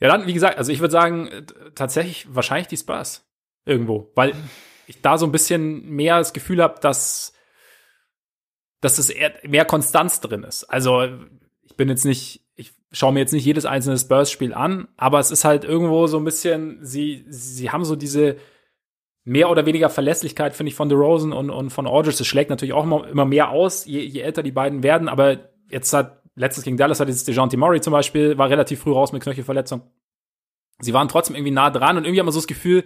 Ja, 0.00 0.08
dann, 0.08 0.26
wie 0.26 0.32
gesagt, 0.32 0.56
also 0.56 0.72
ich 0.72 0.80
würde 0.80 0.92
sagen, 0.92 1.30
tatsächlich 1.74 2.34
wahrscheinlich 2.34 2.68
die 2.68 2.76
Spurs 2.76 3.26
irgendwo, 3.66 4.10
weil 4.14 4.34
ich 4.86 5.02
da 5.02 5.18
so 5.18 5.26
ein 5.26 5.32
bisschen 5.32 5.86
mehr 5.90 6.18
das 6.18 6.32
Gefühl 6.32 6.62
habe, 6.62 6.80
dass 6.80 7.32
dass 8.86 8.98
es 8.98 9.12
mehr 9.42 9.64
Konstanz 9.64 10.20
drin 10.20 10.44
ist. 10.44 10.62
Also 10.64 11.08
ich 11.64 11.76
bin 11.76 11.88
jetzt 11.88 12.04
nicht, 12.04 12.46
ich 12.54 12.72
schaue 12.92 13.12
mir 13.12 13.18
jetzt 13.18 13.32
nicht 13.32 13.44
jedes 13.44 13.66
einzelne 13.66 13.98
Spurs-Spiel 13.98 14.54
an, 14.54 14.86
aber 14.96 15.18
es 15.18 15.32
ist 15.32 15.44
halt 15.44 15.64
irgendwo 15.64 16.06
so 16.06 16.18
ein 16.18 16.24
bisschen, 16.24 16.78
sie, 16.82 17.24
sie 17.28 17.70
haben 17.70 17.84
so 17.84 17.96
diese 17.96 18.36
mehr 19.24 19.50
oder 19.50 19.66
weniger 19.66 19.90
Verlässlichkeit, 19.90 20.54
finde 20.54 20.68
ich, 20.68 20.76
von 20.76 20.88
DeRozan 20.88 21.32
und, 21.32 21.50
und 21.50 21.70
von 21.70 21.88
Aldridge. 21.88 22.18
Das 22.18 22.28
schlägt 22.28 22.48
natürlich 22.48 22.74
auch 22.74 22.84
immer, 22.84 23.08
immer 23.08 23.24
mehr 23.24 23.50
aus, 23.50 23.86
je, 23.86 24.00
je 24.02 24.20
älter 24.20 24.44
die 24.44 24.52
beiden 24.52 24.84
werden, 24.84 25.08
aber 25.08 25.50
jetzt 25.68 25.92
hat, 25.92 26.22
letztes 26.36 26.62
gegen 26.62 26.76
Dallas 26.76 27.00
hat 27.00 27.08
jetzt 27.08 27.26
DeJounte 27.26 27.56
Murray 27.56 27.80
zum 27.80 27.92
Beispiel, 27.92 28.38
war 28.38 28.50
relativ 28.50 28.80
früh 28.80 28.92
raus 28.92 29.12
mit 29.12 29.24
Knöchelverletzung. 29.24 29.82
Sie 30.78 30.94
waren 30.94 31.08
trotzdem 31.08 31.34
irgendwie 31.34 31.50
nah 31.50 31.70
dran 31.70 31.96
und 31.96 32.04
irgendwie 32.04 32.20
haben 32.20 32.28
wir 32.28 32.32
so 32.32 32.38
das 32.38 32.46
Gefühl, 32.46 32.84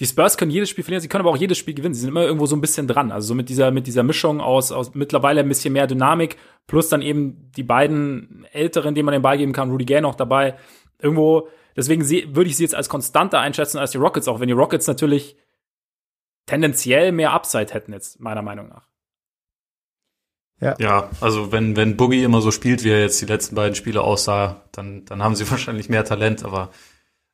die 0.00 0.06
Spurs 0.06 0.36
können 0.36 0.50
jedes 0.50 0.70
Spiel 0.70 0.84
verlieren, 0.84 1.02
sie 1.02 1.08
können 1.08 1.22
aber 1.22 1.30
auch 1.30 1.36
jedes 1.36 1.58
Spiel 1.58 1.74
gewinnen. 1.74 1.94
Sie 1.94 2.00
sind 2.00 2.10
immer 2.10 2.22
irgendwo 2.22 2.46
so 2.46 2.56
ein 2.56 2.60
bisschen 2.60 2.88
dran. 2.88 3.12
Also 3.12 3.28
so 3.28 3.34
mit 3.34 3.48
dieser, 3.48 3.70
mit 3.70 3.86
dieser 3.86 4.02
Mischung 4.02 4.40
aus, 4.40 4.72
aus 4.72 4.94
mittlerweile 4.94 5.40
ein 5.40 5.48
bisschen 5.48 5.72
mehr 5.72 5.86
Dynamik, 5.86 6.38
plus 6.66 6.88
dann 6.88 7.02
eben 7.02 7.50
die 7.56 7.62
beiden 7.62 8.46
Älteren, 8.52 8.94
denen 8.94 9.06
man 9.06 9.12
den 9.12 9.22
Ball 9.22 9.38
geben 9.38 9.52
kann, 9.52 9.70
Rudy 9.70 9.84
Gay 9.84 10.00
noch 10.00 10.14
dabei. 10.14 10.56
Irgendwo, 10.98 11.48
deswegen 11.76 12.08
würde 12.34 12.48
ich 12.48 12.56
sie 12.56 12.64
jetzt 12.64 12.74
als 12.74 12.88
konstanter 12.88 13.40
einschätzen 13.40 13.78
als 13.78 13.90
die 13.92 13.98
Rockets, 13.98 14.28
auch 14.28 14.40
wenn 14.40 14.48
die 14.48 14.54
Rockets 14.54 14.86
natürlich 14.86 15.36
tendenziell 16.46 17.12
mehr 17.12 17.32
Upside 17.32 17.72
hätten 17.72 17.92
jetzt, 17.92 18.18
meiner 18.20 18.42
Meinung 18.42 18.68
nach. 18.68 18.88
Ja. 20.60 20.76
ja, 20.78 21.10
also 21.20 21.50
wenn, 21.50 21.74
wenn 21.74 21.96
Boogie 21.96 22.22
immer 22.22 22.40
so 22.40 22.52
spielt, 22.52 22.84
wie 22.84 22.90
er 22.90 23.00
jetzt 23.00 23.20
die 23.20 23.26
letzten 23.26 23.56
beiden 23.56 23.74
Spiele 23.74 24.02
aussah, 24.02 24.62
dann, 24.70 25.04
dann 25.04 25.22
haben 25.22 25.34
sie 25.34 25.48
wahrscheinlich 25.50 25.88
mehr 25.88 26.04
Talent, 26.04 26.44
aber 26.44 26.70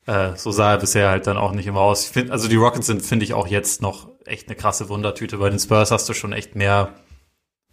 äh, 0.09 0.37
so 0.37 0.51
sah 0.51 0.73
er 0.73 0.79
bisher 0.79 1.11
halt 1.11 1.27
dann 1.27 1.37
auch 1.37 1.53
nicht 1.53 1.67
immer 1.67 1.81
aus. 1.81 2.07
Ich 2.07 2.11
find, 2.11 2.31
also 2.31 2.49
die 2.49 2.57
Rockets 2.57 2.87
sind, 2.87 3.03
finde 3.03 3.27
ich, 3.27 3.35
auch 3.35 3.47
jetzt 3.47 3.83
noch 3.83 4.09
echt 4.25 4.49
eine 4.49 4.57
krasse 4.57 4.89
Wundertüte. 4.89 5.37
Bei 5.37 5.51
den 5.51 5.59
Spurs 5.59 5.91
hast 5.91 6.09
du 6.09 6.15
schon 6.15 6.33
echt 6.33 6.57
mehr, 6.57 6.95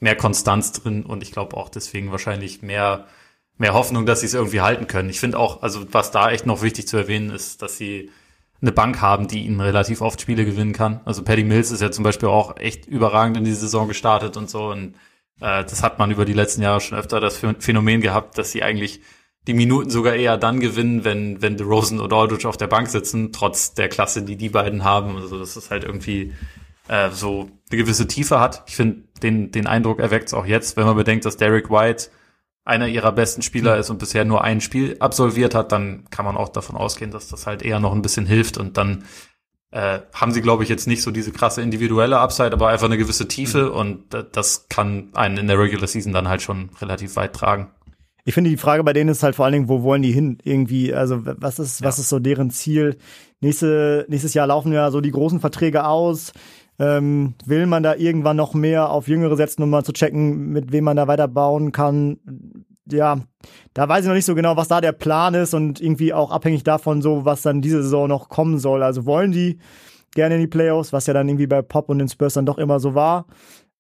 mehr 0.02 0.18
Konstanz 0.18 0.74
drin 0.74 1.06
und 1.06 1.24
ich 1.24 1.32
glaube 1.32 1.56
auch 1.56 1.70
deswegen 1.70 2.12
wahrscheinlich 2.12 2.62
mehr, 2.62 3.06
mehr 3.58 3.74
Hoffnung, 3.74 4.06
dass 4.06 4.20
sie 4.20 4.26
es 4.26 4.34
irgendwie 4.34 4.60
halten 4.60 4.88
können. 4.88 5.10
Ich 5.10 5.22
finde 5.22 5.40
auch, 5.40 5.64
also 5.64 5.86
was 5.94 6.12
da 6.12 6.30
echt 6.30 6.46
noch 6.46 6.62
wichtig 6.62 6.90
zu 6.90 6.98
erwähnen 6.98 7.30
ist, 7.30 7.62
dass 7.62 7.78
sie 7.78 8.12
eine 8.62 8.74
Bank 8.74 9.00
haben, 9.00 9.30
die 9.30 9.46
ihnen 9.46 9.62
relativ 9.62 10.02
oft 10.02 10.20
Spiele 10.20 10.44
gewinnen 10.44 10.74
kann. 10.74 11.00
Also 11.06 11.24
Paddy 11.24 11.46
Mills 11.46 11.72
ist 11.72 11.82
ja 11.82 11.92
zum 11.92 12.04
Beispiel 12.04 12.28
auch 12.28 12.58
echt 12.58 12.86
überragend 12.86 13.38
in 13.38 13.46
die 13.46 13.54
Saison 13.54 13.88
gestartet 13.88 14.36
und 14.36 14.50
so 14.50 14.72
und 14.72 14.96
äh, 15.40 15.64
das 15.64 15.84
hat 15.84 16.00
man 16.00 16.12
über 16.12 16.26
die 16.26 16.34
letzten 16.34 16.64
Jahre 16.64 16.82
schon 16.82 16.98
öfter 16.98 17.22
das 17.22 17.38
Phänomen 17.60 18.02
gehabt, 18.02 18.38
dass 18.38 18.52
sie 18.52 18.62
eigentlich 18.62 19.00
die 19.48 19.54
Minuten 19.54 19.90
sogar 19.90 20.16
eher 20.16 20.38
dann 20.38 20.60
gewinnen, 20.60 21.04
wenn, 21.04 21.42
wenn 21.42 21.58
DeRozan 21.58 22.00
oder 22.00 22.16
Aldridge 22.18 22.48
auf 22.48 22.58
der 22.58 22.68
Bank 22.68 22.88
sitzen, 22.88 23.32
trotz 23.32 23.74
der 23.74 23.90
Klasse, 23.90 24.24
die 24.24 24.38
die 24.38 24.50
beiden 24.50 24.84
haben. 24.84 25.16
Also, 25.18 25.38
dass 25.38 25.56
es 25.56 25.70
halt 25.70 25.84
irgendwie 25.84 26.34
äh, 26.88 27.10
so 27.12 27.50
eine 27.70 27.82
gewisse 27.82 28.08
Tiefe 28.08 28.40
hat. 28.40 28.64
Ich 28.68 28.76
finde, 28.76 29.04
den, 29.22 29.52
den 29.52 29.68
Eindruck 29.68 30.00
erweckt 30.00 30.28
es 30.28 30.34
auch 30.34 30.46
jetzt, 30.46 30.78
wenn 30.78 30.86
man 30.86 30.96
bedenkt, 30.96 31.26
dass 31.26 31.38
Derek 31.38 31.70
White 31.70 32.10
einer 32.64 32.88
ihrer 32.88 33.12
besten 33.12 33.44
Spieler 33.44 33.78
ist 33.78 33.92
und 33.92 34.00
bisher 34.00 34.26
nur 34.26 34.44
ein 34.44 34.60
Spiel 34.60 34.98
absolviert 35.00 35.54
hat, 35.54 35.72
dann 35.72 36.06
kann 36.10 36.26
man 36.26 36.36
auch 36.36 36.50
davon 36.50 36.76
ausgehen, 36.76 37.12
dass 37.12 37.28
das 37.28 37.46
halt 37.46 37.62
eher 37.62 37.80
noch 37.80 37.94
ein 37.94 38.02
bisschen 38.02 38.26
hilft 38.26 38.58
und 38.58 38.78
dann 38.78 39.06
äh, 39.70 40.00
haben 40.14 40.32
sie, 40.32 40.42
glaube 40.42 40.64
ich, 40.64 40.70
jetzt 40.70 40.88
nicht 40.88 41.04
so 41.04 41.12
diese 41.12 41.32
krasse 41.32 41.62
individuelle 41.62 42.18
Upside, 42.18 42.54
aber 42.54 42.70
einfach 42.70 42.88
eine 42.88 42.98
gewisse 42.98 43.28
Tiefe 43.28 43.66
mhm. 43.66 43.72
und 43.72 44.14
äh, 44.16 44.26
das 44.32 44.68
kann 44.68 45.10
einen 45.14 45.38
in 45.38 45.48
der 45.48 45.60
Regular 45.60 45.88
Season 45.88 46.12
dann 46.12 46.28
halt 46.28 46.42
schon 46.42 46.72
relativ 46.82 47.16
weit 47.18 47.34
tragen. 47.34 47.72
Ich 48.28 48.34
finde, 48.34 48.50
die 48.50 48.58
Frage 48.58 48.84
bei 48.84 48.92
denen 48.92 49.12
ist 49.12 49.22
halt 49.22 49.36
vor 49.36 49.46
allen 49.46 49.54
Dingen, 49.54 49.70
wo 49.70 49.84
wollen 49.84 50.02
die 50.02 50.12
hin? 50.12 50.40
Irgendwie, 50.44 50.92
also 50.94 51.22
was 51.24 51.60
ist, 51.60 51.82
ja. 51.82 51.88
was 51.88 52.00
ist 52.00 52.10
so 52.10 52.18
deren 52.18 52.50
Ziel? 52.50 52.98
Nächste, 53.40 54.06
nächstes 54.10 54.34
Jahr 54.34 54.48
laufen 54.48 54.74
ja 54.74 54.90
so 54.90 55.00
die 55.00 55.12
großen 55.12 55.40
Verträge 55.40 55.86
aus. 55.86 56.34
Ähm, 56.80 57.36
will 57.46 57.68
man 57.68 57.84
da 57.84 57.96
irgendwann 57.96 58.36
noch 58.36 58.56
mehr 58.56 58.90
auf 58.90 59.08
Jüngere 59.08 59.38
setzen, 59.38 59.62
um 59.62 59.70
mal 59.70 59.84
zu 59.84 59.94
checken, 59.94 60.50
mit 60.50 60.72
wem 60.72 60.86
man 60.86 60.98
da 60.98 61.08
weiterbauen 61.08 61.72
kann? 61.72 62.18
Ja, 62.92 63.20
da 63.76 63.88
weiß 63.88 64.02
ich 64.02 64.08
noch 64.08 64.16
nicht 64.16 64.26
so 64.26 64.36
genau, 64.36 64.58
was 64.58 64.68
da 64.70 64.82
der 64.82 64.92
Plan 64.92 65.36
ist 65.36 65.54
und 65.54 65.80
irgendwie 65.80 66.12
auch 66.12 66.32
abhängig 66.32 66.64
davon, 66.64 67.04
so 67.04 67.26
was 67.26 67.44
dann 67.44 67.62
diese 67.62 67.84
Saison 67.84 68.08
noch 68.08 68.28
kommen 68.28 68.58
soll. 68.58 68.82
Also 68.82 69.06
wollen 69.06 69.32
die 69.32 69.60
gerne 70.16 70.36
in 70.36 70.42
die 70.42 70.48
Playoffs, 70.48 70.94
was 70.94 71.06
ja 71.06 71.14
dann 71.14 71.30
irgendwie 71.30 71.48
bei 71.48 71.62
Pop 71.62 71.90
und 71.90 72.00
den 72.00 72.10
Spurs 72.10 72.34
dann 72.34 72.48
doch 72.48 72.58
immer 72.58 72.80
so 72.80 72.96
war. 72.96 73.28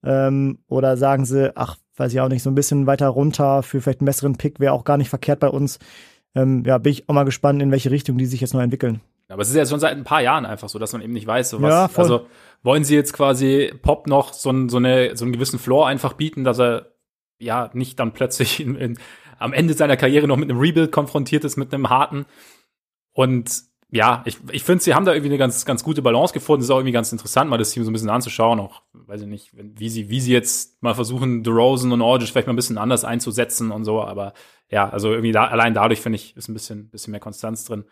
Ähm, 0.04 0.60
oder 0.68 0.98
sagen 0.98 1.26
sie, 1.26 1.52
ach, 1.56 1.78
weiß 1.98 2.14
ich 2.14 2.20
auch 2.20 2.30
nicht, 2.30 2.44
so 2.44 2.50
ein 2.50 2.56
bisschen 2.56 2.88
weiter 2.88 3.08
runter 3.08 3.64
für 3.64 3.82
vielleicht 3.82 4.02
einen 4.02 4.06
besseren 4.06 4.36
Pick 4.38 4.60
wäre 4.60 4.74
auch 4.74 4.84
gar 4.84 4.98
nicht 4.98 5.10
verkehrt 5.10 5.40
bei 5.40 5.50
uns. 5.50 5.80
Ähm, 6.36 6.64
ja, 6.66 6.78
bin 6.78 6.92
ich 6.92 7.08
auch 7.08 7.14
mal 7.14 7.24
gespannt, 7.24 7.62
in 7.62 7.72
welche 7.72 7.92
Richtung 7.92 8.18
die 8.18 8.26
sich 8.26 8.42
jetzt 8.42 8.54
noch 8.54 8.62
entwickeln. 8.62 9.02
Aber 9.28 9.42
es 9.42 9.50
ist 9.50 9.56
ja 9.56 9.66
schon 9.66 9.80
seit 9.80 9.94
ein 9.98 10.04
paar 10.04 10.22
Jahren 10.22 10.46
einfach 10.46 10.70
so, 10.70 10.78
dass 10.78 10.94
man 10.94 11.02
eben 11.02 11.14
nicht 11.14 11.26
weiß, 11.26 11.50
so 11.50 11.62
was. 11.62 11.72
Ja, 11.72 11.88
voll. 11.88 12.04
Also 12.04 12.28
wollen 12.62 12.84
sie 12.84 12.96
jetzt 12.96 13.14
quasi 13.14 13.74
Pop 13.82 14.08
noch 14.08 14.34
so, 14.34 14.52
ein, 14.52 14.70
so, 14.70 14.78
eine, 14.78 15.16
so 15.16 15.26
einen 15.26 15.34
gewissen 15.34 15.58
Floor 15.58 15.88
einfach 15.88 16.14
bieten, 16.14 16.44
dass 16.44 16.60
er 16.60 16.92
ja 17.40 17.70
nicht 17.74 18.00
dann 18.00 18.14
plötzlich 18.14 18.60
in, 18.60 18.76
in, 18.76 19.00
am 19.40 19.54
Ende 19.54 19.74
seiner 19.74 19.98
Karriere 19.98 20.28
noch 20.28 20.38
mit 20.38 20.50
einem 20.50 20.60
Rebuild 20.60 20.92
konfrontiert 20.92 21.44
ist, 21.44 21.58
mit 21.58 21.74
einem 21.74 21.90
harten. 21.90 22.26
Und 23.14 23.64
ja, 23.96 24.24
ich, 24.26 24.38
ich 24.52 24.66
finde, 24.66 24.84
sie 24.84 24.94
haben 24.94 25.06
da 25.06 25.14
irgendwie 25.14 25.30
eine 25.30 25.38
ganz, 25.38 25.64
ganz 25.64 25.82
gute 25.82 26.02
Balance 26.02 26.34
gefunden. 26.34 26.60
Es 26.60 26.68
ist 26.68 26.72
auch 26.72 26.80
irgendwie 26.80 26.92
ganz 26.92 27.14
interessant, 27.14 27.50
mal 27.50 27.58
das 27.58 27.72
Team 27.72 27.86
so 27.86 27.90
ein 27.90 27.94
bisschen 27.94 28.10
anzuschauen. 28.10 28.60
Auch, 28.60 28.82
weiß 28.92 29.22
ich 29.22 29.28
nicht, 29.28 29.52
wie 29.54 29.88
sie, 29.88 30.10
wie 30.10 30.20
sie 30.20 30.34
jetzt 30.34 30.84
mal 30.84 30.94
versuchen, 30.94 31.44
DeRozan 31.44 31.94
und 31.94 32.02
Aldridge 32.02 32.34
vielleicht 32.34 32.48
mal 32.48 32.54
ein 32.54 32.58
bisschen 32.58 32.78
anders 32.78 33.06
einzusetzen 33.06 33.72
und 33.72 33.86
so. 33.86 34.02
Aber 34.02 34.34
ja, 34.70 34.90
also 34.90 35.12
irgendwie 35.12 35.32
da, 35.32 35.46
allein 35.46 35.74
dadurch 35.74 36.02
finde 36.02 36.18
ich, 36.18 36.36
ist 36.36 36.50
ein 36.50 36.54
bisschen, 36.54 36.90
bisschen 36.90 37.12
mehr 37.12 37.22
Konstanz 37.22 37.64
drin. 37.64 37.86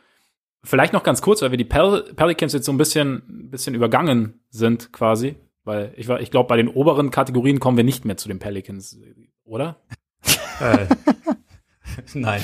Vielleicht 0.61 0.91
noch 0.91 1.03
ganz 1.03 1.21
kurz, 1.21 1.41
weil 1.41 1.51
wir 1.51 1.57
die 1.57 1.63
Pel 1.63 2.03
Pelicans 2.17 2.51
jetzt 2.51 2.65
so 2.65 2.73
ein 2.73 2.77
bisschen, 2.77 3.49
bisschen 3.49 3.73
übergangen 3.73 4.41
sind 4.49 4.91
quasi. 4.91 5.37
Weil 5.63 5.93
ich, 5.95 6.09
ich 6.09 6.31
glaube, 6.31 6.49
bei 6.49 6.57
den 6.57 6.67
oberen 6.67 7.11
Kategorien 7.11 7.61
kommen 7.61 7.77
wir 7.77 7.85
nicht 7.85 8.03
mehr 8.03 8.17
zu 8.17 8.27
den 8.27 8.39
Pelicans, 8.39 8.99
oder? 9.45 9.77
Äh, 10.59 10.87
Nein. 12.13 12.41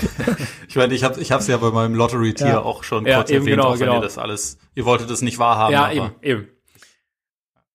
Ich 0.68 0.76
meine, 0.76 0.94
ich 0.94 1.04
habe 1.04 1.20
ich 1.20 1.32
hab's 1.32 1.48
ja 1.48 1.58
bei 1.58 1.72
meinem 1.72 1.96
Lottery-Tier 1.96 2.48
ja. 2.48 2.62
auch 2.62 2.84
schon 2.84 3.06
ja, 3.06 3.18
kurz 3.18 3.32
erwähnt, 3.32 3.48
genau, 3.48 3.76
genau. 3.76 3.96
ihr 3.96 4.02
das 4.02 4.18
alles, 4.18 4.58
ihr 4.76 4.86
wolltet 4.86 5.10
es 5.10 5.22
nicht 5.22 5.40
wahrhaben. 5.40 5.74
Ja, 5.74 5.86
aber 5.86 5.94
eben, 5.94 6.12
eben. 6.22 6.48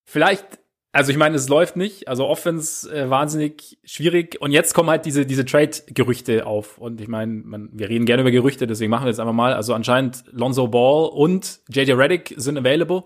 Vielleicht, 0.05 0.45
also 0.93 1.11
ich 1.11 1.19
meine, 1.19 1.37
es 1.37 1.49
läuft 1.49 1.77
nicht, 1.77 2.09
also 2.09 2.27
Offense 2.27 2.89
äh, 2.95 3.11
wahnsinnig 3.11 3.79
schwierig 3.85 4.41
und 4.41 4.53
jetzt 4.53 4.75
kommen 4.75 4.91
halt 4.91 5.07
diese, 5.07 5.27
diese 5.27 5.45
Trade-Gerüchte 5.45 6.47
auf 6.47 6.79
und 6.79 7.01
ich 7.01 7.09
meine, 7.09 7.33
man, 7.33 7.71
wir 7.73 7.89
reden 7.89 8.07
gerne 8.07 8.23
über 8.23 8.31
Gerüchte, 8.31 8.67
deswegen 8.67 8.91
machen 8.91 9.05
wir 9.05 9.11
jetzt 9.11 9.21
einfach 9.21 9.33
mal. 9.33 9.55
Also 9.55 9.75
anscheinend 9.75 10.25
Lonzo 10.31 10.69
Ball 10.69 11.09
und 11.09 11.61
JJ 11.69 11.93
Redick 11.93 12.35
sind 12.37 12.59
available. 12.59 13.05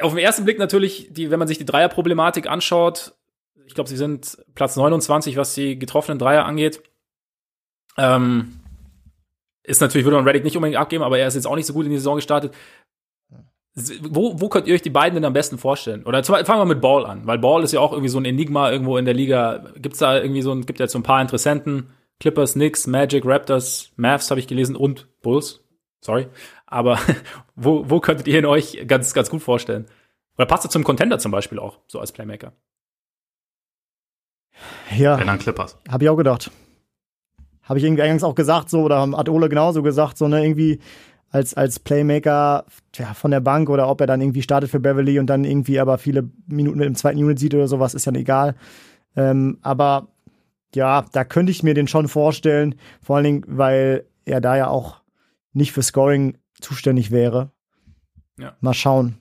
Auf 0.00 0.14
den 0.14 0.18
ersten 0.18 0.44
Blick 0.44 0.58
natürlich, 0.58 1.08
die, 1.12 1.30
wenn 1.30 1.38
man 1.38 1.46
sich 1.46 1.58
die 1.58 1.66
Dreier-Problematik 1.66 2.48
anschaut, 2.48 3.14
ich 3.66 3.74
glaube, 3.74 3.88
sie 3.88 3.96
sind 3.96 4.38
Platz 4.54 4.76
29, 4.76 5.36
was 5.36 5.54
die 5.54 5.78
getroffenen 5.78 6.18
Dreier 6.18 6.44
angeht. 6.44 6.82
Ähm, 7.98 8.60
ist 9.62 9.80
natürlich, 9.80 10.04
würde 10.04 10.16
man 10.16 10.26
Reddick 10.26 10.44
nicht 10.44 10.56
unbedingt 10.56 10.78
abgeben, 10.78 11.04
aber 11.04 11.18
er 11.18 11.28
ist 11.28 11.34
jetzt 11.34 11.46
auch 11.46 11.56
nicht 11.56 11.66
so 11.66 11.72
gut 11.72 11.84
in 11.84 11.90
die 11.90 11.98
Saison 11.98 12.16
gestartet. 12.16 12.54
Wo, 14.02 14.38
wo 14.40 14.48
könnt 14.48 14.66
ihr 14.66 14.74
euch 14.74 14.82
die 14.82 14.90
beiden 14.90 15.14
denn 15.14 15.24
am 15.24 15.32
besten 15.32 15.56
vorstellen? 15.56 16.04
Oder 16.04 16.22
zum, 16.22 16.34
fangen 16.44 16.60
wir 16.60 16.74
mit 16.74 16.82
Ball 16.82 17.06
an, 17.06 17.26
weil 17.26 17.38
Ball 17.38 17.62
ist 17.62 17.72
ja 17.72 17.80
auch 17.80 17.92
irgendwie 17.92 18.10
so 18.10 18.18
ein 18.18 18.24
Enigma 18.24 18.70
irgendwo 18.70 18.98
in 18.98 19.04
der 19.04 19.14
Liga. 19.14 19.72
Gibt's 19.76 19.98
da 19.98 20.20
irgendwie 20.20 20.42
so 20.42 20.52
ein, 20.52 20.66
gibt 20.66 20.80
ja 20.80 20.88
so 20.88 20.98
ein 20.98 21.04
paar 21.04 21.22
Interessenten. 21.22 21.88
Clippers, 22.20 22.52
Knicks, 22.52 22.86
Magic, 22.86 23.24
Raptors, 23.24 23.92
Mavs 23.96 24.30
habe 24.30 24.40
ich 24.40 24.46
gelesen 24.46 24.76
und 24.76 25.08
Bulls. 25.22 25.64
Sorry. 26.00 26.28
Aber 26.66 26.98
wo, 27.56 27.88
wo 27.88 28.00
könntet 28.00 28.28
ihr 28.28 28.38
ihn 28.38 28.46
euch 28.46 28.84
ganz, 28.86 29.14
ganz 29.14 29.30
gut 29.30 29.42
vorstellen? 29.42 29.86
Oder 30.36 30.46
passt 30.46 30.64
er 30.64 30.70
zum 30.70 30.84
Contender 30.84 31.18
zum 31.18 31.32
Beispiel 31.32 31.58
auch, 31.58 31.78
so 31.86 31.98
als 31.98 32.12
Playmaker? 32.12 32.52
Ja, 34.96 35.18
wenn 35.18 35.26
dann 35.26 35.38
Clippers. 35.38 35.78
habe 35.88 36.04
ich 36.04 36.10
auch 36.10 36.16
gedacht. 36.16 36.50
Habe 37.62 37.78
ich 37.78 37.84
irgendwie 37.84 38.02
eingangs 38.02 38.24
auch 38.24 38.34
gesagt, 38.34 38.70
so, 38.70 38.82
oder 38.82 39.08
hat 39.16 39.28
Ole 39.28 39.48
genauso 39.48 39.82
gesagt, 39.82 40.18
so, 40.18 40.28
ne, 40.28 40.42
irgendwie 40.42 40.80
als, 41.30 41.54
als 41.54 41.78
Playmaker 41.78 42.66
tja, 42.92 43.14
von 43.14 43.30
der 43.30 43.40
Bank 43.40 43.70
oder 43.70 43.88
ob 43.88 44.00
er 44.00 44.06
dann 44.06 44.20
irgendwie 44.20 44.42
startet 44.42 44.70
für 44.70 44.80
Beverly 44.80 45.18
und 45.18 45.26
dann 45.26 45.44
irgendwie 45.44 45.80
aber 45.80 45.98
viele 45.98 46.28
Minuten 46.46 46.78
mit 46.78 46.86
dem 46.86 46.94
zweiten 46.94 47.22
Unit 47.22 47.38
sieht 47.38 47.54
oder 47.54 47.68
sowas, 47.68 47.94
ist 47.94 48.04
ja 48.04 48.12
egal. 48.12 48.54
Ähm, 49.16 49.58
aber 49.62 50.08
ja, 50.74 51.04
da 51.12 51.24
könnte 51.24 51.52
ich 51.52 51.62
mir 51.62 51.74
den 51.74 51.88
schon 51.88 52.08
vorstellen, 52.08 52.74
vor 53.02 53.16
allen 53.16 53.24
Dingen, 53.24 53.44
weil 53.46 54.04
er 54.24 54.40
da 54.40 54.56
ja 54.56 54.68
auch 54.68 55.02
nicht 55.52 55.72
für 55.72 55.82
Scoring 55.82 56.38
zuständig 56.60 57.10
wäre. 57.10 57.50
Ja. 58.38 58.56
Mal 58.60 58.74
schauen. 58.74 59.18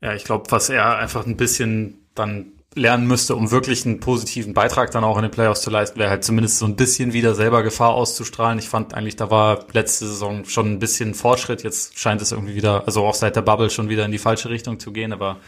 Ja, 0.00 0.14
ich 0.14 0.24
glaube, 0.24 0.50
was 0.50 0.68
er 0.68 0.96
einfach 0.96 1.26
ein 1.26 1.36
bisschen 1.36 2.06
dann 2.14 2.52
lernen 2.74 3.06
müsste, 3.06 3.34
um 3.34 3.50
wirklich 3.50 3.86
einen 3.86 4.00
positiven 4.00 4.54
Beitrag 4.54 4.90
dann 4.90 5.04
auch 5.04 5.16
in 5.16 5.22
den 5.22 5.30
Playoffs 5.30 5.62
zu 5.62 5.70
leisten, 5.70 5.98
wäre 5.98 6.10
halt 6.10 6.24
zumindest 6.24 6.58
so 6.58 6.66
ein 6.66 6.76
bisschen 6.76 7.12
wieder 7.12 7.34
selber 7.34 7.62
Gefahr 7.62 7.94
auszustrahlen. 7.94 8.58
Ich 8.58 8.68
fand 8.68 8.94
eigentlich, 8.94 9.16
da 9.16 9.30
war 9.30 9.66
letzte 9.72 10.06
Saison 10.06 10.44
schon 10.44 10.72
ein 10.72 10.78
bisschen 10.78 11.14
Fortschritt. 11.14 11.62
Jetzt 11.62 11.98
scheint 11.98 12.22
es 12.22 12.32
irgendwie 12.32 12.54
wieder, 12.54 12.84
also 12.86 13.04
auch 13.04 13.14
seit 13.14 13.36
der 13.36 13.42
Bubble 13.42 13.70
schon 13.70 13.88
wieder 13.88 14.04
in 14.04 14.12
die 14.12 14.18
falsche 14.18 14.50
Richtung 14.50 14.78
zu 14.78 14.92
gehen, 14.92 15.12
aber 15.12 15.38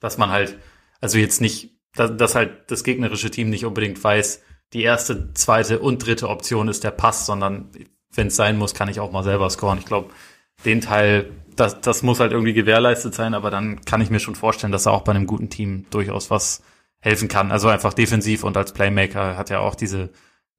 dass 0.00 0.18
man 0.18 0.30
halt, 0.30 0.56
also 1.00 1.18
jetzt 1.18 1.40
nicht, 1.40 1.70
dass, 1.94 2.16
dass 2.16 2.34
halt 2.34 2.70
das 2.70 2.82
gegnerische 2.82 3.30
Team 3.30 3.50
nicht 3.50 3.66
unbedingt 3.66 4.02
weiß, 4.02 4.42
die 4.72 4.82
erste, 4.82 5.34
zweite 5.34 5.80
und 5.80 6.04
dritte 6.04 6.28
Option 6.28 6.68
ist 6.68 6.84
der 6.84 6.92
Pass, 6.92 7.26
sondern 7.26 7.70
wenn 8.14 8.28
es 8.28 8.36
sein 8.36 8.56
muss, 8.56 8.74
kann 8.74 8.88
ich 8.88 9.00
auch 9.00 9.12
mal 9.12 9.24
selber 9.24 9.50
scoren. 9.50 9.78
Ich 9.78 9.86
glaube, 9.86 10.10
den 10.64 10.80
Teil, 10.80 11.30
das, 11.56 11.80
das 11.80 12.02
muss 12.02 12.20
halt 12.20 12.32
irgendwie 12.32 12.52
gewährleistet 12.52 13.14
sein, 13.14 13.34
aber 13.34 13.50
dann 13.50 13.82
kann 13.84 14.00
ich 14.00 14.10
mir 14.10 14.20
schon 14.20 14.34
vorstellen, 14.34 14.72
dass 14.72 14.86
er 14.86 14.92
auch 14.92 15.02
bei 15.02 15.12
einem 15.12 15.26
guten 15.26 15.50
Team 15.50 15.86
durchaus 15.90 16.30
was 16.30 16.62
helfen 17.00 17.28
kann. 17.28 17.50
Also 17.50 17.68
einfach 17.68 17.94
defensiv 17.94 18.44
und 18.44 18.56
als 18.56 18.72
Playmaker 18.72 19.36
hat 19.36 19.50
er 19.50 19.60
auch 19.60 19.74
diese, 19.74 20.10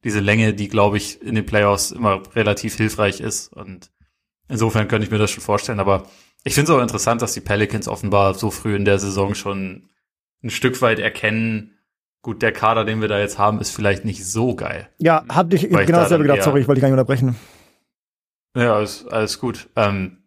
diese 0.03 0.19
Länge, 0.19 0.53
die, 0.53 0.67
glaube 0.67 0.97
ich, 0.97 1.21
in 1.21 1.35
den 1.35 1.45
Playoffs 1.45 1.91
immer 1.91 2.23
relativ 2.35 2.75
hilfreich 2.75 3.21
ist. 3.21 3.53
Und 3.53 3.91
insofern 4.47 4.87
könnte 4.87 5.05
ich 5.05 5.11
mir 5.11 5.19
das 5.19 5.31
schon 5.31 5.43
vorstellen. 5.43 5.79
Aber 5.79 6.07
ich 6.43 6.55
finde 6.55 6.71
es 6.71 6.77
auch 6.77 6.81
interessant, 6.81 7.21
dass 7.21 7.33
die 7.33 7.41
Pelicans 7.41 7.87
offenbar 7.87 8.33
so 8.33 8.51
früh 8.51 8.75
in 8.75 8.85
der 8.85 8.99
Saison 8.99 9.35
schon 9.35 9.89
ein 10.43 10.49
Stück 10.49 10.81
weit 10.81 10.99
erkennen, 10.99 11.77
gut, 12.21 12.41
der 12.41 12.51
Kader, 12.51 12.85
den 12.85 13.01
wir 13.01 13.07
da 13.07 13.19
jetzt 13.19 13.37
haben, 13.37 13.59
ist 13.59 13.71
vielleicht 13.71 14.05
nicht 14.05 14.25
so 14.25 14.55
geil. 14.55 14.89
Ja, 14.97 15.23
hab 15.29 15.53
ich 15.53 15.71
Weil 15.71 15.81
ich 15.81 15.87
genau 15.87 15.99
da 15.99 16.03
dasselbe 16.03 16.23
gedacht. 16.23 16.43
Sorry, 16.43 16.61
ich 16.61 16.67
wollte 16.67 16.79
dich 16.79 16.81
gar 16.81 16.89
nicht 16.89 16.99
unterbrechen. 16.99 17.35
Ja, 18.55 18.75
alles, 18.75 19.07
alles 19.07 19.39
gut. 19.39 19.69
Ähm, 19.75 20.17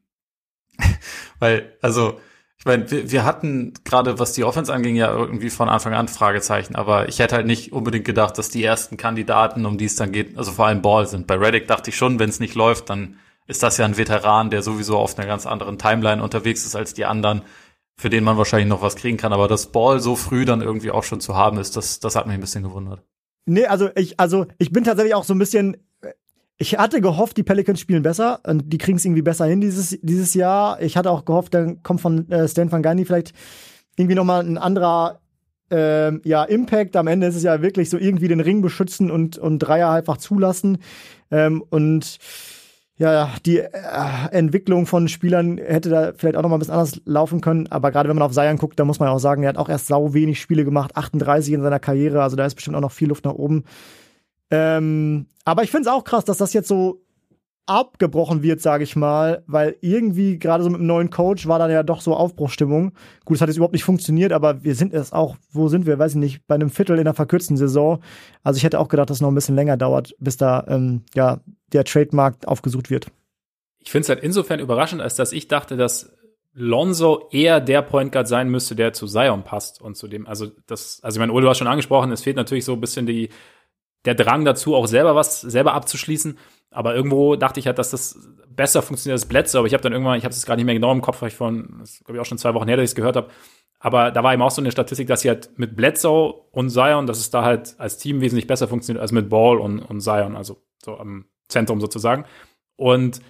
weil, 1.39 1.77
also, 1.83 2.21
ich 2.65 2.67
meine, 2.67 2.91
wir, 2.91 3.11
wir 3.11 3.25
hatten 3.27 3.75
gerade, 3.85 4.19
was 4.19 4.33
die 4.33 4.43
Offense 4.43 4.73
anging, 4.73 4.97
ja 4.97 5.13
irgendwie 5.13 5.51
von 5.51 5.69
Anfang 5.69 5.93
an 5.93 6.09
Fragezeichen, 6.09 6.77
aber 6.77 7.11
ich 7.11 7.19
hätte 7.19 7.35
halt 7.35 7.47
nicht 7.47 7.73
unbedingt 7.73 8.07
gedacht, 8.07 8.39
dass 8.39 8.49
die 8.49 8.65
ersten 8.65 8.97
Kandidaten, 8.97 9.67
um 9.67 9.77
die 9.77 9.85
es 9.85 9.97
dann 9.97 10.13
geht, 10.13 10.39
also 10.39 10.51
vor 10.51 10.67
allem 10.67 10.81
Ball 10.81 11.07
sind. 11.07 11.27
Bei 11.27 11.35
Reddick 11.35 11.69
dachte 11.69 11.91
ich 11.91 11.97
schon, 11.97 12.19
wenn 12.19 12.31
es 12.31 12.41
nicht 12.41 12.55
läuft, 12.55 12.89
dann 12.89 13.19
ist 13.47 13.63
das 13.63 13.77
ja 13.77 13.85
ein 13.85 13.99
Veteran, 13.99 14.49
der 14.49 14.63
sowieso 14.63 14.97
auf 14.97 15.19
einer 15.19 15.27
ganz 15.27 15.45
anderen 15.45 15.79
Timeline 15.79 16.23
unterwegs 16.23 16.65
ist 16.65 16.75
als 16.75 16.95
die 16.95 17.05
anderen, 17.05 17.43
für 17.99 18.09
den 18.09 18.25
man 18.25 18.39
wahrscheinlich 18.39 18.71
noch 18.71 18.81
was 18.81 18.97
kriegen 18.97 19.19
kann. 19.19 19.35
Aber 19.35 19.47
das 19.47 19.71
Ball 19.71 20.01
so 20.01 20.17
früh 20.17 20.47
dann 20.47 20.63
irgendwie 20.63 20.91
auch 20.91 21.05
schon 21.05 21.21
zu 21.21 21.37
haben 21.37 21.59
ist, 21.59 21.77
das, 21.77 22.01
das 22.01 22.17
hat 22.17 22.27
mich 22.27 22.33
ein 22.33 22.41
bisschen 22.41 22.63
gewundert. 22.63 23.03
Nee, 23.45 23.67
also 23.67 23.91
ich, 23.95 24.19
also 24.19 24.47
ich 24.57 24.73
bin 24.73 24.85
tatsächlich 24.85 25.15
auch 25.15 25.25
so 25.25 25.35
ein 25.35 25.39
bisschen. 25.39 25.77
Ich 26.65 26.79
hatte 26.79 27.03
gehofft, 27.03 27.37
die 27.37 27.43
Pelicans 27.43 27.79
spielen 27.79 28.03
besser 28.03 28.41
und 28.47 28.73
die 28.73 28.79
kriegen 28.79 28.97
es 28.97 29.05
irgendwie 29.05 29.21
besser 29.21 29.45
hin 29.45 29.61
dieses, 29.61 29.99
dieses 30.01 30.33
Jahr. 30.33 30.81
Ich 30.81 30.97
hatte 30.97 31.11
auch 31.11 31.27
gehofft, 31.27 31.53
dann 31.53 31.83
kommt 31.83 32.01
von 32.01 32.31
äh, 32.31 32.49
Stan 32.49 32.73
Van 32.73 32.83
Gundy 32.83 33.05
vielleicht 33.05 33.35
irgendwie 33.99 34.15
noch 34.15 34.25
mal 34.25 34.41
ein 34.41 34.57
anderer 34.57 35.21
ähm, 35.71 36.23
ja, 36.25 36.43
Impact. 36.45 36.97
Am 36.97 37.07
Ende 37.07 37.27
ist 37.27 37.37
es 37.37 37.43
ja 37.43 37.61
wirklich 37.61 37.91
so 37.91 37.99
irgendwie 37.99 38.29
den 38.29 38.41
Ring 38.41 38.63
beschützen 38.63 39.11
und, 39.11 39.37
und 39.37 39.59
Dreier 39.59 39.91
einfach 39.91 40.17
zulassen. 40.17 40.79
Ähm, 41.31 41.63
und 41.69 42.17
ja, 42.97 43.31
die 43.45 43.59
äh, 43.59 43.69
Entwicklung 44.31 44.87
von 44.87 45.09
Spielern 45.09 45.59
hätte 45.59 45.91
da 45.91 46.13
vielleicht 46.17 46.37
auch 46.37 46.43
noch 46.43 46.49
mal 46.49 46.57
ein 46.57 46.61
bisschen 46.61 46.73
anders 46.73 46.99
laufen 47.05 47.43
können. 47.43 47.67
Aber 47.67 47.91
gerade 47.91 48.09
wenn 48.09 48.17
man 48.17 48.25
auf 48.25 48.33
Zion 48.33 48.57
guckt, 48.57 48.81
da 48.81 48.87
muss 48.87 49.01
man 49.01 49.11
auch 49.11 49.19
sagen, 49.19 49.43
er 49.43 49.51
hat 49.51 49.59
auch 49.59 49.69
erst 49.69 49.89
sau 49.89 50.15
wenig 50.15 50.41
Spiele 50.41 50.65
gemacht, 50.65 50.97
38 50.97 51.53
in 51.53 51.63
seiner 51.63 51.79
Karriere. 51.79 52.23
Also 52.23 52.37
da 52.37 52.47
ist 52.47 52.55
bestimmt 52.55 52.77
auch 52.77 52.81
noch 52.81 52.93
viel 52.93 53.09
Luft 53.09 53.27
nach 53.27 53.35
oben. 53.35 53.65
Ähm, 54.55 55.27
aber 55.45 55.65
ich 55.65 55.71
finde 55.71 55.89
es 55.89 55.95
auch 55.95 56.05
krass, 56.05 56.25
dass 56.25 56.39
das 56.39 56.53
jetzt 56.53 56.69
so 56.69 57.05
abgebrochen 57.67 58.43
wird, 58.43 58.61
sage 58.61 58.85
ich 58.85 58.95
mal, 58.95 59.43
weil 59.47 59.77
irgendwie 59.81 60.39
gerade 60.39 60.63
so 60.63 60.71
mit 60.71 60.81
dem 60.81 60.87
neuen 60.87 61.11
Coach 61.11 61.47
war 61.49 61.59
dann 61.59 61.71
ja 61.71 61.83
doch 61.83 62.03
so 62.03 62.15
Aufbruchstimmung. 62.15 62.93
Gut, 63.25 63.37
es 63.37 63.41
hat 63.41 63.49
jetzt 63.49 63.57
überhaupt 63.57 63.73
nicht 63.73 63.85
funktioniert, 63.85 64.33
aber 64.33 64.63
wir 64.65 64.75
sind 64.75 64.93
es 64.93 65.13
auch, 65.13 65.37
wo 65.51 65.69
sind 65.69 65.87
wir, 65.87 65.99
weiß 65.99 66.13
ich 66.13 66.19
nicht, 66.19 66.47
bei 66.47 66.55
einem 66.55 66.69
Viertel 66.69 66.99
in 66.99 67.05
der 67.05 67.15
verkürzten 67.15 67.57
Saison. 67.57 68.01
Also 68.43 68.59
ich 68.59 68.65
hätte 68.65 68.79
auch 68.79 68.89
gedacht, 68.89 69.09
dass 69.09 69.17
es 69.17 69.21
noch 69.23 69.31
ein 69.31 69.35
bisschen 69.35 69.55
länger 69.55 69.79
dauert, 69.79 70.15
bis 70.19 70.37
da 70.37 70.65
ähm, 70.69 71.03
ja 71.15 71.41
der 71.73 71.85
Trademark 71.85 72.47
aufgesucht 72.47 72.91
wird. 72.91 73.07
Ich 73.79 73.91
finde 73.91 74.03
es 74.03 74.09
halt 74.11 74.21
insofern 74.23 74.61
überraschend, 74.61 75.01
als 75.01 75.17
dass 75.17 75.33
ich 75.33 75.49
dachte, 75.49 75.77
dass 75.77 76.13
Lonzo 76.53 77.29
eher 77.33 77.61
der 77.61 77.83
Point 77.83 78.13
Guard 78.13 78.29
sein 78.29 78.49
müsste, 78.49 78.77
der 78.77 78.93
zu 78.93 79.07
Zion 79.07 79.43
passt 79.43 79.81
und 79.81 79.97
zu 79.97 80.07
dem, 80.07 80.27
also 80.27 80.51
das, 80.67 81.01
also 81.03 81.17
ich 81.17 81.19
meine, 81.19 81.33
Ole, 81.33 81.43
du 81.43 81.49
hast 81.49 81.59
schon 81.59 81.67
angesprochen, 81.67 82.13
es 82.13 82.23
fehlt 82.23 82.37
natürlich 82.37 82.65
so 82.65 82.75
ein 82.75 82.81
bisschen 82.81 83.07
die, 83.07 83.31
der 84.05 84.15
Drang 84.15 84.45
dazu, 84.45 84.75
auch 84.75 84.87
selber 84.87 85.15
was, 85.15 85.41
selber 85.41 85.75
abzuschließen. 85.75 86.39
Aber 86.71 86.95
irgendwo 86.95 87.37
dachte 87.37 87.61
ich 87.61 87.67
halt, 87.67 87.79
dass 87.79 87.91
das 87.91 88.19
besser 88.49 88.83
funktioniert 88.83 89.15
als 89.15 89.27
Bledsoe. 89.27 89.61
Aber 89.61 89.67
ich 89.67 89.75
habe 89.75 89.83
dann 89.83 89.93
irgendwann, 89.93 90.19
ich 90.19 90.25
habe 90.25 90.35
es 90.35 90.45
gerade 90.45 90.59
nicht 90.59 90.67
mehr 90.67 90.75
genau 90.75 90.93
im 90.93 91.01
Kopf, 91.01 91.23
weil 91.23 91.29
ich 91.29 91.37
von, 91.37 91.77
das 91.81 92.03
glaube 92.05 92.17
ich 92.17 92.21
auch 92.21 92.27
schon 92.27 92.39
zwei 92.39 92.55
Wochen 92.55 92.69
her, 92.69 92.77
dass 92.77 92.85
ich 92.85 92.91
es 92.91 92.95
gehört 92.95 93.17
habe. 93.17 93.29
Aber 93.79 94.11
da 94.11 94.23
war 94.23 94.33
eben 94.33 94.43
auch 94.43 94.51
so 94.51 94.63
eine 94.63 94.71
Statistik, 94.71 95.09
dass 95.09 95.21
sie 95.21 95.29
halt 95.29 95.51
mit 95.59 95.77
Bledsoe 95.77 96.33
und 96.53 96.71
Zion, 96.71 97.07
dass 97.07 97.19
es 97.19 97.31
da 97.31 97.45
halt 97.45 97.75
als 97.79 97.99
Team 97.99 98.21
wesentlich 98.21 98.47
besser 98.47 98.67
funktioniert 98.67 99.03
als 99.03 99.13
mit 99.13 99.29
Ball 99.29 99.59
und, 99.59 99.81
und 99.81 100.01
Zion, 100.01 100.37
also 100.37 100.63
so 100.83 100.99
am 100.99 101.27
Zentrum 101.49 101.81
sozusagen. 101.81 102.25
Und 102.77 103.21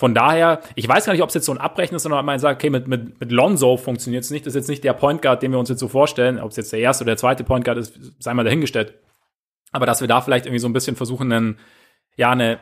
von 0.00 0.14
daher, 0.14 0.60
ich 0.74 0.88
weiß 0.88 1.04
gar 1.04 1.12
nicht, 1.12 1.22
ob 1.22 1.28
es 1.28 1.34
jetzt 1.34 1.44
so 1.44 1.52
ein 1.52 1.58
Abbrechen 1.58 1.94
ist, 1.94 2.04
sondern 2.04 2.24
man 2.24 2.38
sagt, 2.38 2.62
okay, 2.62 2.70
mit, 2.70 2.88
mit, 2.88 3.20
mit 3.20 3.30
Lonzo 3.30 3.76
funktioniert 3.76 4.24
es 4.24 4.30
nicht. 4.30 4.46
Das 4.46 4.52
ist 4.52 4.62
jetzt 4.62 4.68
nicht 4.68 4.84
der 4.84 4.94
Point 4.94 5.20
Guard, 5.20 5.42
den 5.42 5.52
wir 5.52 5.58
uns 5.58 5.68
jetzt 5.68 5.80
so 5.80 5.88
vorstellen. 5.88 6.38
Ob 6.38 6.50
es 6.50 6.56
jetzt 6.56 6.72
der 6.72 6.80
erste 6.80 7.04
oder 7.04 7.10
der 7.10 7.18
zweite 7.18 7.44
Point 7.44 7.66
Guard 7.66 7.76
ist, 7.76 8.00
sei 8.18 8.32
mal 8.32 8.44
dahingestellt. 8.44 8.94
Aber 9.72 9.86
dass 9.86 10.00
wir 10.00 10.08
da 10.08 10.20
vielleicht 10.20 10.46
irgendwie 10.46 10.60
so 10.60 10.68
ein 10.68 10.72
bisschen 10.72 10.96
versuchen, 10.96 11.32
einen, 11.32 11.58
ja, 12.16 12.30
eine, 12.30 12.60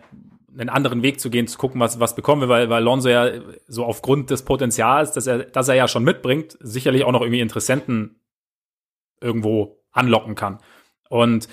einen 0.57 0.69
anderen 0.69 1.03
Weg 1.03 1.21
zu 1.21 1.31
gehen, 1.31 1.47
zu 1.47 1.59
gucken, 1.59 1.81
was, 1.81 2.01
was 2.01 2.15
bekommen 2.15 2.43
wir, 2.43 2.49
weil, 2.49 2.71
weil 2.71 2.83
Lonzo 2.83 3.09
ja 3.09 3.31
so 3.67 3.85
aufgrund 3.85 4.31
des 4.31 4.45
Potenzials, 4.45 5.13
dass 5.13 5.27
er, 5.27 5.45
dass 5.45 5.69
er 5.69 5.75
ja 5.75 5.89
schon 5.89 6.05
mitbringt, 6.05 6.57
sicherlich 6.61 7.05
auch 7.05 7.13
noch 7.13 7.23
irgendwie 7.23 7.41
Interessenten 7.41 8.21
irgendwo 9.21 9.83
anlocken 9.93 10.35
kann. 10.35 10.59
Und 11.09 11.49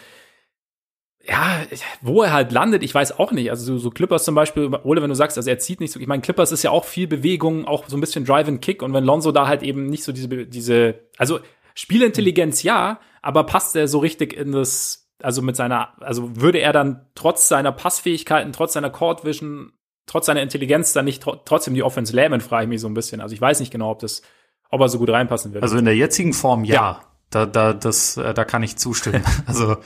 ja, 1.28 1.62
wo 2.02 2.22
er 2.22 2.34
halt 2.34 2.52
landet, 2.52 2.84
ich 2.84 2.94
weiß 2.94 3.18
auch 3.18 3.32
nicht. 3.32 3.50
Also 3.50 3.66
so, 3.66 3.78
so 3.80 3.90
Clippers 3.90 4.26
zum 4.26 4.36
Beispiel, 4.36 4.70
Ole, 4.84 5.02
wenn 5.02 5.10
du 5.10 5.16
sagst, 5.16 5.38
also 5.38 5.50
er 5.50 5.58
zieht 5.58 5.80
nicht 5.80 5.92
so, 5.92 6.00
ich 6.00 6.08
meine, 6.08 6.22
Clippers 6.22 6.52
ist 6.52 6.64
ja 6.64 6.70
auch 6.70 6.86
viel 6.86 7.08
Bewegung, 7.08 7.66
auch 7.66 7.88
so 7.88 7.98
ein 7.98 8.02
bisschen 8.02 8.26
Drive 8.26 8.48
and 8.48 8.62
Kick 8.62 8.84
und 8.84 8.94
wenn 8.94 9.04
Lonzo 9.04 9.32
da 9.32 9.48
halt 9.48 9.64
eben 9.64 9.88
nicht 9.88 10.04
so 10.04 10.12
diese, 10.12 10.28
diese, 10.46 11.00
also 11.18 11.40
Spielintelligenz 11.74 12.62
ja, 12.62 13.00
aber 13.22 13.44
passt 13.46 13.76
er 13.76 13.88
so 13.88 14.00
richtig 14.00 14.34
in 14.34 14.52
das, 14.52 15.05
also 15.22 15.42
mit 15.42 15.56
seiner, 15.56 15.90
also 16.02 16.36
würde 16.42 16.60
er 16.60 16.74
dann 16.74 17.06
trotz 17.16 17.48
seiner 17.48 17.72
Passfähigkeiten, 17.72 18.52
trotz 18.54 18.74
seiner 18.74 18.90
Court 18.90 19.24
Vision, 19.24 19.72
trotz 20.06 20.26
seiner 20.26 20.42
Intelligenz 20.42 20.94
dann 20.94 21.06
nicht 21.06 21.24
tr 21.24 21.44
trotzdem 21.46 21.74
die 21.74 21.84
Offense 21.84 22.16
lähmen, 22.16 22.42
frage 22.42 22.64
ich 22.64 22.70
mich 22.70 22.82
so 22.82 22.88
ein 22.88 22.94
bisschen. 22.94 23.22
Also 23.22 23.34
ich 23.34 23.42
weiß 23.42 23.60
nicht 23.60 23.72
genau, 23.72 23.92
ob 23.92 24.00
das, 24.00 24.22
ob 24.70 24.82
er 24.82 24.90
so 24.90 25.00
gut 25.00 25.10
reinpassen 25.10 25.54
würde. 25.54 25.64
Also 25.64 25.78
in 25.78 25.86
der 25.86 25.96
jetzigen 25.96 26.34
Form 26.34 26.64
ja. 26.64 26.76
ja. 26.76 27.02
Da, 27.32 27.46
da, 27.46 27.74
das, 27.74 28.18
äh, 28.18 28.34
da 28.34 28.46
kann 28.46 28.64
ich 28.64 28.78
zustimmen. 28.78 29.24
also 29.46 29.78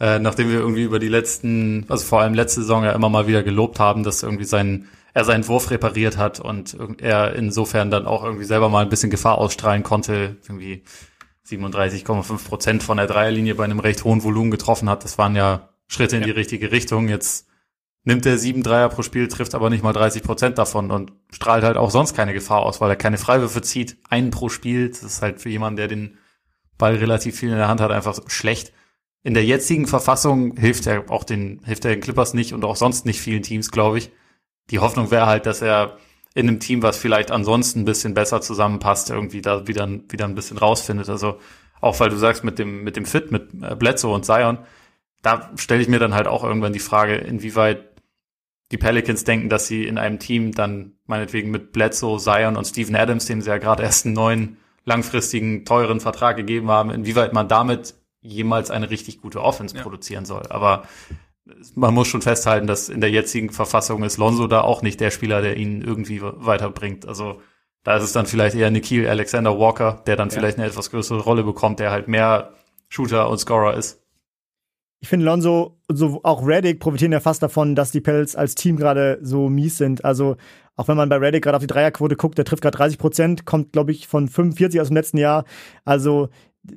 äh, 0.00 0.18
nachdem 0.18 0.50
wir 0.50 0.58
irgendwie 0.58 0.82
über 0.82 0.98
die 0.98 1.08
letzten, 1.08 1.86
also 1.88 2.04
vor 2.04 2.20
allem 2.20 2.34
letzte 2.34 2.60
Saison 2.60 2.84
ja 2.84 2.92
immer 2.92 3.08
mal 3.08 3.26
wieder 3.26 3.42
gelobt 3.42 3.78
haben, 3.78 4.02
dass 4.02 4.22
irgendwie 4.22 4.44
sein, 4.44 4.88
er 5.14 5.24
seinen 5.24 5.46
Wurf 5.48 5.70
repariert 5.70 6.16
hat 6.16 6.40
und 6.40 6.76
er 6.98 7.34
insofern 7.34 7.90
dann 7.90 8.06
auch 8.06 8.24
irgendwie 8.24 8.44
selber 8.44 8.68
mal 8.68 8.82
ein 8.82 8.88
bisschen 8.88 9.10
Gefahr 9.10 9.38
ausstrahlen 9.38 9.82
konnte, 9.82 10.36
irgendwie 10.48 10.82
37,5 11.48 12.46
Prozent 12.46 12.82
von 12.82 12.96
der 12.98 13.06
Dreierlinie 13.06 13.54
bei 13.54 13.64
einem 13.64 13.80
recht 13.80 14.04
hohen 14.04 14.22
Volumen 14.22 14.50
getroffen 14.50 14.88
hat. 14.88 15.04
Das 15.04 15.18
waren 15.18 15.36
ja 15.36 15.70
Schritte 15.86 16.16
in 16.16 16.22
ja. 16.22 16.26
die 16.26 16.32
richtige 16.32 16.70
Richtung. 16.70 17.08
Jetzt 17.08 17.48
nimmt 18.04 18.26
er 18.26 18.38
sieben 18.38 18.62
Dreier 18.62 18.88
pro 18.88 19.02
Spiel, 19.02 19.28
trifft 19.28 19.54
aber 19.54 19.70
nicht 19.70 19.82
mal 19.82 19.92
30 19.92 20.22
Prozent 20.22 20.58
davon 20.58 20.90
und 20.90 21.12
strahlt 21.30 21.64
halt 21.64 21.76
auch 21.76 21.90
sonst 21.90 22.14
keine 22.14 22.34
Gefahr 22.34 22.62
aus, 22.62 22.80
weil 22.80 22.90
er 22.90 22.96
keine 22.96 23.18
Freiwürfe 23.18 23.62
zieht. 23.62 23.96
Einen 24.08 24.30
pro 24.30 24.48
Spiel. 24.48 24.90
Das 24.90 25.02
ist 25.02 25.22
halt 25.22 25.40
für 25.40 25.48
jemanden, 25.48 25.76
der 25.76 25.88
den 25.88 26.18
Ball 26.76 26.96
relativ 26.96 27.38
viel 27.38 27.50
in 27.50 27.56
der 27.56 27.68
Hand 27.68 27.80
hat, 27.80 27.90
einfach 27.90 28.18
schlecht 28.28 28.72
in 29.22 29.34
der 29.34 29.44
jetzigen 29.44 29.86
Verfassung 29.86 30.56
hilft 30.56 30.86
er 30.86 31.10
auch 31.10 31.24
den, 31.24 31.60
hilft 31.64 31.84
er 31.84 31.90
den 31.90 32.00
Clippers 32.00 32.34
nicht 32.34 32.54
und 32.54 32.64
auch 32.64 32.76
sonst 32.76 33.04
nicht 33.04 33.20
vielen 33.20 33.42
Teams, 33.42 33.70
glaube 33.70 33.98
ich. 33.98 34.10
Die 34.70 34.78
Hoffnung 34.78 35.10
wäre 35.10 35.26
halt, 35.26 35.46
dass 35.46 35.60
er 35.62 35.98
in 36.34 36.48
einem 36.48 36.60
Team, 36.60 36.82
was 36.82 36.98
vielleicht 36.98 37.30
ansonsten 37.30 37.80
ein 37.80 37.84
bisschen 37.84 38.14
besser 38.14 38.40
zusammenpasst, 38.40 39.10
irgendwie 39.10 39.42
da 39.42 39.66
wieder, 39.66 39.88
wieder 40.08 40.24
ein 40.24 40.34
bisschen 40.34 40.58
rausfindet. 40.58 41.08
Also 41.08 41.38
auch 41.80 41.98
weil 42.00 42.10
du 42.10 42.16
sagst, 42.16 42.44
mit 42.44 42.58
dem, 42.58 42.84
mit 42.84 42.96
dem 42.96 43.04
Fit, 43.04 43.30
mit 43.30 43.50
äh, 43.62 43.74
Bledsoe 43.74 44.14
und 44.14 44.24
Zion, 44.24 44.58
da 45.22 45.50
stelle 45.56 45.82
ich 45.82 45.88
mir 45.88 45.98
dann 45.98 46.14
halt 46.14 46.26
auch 46.26 46.44
irgendwann 46.44 46.72
die 46.72 46.78
Frage, 46.78 47.16
inwieweit 47.16 47.84
die 48.70 48.78
Pelicans 48.78 49.24
denken, 49.24 49.48
dass 49.48 49.66
sie 49.66 49.86
in 49.86 49.98
einem 49.98 50.18
Team 50.18 50.52
dann 50.52 50.92
meinetwegen 51.06 51.50
mit 51.50 51.72
Bledsoe, 51.72 52.18
Zion 52.18 52.56
und 52.56 52.66
Steven 52.66 52.96
Adams, 52.96 53.26
dem 53.26 53.40
sie 53.40 53.48
ja 53.48 53.58
gerade 53.58 53.82
erst 53.82 54.04
einen 54.04 54.14
neuen 54.14 54.58
langfristigen, 54.84 55.64
teuren 55.64 56.00
Vertrag 56.00 56.36
gegeben 56.36 56.70
haben, 56.70 56.90
inwieweit 56.90 57.32
man 57.32 57.48
damit 57.48 57.94
jemals 58.20 58.70
eine 58.70 58.90
richtig 58.90 59.20
gute 59.20 59.40
Offense 59.42 59.76
ja. 59.76 59.82
produzieren 59.82 60.24
soll. 60.24 60.46
Aber 60.50 60.84
man 61.74 61.94
muss 61.94 62.08
schon 62.08 62.22
festhalten, 62.22 62.66
dass 62.66 62.88
in 62.88 63.00
der 63.00 63.10
jetzigen 63.10 63.50
Verfassung 63.50 64.02
ist 64.02 64.18
Lonzo 64.18 64.46
da 64.46 64.60
auch 64.60 64.82
nicht 64.82 65.00
der 65.00 65.10
Spieler, 65.10 65.42
der 65.42 65.56
ihn 65.56 65.82
irgendwie 65.82 66.20
weiterbringt. 66.22 67.06
Also 67.06 67.40
da 67.84 67.96
ist 67.96 68.04
es 68.04 68.12
dann 68.12 68.26
vielleicht 68.26 68.56
eher 68.56 68.70
Nikhil 68.70 69.08
Alexander 69.08 69.58
Walker, 69.58 70.02
der 70.06 70.16
dann 70.16 70.28
ja. 70.28 70.34
vielleicht 70.34 70.58
eine 70.58 70.66
etwas 70.66 70.90
größere 70.90 71.20
Rolle 71.20 71.44
bekommt, 71.44 71.80
der 71.80 71.90
halt 71.90 72.08
mehr 72.08 72.52
Shooter 72.88 73.28
und 73.30 73.38
Scorer 73.38 73.74
ist. 73.74 74.02
Ich 75.00 75.08
finde 75.08 75.26
Lonzo, 75.26 75.78
so 75.88 76.20
auch 76.24 76.44
Reddick 76.44 76.80
profitieren 76.80 77.12
ja 77.12 77.20
fast 77.20 77.42
davon, 77.42 77.76
dass 77.76 77.92
die 77.92 78.00
Pels 78.00 78.34
als 78.34 78.56
Team 78.56 78.76
gerade 78.76 79.18
so 79.22 79.48
mies 79.48 79.78
sind. 79.78 80.04
Also 80.04 80.36
auch 80.74 80.88
wenn 80.88 80.96
man 80.96 81.08
bei 81.08 81.16
Reddick 81.16 81.44
gerade 81.44 81.56
auf 81.56 81.62
die 81.62 81.68
Dreierquote 81.68 82.16
guckt, 82.16 82.36
der 82.36 82.44
trifft 82.44 82.62
gerade 82.62 82.76
30 82.76 82.98
Prozent, 82.98 83.46
kommt 83.46 83.72
glaube 83.72 83.92
ich 83.92 84.08
von 84.08 84.28
45 84.28 84.80
aus 84.80 84.88
dem 84.88 84.96
letzten 84.96 85.18
Jahr. 85.18 85.44
Also 85.84 86.30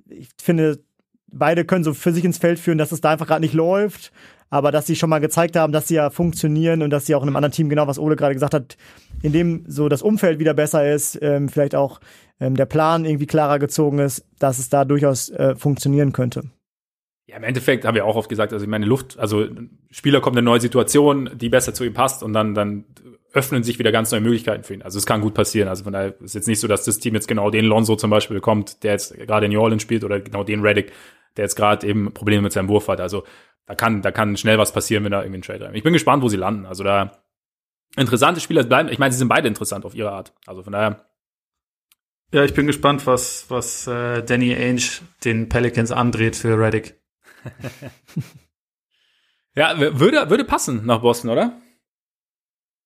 ich 0.08 0.30
finde, 0.42 0.84
beide 1.32 1.66
können 1.66 1.84
so 1.84 1.94
für 1.94 2.14
sich 2.14 2.24
ins 2.24 2.38
Feld 2.38 2.60
führen, 2.60 2.78
dass 2.78 2.92
es 2.92 3.02
da 3.02 3.12
einfach 3.12 3.28
gerade 3.28 3.42
nicht 3.42 3.54
läuft, 3.54 4.12
aber 4.52 4.72
dass 4.72 4.86
sie 4.86 4.96
schon 4.96 5.10
mal 5.10 5.20
gezeigt 5.20 5.56
haben, 5.56 5.74
dass 5.74 5.88
sie 5.88 5.96
ja 5.96 6.12
funktionieren 6.12 6.84
und 6.84 6.92
dass 6.92 7.08
sie 7.08 7.16
auch 7.16 7.24
in 7.24 7.30
einem 7.30 7.38
anderen 7.38 7.54
Team, 7.54 7.70
genau 7.70 7.88
was 7.88 7.98
Ole 7.98 8.16
gerade 8.16 8.36
gesagt 8.36 8.54
hat, 8.54 8.78
in 9.24 9.32
dem 9.32 9.64
so 9.66 9.90
das 9.90 10.04
Umfeld 10.04 10.38
wieder 10.38 10.54
besser 10.54 10.94
ist, 10.94 11.18
ähm, 11.22 11.50
vielleicht 11.50 11.74
auch 11.74 12.00
ähm, 12.40 12.56
der 12.56 12.66
Plan 12.66 13.06
irgendwie 13.06 13.28
klarer 13.28 13.58
gezogen 13.58 14.00
ist, 14.00 14.26
dass 14.38 14.60
es 14.60 14.70
da 14.70 14.86
durchaus 14.86 15.30
äh, 15.30 15.56
funktionieren 15.56 16.12
könnte. 16.12 16.44
Ja, 17.28 17.38
im 17.38 17.44
Endeffekt 17.44 17.86
habe 17.86 18.00
ich 18.00 18.04
auch 18.04 18.18
oft 18.18 18.30
gesagt, 18.30 18.52
also 18.52 18.64
ich 18.64 18.70
meine 18.70 18.86
Luft, 18.86 19.18
also 19.18 19.48
Spieler 19.90 20.20
kommt 20.20 20.36
in 20.36 20.40
eine 20.40 20.46
neue 20.46 20.60
Situation, 20.60 21.30
die 21.34 21.48
besser 21.48 21.74
zu 21.74 21.86
ihm 21.86 21.94
passt 21.94 22.22
und 22.22 22.34
dann 22.34 22.54
dann 22.54 22.84
öffnen 23.34 23.64
sich 23.64 23.80
wieder 23.80 23.94
ganz 23.94 24.12
neue 24.12 24.20
Möglichkeiten 24.20 24.64
für 24.64 24.74
ihn. 24.74 24.82
Also 24.82 24.98
es 24.98 25.06
kann 25.06 25.22
gut 25.22 25.34
passieren. 25.34 25.70
Also 25.70 25.86
von 25.86 25.94
daher 25.94 26.14
ist 26.20 26.36
jetzt 26.36 26.50
nicht 26.50 26.60
so, 26.60 26.68
dass 26.68 26.84
das 26.84 27.00
Team 27.00 27.14
jetzt 27.14 27.30
genau 27.30 27.50
den 27.50 27.64
Lonzo 27.64 27.96
zum 27.96 28.10
Beispiel 28.10 28.36
bekommt, 28.36 28.84
der 28.84 28.92
jetzt 28.92 29.18
gerade 29.18 29.46
in 29.46 29.54
New 29.54 29.62
Orleans 29.62 29.82
spielt 29.82 30.04
oder 30.04 30.20
genau 30.20 30.44
den 30.44 30.60
Reddick, 30.60 30.92
der 31.38 31.46
jetzt 31.46 31.56
gerade 31.56 31.88
eben 31.88 32.14
Probleme 32.14 32.42
mit 32.42 32.52
seinem 32.52 32.68
Wurf 32.68 32.90
hat. 32.90 33.00
Also 33.00 33.24
da 33.66 33.76
kann, 33.76 34.02
da 34.02 34.12
kann 34.12 34.38
schnell 34.38 34.58
was 34.58 34.74
passieren, 34.74 35.04
wenn 35.04 35.12
da 35.12 35.22
irgendwie 35.22 35.40
ein 35.40 35.44
Trade 35.44 35.66
rein. 35.66 35.76
Ich 35.76 35.84
bin 35.84 35.94
gespannt, 35.94 36.24
wo 36.24 36.30
sie 36.30 36.38
landen. 36.38 36.66
Also 36.66 36.84
da 36.84 37.24
interessante 37.96 38.42
Spieler 38.42 38.64
bleiben. 38.64 38.90
Ich 38.90 39.00
meine, 39.00 39.12
sie 39.12 39.18
sind 39.18 39.28
beide 39.28 39.48
interessant 39.48 39.86
auf 39.86 39.96
ihre 39.96 40.12
Art. 40.12 40.34
Also 40.46 40.64
von 40.64 40.74
daher. 40.74 41.06
Ja, 42.34 42.44
ich 42.46 42.54
bin 42.54 42.68
gespannt, 42.68 43.06
was, 43.08 43.50
was 43.50 43.88
äh, 43.88 44.24
Danny 44.24 44.56
Ainge 44.56 45.02
den 45.24 45.50
Pelicans 45.50 45.92
andreht 45.92 46.36
für 46.36 46.58
Reddick. 46.58 47.00
ja, 49.56 49.78
würde, 49.78 50.30
würde 50.30 50.46
passen 50.46 50.86
nach 50.86 51.02
Boston, 51.02 51.30
oder? 51.30 51.62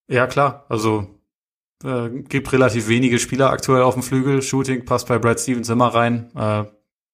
Ja, 0.08 0.26
klar. 0.28 0.66
Also 0.70 1.22
äh, 1.84 2.10
gibt 2.10 2.52
relativ 2.54 2.88
wenige 2.88 3.20
Spieler 3.20 3.52
aktuell 3.52 3.84
auf 3.84 3.94
dem 3.94 4.04
Flügel. 4.04 4.42
Shooting 4.42 4.86
passt 4.86 5.08
bei 5.08 5.20
Brad 5.20 5.40
Stevens 5.40 5.70
immer 5.70 5.88
rein. 5.88 6.32
Äh, 6.36 6.66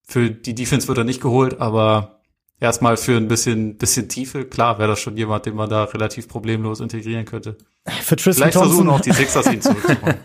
für 0.04 0.30
die 0.30 0.54
Defense 0.54 0.88
wird 0.88 0.98
er 0.98 1.04
nicht 1.04 1.20
geholt, 1.20 1.60
aber 1.60 2.21
erstmal 2.62 2.96
für 2.96 3.16
ein 3.16 3.28
bisschen, 3.28 3.76
bisschen 3.76 4.08
Tiefe, 4.08 4.44
klar, 4.44 4.78
wäre 4.78 4.88
das 4.88 5.00
schon 5.00 5.16
jemand, 5.16 5.46
den 5.46 5.54
man 5.54 5.68
da 5.68 5.84
relativ 5.84 6.28
problemlos 6.28 6.80
integrieren 6.80 7.24
könnte. 7.24 7.58
Für 7.86 8.16
Tristan 8.16 8.34
Vielleicht 8.34 8.54
Thompson. 8.54 8.70
versuchen 8.70 8.88
auch 8.90 9.00
die 9.00 9.12
Sixers 9.12 9.52
ihn 9.52 9.60
zurückzuholen. 9.60 10.16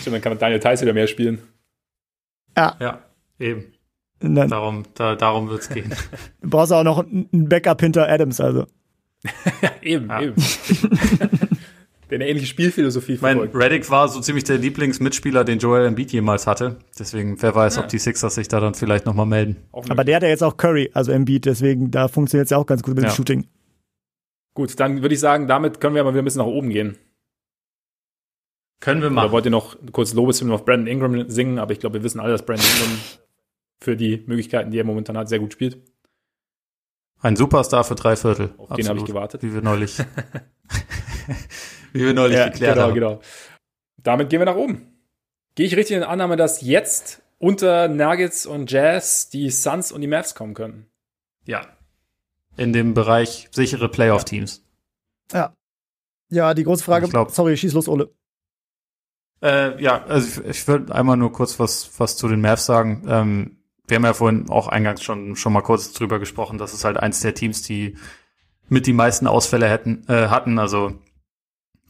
Stimmt, 0.00 0.14
dann 0.14 0.22
kann 0.22 0.38
Daniel 0.38 0.60
Theiss 0.60 0.80
wieder 0.80 0.94
mehr 0.94 1.06
spielen. 1.06 1.42
Ja. 2.56 2.76
Ja, 2.80 2.98
eben. 3.38 3.72
Dann, 4.18 4.48
darum, 4.48 4.84
da, 4.94 5.14
darum 5.14 5.48
wird's 5.48 5.68
gehen. 5.68 5.94
Du 6.40 6.50
brauchst 6.50 6.72
auch 6.72 6.82
noch 6.82 6.98
ein 6.98 7.48
Backup 7.48 7.80
hinter 7.80 8.08
Adams, 8.08 8.40
also. 8.40 8.66
eben, 9.82 10.08
ja. 10.08 10.22
eben. 10.22 10.34
Der 12.10 12.16
eine 12.16 12.28
ähnliche 12.28 12.46
Spielphilosophie 12.46 13.16
verfolgt. 13.16 13.54
Mein 13.54 13.62
Reddick 13.62 13.88
war 13.90 14.08
so 14.08 14.20
ziemlich 14.20 14.44
der 14.44 14.58
Lieblingsmitspieler, 14.58 15.44
den 15.44 15.58
Joel 15.58 15.86
Embiid 15.86 16.12
jemals 16.12 16.46
hatte. 16.46 16.78
Deswegen, 16.98 17.40
wer 17.40 17.54
weiß, 17.54 17.76
ja. 17.76 17.82
ob 17.82 17.88
die 17.88 17.98
Sixers 17.98 18.34
sich 18.34 18.48
da 18.48 18.60
dann 18.60 18.74
vielleicht 18.74 19.06
nochmal 19.06 19.26
melden. 19.26 19.56
Aber 19.72 20.04
der 20.04 20.16
hat 20.16 20.22
ja 20.22 20.28
jetzt 20.28 20.42
auch 20.42 20.56
Curry, 20.56 20.90
also 20.92 21.12
Embiid, 21.12 21.44
deswegen, 21.44 21.90
da 21.90 22.08
funktioniert 22.08 22.46
es 22.46 22.50
ja 22.50 22.56
auch 22.56 22.66
ganz 22.66 22.82
gut 22.82 22.94
mit 22.94 23.04
ja. 23.04 23.10
dem 23.10 23.14
Shooting. 23.14 23.46
Gut, 24.54 24.78
dann 24.80 25.02
würde 25.02 25.14
ich 25.14 25.20
sagen, 25.20 25.46
damit 25.46 25.80
können 25.80 25.94
wir 25.94 26.02
mal 26.02 26.12
wieder 26.12 26.22
ein 26.22 26.24
bisschen 26.24 26.40
nach 26.40 26.46
oben 26.46 26.70
gehen. 26.70 26.96
Können 28.80 29.02
wir 29.02 29.10
mal. 29.10 29.24
Oder 29.24 29.32
wollt 29.32 29.44
ihr 29.44 29.50
noch 29.50 29.76
kurz 29.92 30.14
Lobeshymnen 30.14 30.54
auf 30.54 30.64
Brandon 30.64 30.86
Ingram 30.86 31.28
singen? 31.28 31.58
Aber 31.58 31.72
ich 31.72 31.80
glaube, 31.80 31.98
wir 31.98 32.02
wissen 32.02 32.18
alle, 32.18 32.32
dass 32.32 32.44
Brandon 32.44 32.66
Ingram 32.66 32.98
für 33.78 33.96
die 33.96 34.24
Möglichkeiten, 34.26 34.70
die 34.70 34.78
er 34.78 34.84
momentan 34.84 35.16
hat, 35.16 35.28
sehr 35.28 35.38
gut 35.38 35.52
spielt. 35.52 35.78
Ein 37.20 37.36
Superstar 37.36 37.84
für 37.84 37.94
drei 37.94 38.16
Viertel. 38.16 38.46
Auf 38.56 38.70
Absolut. 38.70 38.78
den 38.78 38.88
habe 38.88 38.98
ich 38.98 39.04
gewartet. 39.04 39.42
Wie 39.42 39.52
wir 39.52 39.60
neulich, 39.60 39.98
wie 41.92 42.04
wir 42.04 42.14
neulich 42.14 42.36
ja, 42.36 42.48
geklärt 42.48 42.74
genau, 42.74 42.86
haben. 42.86 42.94
Genau. 42.94 43.20
Damit 44.02 44.30
gehen 44.30 44.40
wir 44.40 44.46
nach 44.46 44.56
oben. 44.56 44.86
Gehe 45.54 45.66
ich 45.66 45.76
richtig 45.76 45.96
in 45.96 46.02
Annahme, 46.02 46.36
dass 46.36 46.62
jetzt 46.62 47.22
unter 47.38 47.88
Nuggets 47.88 48.46
und 48.46 48.70
Jazz 48.70 49.28
die 49.28 49.50
Suns 49.50 49.92
und 49.92 50.00
die 50.00 50.06
Mavs 50.06 50.34
kommen 50.34 50.54
können? 50.54 50.86
Ja. 51.44 51.66
In 52.56 52.72
dem 52.72 52.94
Bereich 52.94 53.48
sichere 53.50 53.88
Playoff-Teams. 53.88 54.64
Ja. 55.32 55.54
Ja, 56.30 56.54
die 56.54 56.64
große 56.64 56.84
Frage. 56.84 57.08
Glaub, 57.08 57.30
sorry, 57.30 57.56
schieß 57.56 57.72
los, 57.72 57.88
Ole. 57.88 58.10
Äh, 59.42 59.82
ja, 59.82 60.04
also 60.04 60.42
ich, 60.42 60.48
ich 60.48 60.68
würde 60.68 60.94
einmal 60.94 61.16
nur 61.16 61.32
kurz 61.32 61.58
was, 61.58 61.90
was 61.98 62.16
zu 62.16 62.28
den 62.28 62.40
Mavs 62.40 62.66
sagen. 62.66 63.04
Ähm, 63.08 63.56
wir 63.88 63.96
haben 63.96 64.04
ja 64.04 64.14
vorhin 64.14 64.48
auch 64.50 64.68
eingangs 64.68 65.02
schon, 65.02 65.34
schon 65.34 65.52
mal 65.52 65.62
kurz 65.62 65.92
drüber 65.92 66.18
gesprochen, 66.18 66.58
dass 66.58 66.72
es 66.72 66.84
halt 66.84 66.96
eins 66.96 67.20
der 67.20 67.34
Teams, 67.34 67.62
die 67.62 67.96
mit 68.68 68.86
die 68.86 68.92
meisten 68.92 69.26
Ausfälle 69.26 69.68
hätten, 69.68 70.04
äh, 70.08 70.28
hatten. 70.28 70.58
Also 70.58 70.92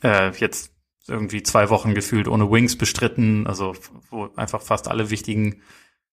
äh, 0.02 0.30
jetzt 0.36 0.72
irgendwie 1.06 1.42
zwei 1.42 1.70
Wochen 1.70 1.94
gefühlt 1.94 2.28
ohne 2.28 2.50
Wings 2.50 2.76
bestritten, 2.76 3.46
also 3.46 3.74
wo 4.10 4.28
einfach 4.36 4.62
fast 4.62 4.88
alle 4.88 5.10
wichtigen, 5.10 5.62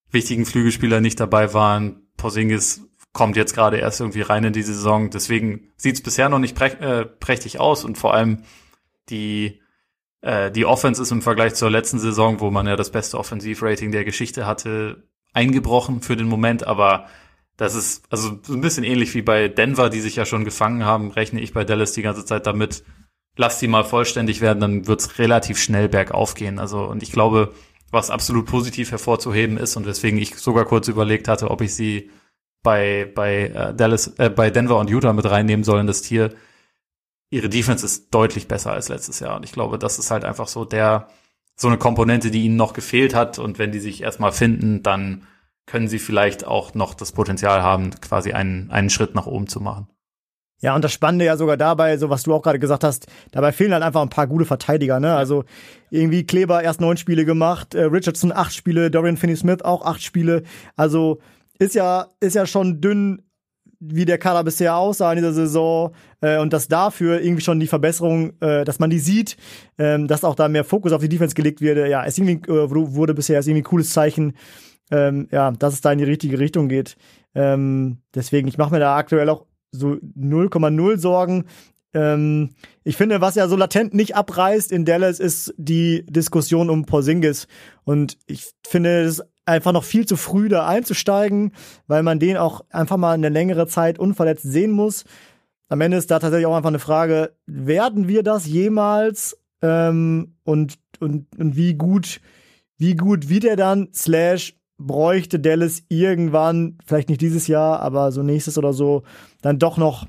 wichtigen 0.09 0.45
Flügelspieler 0.45 1.01
nicht 1.01 1.19
dabei 1.19 1.53
waren. 1.53 2.07
Porzingis 2.17 2.81
kommt 3.13 3.35
jetzt 3.35 3.53
gerade 3.53 3.77
erst 3.77 3.99
irgendwie 3.99 4.21
rein 4.21 4.43
in 4.43 4.53
die 4.53 4.63
Saison. 4.63 5.09
Deswegen 5.09 5.71
sieht 5.75 5.95
es 5.95 6.03
bisher 6.03 6.29
noch 6.29 6.39
nicht 6.39 6.55
prä 6.55 6.67
äh, 6.67 7.05
prächtig 7.05 7.59
aus 7.59 7.83
und 7.85 7.97
vor 7.97 8.13
allem 8.13 8.43
die 9.09 9.61
äh, 10.21 10.51
die 10.51 10.65
Offense 10.65 11.01
ist 11.01 11.11
im 11.11 11.21
Vergleich 11.21 11.55
zur 11.55 11.69
letzten 11.69 11.99
Saison, 11.99 12.39
wo 12.39 12.51
man 12.51 12.67
ja 12.67 12.75
das 12.75 12.91
beste 12.91 13.17
Offensivrating 13.17 13.91
der 13.91 14.05
Geschichte 14.05 14.45
hatte, 14.45 15.03
eingebrochen 15.33 16.01
für 16.01 16.15
den 16.15 16.27
Moment, 16.27 16.65
aber 16.65 17.07
das 17.57 17.75
ist 17.75 18.05
also 18.11 18.39
so 18.43 18.53
ein 18.53 18.61
bisschen 18.61 18.83
ähnlich 18.83 19.13
wie 19.15 19.23
bei 19.23 19.47
Denver, 19.47 19.89
die 19.89 20.01
sich 20.01 20.15
ja 20.15 20.25
schon 20.25 20.45
gefangen 20.45 20.85
haben, 20.85 21.11
rechne 21.11 21.41
ich 21.41 21.53
bei 21.53 21.63
Dallas 21.63 21.91
die 21.93 22.03
ganze 22.03 22.23
Zeit 22.25 22.45
damit. 22.45 22.83
Lass 23.37 23.59
die 23.59 23.67
mal 23.67 23.83
vollständig 23.83 24.41
werden, 24.41 24.59
dann 24.59 24.87
wird's 24.87 25.19
relativ 25.19 25.59
schnell 25.59 25.87
bergauf 25.87 26.33
gehen. 26.33 26.59
Also, 26.59 26.83
und 26.83 27.03
ich 27.03 27.11
glaube, 27.11 27.53
was 27.91 28.09
absolut 28.09 28.47
positiv 28.47 28.91
hervorzuheben 28.91 29.57
ist 29.57 29.75
und 29.77 29.85
weswegen 29.85 30.19
ich 30.19 30.35
sogar 30.37 30.65
kurz 30.65 30.87
überlegt 30.87 31.27
hatte, 31.27 31.49
ob 31.49 31.61
ich 31.61 31.73
sie 31.73 32.09
bei, 32.63 33.09
bei 33.15 33.47
äh, 33.47 33.73
Dallas, 33.73 34.07
äh, 34.17 34.29
bei 34.29 34.49
Denver 34.49 34.77
und 34.77 34.89
Utah 34.89 35.13
mit 35.13 35.29
reinnehmen 35.29 35.63
sollen, 35.63 35.87
das 35.87 36.01
Tier. 36.01 36.33
Ihre 37.29 37.49
Defense 37.49 37.85
ist 37.85 38.13
deutlich 38.13 38.47
besser 38.47 38.71
als 38.73 38.89
letztes 38.89 39.19
Jahr. 39.19 39.37
Und 39.37 39.45
ich 39.45 39.51
glaube, 39.51 39.77
das 39.77 39.99
ist 39.99 40.11
halt 40.11 40.25
einfach 40.25 40.47
so 40.47 40.65
der, 40.65 41.07
so 41.55 41.67
eine 41.67 41.77
Komponente, 41.77 42.31
die 42.31 42.43
ihnen 42.43 42.55
noch 42.55 42.73
gefehlt 42.73 43.13
hat. 43.13 43.39
Und 43.39 43.59
wenn 43.59 43.71
die 43.71 43.79
sich 43.79 44.01
erstmal 44.01 44.31
finden, 44.31 44.83
dann 44.83 45.27
können 45.65 45.87
sie 45.87 45.99
vielleicht 45.99 46.47
auch 46.47 46.73
noch 46.73 46.93
das 46.93 47.11
Potenzial 47.11 47.61
haben, 47.61 47.91
quasi 48.01 48.31
einen, 48.31 48.71
einen 48.71 48.89
Schritt 48.89 49.13
nach 49.15 49.27
oben 49.27 49.47
zu 49.47 49.59
machen. 49.59 49.87
Ja, 50.59 50.75
und 50.75 50.83
das 50.83 50.91
Spannende 50.91 51.25
ja 51.25 51.37
sogar 51.37 51.55
dabei, 51.55 51.97
so 51.97 52.09
was 52.09 52.23
du 52.23 52.33
auch 52.33 52.41
gerade 52.41 52.57
gesagt 52.57 52.83
hast, 52.83 53.05
dabei 53.31 53.51
fehlen 53.51 53.73
halt 53.73 53.83
einfach 53.83 54.01
ein 54.01 54.09
paar 54.09 54.25
gute 54.25 54.45
Verteidiger, 54.45 54.99
ne? 54.99 55.15
Also 55.15 55.43
irgendwie 55.91 56.25
Kleber 56.25 56.63
erst 56.63 56.81
neun 56.81 56.97
Spiele 56.97 57.25
gemacht, 57.25 57.75
äh, 57.75 57.83
Richardson 57.83 58.31
acht 58.31 58.53
Spiele, 58.53 58.89
Dorian 58.89 59.17
Finney-Smith 59.17 59.61
auch 59.61 59.85
acht 59.85 60.01
Spiele. 60.01 60.43
Also 60.75 61.19
ist 61.59 61.75
ja, 61.75 62.07
ist 62.19 62.35
ja 62.35 62.47
schon 62.47 62.81
dünn, 62.81 63.21
wie 63.79 64.05
der 64.05 64.17
Kader 64.17 64.43
bisher 64.43 64.75
aussah 64.75 65.11
in 65.11 65.17
dieser 65.17 65.33
Saison 65.33 65.93
äh, 66.21 66.39
und 66.39 66.53
dass 66.53 66.67
dafür 66.67 67.21
irgendwie 67.21 67.43
schon 67.43 67.59
die 67.59 67.67
Verbesserung, 67.67 68.33
äh, 68.41 68.65
dass 68.65 68.79
man 68.79 68.89
die 68.89 68.99
sieht, 68.99 69.37
ähm, 69.77 70.07
dass 70.07 70.23
auch 70.23 70.35
da 70.35 70.47
mehr 70.47 70.63
Fokus 70.63 70.91
auf 70.91 71.01
die 71.01 71.09
Defense 71.09 71.35
gelegt 71.35 71.61
wird, 71.61 71.87
ja, 71.87 72.03
ist 72.03 72.17
irgendwie, 72.17 72.51
äh, 72.51 72.69
wurde 72.71 73.13
bisher 73.13 73.39
ist 73.39 73.47
irgendwie 73.47 73.61
ein 73.61 73.69
cooles 73.69 73.91
Zeichen, 73.91 74.33
ähm, 74.89 75.27
ja, 75.31 75.51
dass 75.51 75.73
es 75.73 75.81
da 75.81 75.91
in 75.91 75.99
die 75.99 76.05
richtige 76.05 76.39
Richtung 76.39 76.69
geht. 76.69 76.97
Ähm, 77.35 77.99
deswegen, 78.15 78.47
ich 78.47 78.57
mache 78.57 78.71
mir 78.71 78.79
da 78.79 78.95
aktuell 78.95 79.29
auch 79.29 79.45
so 79.71 79.97
0,0 80.17 80.97
Sorgen. 80.97 81.45
Ähm, 81.93 82.51
ich 82.83 82.97
finde, 82.97 83.21
was 83.21 83.35
ja 83.35 83.47
so 83.47 83.55
latent 83.55 83.93
nicht 83.93 84.15
abreißt 84.15 84.71
in 84.71 84.85
Dallas, 84.85 85.19
ist 85.19 85.53
die 85.57 86.05
Diskussion 86.07 86.69
um 86.69 86.85
Porzingis. 86.85 87.47
Und 87.83 88.17
ich 88.25 88.51
finde 88.67 89.01
es 89.01 89.23
einfach 89.45 89.71
noch 89.71 89.83
viel 89.83 90.05
zu 90.05 90.17
früh 90.17 90.49
da 90.49 90.67
einzusteigen, 90.67 91.53
weil 91.87 92.03
man 92.03 92.19
den 92.19 92.37
auch 92.37 92.61
einfach 92.69 92.97
mal 92.97 93.13
eine 93.13 93.29
längere 93.29 93.67
Zeit 93.67 93.97
unverletzt 93.97 94.43
sehen 94.43 94.71
muss. 94.71 95.05
Am 95.69 95.81
Ende 95.81 95.97
ist 95.97 96.11
da 96.11 96.19
tatsächlich 96.19 96.45
auch 96.45 96.55
einfach 96.55 96.69
eine 96.69 96.79
Frage, 96.79 97.35
werden 97.45 98.07
wir 98.07 98.23
das 98.23 98.45
jemals 98.45 99.37
ähm, 99.61 100.35
und, 100.43 100.75
und, 100.99 101.27
und 101.37 101.55
wie 101.55 101.73
gut, 101.73 102.21
wie 102.77 102.95
gut 102.95 103.29
wird 103.29 103.43
er 103.43 103.55
dann, 103.55 103.89
slash, 103.93 104.56
bräuchte 104.77 105.39
Dallas 105.39 105.83
irgendwann, 105.89 106.77
vielleicht 106.85 107.09
nicht 107.09 107.21
dieses 107.21 107.47
Jahr, 107.47 107.81
aber 107.81 108.11
so 108.11 108.23
nächstes 108.23 108.57
oder 108.57 108.73
so, 108.73 109.03
dann 109.41 109.59
doch 109.59 109.77
noch 109.77 110.05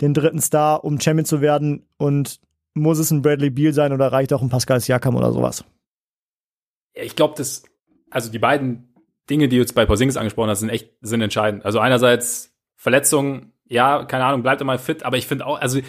den 0.00 0.14
dritten 0.14 0.40
Star, 0.40 0.84
um 0.84 1.00
Champion 1.00 1.24
zu 1.24 1.40
werden? 1.40 1.86
Und 1.96 2.40
muss 2.74 2.98
es 2.98 3.10
ein 3.10 3.22
Bradley 3.22 3.50
Beal 3.50 3.72
sein 3.72 3.92
oder 3.92 4.12
reicht 4.12 4.32
auch 4.32 4.42
ein 4.42 4.48
Pascal 4.48 4.80
Siakam 4.80 5.16
oder 5.16 5.32
sowas? 5.32 5.64
Ich 6.94 7.16
glaube, 7.16 7.34
das, 7.36 7.62
also 8.10 8.30
die 8.30 8.38
beiden 8.38 8.94
Dinge, 9.30 9.48
die 9.48 9.56
du 9.56 9.62
jetzt 9.62 9.74
bei 9.74 9.86
Porzingis 9.86 10.16
angesprochen 10.16 10.50
hast, 10.50 10.60
sind 10.60 10.68
echt, 10.68 10.90
sind 11.00 11.22
entscheidend. 11.22 11.64
Also 11.64 11.78
einerseits 11.78 12.54
Verletzungen, 12.76 13.52
ja, 13.66 14.04
keine 14.04 14.24
Ahnung, 14.24 14.42
bleibt 14.42 14.60
er 14.60 14.64
mal 14.64 14.78
fit, 14.78 15.04
aber 15.04 15.16
ich 15.16 15.26
finde 15.26 15.46
auch, 15.46 15.60
also 15.60 15.80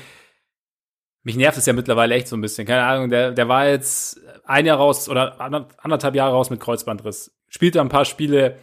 mich 1.23 1.35
nervt 1.35 1.57
es 1.57 1.65
ja 1.65 1.73
mittlerweile 1.73 2.15
echt 2.15 2.27
so 2.27 2.37
ein 2.37 2.41
bisschen. 2.41 2.67
Keine 2.67 2.83
Ahnung, 2.83 3.09
der, 3.09 3.31
der 3.31 3.47
war 3.47 3.67
jetzt 3.67 4.19
ein 4.45 4.65
Jahr 4.65 4.77
raus 4.77 5.09
oder 5.09 5.39
anderthalb 5.39 6.15
Jahre 6.15 6.33
raus 6.33 6.49
mit 6.49 6.59
Kreuzbandriss. 6.59 7.33
Spielte 7.53 7.81
ein 7.81 7.89
paar 7.89 8.05
Spiele, 8.05 8.57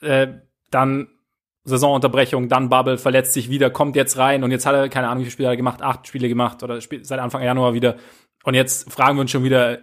äh, 0.00 0.28
dann 0.70 1.08
Saisonunterbrechung, 1.64 2.48
dann 2.48 2.68
Bubble, 2.68 2.98
verletzt 2.98 3.32
sich 3.32 3.48
wieder, 3.48 3.70
kommt 3.70 3.96
jetzt 3.96 4.18
rein 4.18 4.42
und 4.42 4.50
jetzt 4.50 4.66
hat 4.66 4.74
er, 4.74 4.88
keine 4.88 5.08
Ahnung, 5.08 5.20
wie 5.20 5.24
viele 5.24 5.32
Spiele 5.32 5.48
hat 5.48 5.54
er 5.54 5.56
gemacht, 5.56 5.82
acht 5.82 6.06
Spiele 6.06 6.28
gemacht 6.28 6.62
oder 6.62 6.80
spielt 6.80 7.06
seit 7.06 7.20
Anfang 7.20 7.42
Januar 7.42 7.72
wieder. 7.72 7.96
Und 8.44 8.54
jetzt 8.54 8.92
fragen 8.92 9.16
wir 9.16 9.20
uns 9.20 9.30
schon 9.30 9.44
wieder, 9.44 9.78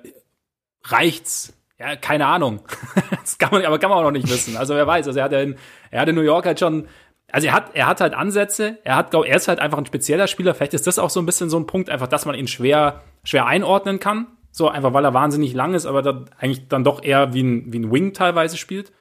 reicht's? 0.84 1.54
Ja, 1.80 1.96
keine 1.96 2.26
Ahnung. 2.26 2.62
das 3.22 3.38
kann 3.38 3.52
man, 3.52 3.66
aber 3.66 3.80
kann 3.80 3.90
man 3.90 4.00
auch 4.00 4.04
noch 4.04 4.12
nicht 4.12 4.30
wissen. 4.30 4.58
Also 4.58 4.76
wer 4.76 4.86
weiß, 4.86 5.08
also 5.08 5.20
er 5.20 5.26
hat 5.26 5.32
ja 5.32 5.40
in, 5.40 5.56
er 5.92 6.02
hat 6.02 6.10
in 6.10 6.16
New 6.16 6.22
York 6.22 6.46
halt 6.46 6.60
schon, 6.60 6.88
also 7.32 7.48
er 7.48 7.54
hat, 7.54 7.74
er 7.74 7.88
hat 7.88 8.02
halt 8.02 8.14
Ansätze, 8.14 8.80
er 8.84 8.98
hat, 8.98 9.12
glaub, 9.12 9.26
er 9.26 9.38
ist 9.38 9.48
halt 9.48 9.60
einfach 9.60 9.78
ein 9.78 9.86
spezieller 9.86 10.28
Spieler. 10.28 10.54
Vielleicht 10.54 10.74
ist 10.74 10.88
das 10.88 11.00
auch 11.00 11.10
so 11.10 11.22
ein 11.22 11.26
bisschen 11.26 11.50
so 11.50 11.58
ein 11.58 11.68
Punkt, 11.68 11.90
einfach, 11.90 12.08
dass 12.08 12.26
man 12.26 12.36
ihn 12.36 12.48
schwer, 12.48 13.02
schwer 13.24 13.46
einordnen 13.46 14.00
kann. 14.00 14.28
So, 14.52 14.70
einfach 14.70 14.94
weil 14.94 15.06
er 15.06 15.14
wahnsinnig 15.14 15.54
lang 15.54 15.74
ist, 15.74 15.86
aber 15.86 16.02
dann 16.02 16.30
eigentlich 16.38 16.68
dann 16.68 16.84
doch 16.84 17.04
eher 17.04 17.34
wie 17.34 17.44
ein, 17.44 17.72
wie 17.72 17.80
ein 17.80 17.92
Wing 17.92 18.14
teilweise 18.14 18.58
spielt. 18.58 18.92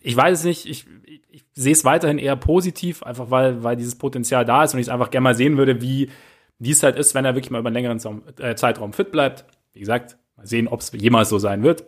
Ich 0.00 0.16
weiß 0.16 0.40
es 0.40 0.44
nicht, 0.44 0.66
ich, 0.66 0.86
ich 1.30 1.44
sehe 1.54 1.72
es 1.72 1.84
weiterhin 1.84 2.18
eher 2.18 2.36
positiv, 2.36 3.02
einfach 3.02 3.30
weil, 3.30 3.62
weil 3.62 3.76
dieses 3.76 3.96
Potenzial 3.96 4.44
da 4.44 4.64
ist 4.64 4.74
und 4.74 4.80
ich 4.80 4.86
es 4.86 4.92
einfach 4.92 5.10
gerne 5.10 5.24
mal 5.24 5.34
sehen 5.34 5.56
würde, 5.56 5.80
wie, 5.80 6.10
wie 6.58 6.70
es 6.70 6.82
halt 6.82 6.96
ist, 6.96 7.14
wenn 7.14 7.24
er 7.24 7.34
wirklich 7.34 7.50
mal 7.50 7.60
über 7.60 7.68
einen 7.68 7.74
längeren 7.74 8.20
äh, 8.38 8.54
Zeitraum 8.54 8.92
fit 8.92 9.12
bleibt. 9.12 9.44
Wie 9.72 9.80
gesagt, 9.80 10.16
mal 10.36 10.46
sehen, 10.46 10.68
ob 10.68 10.80
es 10.80 10.92
jemals 10.92 11.28
so 11.28 11.38
sein 11.38 11.62
wird. 11.62 11.84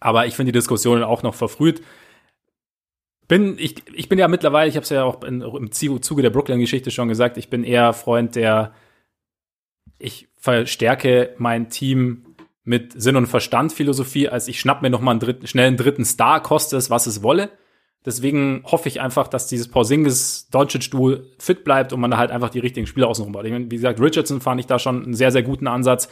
Aber 0.00 0.26
ich 0.26 0.34
finde 0.36 0.52
die 0.52 0.58
Diskussion 0.58 1.02
auch 1.02 1.22
noch 1.22 1.34
verfrüht. 1.34 1.82
Bin, 3.26 3.56
ich, 3.58 3.76
ich 3.94 4.08
bin 4.08 4.18
ja 4.18 4.28
mittlerweile, 4.28 4.68
ich 4.68 4.76
habe 4.76 4.84
es 4.84 4.90
ja 4.90 5.04
auch 5.04 5.22
in, 5.24 5.40
im 5.40 5.72
Zuge 5.72 6.22
der 6.22 6.30
Brooklyn-Geschichte 6.30 6.90
schon 6.90 7.08
gesagt, 7.08 7.38
ich 7.38 7.48
bin 7.48 7.64
eher 7.64 7.94
Freund 7.94 8.36
der, 8.36 8.74
ich 10.04 10.28
verstärke 10.36 11.34
mein 11.38 11.70
Team 11.70 12.36
mit 12.62 13.00
Sinn 13.00 13.16
und 13.16 13.26
Verstand 13.26 13.72
Philosophie, 13.72 14.28
als 14.28 14.48
ich 14.48 14.60
schnapp 14.60 14.82
mir 14.82 14.90
noch 14.90 15.00
mal 15.00 15.12
einen 15.12 15.20
dritten, 15.20 15.46
schnell 15.46 15.66
einen 15.66 15.76
dritten 15.76 16.04
Star, 16.04 16.42
koste 16.42 16.76
es, 16.76 16.90
was 16.90 17.06
es 17.06 17.22
wolle. 17.22 17.50
Deswegen 18.06 18.62
hoffe 18.64 18.88
ich 18.88 19.00
einfach, 19.00 19.28
dass 19.28 19.46
dieses 19.46 19.68
Porzingis 19.68 20.48
Doncic 20.50 20.90
Duel 20.90 21.30
fit 21.38 21.64
bleibt 21.64 21.92
und 21.94 22.00
man 22.00 22.10
da 22.10 22.18
halt 22.18 22.30
einfach 22.30 22.50
die 22.50 22.58
richtigen 22.58 22.86
Spieler 22.86 23.08
außenrum 23.08 23.32
baut. 23.32 23.44
Wie 23.46 23.68
gesagt, 23.68 23.98
Richardson 24.00 24.42
fand 24.42 24.60
ich 24.60 24.66
da 24.66 24.78
schon 24.78 25.02
einen 25.02 25.14
sehr, 25.14 25.32
sehr 25.32 25.42
guten 25.42 25.66
Ansatz. 25.66 26.10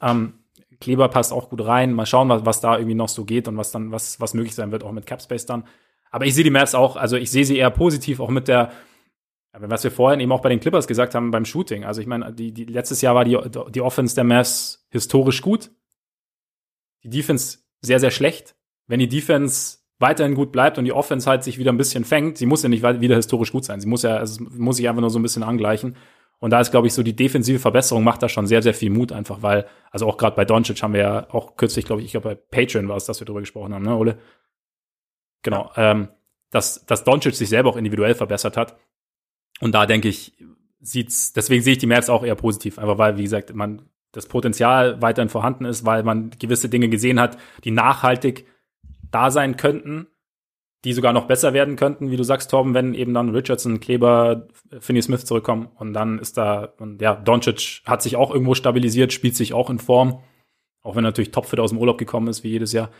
Ähm, 0.00 0.34
Kleber 0.80 1.08
passt 1.08 1.32
auch 1.32 1.50
gut 1.50 1.64
rein. 1.64 1.92
Mal 1.92 2.06
schauen, 2.06 2.30
was, 2.30 2.46
was 2.46 2.60
da 2.60 2.76
irgendwie 2.76 2.94
noch 2.94 3.10
so 3.10 3.24
geht 3.24 3.46
und 3.46 3.58
was 3.58 3.72
dann, 3.72 3.92
was, 3.92 4.20
was 4.20 4.32
möglich 4.32 4.54
sein 4.54 4.72
wird, 4.72 4.84
auch 4.84 4.92
mit 4.92 5.04
Capspace 5.04 5.44
dann. 5.44 5.64
Aber 6.10 6.24
ich 6.24 6.34
sehe 6.34 6.44
die 6.44 6.50
Mavs 6.50 6.74
auch, 6.74 6.96
also 6.96 7.16
ich 7.16 7.30
sehe 7.30 7.44
sie 7.44 7.58
eher 7.58 7.70
positiv, 7.70 8.20
auch 8.20 8.30
mit 8.30 8.48
der, 8.48 8.70
was 9.56 9.84
wir 9.84 9.90
vorhin 9.90 10.20
eben 10.20 10.32
auch 10.32 10.42
bei 10.42 10.48
den 10.48 10.60
Clippers 10.60 10.86
gesagt 10.86 11.14
haben 11.14 11.30
beim 11.30 11.44
Shooting. 11.44 11.84
Also 11.84 12.00
ich 12.00 12.06
meine, 12.06 12.32
die, 12.32 12.52
die, 12.52 12.64
letztes 12.64 13.00
Jahr 13.00 13.14
war 13.14 13.24
die, 13.24 13.38
die 13.70 13.80
Offense 13.80 14.14
der 14.14 14.24
Mavs 14.24 14.86
historisch 14.90 15.42
gut. 15.42 15.70
Die 17.04 17.10
Defense 17.10 17.58
sehr, 17.80 18.00
sehr 18.00 18.10
schlecht. 18.10 18.56
Wenn 18.86 18.98
die 18.98 19.08
Defense 19.08 19.78
weiterhin 19.98 20.34
gut 20.34 20.50
bleibt 20.50 20.76
und 20.76 20.84
die 20.84 20.92
Offense 20.92 21.28
halt 21.30 21.44
sich 21.44 21.58
wieder 21.58 21.72
ein 21.72 21.76
bisschen 21.76 22.04
fängt, 22.04 22.36
sie 22.38 22.46
muss 22.46 22.62
ja 22.62 22.68
nicht 22.68 22.82
wieder 22.82 23.16
historisch 23.16 23.52
gut 23.52 23.64
sein. 23.64 23.80
Sie 23.80 23.86
muss 23.86 24.02
ja, 24.02 24.16
also 24.16 24.42
muss 24.50 24.76
sich 24.76 24.88
einfach 24.88 25.00
nur 25.00 25.10
so 25.10 25.18
ein 25.18 25.22
bisschen 25.22 25.44
angleichen. 25.44 25.96
Und 26.40 26.50
da 26.50 26.60
ist, 26.60 26.72
glaube 26.72 26.88
ich, 26.88 26.92
so 26.92 27.02
die 27.02 27.16
defensive 27.16 27.58
Verbesserung 27.58 28.04
macht 28.04 28.22
da 28.22 28.28
schon 28.28 28.46
sehr, 28.46 28.60
sehr 28.60 28.74
viel 28.74 28.90
Mut 28.90 29.12
einfach, 29.12 29.40
weil, 29.42 29.66
also 29.90 30.06
auch 30.06 30.16
gerade 30.16 30.36
bei 30.36 30.44
Doncic 30.44 30.82
haben 30.82 30.92
wir 30.92 31.00
ja 31.00 31.30
auch 31.30 31.56
kürzlich, 31.56 31.86
glaube 31.86 32.02
ich, 32.02 32.06
ich 32.06 32.12
glaube 32.12 32.28
bei 32.28 32.34
Patreon 32.34 32.88
war 32.88 32.96
es, 32.96 33.06
dass 33.06 33.20
wir 33.20 33.24
darüber 33.24 33.40
gesprochen 33.40 33.72
haben, 33.72 33.84
ne, 33.84 33.96
Ole? 33.96 34.18
Genau, 35.42 35.70
ähm, 35.76 36.08
dass, 36.50 36.84
dass 36.86 37.04
Doncic 37.04 37.34
sich 37.34 37.48
selber 37.48 37.70
auch 37.70 37.76
individuell 37.76 38.14
verbessert 38.14 38.56
hat. 38.56 38.76
Und 39.60 39.74
da 39.74 39.86
denke 39.86 40.08
ich, 40.08 40.32
sieht's, 40.80 41.32
deswegen 41.32 41.62
sehe 41.62 41.72
ich 41.72 41.78
die 41.78 41.86
Mavs 41.86 42.10
auch 42.10 42.24
eher 42.24 42.34
positiv, 42.34 42.78
einfach 42.78 42.98
weil, 42.98 43.16
wie 43.16 43.22
gesagt, 43.22 43.54
man 43.54 43.82
das 44.12 44.26
Potenzial 44.26 45.02
weiterhin 45.02 45.28
vorhanden 45.28 45.64
ist, 45.64 45.84
weil 45.84 46.02
man 46.02 46.30
gewisse 46.30 46.68
Dinge 46.68 46.88
gesehen 46.88 47.18
hat, 47.18 47.36
die 47.64 47.70
nachhaltig 47.70 48.46
da 49.10 49.30
sein 49.30 49.56
könnten, 49.56 50.06
die 50.84 50.92
sogar 50.92 51.12
noch 51.12 51.26
besser 51.26 51.52
werden 51.52 51.76
könnten, 51.76 52.10
wie 52.10 52.16
du 52.16 52.22
sagst, 52.22 52.50
Torben, 52.50 52.74
wenn 52.74 52.94
eben 52.94 53.14
dann 53.14 53.30
Richardson, 53.30 53.80
Kleber, 53.80 54.48
Finney 54.78 55.02
Smith 55.02 55.24
zurückkommen 55.24 55.68
und 55.76 55.94
dann 55.94 56.18
ist 56.18 56.36
da, 56.36 56.74
und 56.78 57.00
ja, 57.00 57.14
Doncic 57.14 57.82
hat 57.86 58.02
sich 58.02 58.16
auch 58.16 58.30
irgendwo 58.30 58.54
stabilisiert, 58.54 59.12
spielt 59.12 59.34
sich 59.34 59.54
auch 59.54 59.70
in 59.70 59.78
Form, 59.78 60.20
auch 60.82 60.94
wenn 60.94 61.04
er 61.04 61.08
natürlich 61.08 61.30
topfit 61.30 61.58
aus 61.58 61.70
dem 61.70 61.78
Urlaub 61.78 61.98
gekommen 61.98 62.28
ist, 62.28 62.44
wie 62.44 62.50
jedes 62.50 62.72
Jahr. 62.72 62.90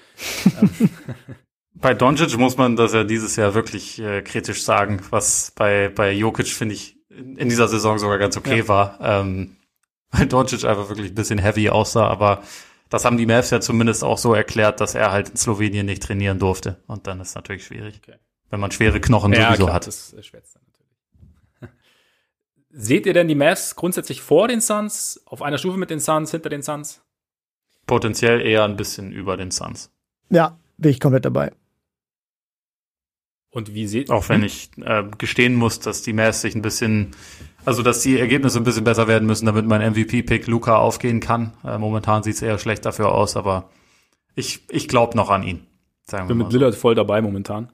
bei 1.75 1.93
Doncic 1.93 2.37
muss 2.39 2.57
man 2.57 2.77
das 2.77 2.93
ja 2.93 3.05
dieses 3.05 3.37
Jahr 3.37 3.55
wirklich 3.55 4.01
äh, 4.01 4.23
kritisch 4.23 4.63
sagen, 4.63 5.01
was 5.11 5.53
bei, 5.55 5.89
bei 5.89 6.13
Jokic, 6.13 6.49
finde 6.49 6.75
ich, 6.75 6.97
in 7.11 7.49
dieser 7.49 7.69
Saison 7.69 7.99
sogar 7.99 8.19
ganz 8.19 8.37
okay 8.37 8.59
ja. 8.59 8.69
war. 8.69 8.99
Ähm, 9.01 9.57
weil 10.11 10.27
Doncic 10.27 10.65
einfach 10.65 10.89
wirklich 10.89 11.11
ein 11.11 11.15
bisschen 11.15 11.39
heavy 11.39 11.69
aussah, 11.69 12.07
aber 12.07 12.43
das 12.89 13.05
haben 13.05 13.17
die 13.17 13.27
Mavs 13.27 13.51
ja 13.51 13.61
zumindest 13.61 14.05
auch 14.05 14.19
so 14.19 14.35
erklärt, 14.35 14.81
dass 14.81 14.95
er 14.95 15.11
halt 15.11 15.31
in 15.31 15.37
Slowenien 15.37 15.87
nicht 15.87 16.03
trainieren 16.03 16.39
durfte. 16.39 16.83
Und 16.87 17.09
dann 17.09 17.21
ist 17.21 17.35
natürlich 17.35 17.67
schwierig, 17.67 18.01
okay. 18.03 18.19
wenn 18.51 18.61
man 18.61 18.71
schwere 18.71 19.01
Knochen 19.01 19.33
ja, 19.33 19.49
sowieso 19.49 19.65
klar, 19.65 19.75
hat. 19.75 19.87
Das 19.89 20.13
ist 20.13 20.27
schwätzt 20.27 20.55
dann 20.55 20.63
natürlich. 20.67 21.75
Seht 22.71 23.07
ihr 23.07 23.15
denn 23.15 23.27
die 23.27 23.35
Mavs 23.35 23.75
grundsätzlich 23.75 24.23
vor 24.23 24.47
den 24.47 24.61
Suns, 24.61 25.21
auf 25.27 25.43
einer 25.43 25.59
Stufe 25.59 25.77
mit 25.77 25.91
den 25.91 25.99
Suns, 25.99 26.31
hinter 26.31 26.51
den 26.51 26.63
Suns? 26.63 27.03
Potenziell 27.87 28.41
eher 28.41 28.65
ein 28.65 28.77
bisschen 28.77 29.11
über 29.11 29.37
den 29.37 29.51
Suns. 29.51 29.91
Ja, 30.31 30.57
bin 30.77 30.93
ich 30.93 31.01
komplett 31.01 31.25
dabei. 31.25 31.51
Und 33.55 33.73
wie 33.73 33.87
seht 33.87 34.11
Auch 34.11 34.29
wenn 34.29 34.43
ich 34.43 34.71
äh, 34.83 35.05
gestehen 35.17 35.55
muss, 35.55 35.79
dass 35.79 36.03
die 36.03 36.13
Mavs 36.13 36.43
sich 36.43 36.55
ein 36.55 36.63
bisschen 36.63 37.15
also, 37.65 37.83
dass 37.83 38.01
die 38.01 38.19
Ergebnisse 38.19 38.59
ein 38.59 38.65
bisschen 38.65 38.85
besser 38.85 39.09
werden 39.09 39.27
müssen, 39.27 39.47
damit 39.47 39.65
mein 39.67 39.93
MVP-Pick 39.93 40.47
Luca 40.47 40.77
aufgehen 40.77 41.21
kann. 41.21 41.53
Äh, 41.65 41.79
momentan 41.79 42.23
sieht 42.23 42.35
es 42.35 42.43
eher 42.43 42.59
schlecht 42.59 42.85
dafür 42.85 43.13
aus, 43.13 43.37
aber 43.37 43.71
ich, 44.35 44.65
ich 44.69 44.87
glaube 44.87 45.17
noch 45.17 45.31
an 45.31 45.43
ihn. 45.43 45.67
Sagen 46.07 46.25
ich 46.25 46.29
bin 46.29 46.39
mit 46.39 46.51
so. 46.51 46.59
Lillard 46.59 46.75
voll 46.75 46.95
dabei 46.95 47.23
momentan. 47.23 47.71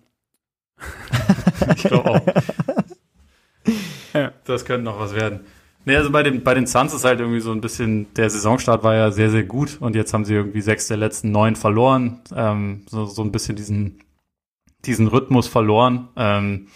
ich 1.77 1.83
glaube 1.83 2.09
auch. 2.09 2.23
ja. 4.15 4.33
Das 4.45 4.65
könnte 4.65 4.85
noch 4.85 5.01
was 5.01 5.15
werden. 5.15 5.41
Nee, 5.87 5.97
also 5.97 6.11
bei 6.11 6.23
den, 6.23 6.45
bei 6.45 6.55
den 6.55 6.67
Suns 6.67 6.95
ist 6.95 7.05
halt 7.05 7.21
irgendwie 7.21 7.41
so 7.41 7.51
ein 7.51 7.61
bisschen, 7.61 8.13
der 8.15 8.31
Saisonstart 8.31 8.85
war 8.85 8.95
ja 8.95 9.11
sehr, 9.11 9.31
sehr 9.31 9.45
gut 9.45 9.79
und 9.81 9.97
jetzt 9.97 10.15
haben 10.15 10.25
sie 10.25 10.35
irgendwie 10.35 10.61
sechs 10.61 10.87
der 10.87 10.99
letzten 10.99 11.33
neun 11.33 11.57
verloren. 11.57 12.21
Ähm, 12.37 12.83
so, 12.89 13.07
so 13.07 13.23
ein 13.23 13.33
bisschen 13.33 13.57
diesen, 13.57 13.99
diesen 14.85 15.09
Rhythmus 15.09 15.47
verloren. 15.47 16.09
Ähm, 16.17 16.69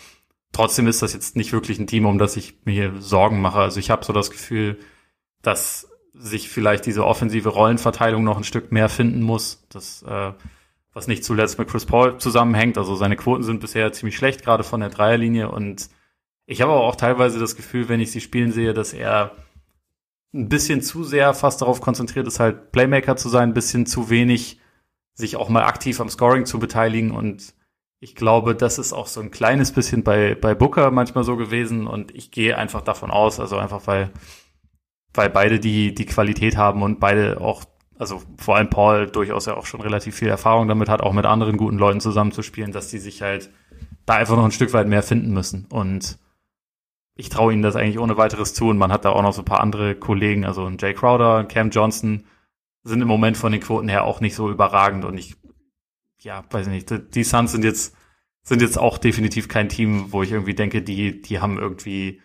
trotzdem 0.52 0.86
ist 0.86 1.02
das 1.02 1.12
jetzt 1.12 1.36
nicht 1.36 1.52
wirklich 1.52 1.78
ein 1.78 1.86
Team, 1.86 2.06
um 2.06 2.18
das 2.18 2.36
ich 2.36 2.54
mir 2.64 3.00
Sorgen 3.00 3.40
mache. 3.40 3.58
Also 3.58 3.80
ich 3.80 3.90
habe 3.90 4.04
so 4.04 4.12
das 4.12 4.30
Gefühl, 4.30 4.78
dass 5.42 5.88
sich 6.14 6.48
vielleicht 6.48 6.86
diese 6.86 7.04
offensive 7.04 7.48
Rollenverteilung 7.48 8.22
noch 8.22 8.36
ein 8.36 8.44
Stück 8.44 8.72
mehr 8.72 8.88
finden 8.88 9.22
muss. 9.22 9.66
Das, 9.68 10.02
äh, 10.02 10.32
was 10.92 11.08
nicht 11.08 11.24
zuletzt 11.24 11.58
mit 11.58 11.68
Chris 11.68 11.86
Paul 11.86 12.18
zusammenhängt. 12.18 12.78
Also 12.78 12.94
seine 12.94 13.16
Quoten 13.16 13.42
sind 13.42 13.60
bisher 13.60 13.92
ziemlich 13.92 14.16
schlecht, 14.16 14.42
gerade 14.42 14.62
von 14.62 14.80
der 14.80 14.90
Dreierlinie. 14.90 15.50
Und 15.50 15.90
ich 16.46 16.62
habe 16.62 16.72
aber 16.72 16.84
auch 16.84 16.96
teilweise 16.96 17.40
das 17.40 17.56
Gefühl, 17.56 17.88
wenn 17.88 18.00
ich 18.00 18.12
sie 18.12 18.20
spielen 18.20 18.52
sehe, 18.52 18.74
dass 18.74 18.92
er 18.92 19.32
ein 20.32 20.48
bisschen 20.48 20.82
zu 20.82 21.04
sehr 21.04 21.34
fast 21.34 21.62
darauf 21.62 21.80
konzentriert 21.80 22.26
ist, 22.26 22.40
halt 22.40 22.72
Playmaker 22.72 23.16
zu 23.16 23.28
sein, 23.28 23.50
ein 23.50 23.54
bisschen 23.54 23.86
zu 23.86 24.08
wenig 24.08 24.60
sich 25.14 25.36
auch 25.36 25.48
mal 25.48 25.64
aktiv 25.64 26.00
am 26.00 26.08
Scoring 26.08 26.46
zu 26.46 26.58
beteiligen. 26.58 27.10
Und 27.10 27.54
ich 28.04 28.14
glaube, 28.14 28.54
das 28.54 28.78
ist 28.78 28.92
auch 28.92 29.06
so 29.06 29.22
ein 29.22 29.30
kleines 29.30 29.72
bisschen 29.72 30.02
bei, 30.02 30.34
bei 30.34 30.54
Booker 30.54 30.90
manchmal 30.90 31.24
so 31.24 31.36
gewesen. 31.36 31.86
Und 31.86 32.14
ich 32.14 32.30
gehe 32.30 32.58
einfach 32.58 32.82
davon 32.82 33.10
aus, 33.10 33.40
also 33.40 33.56
einfach 33.56 33.86
weil 33.86 34.10
weil 35.14 35.30
beide 35.30 35.60
die, 35.60 35.94
die 35.94 36.06
Qualität 36.06 36.56
haben 36.56 36.82
und 36.82 37.00
beide 37.00 37.40
auch, 37.40 37.64
also 37.98 38.20
vor 38.36 38.56
allem 38.56 38.68
Paul 38.68 39.06
durchaus 39.06 39.46
ja 39.46 39.56
auch 39.56 39.64
schon 39.64 39.80
relativ 39.80 40.16
viel 40.16 40.28
Erfahrung 40.28 40.68
damit 40.68 40.88
hat, 40.88 41.00
auch 41.00 41.12
mit 41.12 41.24
anderen 41.24 41.56
guten 41.56 41.78
Leuten 41.78 42.00
zusammenzuspielen, 42.00 42.72
dass 42.72 42.88
die 42.88 42.98
sich 42.98 43.22
halt 43.22 43.50
da 44.06 44.14
einfach 44.14 44.36
noch 44.36 44.44
ein 44.44 44.50
Stück 44.50 44.72
weit 44.72 44.88
mehr 44.88 45.04
finden 45.04 45.32
müssen. 45.32 45.66
Und 45.70 46.18
ich 47.14 47.28
traue 47.28 47.52
ihnen 47.52 47.62
das 47.62 47.76
eigentlich 47.76 48.00
ohne 48.00 48.16
weiteres 48.16 48.52
zu. 48.52 48.68
Und 48.68 48.76
man 48.76 48.92
hat 48.92 49.04
da 49.04 49.10
auch 49.10 49.22
noch 49.22 49.32
so 49.32 49.42
ein 49.42 49.46
paar 49.46 49.60
andere 49.60 49.94
Kollegen, 49.94 50.44
also 50.44 50.68
Jay 50.68 50.92
Crowder, 50.92 51.44
Cam 51.44 51.70
Johnson, 51.70 52.24
sind 52.82 53.00
im 53.00 53.08
Moment 53.08 53.36
von 53.38 53.52
den 53.52 53.62
Quoten 53.62 53.88
her 53.88 54.04
auch 54.04 54.20
nicht 54.20 54.34
so 54.34 54.50
überragend. 54.50 55.04
Und 55.04 55.16
ich, 55.16 55.36
ja, 56.24 56.44
weiß 56.50 56.66
nicht, 56.68 56.92
die 57.14 57.24
Suns 57.24 57.52
sind 57.52 57.64
jetzt, 57.64 57.94
sind 58.42 58.62
jetzt 58.62 58.78
auch 58.78 58.98
definitiv 58.98 59.48
kein 59.48 59.68
Team, 59.68 60.06
wo 60.10 60.22
ich 60.22 60.32
irgendwie 60.32 60.54
denke, 60.54 60.82
die, 60.82 61.20
die 61.20 61.40
haben 61.40 61.58
irgendwie 61.58 62.20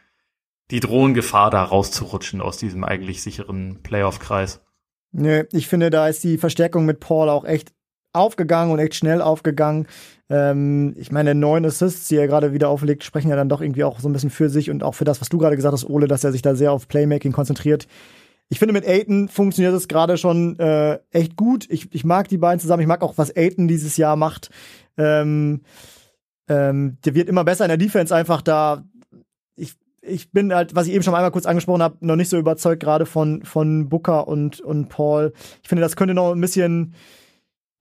die 0.71 0.79
drohen 0.79 1.13
Gefahr, 1.13 1.49
da 1.49 1.63
rauszurutschen 1.63 2.41
aus 2.41 2.57
diesem 2.57 2.83
eigentlich 2.83 3.21
sicheren 3.21 3.81
Playoff-Kreis. 3.83 4.61
Nö, 5.11 5.43
ich 5.51 5.67
finde, 5.67 5.89
da 5.89 6.07
ist 6.07 6.23
die 6.23 6.37
Verstärkung 6.37 6.85
mit 6.85 6.99
Paul 6.99 7.29
auch 7.29 7.43
echt 7.43 7.73
aufgegangen 8.13 8.71
und 8.71 8.79
echt 8.79 8.95
schnell 8.95 9.21
aufgegangen. 9.21 9.87
Ähm, 10.29 10.95
ich 10.97 11.11
meine, 11.11 11.35
neun 11.35 11.65
Assists, 11.65 12.07
die 12.07 12.17
er 12.17 12.27
gerade 12.27 12.53
wieder 12.53 12.69
auflegt, 12.69 13.03
sprechen 13.03 13.29
ja 13.29 13.35
dann 13.35 13.49
doch 13.49 13.61
irgendwie 13.61 13.83
auch 13.83 13.99
so 13.99 14.07
ein 14.07 14.13
bisschen 14.13 14.29
für 14.29 14.49
sich 14.49 14.69
und 14.69 14.83
auch 14.83 14.93
für 14.93 15.05
das, 15.05 15.21
was 15.21 15.29
du 15.29 15.37
gerade 15.37 15.55
gesagt 15.55 15.73
hast, 15.73 15.89
Ole, 15.89 16.07
dass 16.07 16.23
er 16.23 16.31
sich 16.31 16.41
da 16.41 16.55
sehr 16.55 16.71
auf 16.71 16.87
Playmaking 16.87 17.31
konzentriert. 17.31 17.87
Ich 18.49 18.59
finde, 18.59 18.73
mit 18.73 18.87
Aiton 18.87 19.29
funktioniert 19.29 19.75
es 19.75 19.87
gerade 19.87 20.17
schon 20.17 20.57
äh, 20.59 20.99
echt 21.11 21.35
gut. 21.35 21.67
Ich, 21.69 21.93
ich 21.93 22.03
mag 22.03 22.27
die 22.27 22.37
beiden 22.37 22.59
zusammen. 22.59 22.81
Ich 22.81 22.87
mag 22.87 23.01
auch, 23.03 23.17
was 23.17 23.35
Aiton 23.35 23.67
dieses 23.67 23.95
Jahr 23.97 24.15
macht. 24.15 24.49
Ähm, 24.97 25.61
ähm, 26.47 26.97
der 27.05 27.13
wird 27.13 27.29
immer 27.29 27.43
besser 27.43 27.65
in 27.65 27.69
der 27.69 27.77
Defense 27.77 28.13
einfach 28.13 28.41
da 28.41 28.83
ich 30.01 30.31
bin 30.31 30.53
halt, 30.53 30.75
was 30.75 30.87
ich 30.87 30.93
eben 30.93 31.03
schon 31.03 31.15
einmal 31.15 31.31
kurz 31.31 31.45
angesprochen 31.45 31.83
habe, 31.83 31.97
noch 32.01 32.15
nicht 32.15 32.29
so 32.29 32.37
überzeugt 32.37 32.81
gerade 32.81 33.05
von, 33.05 33.43
von 33.43 33.89
Booker 33.89 34.27
und, 34.27 34.59
und 34.61 34.89
Paul. 34.89 35.33
Ich 35.61 35.69
finde, 35.69 35.81
das 35.81 35.95
könnte 35.95 36.13
noch 36.13 36.33
ein 36.33 36.41
bisschen 36.41 36.93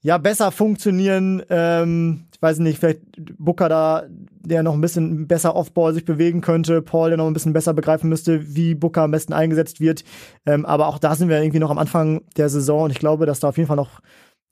ja, 0.03 0.19
besser 0.19 0.51
funktionieren. 0.53 1.43
Ähm, 1.51 2.27
ich 2.33 2.41
weiß 2.41 2.61
nicht, 2.61 2.79
vielleicht 2.79 3.01
Booker 3.39 3.69
da, 3.69 4.05
der 4.41 4.63
noch 4.63 4.75
ein 4.75 4.81
bisschen 4.81 5.27
besser 5.27 5.57
Offball 5.57 5.93
sich 5.93 6.05
bewegen 6.05 6.41
könnte, 6.41 6.83
Paul, 6.83 7.11
der 7.11 7.17
noch 7.17 7.27
ein 7.27 7.33
bisschen 7.33 7.53
besser 7.53 7.75
begreifen 7.75 8.09
müsste, 8.09 8.55
wie 8.55 8.75
Booker 8.75 9.03
am 9.03 9.11
besten 9.11 9.33
eingesetzt 9.33 9.81
wird. 9.81 10.05
Ähm, 10.47 10.65
aber 10.65 10.87
auch 10.87 10.99
da 10.99 11.15
sind 11.15 11.29
wir 11.29 11.41
irgendwie 11.41 11.59
noch 11.59 11.71
am 11.71 11.79
Anfang 11.79 12.23
der 12.37 12.49
Saison 12.49 12.85
und 12.85 12.91
ich 12.91 12.99
glaube, 12.99 13.27
dass 13.27 13.41
da 13.41 13.49
auf 13.49 13.57
jeden 13.57 13.67
Fall 13.67 13.77
noch 13.77 14.01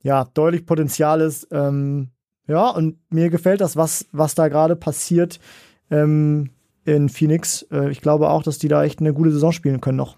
ja, 0.02 0.24
deutlich 0.34 0.66
Potenzial 0.66 1.20
ist. 1.20 1.48
Ähm, 1.50 2.08
ja, 2.48 2.70
und 2.70 2.98
mir 3.10 3.30
gefällt 3.30 3.60
das, 3.60 3.76
was, 3.76 4.06
was 4.12 4.34
da 4.34 4.48
gerade 4.48 4.76
passiert. 4.76 5.40
Ähm, 5.90 6.50
in 6.86 7.08
Phoenix. 7.08 7.66
Äh, 7.70 7.90
ich 7.90 8.00
glaube 8.00 8.30
auch, 8.30 8.42
dass 8.42 8.58
die 8.58 8.68
da 8.68 8.84
echt 8.84 9.00
eine 9.00 9.12
gute 9.12 9.32
Saison 9.32 9.52
spielen 9.52 9.80
können 9.80 9.98
noch. 9.98 10.16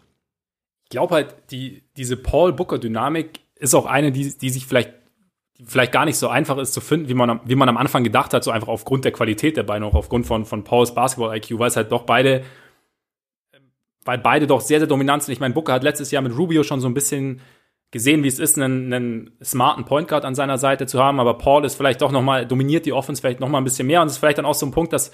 Ich 0.84 0.90
glaube 0.90 1.14
halt, 1.14 1.34
die, 1.50 1.82
diese 1.96 2.16
Paul-Booker-Dynamik 2.16 3.40
ist 3.56 3.74
auch 3.74 3.86
eine, 3.86 4.12
die, 4.12 4.36
die 4.38 4.50
sich 4.50 4.66
vielleicht, 4.66 4.92
vielleicht 5.64 5.92
gar 5.92 6.04
nicht 6.04 6.16
so 6.16 6.28
einfach 6.28 6.56
ist 6.58 6.72
zu 6.72 6.80
finden, 6.80 7.08
wie 7.08 7.14
man, 7.14 7.40
wie 7.44 7.56
man 7.56 7.68
am 7.68 7.76
Anfang 7.76 8.04
gedacht 8.04 8.32
hat, 8.32 8.44
so 8.44 8.50
einfach 8.50 8.68
aufgrund 8.68 9.04
der 9.04 9.12
Qualität 9.12 9.56
der 9.56 9.64
beiden, 9.64 9.84
auch 9.84 9.94
aufgrund 9.94 10.26
von, 10.26 10.44
von 10.44 10.64
Pauls 10.64 10.94
Basketball-IQ, 10.94 11.58
weil 11.58 11.68
es 11.68 11.76
halt 11.76 11.90
doch 11.90 12.02
beide, 12.02 12.44
weil 14.04 14.18
beide 14.18 14.46
doch 14.46 14.60
sehr, 14.60 14.78
sehr 14.78 14.86
dominant 14.86 15.22
sind. 15.22 15.32
Ich 15.32 15.40
meine, 15.40 15.54
Booker 15.54 15.72
hat 15.72 15.82
letztes 15.82 16.10
Jahr 16.10 16.22
mit 16.22 16.36
Rubio 16.36 16.62
schon 16.62 16.80
so 16.80 16.88
ein 16.88 16.94
bisschen 16.94 17.40
gesehen, 17.90 18.22
wie 18.22 18.28
es 18.28 18.38
ist, 18.38 18.56
einen, 18.56 18.92
einen 18.92 19.30
smarten 19.42 19.84
Point 19.84 20.08
Guard 20.08 20.24
an 20.24 20.34
seiner 20.34 20.58
Seite 20.58 20.86
zu 20.86 21.02
haben, 21.02 21.20
aber 21.20 21.38
Paul 21.38 21.64
ist 21.64 21.74
vielleicht 21.74 22.02
doch 22.02 22.12
noch 22.12 22.22
mal 22.22 22.46
dominiert 22.46 22.86
die 22.86 22.92
Offense 22.92 23.20
vielleicht 23.20 23.40
noch 23.40 23.48
mal 23.48 23.58
ein 23.58 23.64
bisschen 23.64 23.86
mehr 23.86 24.02
und 24.02 24.08
es 24.08 24.14
ist 24.14 24.18
vielleicht 24.18 24.38
dann 24.38 24.44
auch 24.44 24.54
so 24.54 24.66
ein 24.66 24.72
Punkt, 24.72 24.92
dass 24.92 25.10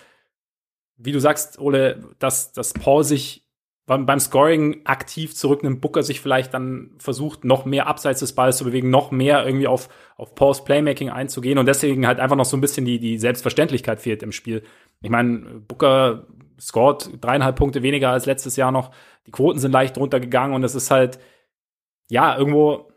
wie 0.96 1.12
du 1.12 1.20
sagst, 1.20 1.58
Ole, 1.58 2.04
dass, 2.18 2.52
dass 2.52 2.72
Paul 2.72 3.04
sich 3.04 3.43
beim, 3.86 4.06
beim 4.06 4.18
Scoring 4.18 4.80
aktiv 4.84 5.34
zurücknimmt, 5.34 5.80
Booker 5.80 6.02
sich 6.02 6.20
vielleicht 6.20 6.54
dann 6.54 6.92
versucht, 6.98 7.44
noch 7.44 7.64
mehr 7.64 7.86
abseits 7.86 8.20
des 8.20 8.34
Balls 8.34 8.56
zu 8.56 8.64
bewegen, 8.64 8.90
noch 8.90 9.10
mehr 9.10 9.44
irgendwie 9.44 9.66
auf, 9.66 9.88
auf 10.16 10.34
Pauls 10.34 10.64
Playmaking 10.64 11.10
einzugehen 11.10 11.58
und 11.58 11.66
deswegen 11.66 12.06
halt 12.06 12.18
einfach 12.18 12.36
noch 12.36 12.46
so 12.46 12.56
ein 12.56 12.62
bisschen 12.62 12.86
die, 12.86 12.98
die 12.98 13.18
Selbstverständlichkeit 13.18 14.00
fehlt 14.00 14.22
im 14.22 14.32
Spiel. 14.32 14.62
Ich 15.02 15.10
meine, 15.10 15.60
Booker 15.68 16.26
scored 16.58 17.10
dreieinhalb 17.20 17.56
Punkte 17.56 17.82
weniger 17.82 18.10
als 18.10 18.26
letztes 18.26 18.56
Jahr 18.56 18.72
noch. 18.72 18.90
Die 19.26 19.32
Quoten 19.32 19.58
sind 19.58 19.72
leicht 19.72 19.98
runtergegangen 19.98 20.54
und 20.54 20.64
es 20.64 20.74
ist 20.74 20.90
halt, 20.90 21.18
ja, 22.08 22.36
irgendwo 22.38 22.88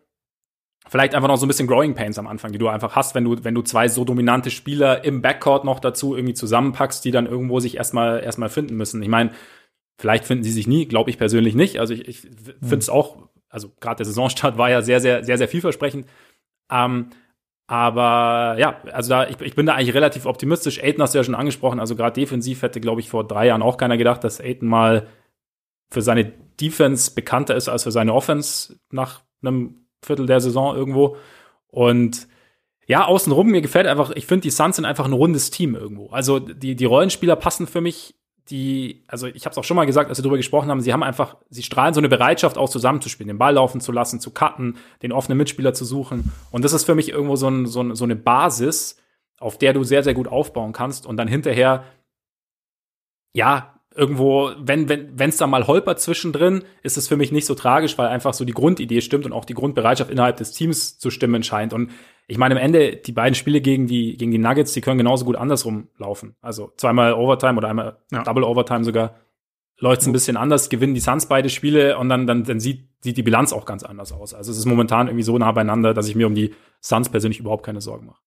vielleicht 0.88 1.16
einfach 1.16 1.28
noch 1.28 1.36
so 1.36 1.46
ein 1.46 1.50
bisschen 1.50 1.68
Growing 1.68 1.96
Pains 1.96 2.18
am 2.18 2.28
Anfang, 2.28 2.54
die 2.54 2.60
du 2.60 2.70
einfach 2.70 2.96
hast, 2.96 3.14
wenn 3.14 3.26
du, 3.26 3.44
wenn 3.44 3.56
du 3.56 3.62
zwei 3.62 3.90
so 3.90 4.06
dominante 4.06 4.52
Spieler 4.52 5.04
im 5.04 5.22
Backcourt 5.22 5.66
noch 5.66 5.82
dazu 5.82 6.16
irgendwie 6.16 6.34
zusammenpackst, 6.34 7.04
die 7.04 7.12
dann 7.12 7.26
irgendwo 7.26 7.60
sich 7.60 7.76
erstmal, 7.76 8.24
erstmal 8.24 8.48
finden 8.48 8.78
müssen. 8.78 9.02
Ich 9.02 9.10
meine, 9.10 9.32
vielleicht 9.98 10.26
finden 10.26 10.44
sie 10.44 10.52
sich 10.52 10.68
nie, 10.68 10.86
glaube 10.86 11.10
ich 11.10 11.18
persönlich 11.18 11.56
nicht. 11.56 11.80
Also 11.80 11.94
ich, 11.94 12.08
ich 12.08 12.20
finde 12.20 12.78
es 12.78 12.88
mhm. 12.88 12.94
auch, 12.94 13.18
also 13.50 13.72
gerade 13.80 13.98
der 13.98 14.06
Saisonstart 14.06 14.58
war 14.58 14.70
ja 14.70 14.82
sehr, 14.82 15.00
sehr, 15.00 15.24
sehr, 15.24 15.38
sehr 15.38 15.48
vielversprechend. 15.48 16.08
Ähm, 16.72 17.10
aber 17.68 18.56
ja, 18.58 18.82
also 18.94 19.10
da, 19.10 19.28
ich, 19.28 19.42
ich 19.42 19.56
bin 19.56 19.66
da 19.66 19.74
eigentlich 19.74 19.94
relativ 19.94 20.26
optimistisch. 20.26 20.82
Aiden 20.82 21.02
hast 21.02 21.14
du 21.14 21.18
ja 21.18 21.24
schon 21.24 21.36
angesprochen, 21.36 21.80
also 21.80 21.96
gerade 21.96 22.20
defensiv 22.20 22.62
hätte, 22.62 22.80
glaube 22.80 23.02
ich, 23.02 23.10
vor 23.10 23.28
drei 23.28 23.48
Jahren 23.48 23.62
auch 23.62 23.78
keiner 23.78 23.98
gedacht, 23.98 24.24
dass 24.24 24.40
Aiden 24.40 24.70
mal 24.70 25.08
für 25.90 26.02
seine 26.02 26.26
Defense 26.62 27.12
bekannter 27.14 27.56
ist 27.56 27.68
als 27.68 27.84
für 27.84 27.92
seine 27.92 28.14
Offense 28.14 28.80
nach 28.90 29.22
einem 29.42 29.88
Viertel 30.02 30.26
der 30.26 30.40
Saison 30.40 30.76
irgendwo. 30.76 31.18
Und 31.68 32.28
ja, 32.88 33.06
außenrum, 33.06 33.48
mir 33.48 33.62
gefällt 33.62 33.86
einfach, 33.86 34.12
ich 34.12 34.26
finde, 34.26 34.44
die 34.44 34.50
Suns 34.50 34.78
sind 34.78 34.86
einfach 34.86 35.06
ein 35.06 35.14
rundes 35.14 35.52
Team 35.52 35.76
irgendwo. 35.76 36.08
Also 36.08 36.40
die, 36.40 36.76
die 36.76 36.86
Rollenspieler 36.86 37.36
passen 37.36 37.68
für 37.68 37.82
mich, 37.82 38.16
die, 38.50 39.04
also 39.08 39.28
ich 39.28 39.46
habe 39.46 39.52
es 39.52 39.58
auch 39.58 39.64
schon 39.64 39.76
mal 39.76 39.86
gesagt, 39.86 40.10
als 40.10 40.18
wir 40.18 40.24
darüber 40.24 40.38
gesprochen 40.38 40.70
haben, 40.70 40.82
sie 40.82 40.94
haben 40.94 41.04
einfach, 41.04 41.38
sie 41.50 41.64
strahlen 41.64 41.94
so 41.94 42.00
eine 42.00 42.10
Bereitschaft 42.10 42.58
auch 42.58 42.70
zusammenzuspielen, 42.70 43.28
den 43.28 43.38
Ball 43.38 43.54
laufen 43.54 43.82
zu 43.82 43.92
lassen, 43.92 44.20
zu 44.20 44.32
cutten, 44.32 44.78
den 45.02 45.12
offenen 45.12 45.38
Mitspieler 45.38 45.74
zu 45.74 45.86
suchen. 45.86 46.32
Und 46.52 46.64
das 46.66 46.74
ist 46.74 46.86
für 46.86 46.96
mich 46.96 47.10
irgendwo 47.10 47.36
so, 47.36 47.50
ein, 47.50 47.66
so, 47.66 47.82
ein, 47.82 47.96
so 47.96 48.06
eine 48.06 48.16
Basis, 48.16 48.98
auf 49.40 49.58
der 49.58 49.74
du 49.74 49.84
sehr, 49.84 50.04
sehr 50.04 50.14
gut 50.14 50.28
aufbauen 50.28 50.74
kannst 50.74 51.06
und 51.06 51.18
dann 51.18 51.28
hinterher, 51.28 51.84
ja, 53.34 53.74
irgendwo, 53.96 54.52
wenn 54.60 54.90
wenn 54.90 55.18
wenn 55.18 55.30
es 55.30 55.38
da 55.38 55.48
mal 55.48 55.66
holpert 55.66 56.00
zwischendrin, 56.00 56.64
ist 56.84 56.98
es 56.98 57.08
für 57.08 57.18
mich 57.18 57.32
nicht 57.32 57.48
so 57.48 57.56
tragisch, 57.56 57.98
weil 57.98 58.08
einfach 58.08 58.34
so 58.34 58.46
die 58.46 58.54
Grundidee 58.54 59.02
stimmt 59.02 59.26
und 59.26 59.34
auch 59.34 59.46
die 59.46 59.56
Grundbereitschaft 59.56 60.12
innerhalb 60.12 60.38
des 60.38 60.52
Teams 60.52 61.00
zu 61.00 61.10
stimmen 61.10 61.44
scheint. 61.44 61.74
Und 61.74 61.92
ich 62.28 62.38
meine, 62.38 62.56
am 62.56 62.62
Ende, 62.62 62.98
die 62.98 63.14
beiden 63.14 63.36
Spiele 63.36 63.62
gegen 63.62 63.88
die, 63.88 64.18
gegen 64.18 64.32
die 64.32 64.38
Nuggets, 64.38 64.74
die 64.74 64.82
können 64.82 64.98
genauso 64.98 65.24
gut 65.24 65.38
andersrum 65.38 65.88
laufen. 65.98 66.36
Also 66.42 66.74
zweimal 66.76 67.14
Overtime 67.14 67.58
oder 67.58 67.70
einmal 67.70 67.98
ja. 68.12 68.24
Double 68.24 68.44
Overtime 68.44 68.84
sogar. 68.84 69.16
Läuft 69.80 70.02
es 70.02 70.08
ein 70.08 70.14
bisschen 70.14 70.38
anders, 70.38 70.70
gewinnen 70.70 70.94
die 70.94 71.00
Suns 71.00 71.28
beide 71.28 71.50
Spiele 71.50 71.98
und 71.98 72.10
dann, 72.10 72.28
dann, 72.28 72.44
dann 72.44 72.60
sieht, 72.60 72.90
sieht 73.00 73.16
die 73.16 73.24
Bilanz 73.24 73.54
auch 73.54 73.66
ganz 73.66 73.84
anders 73.84 74.12
aus. 74.12 74.34
Also 74.34 74.52
es 74.52 74.58
ist 74.58 74.66
momentan 74.66 75.08
irgendwie 75.08 75.24
so 75.24 75.38
nah 75.38 75.52
beieinander, 75.52 75.94
dass 75.94 76.08
ich 76.08 76.16
mir 76.16 76.28
um 76.28 76.36
die 76.36 76.54
Suns 76.82 77.10
persönlich 77.10 77.40
überhaupt 77.40 77.66
keine 77.66 77.80
Sorgen 77.80 78.08
mache. 78.08 78.22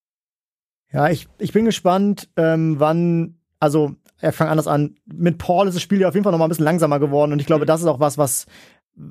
Ja, 0.92 1.10
ich, 1.10 1.28
ich 1.38 1.52
bin 1.52 1.64
gespannt, 1.64 2.30
ähm, 2.36 2.78
wann 2.78 3.40
also 3.60 3.94
er 4.18 4.32
fängt 4.32 4.50
anders 4.50 4.66
an. 4.66 4.96
Mit 5.06 5.38
Paul 5.38 5.68
ist 5.68 5.74
das 5.74 5.82
Spiel 5.82 6.00
ja 6.00 6.08
auf 6.08 6.14
jeden 6.14 6.24
Fall 6.24 6.32
noch 6.32 6.38
mal 6.38 6.46
ein 6.46 6.50
bisschen 6.50 6.64
langsamer 6.64 6.98
geworden 6.98 7.32
und 7.32 7.40
ich 7.40 7.46
glaube, 7.46 7.64
mhm. 7.64 7.68
das 7.68 7.80
ist 7.80 7.86
auch 7.86 8.00
was, 8.00 8.18
was 8.18 8.46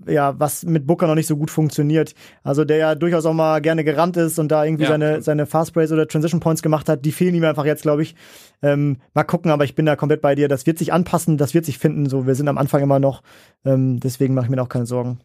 ja, 0.07 0.39
was 0.39 0.63
mit 0.63 0.85
Booker 0.85 1.07
noch 1.07 1.15
nicht 1.15 1.27
so 1.27 1.37
gut 1.37 1.49
funktioniert. 1.49 2.13
Also 2.43 2.65
der 2.65 2.77
ja 2.77 2.95
durchaus 2.95 3.25
auch 3.25 3.33
mal 3.33 3.59
gerne 3.61 3.83
gerannt 3.83 4.17
ist 4.17 4.37
und 4.39 4.49
da 4.49 4.63
irgendwie 4.63 4.83
ja. 4.83 4.89
seine, 4.89 5.21
seine 5.21 5.45
Fast 5.45 5.73
Breaks 5.73 5.91
oder 5.91 6.07
Transition 6.07 6.39
Points 6.39 6.61
gemacht 6.61 6.89
hat, 6.89 7.05
die 7.05 7.11
fehlen 7.11 7.35
ihm 7.35 7.43
einfach 7.43 7.65
jetzt, 7.65 7.83
glaube 7.83 8.03
ich. 8.03 8.15
Ähm, 8.61 8.97
mal 9.13 9.23
gucken, 9.23 9.51
aber 9.51 9.63
ich 9.63 9.75
bin 9.75 9.85
da 9.85 9.95
komplett 9.95 10.21
bei 10.21 10.35
dir. 10.35 10.47
Das 10.47 10.65
wird 10.65 10.77
sich 10.77 10.93
anpassen, 10.93 11.37
das 11.37 11.53
wird 11.53 11.65
sich 11.65 11.77
finden. 11.77 12.07
So, 12.07 12.27
wir 12.27 12.35
sind 12.35 12.47
am 12.47 12.57
Anfang 12.57 12.81
immer 12.81 12.99
noch. 12.99 13.23
Ähm, 13.65 13.99
deswegen 13.99 14.33
mache 14.33 14.45
ich 14.45 14.49
mir 14.49 14.57
da 14.57 14.63
auch 14.63 14.69
keine 14.69 14.85
Sorgen. 14.85 15.19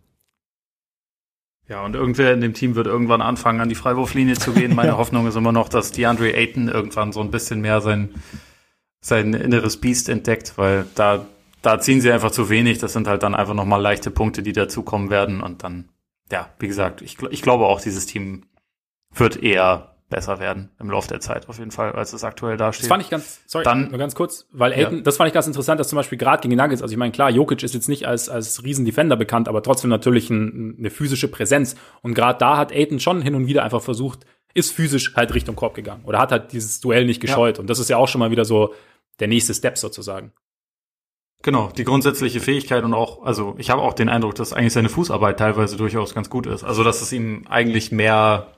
Ja, 1.69 1.85
und 1.85 1.95
irgendwer 1.95 2.33
in 2.33 2.41
dem 2.41 2.53
Team 2.53 2.75
wird 2.75 2.87
irgendwann 2.87 3.23
anfangen, 3.23 3.61
an 3.61 3.71
die 3.71 3.75
Freiwurflinie 3.75 4.35
zu 4.35 4.53
gehen. 4.53 4.75
Meine 4.75 4.89
ja. 4.93 4.97
Hoffnung 4.99 5.27
ist 5.27 5.37
immer 5.37 5.53
noch, 5.53 5.69
dass 5.69 5.93
DeAndre 5.93 6.35
Ayton 6.35 6.69
irgendwann 6.69 7.13
so 7.13 7.21
ein 7.21 7.31
bisschen 7.31 7.61
mehr 7.61 7.81
sein 7.81 8.11
sein 9.05 9.35
inneres 9.35 9.77
Biest 9.77 10.09
entdeckt, 10.09 10.55
weil 10.57 10.87
da, 10.95 11.27
da 11.65 11.81
ziehen 11.81 12.01
sie 12.01 12.13
einfach 12.13 12.31
zu 12.31 12.49
wenig. 12.51 12.79
Das 12.79 12.93
sind 12.93 13.07
halt 13.09 13.23
dann 13.23 13.35
einfach 13.35 13.55
nochmal 13.55 13.81
leichte 13.81 14.11
Punkte, 14.11 14.43
die 14.43 14.53
dazukommen 14.53 15.11
werden. 15.11 15.41
Und 15.43 15.63
dann, 15.65 15.89
ja, 16.31 16.49
wie 16.59 16.69
gesagt, 16.69 17.03
ich, 17.03 17.21
ich 17.31 17.43
glaube 17.43 17.67
auch, 17.67 17.81
dieses 17.81 18.07
Team 18.07 18.47
wird 19.15 19.43
eher 19.43 19.91
besser 20.11 20.39
werden 20.39 20.71
im 20.79 20.91
Laufe 20.91 21.09
der 21.09 21.19
Zeit 21.21 21.49
auf 21.49 21.59
jeden 21.59 21.71
Fall, 21.71 21.93
als 21.93 22.13
es 22.13 22.23
aktuell 22.25 22.57
dasteht. 22.57 22.85
Das 22.85 22.89
fand 22.89 23.03
ich 23.03 23.11
ganz, 23.11 23.41
sorry, 23.47 23.65
Dann- 23.65 23.89
nur 23.89 23.99
ganz 23.99 24.15
kurz, 24.15 24.47
weil 24.53 24.73
Aiden, 24.73 24.99
Ja. 24.99 25.03
das 25.03 25.17
fand 25.17 25.29
ich 25.29 25.35
ganz 25.35 25.47
interessant, 25.47 25.81
dass 25.81 25.89
zum 25.89 25.97
Beispiel 25.97 26.19
gerade 26.19 26.43
gegen 26.47 26.57
Nuggets, 26.57 26.83
also 26.83 26.93
ich 26.93 26.99
meine, 26.99 27.11
klar, 27.11 27.31
Jokic 27.31 27.63
ist 27.63 27.75
jetzt 27.75 27.89
nicht 27.89 28.07
als, 28.07 28.29
als 28.29 28.63
Riesendefender 28.63 29.17
bekannt, 29.17 29.49
aber 29.49 29.63
trotzdem 29.63 29.91
natürlich 29.91 30.29
ein, 30.31 30.77
eine 30.79 30.91
physische 30.91 31.29
Präsenz. 31.29 31.75
Und 32.03 32.15
gerade 32.15 32.39
da 32.39 32.59
hat 32.59 32.71
Aiden 32.71 33.01
schon 33.01 33.23
hin 33.23 33.35
und 33.35 33.47
wieder 33.47 33.65
einfach 33.65 33.83
versucht, 33.83 34.27
ist 34.53 34.73
physisch 34.73 35.15
halt 35.17 35.35
Richtung 35.35 35.57
Korb 35.57 35.75
gegangen 35.75 36.05
oder 36.05 36.19
hat 36.21 36.31
halt 36.31 36.53
dieses 36.53 36.81
Duell 36.81 37.07
nicht 37.07 37.21
gescheut. 37.21 37.59
Und 37.59 37.69
das 37.71 37.79
ist 37.81 37.89
ja 37.91 37.97
auch 37.97 38.07
schon 38.07 38.19
mal 38.21 38.31
wieder 38.31 38.45
so 38.45 38.75
der 39.21 39.27
nächste 39.29 39.55
Step 39.55 39.79
sozusagen. 39.79 40.33
Genau, 41.45 41.69
die 41.69 41.85
grundsätzliche 41.85 42.41
Fähigkeit 42.41 42.85
und 42.85 42.95
auch, 42.95 43.23
also 43.23 43.55
ich 43.59 43.69
habe 43.69 43.83
auch 43.83 43.93
den 43.93 44.09
Eindruck, 44.09 44.35
dass 44.35 44.55
eigentlich 44.55 44.73
seine 44.73 44.89
Fußarbeit 44.89 45.39
teilweise 45.39 45.77
durchaus 45.77 46.15
ganz 46.15 46.31
gut 46.31 46.47
ist. 46.47 46.65
Also 46.65 46.83
dass 46.83 47.03
es 47.03 47.13
ihm 47.13 47.45
eigentlich 47.47 47.93
mehr, 47.93 48.55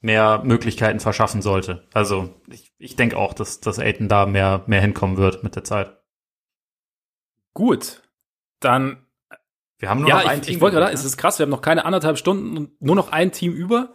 mehr 0.00 0.42
Möglichkeiten 0.42 0.98
verschaffen 0.98 1.42
sollte. 1.42 1.86
Also 1.94 2.34
ich, 2.50 2.72
ich 2.76 2.96
denke 2.96 3.16
auch, 3.18 3.34
dass, 3.34 3.60
dass 3.60 3.78
Aiden 3.78 4.08
da 4.08 4.26
mehr, 4.26 4.64
mehr 4.66 4.80
hinkommen 4.80 5.16
wird 5.16 5.44
mit 5.44 5.54
der 5.54 5.62
Zeit. 5.62 5.96
Gut, 7.54 8.02
dann 8.58 9.06
Wir 9.78 9.88
haben 9.88 10.00
nur 10.00 10.08
ja, 10.08 10.16
noch 10.16 10.26
ein 10.28 10.40
ich, 10.40 10.46
Team. 10.46 10.56
ich 10.56 10.60
wollte 10.60 10.74
gerade, 10.74 10.86
übrig, 10.86 10.98
es 10.98 11.04
ne? 11.04 11.10
ist 11.10 11.16
krass, 11.16 11.38
wir 11.38 11.44
haben 11.44 11.50
noch 11.50 11.62
keine 11.62 11.84
anderthalb 11.84 12.18
Stunden 12.18 12.56
und 12.56 12.82
nur 12.82 12.96
noch 12.96 13.12
ein 13.12 13.30
Team 13.30 13.52
über. 13.52 13.94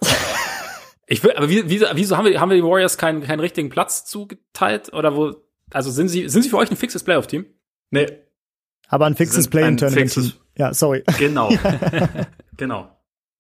ich 1.07 1.21
will, 1.25 1.33
aber 1.33 1.49
wie, 1.49 1.69
wie, 1.69 1.81
wieso 1.91 2.15
haben 2.15 2.23
wir, 2.23 2.39
haben 2.39 2.51
wir 2.51 2.55
die 2.55 2.63
Warriors 2.63 2.97
keinen, 2.97 3.21
keinen 3.21 3.41
richtigen 3.41 3.67
Platz 3.67 4.05
zugeteilt? 4.05 4.93
Oder 4.93 5.17
wo, 5.17 5.35
also 5.71 5.91
sind 5.91 6.07
sie, 6.07 6.29
sind 6.29 6.43
sie 6.43 6.49
für 6.49 6.57
euch 6.57 6.71
ein 6.71 6.77
fixes 6.77 7.03
Playoff-Team? 7.03 7.45
Nee, 7.91 8.28
Aber 8.89 9.05
ein 9.05 9.15
fixes 9.15 9.47
Play-in-Tournament. 9.47 10.11
fixes- 10.11 10.35
Ja, 10.57 10.73
sorry. 10.73 11.03
Genau. 11.17 11.49
genau. 12.57 12.89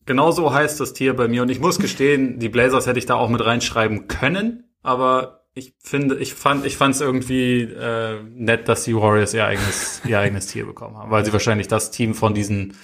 Genau 0.05 0.31
so 0.31 0.53
heißt 0.53 0.79
das 0.79 0.93
Tier 0.93 1.15
bei 1.15 1.27
mir. 1.27 1.41
Und 1.43 1.49
ich 1.49 1.59
muss 1.59 1.77
gestehen, 1.79 2.39
die 2.39 2.49
Blazers 2.49 2.87
hätte 2.87 2.97
ich 2.99 3.05
da 3.05 3.15
auch 3.15 3.29
mit 3.29 3.45
reinschreiben 3.45 4.07
können, 4.07 4.63
aber 4.81 5.45
ich 5.53 5.73
finde, 5.79 6.15
ich 6.17 6.33
fand, 6.33 6.65
ich 6.65 6.77
fand 6.77 6.95
es 6.95 7.01
irgendwie 7.01 7.61
äh, 7.63 8.21
nett, 8.23 8.67
dass 8.69 8.83
die 8.85 8.95
Warriors 8.95 9.33
ihr 9.33 9.45
eigenes, 9.45 10.01
ihr 10.05 10.17
eigenes 10.19 10.47
Tier 10.47 10.65
bekommen 10.65 10.97
haben, 10.97 11.11
weil 11.11 11.25
sie 11.25 11.33
wahrscheinlich 11.33 11.67
das 11.67 11.91
Team 11.91 12.13
von 12.15 12.33
diesen 12.33 12.75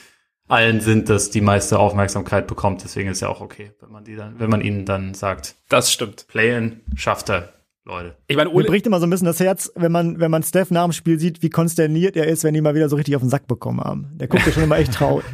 allen 0.48 0.82
sind, 0.82 1.10
das 1.10 1.32
die 1.32 1.42
meiste 1.42 1.80
Aufmerksamkeit 1.80 2.46
bekommt. 2.48 2.84
Deswegen 2.84 3.10
ist 3.10 3.22
ja 3.22 3.30
auch 3.30 3.42
okay, 3.42 3.72
wenn 3.82 3.92
man 3.92 4.04
die 4.04 4.16
dann, 4.16 4.40
wenn 4.40 4.50
man 4.50 4.62
ihnen 4.62 4.86
dann 4.86 5.14
sagt, 5.16 5.56
Das 5.70 5.92
stimmt. 5.92 6.28
Play-in 6.28 6.82
schafft 6.96 7.30
er, 7.30 7.54
Leute. 7.86 8.16
Ich 8.28 8.36
meine, 8.36 8.50
Mir 8.50 8.56
Ole, 8.56 8.66
bricht 8.66 8.88
immer 8.88 9.00
so 9.00 9.06
ein 9.06 9.12
bisschen 9.12 9.28
das 9.28 9.40
Herz, 9.40 9.72
wenn 9.76 9.92
man, 9.92 10.20
wenn 10.20 10.32
man 10.32 10.42
Steph 10.42 10.72
nach 10.72 10.84
dem 10.84 10.92
Spiel 10.92 11.20
sieht, 11.20 11.44
wie 11.44 11.50
konsterniert 11.50 12.18
er 12.18 12.28
ist, 12.28 12.44
wenn 12.44 12.54
die 12.54 12.62
mal 12.62 12.74
wieder 12.74 12.90
so 12.90 12.96
richtig 12.96 13.16
auf 13.16 13.22
den 13.22 13.30
Sack 13.30 13.48
bekommen 13.48 13.80
haben. 13.80 14.10
Der 14.16 14.28
guckt 14.28 14.46
ja 14.46 14.52
schon 14.52 14.64
immer 14.64 14.78
echt 14.78 14.94
traurig. 14.96 15.26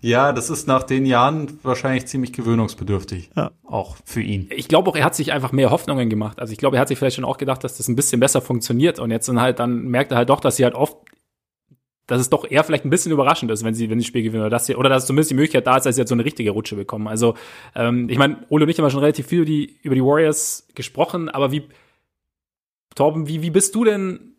Ja, 0.00 0.32
das 0.32 0.50
ist 0.50 0.68
nach 0.68 0.82
den 0.82 1.06
Jahren 1.06 1.58
wahrscheinlich 1.62 2.06
ziemlich 2.06 2.32
gewöhnungsbedürftig. 2.32 3.30
Ja. 3.34 3.52
Auch 3.64 3.96
für 4.04 4.20
ihn. 4.20 4.48
ich 4.50 4.68
glaube 4.68 4.90
auch, 4.90 4.96
er 4.96 5.04
hat 5.04 5.14
sich 5.14 5.32
einfach 5.32 5.52
mehr 5.52 5.70
Hoffnungen 5.70 6.10
gemacht. 6.10 6.38
Also 6.38 6.52
ich 6.52 6.58
glaube, 6.58 6.76
er 6.76 6.80
hat 6.80 6.88
sich 6.88 6.98
vielleicht 6.98 7.16
schon 7.16 7.24
auch 7.24 7.38
gedacht, 7.38 7.64
dass 7.64 7.76
das 7.78 7.88
ein 7.88 7.96
bisschen 7.96 8.20
besser 8.20 8.40
funktioniert. 8.40 8.98
Und 8.98 9.10
jetzt 9.10 9.28
dann 9.28 9.40
halt, 9.40 9.58
dann 9.58 9.84
merkt 9.86 10.12
er 10.12 10.18
halt 10.18 10.28
doch, 10.28 10.40
dass 10.40 10.56
sie 10.56 10.64
halt 10.64 10.74
oft, 10.74 10.96
dass 12.06 12.20
es 12.20 12.30
doch 12.30 12.48
eher 12.48 12.62
vielleicht 12.62 12.84
ein 12.84 12.90
bisschen 12.90 13.12
überraschend 13.12 13.50
ist, 13.50 13.64
wenn 13.64 13.74
sie, 13.74 13.90
wenn 13.90 13.98
sie 13.98 14.04
das 14.04 14.08
Spiel 14.08 14.22
gewinnen. 14.22 14.42
Oder 14.42 14.50
dass, 14.50 14.66
sie, 14.66 14.76
oder 14.76 14.88
dass 14.88 15.06
zumindest 15.06 15.30
die 15.30 15.34
Möglichkeit 15.34 15.66
da 15.66 15.76
ist, 15.76 15.86
dass 15.86 15.96
sie 15.96 16.02
jetzt 16.02 16.08
so 16.08 16.14
eine 16.14 16.24
richtige 16.24 16.50
Rutsche 16.50 16.76
bekommen. 16.76 17.08
Also, 17.08 17.34
ähm, 17.74 18.08
ich 18.08 18.18
meine, 18.18 18.38
Ole 18.48 18.64
und 18.64 18.70
ich 18.70 18.78
haben 18.78 18.88
schon 18.90 19.00
relativ 19.00 19.26
viel 19.26 19.38
über 19.38 19.46
die, 19.46 19.78
über 19.82 19.94
die 19.94 20.04
Warriors 20.04 20.68
gesprochen, 20.74 21.28
aber 21.28 21.50
wie, 21.50 21.64
Torben, 22.94 23.28
wie, 23.28 23.42
wie 23.42 23.50
bist 23.50 23.74
du 23.74 23.84
denn, 23.84 24.36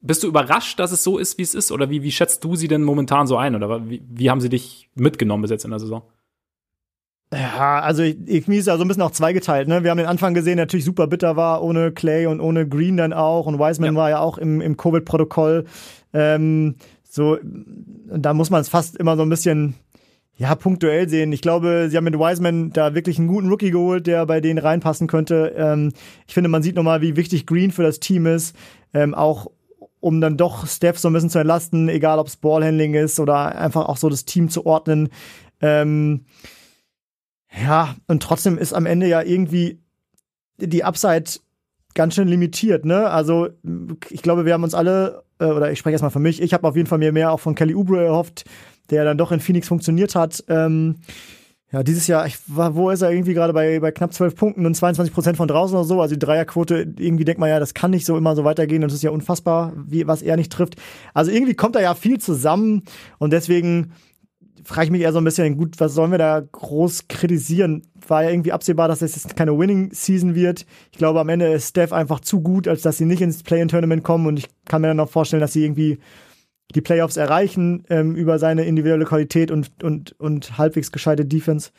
bist 0.00 0.22
du 0.22 0.28
überrascht, 0.28 0.78
dass 0.78 0.92
es 0.92 1.02
so 1.02 1.18
ist, 1.18 1.38
wie 1.38 1.42
es 1.42 1.54
ist? 1.54 1.72
Oder 1.72 1.88
wie, 1.90 2.02
wie 2.02 2.12
schätzt 2.12 2.44
du 2.44 2.56
sie 2.56 2.68
denn 2.68 2.82
momentan 2.82 3.26
so 3.26 3.36
ein? 3.36 3.54
Oder 3.54 3.88
wie, 3.88 4.02
wie 4.08 4.30
haben 4.30 4.40
sie 4.40 4.48
dich 4.48 4.88
mitgenommen 4.94 5.42
bis 5.42 5.50
jetzt 5.50 5.64
in 5.64 5.70
der 5.70 5.80
Saison? 5.80 6.02
Ja, 7.32 7.80
also 7.80 8.02
mir 8.02 8.58
ist 8.58 8.66
ja 8.66 8.76
so 8.76 8.84
ein 8.84 8.88
bisschen 8.88 9.02
auch 9.02 9.10
zweigeteilt. 9.12 9.66
Ne? 9.66 9.82
Wir 9.82 9.90
haben 9.90 9.98
den 9.98 10.06
Anfang 10.06 10.34
gesehen, 10.34 10.56
der 10.58 10.66
natürlich 10.66 10.84
super 10.84 11.06
bitter 11.06 11.34
war, 11.34 11.62
ohne 11.62 11.90
Clay 11.90 12.26
und 12.26 12.40
ohne 12.40 12.68
Green 12.68 12.98
dann 12.98 13.12
auch. 13.14 13.46
Und 13.46 13.58
Wiseman 13.58 13.94
Ja. 13.94 14.00
war 14.00 14.10
ja 14.10 14.20
auch 14.20 14.36
im, 14.36 14.60
im 14.60 14.76
Covid-Protokoll. 14.76 15.64
Ähm, 16.12 16.74
so, 17.08 17.38
da 17.42 18.34
muss 18.34 18.50
man 18.50 18.60
es 18.60 18.68
fast 18.68 18.96
immer 18.96 19.16
so 19.16 19.22
ein 19.22 19.30
bisschen 19.30 19.74
ja, 20.36 20.54
punktuell 20.54 21.08
sehen. 21.08 21.32
Ich 21.32 21.40
glaube, 21.40 21.88
sie 21.90 21.96
haben 21.96 22.04
mit 22.04 22.18
Wiseman 22.18 22.70
da 22.72 22.94
wirklich 22.94 23.18
einen 23.18 23.28
guten 23.28 23.48
Rookie 23.48 23.70
geholt, 23.70 24.06
der 24.06 24.26
bei 24.26 24.40
denen 24.40 24.58
reinpassen 24.58 25.06
könnte. 25.06 25.54
Ähm, 25.56 25.92
ich 26.26 26.34
finde, 26.34 26.48
man 26.48 26.62
sieht 26.62 26.76
nochmal, 26.76 27.00
wie 27.00 27.16
wichtig 27.16 27.46
Green 27.46 27.70
für 27.70 27.82
das 27.82 28.00
Team 28.00 28.26
ist. 28.26 28.54
Ähm, 28.92 29.14
auch 29.14 29.46
um 30.00 30.20
dann 30.20 30.36
doch 30.36 30.66
Steph 30.66 30.98
so 30.98 31.08
ein 31.08 31.12
bisschen 31.14 31.30
zu 31.30 31.38
entlasten, 31.38 31.88
egal 31.88 32.18
ob 32.18 32.26
es 32.26 32.36
Ballhandling 32.36 32.94
ist 32.94 33.20
oder 33.20 33.56
einfach 33.56 33.86
auch 33.88 33.96
so 33.96 34.08
das 34.08 34.24
Team 34.24 34.48
zu 34.50 34.66
ordnen. 34.66 35.08
Ähm, 35.60 36.24
ja, 37.60 37.94
und 38.06 38.22
trotzdem 38.22 38.58
ist 38.58 38.72
am 38.72 38.86
Ende 38.86 39.06
ja 39.08 39.22
irgendwie 39.22 39.82
die 40.58 40.84
Upside 40.84 41.24
ganz 41.94 42.14
schön 42.14 42.28
limitiert, 42.28 42.84
ne? 42.84 43.10
Also 43.10 43.48
ich 44.08 44.22
glaube, 44.22 44.44
wir 44.44 44.54
haben 44.54 44.64
uns 44.64 44.74
alle, 44.74 45.24
äh, 45.38 45.46
oder 45.46 45.70
ich 45.70 45.78
spreche 45.78 45.92
erstmal 45.92 46.10
für 46.10 46.20
mich, 46.20 46.40
ich 46.40 46.54
habe 46.54 46.66
auf 46.66 46.76
jeden 46.76 46.88
Fall 46.88 46.98
mir 46.98 47.12
mehr 47.12 47.32
auch 47.32 47.40
von 47.40 47.54
Kelly 47.54 47.74
Oubre 47.74 48.04
erhofft, 48.04 48.44
der 48.90 49.04
dann 49.04 49.18
doch 49.18 49.32
in 49.32 49.40
Phoenix 49.40 49.68
funktioniert 49.68 50.14
hat. 50.14 50.42
Ähm, 50.48 50.96
ja, 51.72 51.82
dieses 51.82 52.06
Jahr, 52.06 52.26
ich 52.26 52.36
war, 52.48 52.74
wo 52.74 52.90
ist 52.90 53.00
er 53.00 53.10
irgendwie 53.10 53.32
gerade 53.32 53.54
bei, 53.54 53.80
bei 53.80 53.92
knapp 53.92 54.12
12 54.12 54.36
Punkten 54.36 54.66
und 54.66 54.74
22 54.74 55.12
Prozent 55.12 55.36
von 55.38 55.48
draußen 55.48 55.74
oder 55.74 55.86
so. 55.86 56.02
Also 56.02 56.14
die 56.14 56.18
Dreierquote, 56.18 56.94
irgendwie 56.98 57.24
denkt 57.24 57.40
man 57.40 57.48
ja, 57.48 57.58
das 57.58 57.72
kann 57.72 57.90
nicht 57.90 58.04
so 58.04 58.18
immer 58.18 58.36
so 58.36 58.44
weitergehen. 58.44 58.82
Und 58.82 58.90
das 58.90 58.96
ist 58.96 59.02
ja 59.02 59.10
unfassbar, 59.10 59.72
wie, 59.74 60.06
was 60.06 60.20
er 60.20 60.36
nicht 60.36 60.52
trifft. 60.52 60.76
Also 61.14 61.30
irgendwie 61.30 61.54
kommt 61.54 61.74
da 61.74 61.80
ja 61.80 61.94
viel 61.94 62.20
zusammen 62.20 62.82
und 63.18 63.32
deswegen 63.32 63.92
frage 64.64 64.86
ich 64.86 64.90
mich 64.90 65.02
eher 65.02 65.12
so 65.12 65.18
ein 65.18 65.24
bisschen, 65.24 65.56
gut, 65.56 65.80
was 65.80 65.94
sollen 65.94 66.10
wir 66.10 66.18
da 66.18 66.40
groß 66.40 67.08
kritisieren? 67.08 67.82
War 68.06 68.24
ja 68.24 68.30
irgendwie 68.30 68.52
absehbar, 68.52 68.88
dass 68.88 69.02
es 69.02 69.14
jetzt 69.16 69.36
keine 69.36 69.58
Winning-Season 69.58 70.34
wird. 70.34 70.66
Ich 70.90 70.98
glaube, 70.98 71.20
am 71.20 71.28
Ende 71.28 71.52
ist 71.52 71.70
Steph 71.70 71.92
einfach 71.92 72.20
zu 72.20 72.40
gut, 72.40 72.68
als 72.68 72.82
dass 72.82 72.98
sie 72.98 73.04
nicht 73.04 73.22
ins 73.22 73.42
Play-in-Tournament 73.42 74.02
kommen 74.04 74.26
und 74.26 74.38
ich 74.38 74.48
kann 74.66 74.82
mir 74.82 74.88
dann 74.88 75.00
auch 75.00 75.10
vorstellen, 75.10 75.40
dass 75.40 75.52
sie 75.52 75.64
irgendwie 75.64 75.98
die 76.74 76.80
Playoffs 76.80 77.16
erreichen 77.16 77.84
ähm, 77.90 78.14
über 78.16 78.38
seine 78.38 78.64
individuelle 78.64 79.04
Qualität 79.04 79.50
und, 79.50 79.70
und, 79.82 80.12
und 80.18 80.58
halbwegs 80.58 80.90
gescheite 80.90 81.24
Defense. 81.24 81.70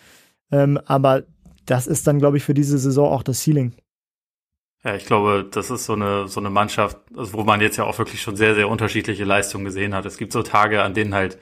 Ähm, 0.52 0.80
aber 0.86 1.24
das 1.66 1.88
ist 1.88 2.06
dann, 2.08 2.20
glaube 2.20 2.38
ich, 2.38 2.44
für 2.44 2.54
diese 2.54 2.78
Saison 2.78 3.12
auch 3.12 3.24
das 3.24 3.44
Ceiling. 3.44 3.74
Ja, 4.84 4.96
ich 4.96 5.06
glaube, 5.06 5.48
das 5.50 5.70
ist 5.70 5.86
so 5.86 5.94
eine, 5.94 6.28
so 6.28 6.42
eine 6.42 6.50
Mannschaft, 6.50 6.98
also 7.16 7.34
wo 7.34 7.44
man 7.44 7.62
jetzt 7.62 7.78
ja 7.78 7.86
auch 7.86 7.98
wirklich 7.98 8.22
schon 8.22 8.36
sehr, 8.36 8.54
sehr 8.54 8.68
unterschiedliche 8.68 9.24
Leistungen 9.24 9.64
gesehen 9.64 9.96
hat. 9.96 10.06
Es 10.06 10.18
gibt 10.18 10.34
so 10.34 10.44
Tage, 10.44 10.84
an 10.84 10.94
denen 10.94 11.14
halt 11.14 11.38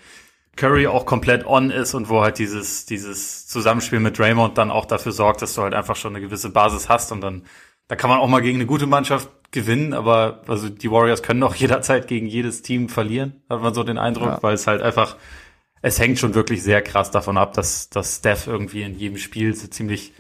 Curry 0.56 0.88
auch 0.88 1.06
komplett 1.06 1.46
on 1.46 1.72
ist 1.72 1.94
und 1.94 2.10
wo 2.10 2.22
halt 2.22 2.38
dieses, 2.38 2.86
dieses 2.86 3.48
Zusammenspiel 3.48 4.00
mit 4.00 4.18
Draymond 4.20 4.58
dann 4.58 4.70
auch 4.72 4.86
dafür 4.86 5.12
sorgt, 5.12 5.42
dass 5.42 5.54
du 5.56 5.62
halt 5.62 5.74
einfach 5.74 5.96
schon 5.96 6.16
eine 6.16 6.24
gewisse 6.26 6.50
Basis 6.50 6.90
hast 6.90 7.12
und 7.12 7.22
dann, 7.22 7.44
da 7.88 7.96
kann 7.96 8.10
man 8.10 8.20
auch 8.20 8.28
mal 8.28 8.42
gegen 8.42 8.58
eine 8.58 8.66
gute 8.66 8.86
Mannschaft 8.86 9.30
gewinnen, 9.52 9.94
aber 9.94 10.42
also 10.48 10.70
die 10.70 10.92
Warriors 10.92 11.24
können 11.24 11.44
auch 11.44 11.56
jederzeit 11.56 12.08
gegen 12.08 12.28
jedes 12.28 12.62
Team 12.62 12.90
verlieren, 12.90 13.42
hat 13.50 13.62
man 13.62 13.74
so 13.74 13.84
den 13.84 13.98
Eindruck, 13.98 14.28
Ja. 14.28 14.44
weil 14.44 14.54
es 14.54 14.68
halt 14.68 14.82
einfach, 14.82 15.16
es 15.82 16.00
hängt 16.00 16.20
schon 16.20 16.36
wirklich 16.36 16.62
sehr 16.64 16.82
krass 16.82 17.12
davon 17.12 17.38
ab, 17.38 17.54
dass, 17.54 17.90
dass 17.90 18.18
Steph 18.18 18.48
irgendwie 18.48 18.84
in 18.84 18.98
jedem 18.98 19.18
Spiel 19.18 19.56
so 19.56 19.68
ziemlich 19.68 20.14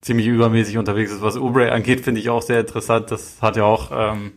ziemlich 0.00 0.28
übermäßig 0.28 0.78
unterwegs 0.78 1.10
ist. 1.10 1.22
Was 1.22 1.36
Oubre 1.36 1.72
angeht, 1.72 2.02
finde 2.02 2.20
ich 2.20 2.30
auch 2.30 2.42
sehr 2.42 2.60
interessant. 2.60 3.10
Das 3.10 3.42
hat 3.42 3.56
ja 3.56 3.64
auch 3.64 3.90
ähm, 3.92 4.34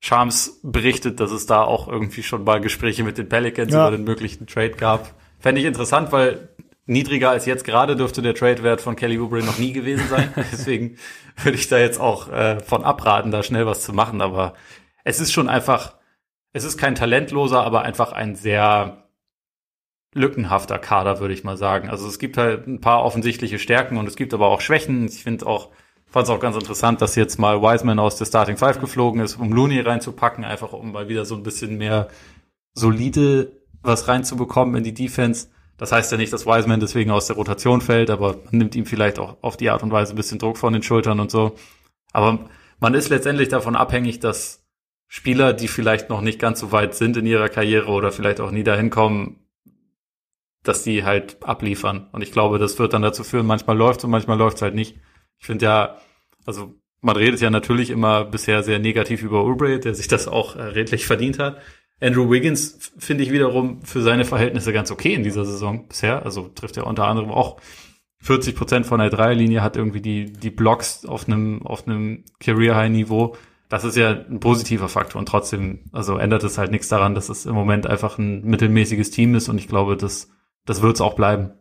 Shams 0.00 0.60
berichtet, 0.62 1.20
dass 1.20 1.30
es 1.30 1.46
da 1.46 1.62
auch 1.62 1.86
irgendwie 1.88 2.22
schon 2.22 2.44
mal 2.44 2.60
Gespräche 2.60 3.04
mit 3.04 3.18
den 3.18 3.28
Pelicans 3.28 3.72
Ja. 3.72 3.86
über 3.88 3.96
den 3.96 4.04
möglichen 4.04 4.46
Trade 4.46 4.70
gab. 4.70 5.14
Fände 5.38 5.60
ich 5.60 5.66
interessant, 5.66 6.10
weil 6.10 6.48
niedriger 6.86 7.30
als 7.30 7.46
jetzt 7.46 7.64
gerade 7.64 7.96
dürfte 7.96 8.22
der 8.22 8.34
Trade-Wert 8.34 8.80
von 8.80 8.96
Kelly 8.96 9.18
Oubre 9.18 9.40
noch 9.42 9.58
nie 9.58 9.72
gewesen 9.72 10.08
sein. 10.08 10.32
Deswegen 10.52 10.96
würde 11.42 11.56
ich 11.58 11.68
da 11.68 11.78
jetzt 11.78 12.00
auch 12.00 12.28
äh, 12.32 12.60
von 12.60 12.82
abraten, 12.84 13.30
da 13.30 13.42
schnell 13.42 13.66
was 13.66 13.82
zu 13.82 13.92
machen. 13.92 14.20
Aber 14.22 14.54
es 15.04 15.20
ist 15.20 15.32
schon 15.32 15.48
einfach, 15.48 15.94
es 16.52 16.64
ist 16.64 16.78
kein 16.78 16.94
talentloser, 16.94 17.62
aber 17.62 17.82
einfach 17.82 18.12
ein 18.12 18.34
sehr 18.34 19.06
lückenhafter 20.14 20.78
Kader, 20.78 21.20
würde 21.20 21.34
ich 21.34 21.44
mal 21.44 21.56
sagen. 21.56 21.88
Also 21.88 22.08
es 22.08 22.18
gibt 22.18 22.36
halt 22.36 22.66
ein 22.66 22.80
paar 22.80 23.04
offensichtliche 23.04 23.58
Stärken 23.58 23.96
und 23.96 24.06
es 24.08 24.16
gibt 24.16 24.34
aber 24.34 24.48
auch 24.48 24.60
Schwächen. 24.60 25.04
Ich 25.06 25.22
finde 25.22 25.46
auch, 25.46 25.68
fand 26.10 26.24
es 26.24 26.30
auch 26.30 26.40
ganz 26.40 26.56
interessant, 26.56 27.00
dass 27.00 27.14
jetzt 27.16 27.38
mal 27.38 27.62
Wiseman 27.62 27.98
aus 27.98 28.16
der 28.16 28.26
Starting 28.26 28.56
Five 28.56 28.80
geflogen 28.80 29.20
ist, 29.20 29.36
um 29.36 29.52
Looney 29.52 29.80
reinzupacken, 29.80 30.44
einfach 30.44 30.72
um 30.72 30.92
mal 30.92 31.08
wieder 31.08 31.24
so 31.24 31.36
ein 31.36 31.42
bisschen 31.42 31.78
mehr 31.78 32.08
solide 32.74 33.52
was 33.82 34.08
reinzubekommen 34.08 34.76
in 34.76 34.84
die 34.84 34.94
Defense. 34.94 35.48
Das 35.78 35.92
heißt 35.92 36.12
ja 36.12 36.18
nicht, 36.18 36.32
dass 36.32 36.46
Wiseman 36.46 36.80
deswegen 36.80 37.10
aus 37.10 37.26
der 37.26 37.36
Rotation 37.36 37.80
fällt, 37.80 38.10
aber 38.10 38.36
man 38.44 38.58
nimmt 38.58 38.74
ihm 38.74 38.84
vielleicht 38.84 39.18
auch 39.18 39.38
auf 39.40 39.56
die 39.56 39.70
Art 39.70 39.82
und 39.82 39.92
Weise 39.92 40.12
ein 40.12 40.16
bisschen 40.16 40.38
Druck 40.38 40.58
von 40.58 40.72
den 40.72 40.82
Schultern 40.82 41.20
und 41.20 41.30
so. 41.30 41.54
Aber 42.12 42.50
man 42.80 42.94
ist 42.94 43.08
letztendlich 43.08 43.48
davon 43.48 43.76
abhängig, 43.76 44.20
dass 44.20 44.66
Spieler, 45.06 45.52
die 45.52 45.68
vielleicht 45.68 46.10
noch 46.10 46.20
nicht 46.20 46.38
ganz 46.38 46.60
so 46.60 46.72
weit 46.72 46.94
sind 46.94 47.16
in 47.16 47.26
ihrer 47.26 47.48
Karriere 47.48 47.90
oder 47.90 48.12
vielleicht 48.12 48.40
auch 48.40 48.50
nie 48.50 48.62
dahin 48.62 48.90
kommen, 48.90 49.40
dass 50.62 50.82
die 50.82 51.04
halt 51.04 51.42
abliefern. 51.42 52.08
Und 52.12 52.22
ich 52.22 52.32
glaube, 52.32 52.58
das 52.58 52.78
wird 52.78 52.92
dann 52.92 53.02
dazu 53.02 53.24
führen, 53.24 53.46
manchmal 53.46 53.76
läuft's 53.76 54.04
und 54.04 54.10
manchmal 54.10 54.38
läuft's 54.38 54.62
halt 54.62 54.74
nicht. 54.74 54.96
Ich 55.40 55.46
finde 55.46 55.64
ja, 55.64 55.96
also 56.46 56.74
man 57.00 57.16
redet 57.16 57.40
ja 57.40 57.50
natürlich 57.50 57.90
immer 57.90 58.24
bisher 58.24 58.62
sehr 58.62 58.78
negativ 58.78 59.22
über 59.22 59.42
Oubre, 59.42 59.80
der 59.80 59.94
sich 59.94 60.08
das 60.08 60.28
auch 60.28 60.56
äh, 60.56 60.62
redlich 60.62 61.06
verdient 61.06 61.38
hat. 61.38 61.60
Andrew 62.00 62.30
Wiggins 62.30 62.92
finde 62.98 63.24
ich 63.24 63.32
wiederum 63.32 63.82
für 63.82 64.00
seine 64.02 64.24
Verhältnisse 64.24 64.72
ganz 64.72 64.90
okay 64.90 65.14
in 65.14 65.22
dieser 65.22 65.44
Saison 65.44 65.86
bisher. 65.88 66.24
Also 66.24 66.48
trifft 66.48 66.76
er 66.76 66.86
unter 66.86 67.06
anderem 67.06 67.30
auch 67.30 67.60
40 68.22 68.54
Prozent 68.54 68.86
von 68.86 69.00
der 69.00 69.10
Dreierlinie, 69.10 69.62
hat 69.62 69.76
irgendwie 69.76 70.00
die, 70.00 70.32
die 70.32 70.50
Blocks 70.50 71.04
auf 71.06 71.26
einem, 71.26 71.66
auf 71.66 71.86
einem 71.86 72.24
Career-High-Niveau. 72.38 73.36
Das 73.68 73.84
ist 73.84 73.96
ja 73.96 74.10
ein 74.10 74.40
positiver 74.40 74.88
Faktor 74.88 75.20
und 75.20 75.26
trotzdem, 75.26 75.84
also 75.92 76.16
ändert 76.16 76.42
es 76.42 76.58
halt 76.58 76.70
nichts 76.70 76.88
daran, 76.88 77.14
dass 77.14 77.28
es 77.28 77.46
im 77.46 77.54
Moment 77.54 77.86
einfach 77.86 78.18
ein 78.18 78.42
mittelmäßiges 78.44 79.10
Team 79.10 79.34
ist 79.34 79.48
und 79.48 79.58
ich 79.58 79.68
glaube, 79.68 79.96
das, 79.96 80.28
das 80.66 80.82
wird 80.82 80.96
es 80.96 81.00
auch 81.00 81.14
bleiben. 81.14 81.52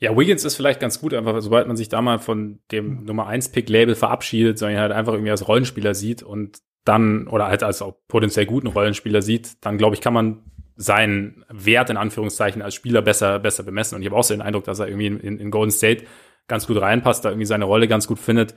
Ja, 0.00 0.16
Wiggins 0.16 0.44
ist 0.44 0.56
vielleicht 0.56 0.80
ganz 0.80 1.00
gut, 1.00 1.14
einfach 1.14 1.40
sobald 1.40 1.66
man 1.66 1.76
sich 1.76 1.88
da 1.88 2.02
mal 2.02 2.18
von 2.18 2.60
dem 2.72 3.04
Nummer 3.04 3.26
1 3.26 3.50
Pick 3.50 3.68
Label 3.68 3.94
verabschiedet, 3.94 4.58
sondern 4.58 4.80
halt 4.80 4.92
einfach 4.92 5.12
irgendwie 5.12 5.30
als 5.30 5.46
Rollenspieler 5.46 5.94
sieht 5.94 6.22
und 6.22 6.58
dann, 6.84 7.28
oder 7.28 7.46
halt 7.46 7.62
als 7.62 7.80
auch 7.80 7.94
potenziell 8.08 8.46
guten 8.46 8.66
Rollenspieler 8.66 9.22
sieht, 9.22 9.64
dann 9.64 9.78
glaube 9.78 9.94
ich, 9.94 10.00
kann 10.00 10.12
man 10.12 10.42
seinen 10.76 11.44
Wert 11.48 11.90
in 11.90 11.96
Anführungszeichen 11.96 12.60
als 12.60 12.74
Spieler 12.74 13.00
besser, 13.00 13.38
besser 13.38 13.62
bemessen. 13.62 13.96
Und 13.96 14.02
ich 14.02 14.08
habe 14.08 14.16
auch 14.16 14.24
so 14.24 14.34
den 14.34 14.42
Eindruck, 14.42 14.64
dass 14.64 14.80
er 14.80 14.88
irgendwie 14.88 15.06
in, 15.06 15.38
in 15.38 15.50
Golden 15.50 15.70
State 15.70 16.04
ganz 16.46 16.66
gut 16.66 16.80
reinpasst, 16.80 17.24
da 17.24 17.30
irgendwie 17.30 17.46
seine 17.46 17.64
Rolle 17.64 17.88
ganz 17.88 18.06
gut 18.06 18.18
findet. 18.18 18.54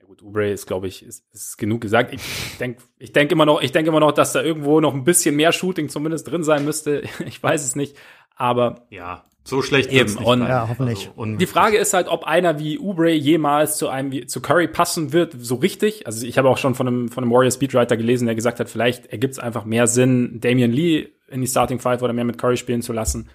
Ja 0.00 0.06
gut, 0.06 0.22
Ubre 0.22 0.50
ist, 0.50 0.66
glaube 0.66 0.88
ich, 0.88 1.04
ist, 1.04 1.24
ist 1.32 1.58
genug 1.58 1.80
gesagt. 1.80 2.12
Ich 2.12 2.56
denke 2.58 2.82
ich 2.98 3.12
denk 3.12 3.30
immer 3.30 3.46
noch, 3.46 3.62
ich 3.62 3.72
denke 3.72 3.90
immer 3.90 4.00
noch, 4.00 4.12
dass 4.12 4.32
da 4.32 4.42
irgendwo 4.42 4.80
noch 4.80 4.94
ein 4.94 5.04
bisschen 5.04 5.36
mehr 5.36 5.52
Shooting 5.52 5.88
zumindest 5.88 6.30
drin 6.30 6.42
sein 6.42 6.64
müsste. 6.64 7.02
Ich 7.26 7.42
weiß 7.42 7.64
es 7.64 7.76
nicht. 7.76 7.96
Aber 8.34 8.86
ja, 8.90 9.24
so 9.44 9.60
schlecht 9.60 9.90
eben. 9.90 10.16
Und, 10.18 10.42
ja, 10.42 10.68
hoffentlich. 10.68 11.10
Also 11.16 11.36
die 11.36 11.46
Frage 11.46 11.76
ist 11.76 11.94
halt, 11.94 12.08
ob 12.08 12.24
einer 12.24 12.58
wie 12.58 12.78
Ubre 12.78 13.10
jemals 13.10 13.76
zu 13.76 13.88
einem 13.88 14.12
wie, 14.12 14.26
zu 14.26 14.40
Curry 14.40 14.68
passen 14.68 15.12
wird, 15.12 15.34
so 15.38 15.56
richtig. 15.56 16.06
Also 16.06 16.24
ich 16.26 16.38
habe 16.38 16.48
auch 16.48 16.58
schon 16.58 16.74
von 16.74 16.86
einem 16.86 17.08
von 17.08 17.24
einem 17.24 17.32
Warriors 17.32 17.58
Beatwriter 17.58 17.96
gelesen, 17.96 18.26
der 18.26 18.34
gesagt 18.34 18.60
hat, 18.60 18.70
vielleicht 18.70 19.06
ergibt 19.06 19.32
es 19.32 19.38
einfach 19.38 19.64
mehr 19.64 19.86
Sinn, 19.86 20.40
Damian 20.40 20.70
Lee 20.70 21.08
in 21.28 21.40
die 21.40 21.48
Starting 21.48 21.80
Five 21.80 22.02
oder 22.02 22.12
mehr 22.12 22.24
mit 22.24 22.38
Curry 22.38 22.56
spielen 22.56 22.82
zu 22.82 22.92
lassen, 22.92 23.30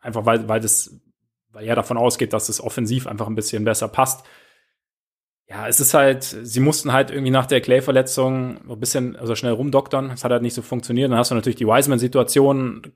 einfach 0.00 0.26
weil 0.26 0.46
weil 0.48 0.60
das 0.60 1.00
weil 1.52 1.64
er 1.64 1.74
davon 1.74 1.96
ausgeht, 1.96 2.32
dass 2.32 2.48
es 2.48 2.60
offensiv 2.60 3.06
einfach 3.06 3.26
ein 3.26 3.34
bisschen 3.34 3.64
besser 3.64 3.88
passt. 3.88 4.24
Ja, 5.48 5.66
es 5.66 5.80
ist 5.80 5.94
halt, 5.94 6.22
sie 6.22 6.60
mussten 6.60 6.92
halt 6.92 7.10
irgendwie 7.10 7.32
nach 7.32 7.46
der 7.46 7.60
Clay-Verletzung 7.60 8.70
ein 8.70 8.78
bisschen 8.78 9.16
also 9.16 9.34
schnell 9.34 9.52
rumdoktern. 9.52 10.10
Es 10.10 10.22
hat 10.22 10.30
halt 10.30 10.42
nicht 10.42 10.54
so 10.54 10.62
funktioniert. 10.62 11.10
Dann 11.10 11.18
hast 11.18 11.32
du 11.32 11.34
natürlich 11.34 11.56
die 11.56 11.66
Wiseman-Situation. 11.66 12.92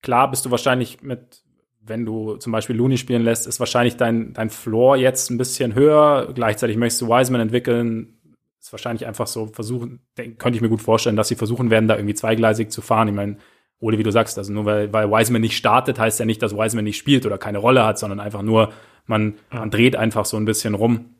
Klar 0.00 0.30
bist 0.30 0.46
du 0.46 0.50
wahrscheinlich 0.50 1.02
mit 1.02 1.44
wenn 1.86 2.06
du 2.06 2.36
zum 2.36 2.52
Beispiel 2.52 2.76
Looney 2.76 2.96
spielen 2.96 3.22
lässt, 3.22 3.46
ist 3.46 3.60
wahrscheinlich 3.60 3.96
dein, 3.96 4.32
dein 4.32 4.50
Floor 4.50 4.96
jetzt 4.96 5.30
ein 5.30 5.38
bisschen 5.38 5.74
höher. 5.74 6.32
Gleichzeitig 6.34 6.76
möchtest 6.76 7.02
du 7.02 7.08
Wiseman 7.08 7.40
entwickeln. 7.40 8.18
Ist 8.60 8.72
wahrscheinlich 8.72 9.06
einfach 9.06 9.26
so 9.26 9.46
versuchen, 9.46 10.00
könnte 10.16 10.56
ich 10.56 10.62
mir 10.62 10.70
gut 10.70 10.80
vorstellen, 10.80 11.16
dass 11.16 11.28
sie 11.28 11.34
versuchen 11.34 11.70
werden, 11.70 11.86
da 11.86 11.96
irgendwie 11.96 12.14
zweigleisig 12.14 12.70
zu 12.70 12.80
fahren. 12.80 13.08
Ich 13.08 13.14
meine, 13.14 13.36
oder 13.80 13.98
wie 13.98 14.02
du 14.02 14.10
sagst, 14.10 14.38
also 14.38 14.52
nur 14.52 14.64
weil, 14.64 14.92
weil 14.92 15.10
Wiseman 15.10 15.42
nicht 15.42 15.56
startet, 15.56 15.98
heißt 15.98 16.18
ja 16.18 16.24
nicht, 16.24 16.40
dass 16.40 16.56
Wiseman 16.56 16.84
nicht 16.84 16.96
spielt 16.96 17.26
oder 17.26 17.36
keine 17.36 17.58
Rolle 17.58 17.84
hat, 17.84 17.98
sondern 17.98 18.20
einfach 18.20 18.42
nur, 18.42 18.72
man, 19.04 19.34
man 19.50 19.70
dreht 19.70 19.96
einfach 19.96 20.24
so 20.24 20.38
ein 20.38 20.46
bisschen 20.46 20.74
rum. 20.74 21.16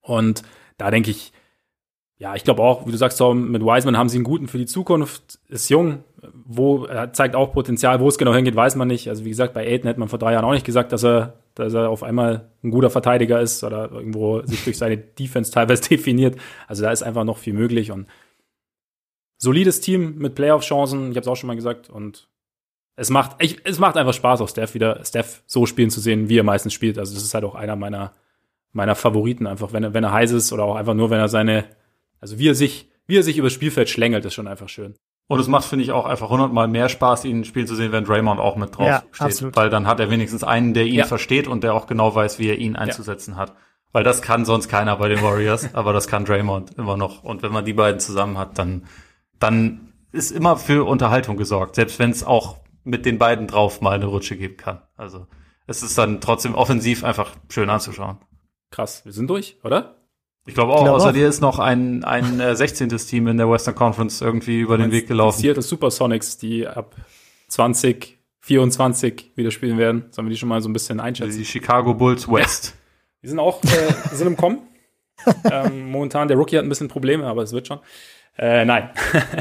Und 0.00 0.42
da 0.78 0.92
denke 0.92 1.10
ich, 1.10 1.32
ja, 2.18 2.36
ich 2.36 2.44
glaube 2.44 2.62
auch, 2.62 2.86
wie 2.86 2.92
du 2.92 2.96
sagst, 2.96 3.18
so, 3.18 3.34
mit 3.34 3.62
Wiseman 3.62 3.96
haben 3.96 4.08
sie 4.08 4.18
einen 4.18 4.24
guten 4.24 4.46
für 4.46 4.58
die 4.58 4.66
Zukunft, 4.66 5.40
ist 5.48 5.70
jung, 5.70 6.04
wo 6.32 6.84
er 6.84 7.12
zeigt 7.12 7.34
auch 7.34 7.52
Potenzial, 7.52 8.00
wo 8.00 8.08
es 8.08 8.18
genau 8.18 8.34
hingeht, 8.34 8.56
weiß 8.56 8.76
man 8.76 8.88
nicht. 8.88 9.08
Also 9.08 9.24
wie 9.24 9.30
gesagt, 9.30 9.54
bei 9.54 9.66
Aiden 9.66 9.86
hätte 9.86 10.00
man 10.00 10.08
vor 10.08 10.18
drei 10.18 10.32
Jahren 10.32 10.44
auch 10.44 10.52
nicht 10.52 10.66
gesagt, 10.66 10.92
dass 10.92 11.04
er, 11.04 11.34
dass 11.54 11.74
er 11.74 11.88
auf 11.88 12.02
einmal 12.02 12.50
ein 12.62 12.70
guter 12.70 12.90
Verteidiger 12.90 13.40
ist 13.40 13.64
oder 13.64 13.90
irgendwo 13.90 14.42
sich 14.42 14.64
durch 14.64 14.78
seine 14.78 14.96
Defense 15.18 15.52
teilweise 15.52 15.88
definiert. 15.88 16.36
Also 16.66 16.82
da 16.82 16.90
ist 16.90 17.02
einfach 17.02 17.24
noch 17.24 17.38
viel 17.38 17.54
möglich 17.54 17.90
und 17.90 18.06
solides 19.38 19.80
Team 19.80 20.18
mit 20.18 20.34
Playoff-Chancen. 20.34 21.10
Ich 21.10 21.16
habe 21.16 21.20
es 21.20 21.28
auch 21.28 21.36
schon 21.36 21.48
mal 21.48 21.56
gesagt 21.56 21.88
und 21.88 22.28
es 22.96 23.08
macht, 23.08 23.42
ich, 23.42 23.58
es 23.64 23.78
macht 23.78 23.96
einfach 23.96 24.12
Spaß, 24.12 24.42
auch 24.42 24.48
Steph 24.48 24.74
wieder, 24.74 25.02
Steph 25.04 25.42
so 25.46 25.64
spielen 25.64 25.90
zu 25.90 26.00
sehen, 26.00 26.28
wie 26.28 26.38
er 26.38 26.44
meistens 26.44 26.74
spielt. 26.74 26.98
Also 26.98 27.14
das 27.14 27.22
ist 27.22 27.34
halt 27.34 27.44
auch 27.44 27.54
einer 27.54 27.76
meiner 27.76 28.12
meiner 28.72 28.94
Favoriten 28.94 29.48
einfach, 29.48 29.72
wenn 29.72 29.82
er 29.82 29.94
wenn 29.94 30.04
er 30.04 30.12
heiß 30.12 30.30
ist 30.32 30.52
oder 30.52 30.64
auch 30.64 30.76
einfach 30.76 30.94
nur, 30.94 31.10
wenn 31.10 31.18
er 31.18 31.28
seine 31.28 31.64
also 32.20 32.38
wie 32.38 32.48
er 32.48 32.54
sich, 32.54 32.90
wie 33.06 33.16
er 33.16 33.22
sich 33.22 33.38
übers 33.38 33.52
Spielfeld 33.52 33.88
schlängelt, 33.88 34.24
ist 34.24 34.34
schon 34.34 34.48
einfach 34.48 34.68
schön. 34.68 34.94
Und 35.30 35.38
es 35.38 35.46
macht, 35.46 35.64
finde 35.64 35.84
ich, 35.84 35.92
auch 35.92 36.06
einfach 36.06 36.28
hundertmal 36.28 36.66
mehr 36.66 36.88
Spaß, 36.88 37.24
ihn 37.24 37.44
spielen 37.44 37.68
zu 37.68 37.76
sehen, 37.76 37.92
wenn 37.92 38.04
Draymond 38.04 38.40
auch 38.40 38.56
mit 38.56 38.76
drauf 38.76 38.86
ja, 38.88 39.04
steht. 39.12 39.26
Absolut. 39.28 39.54
Weil 39.54 39.70
dann 39.70 39.86
hat 39.86 40.00
er 40.00 40.10
wenigstens 40.10 40.42
einen, 40.42 40.74
der 40.74 40.86
ihn 40.86 40.96
ja. 40.96 41.04
versteht 41.04 41.46
und 41.46 41.62
der 41.62 41.72
auch 41.72 41.86
genau 41.86 42.12
weiß, 42.12 42.40
wie 42.40 42.48
er 42.48 42.58
ihn 42.58 42.74
einzusetzen 42.74 43.34
ja. 43.34 43.36
hat. 43.36 43.54
Weil 43.92 44.02
das 44.02 44.22
kann 44.22 44.44
sonst 44.44 44.66
keiner 44.68 44.96
bei 44.96 45.08
den 45.08 45.22
Warriors, 45.22 45.68
aber 45.72 45.92
das 45.92 46.08
kann 46.08 46.24
Draymond 46.24 46.76
immer 46.76 46.96
noch. 46.96 47.22
Und 47.22 47.44
wenn 47.44 47.52
man 47.52 47.64
die 47.64 47.74
beiden 47.74 48.00
zusammen 48.00 48.38
hat, 48.38 48.58
dann, 48.58 48.86
dann 49.38 49.92
ist 50.10 50.32
immer 50.32 50.56
für 50.56 50.84
Unterhaltung 50.84 51.36
gesorgt, 51.36 51.76
selbst 51.76 52.00
wenn 52.00 52.10
es 52.10 52.24
auch 52.24 52.56
mit 52.82 53.06
den 53.06 53.18
beiden 53.18 53.46
drauf 53.46 53.80
mal 53.80 53.92
eine 53.92 54.06
Rutsche 54.06 54.36
geben 54.36 54.56
kann. 54.56 54.82
Also 54.96 55.28
es 55.68 55.84
ist 55.84 55.96
dann 55.96 56.20
trotzdem 56.20 56.56
offensiv 56.56 57.04
einfach 57.04 57.36
schön 57.50 57.70
anzuschauen. 57.70 58.18
Krass, 58.72 59.04
wir 59.04 59.12
sind 59.12 59.30
durch, 59.30 59.58
oder? 59.62 59.99
Ich 60.50 60.54
glaube 60.54 60.72
auch, 60.72 60.84
außer 60.84 61.12
dir 61.12 61.28
ist 61.28 61.40
noch 61.40 61.60
ein, 61.60 62.02
ein 62.02 62.40
äh, 62.40 62.56
16. 62.56 62.88
Team 62.88 63.28
in 63.28 63.36
der 63.36 63.48
Western 63.48 63.76
Conference 63.76 64.20
irgendwie 64.20 64.58
über 64.58 64.78
den 64.78 64.90
Weg 64.90 65.06
gelaufen. 65.06 65.36
Die 65.36 65.42
Seattle 65.46 65.62
Supersonics, 65.62 66.38
die 66.38 66.66
ab 66.66 66.96
2024 67.46 69.30
wieder 69.36 69.52
spielen 69.52 69.78
werden. 69.78 70.06
Sollen 70.10 70.26
wir 70.26 70.30
die 70.30 70.36
schon 70.36 70.48
mal 70.48 70.60
so 70.60 70.68
ein 70.68 70.72
bisschen 70.72 70.98
einschätzen? 70.98 71.38
Die 71.38 71.44
Chicago 71.44 71.94
Bulls 71.94 72.28
West. 72.28 72.64
Ja. 72.64 72.72
Die 73.22 73.28
sind 73.28 73.38
auch 73.38 73.62
äh, 73.62 73.68
sind 74.12 74.26
im 74.26 74.36
Kommen. 74.36 74.58
ähm, 75.52 75.88
momentan, 75.92 76.26
der 76.26 76.36
Rookie 76.36 76.58
hat 76.58 76.64
ein 76.64 76.68
bisschen 76.68 76.88
Probleme, 76.88 77.26
aber 77.26 77.44
es 77.44 77.52
wird 77.52 77.68
schon. 77.68 77.78
Äh, 78.36 78.64
nein. 78.64 78.90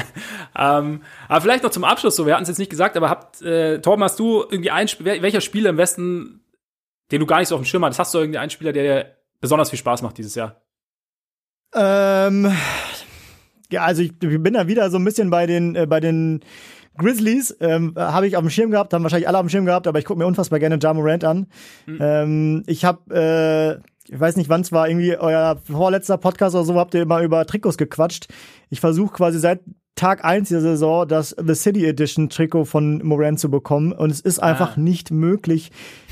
ähm, 0.55 1.01
aber 1.27 1.41
vielleicht 1.41 1.63
noch 1.63 1.71
zum 1.71 1.85
Abschluss, 1.85 2.17
so, 2.17 2.27
wir 2.27 2.35
hatten 2.35 2.43
es 2.43 2.49
jetzt 2.49 2.59
nicht 2.59 2.69
gesagt, 2.69 2.95
aber 2.95 3.09
habt, 3.09 3.41
äh, 3.41 3.81
Torben, 3.81 4.03
hast 4.03 4.19
du 4.19 4.43
irgendwie 4.43 4.69
ein 4.69 4.87
welcher 4.99 5.41
Spieler 5.41 5.71
im 5.71 5.77
Westen, 5.77 6.41
den 7.11 7.19
du 7.19 7.25
gar 7.25 7.39
nicht 7.39 7.47
so 7.47 7.55
auf 7.55 7.61
dem 7.61 7.65
Schirm 7.65 7.83
hast, 7.83 7.97
hast 7.97 8.13
du 8.13 8.19
irgendwie 8.19 8.37
einen 8.37 8.51
Spieler, 8.51 8.73
der 8.73 8.83
dir 8.83 9.15
besonders 9.41 9.71
viel 9.71 9.79
Spaß 9.79 10.03
macht 10.03 10.19
dieses 10.19 10.35
Jahr? 10.35 10.61
Ähm, 11.73 12.51
ja, 13.71 13.83
also 13.83 14.01
ich, 14.01 14.11
ich 14.21 14.43
bin 14.43 14.53
da 14.53 14.67
wieder 14.67 14.89
so 14.89 14.97
ein 14.97 15.05
bisschen 15.05 15.29
bei 15.29 15.45
den, 15.45 15.75
äh, 15.75 15.85
bei 15.85 15.99
den 15.99 16.41
Grizzlies. 16.97 17.55
Ähm, 17.59 17.93
habe 17.95 18.27
ich 18.27 18.35
auf 18.35 18.43
dem 18.43 18.49
Schirm 18.49 18.71
gehabt, 18.71 18.93
haben 18.93 19.03
wahrscheinlich 19.03 19.27
alle 19.27 19.37
auf 19.37 19.45
dem 19.45 19.49
Schirm 19.49 19.65
gehabt, 19.65 19.87
aber 19.87 19.99
ich 19.99 20.05
gucke 20.05 20.19
mir 20.19 20.27
unfassbar 20.27 20.59
gerne 20.59 20.79
Ja 20.81 20.93
Morant 20.93 21.23
an. 21.23 21.47
Mhm. 21.85 21.97
Ähm, 21.99 22.63
ich 22.67 22.85
habe, 22.85 23.13
äh, 23.13 24.11
ich 24.11 24.19
weiß 24.19 24.35
nicht, 24.37 24.49
wann 24.49 24.61
es 24.61 24.71
war, 24.71 24.89
irgendwie 24.89 25.17
euer 25.17 25.59
vorletzter 25.63 26.17
Podcast 26.17 26.55
oder 26.55 26.65
so, 26.65 26.75
habt 26.75 26.93
ihr 26.93 27.03
immer 27.03 27.21
über 27.21 27.45
Trikots 27.45 27.77
gequatscht. 27.77 28.27
Ich 28.69 28.79
versuche 28.79 29.13
quasi 29.13 29.39
seit 29.39 29.61
Tag 29.99 30.23
eins 30.23 30.47
der 30.47 30.61
Saison 30.61 31.05
das 31.05 31.35
The 31.37 31.53
City 31.53 31.85
Edition 31.85 32.29
Trikot 32.29 32.63
von 32.63 33.01
Moran 33.03 33.37
zu 33.37 33.51
bekommen 33.51 33.91
und 33.91 34.09
es 34.11 34.21
ist 34.21 34.39
einfach 34.39 34.77
ah. 34.77 34.79
nicht 34.79 35.11
möglich, 35.11 35.71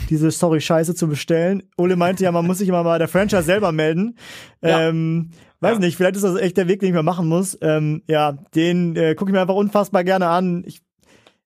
diese 0.09 0.29
Sorry 0.29 0.59
Scheiße 0.59 0.93
zu 0.93 1.07
bestellen. 1.07 1.63
Ole 1.77 1.95
meinte 1.95 2.25
ja, 2.25 2.33
man 2.33 2.45
muss 2.45 2.57
sich 2.57 2.67
immer 2.67 2.83
mal 2.83 2.99
der 2.99 3.07
Franchise 3.07 3.43
selber 3.43 3.71
melden. 3.71 4.17
Ja. 4.61 4.89
Ähm, 4.89 5.29
weiß 5.59 5.73
ja. 5.73 5.79
nicht, 5.79 5.97
vielleicht 5.97 6.15
ist 6.15 6.23
das 6.23 6.39
echt 6.39 6.57
der 6.57 6.67
Weg, 6.67 6.79
den 6.79 6.89
ich 6.89 6.95
mal 6.95 7.03
machen 7.03 7.27
muss. 7.27 7.57
Ähm, 7.61 8.03
ja, 8.07 8.33
den 8.55 8.95
äh, 8.95 9.15
gucke 9.15 9.31
ich 9.31 9.33
mir 9.33 9.41
einfach 9.41 9.55
unfassbar 9.55 10.03
gerne 10.03 10.27
an. 10.27 10.63
Ich 10.65 10.81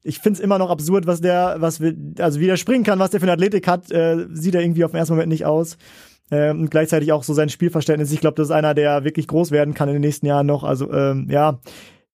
ich 0.04 0.20
find's 0.20 0.40
immer 0.40 0.58
noch 0.58 0.70
absurd, 0.70 1.06
was 1.06 1.22
der, 1.22 1.58
was 1.60 1.80
wir, 1.80 1.96
also 2.20 2.40
wie 2.40 2.48
der 2.48 2.58
springen 2.58 2.84
kann, 2.84 3.00
was 3.00 3.12
der 3.12 3.20
für 3.20 3.26
eine 3.26 3.34
Athletik 3.34 3.68
hat, 3.68 3.92
äh, 3.92 4.26
sieht 4.32 4.56
er 4.56 4.62
irgendwie 4.62 4.84
auf 4.84 4.92
den 4.92 4.98
ersten 4.98 5.14
Moment 5.14 5.30
nicht 5.30 5.46
aus. 5.46 5.78
Ähm, 6.32 6.62
und 6.62 6.72
gleichzeitig 6.72 7.12
auch 7.12 7.24
so 7.24 7.34
sein 7.34 7.50
Spielverständnis. 7.50 8.12
Ich 8.12 8.22
glaube, 8.22 8.36
das 8.36 8.48
ist 8.48 8.52
einer, 8.52 8.74
der 8.74 9.04
wirklich 9.04 9.28
groß 9.28 9.52
werden 9.52 9.74
kann 9.74 9.90
in 9.90 9.96
den 9.96 10.02
nächsten 10.02 10.26
Jahren 10.26 10.48
noch. 10.48 10.64
Also 10.64 10.92
ähm, 10.92 11.28
ja, 11.30 11.60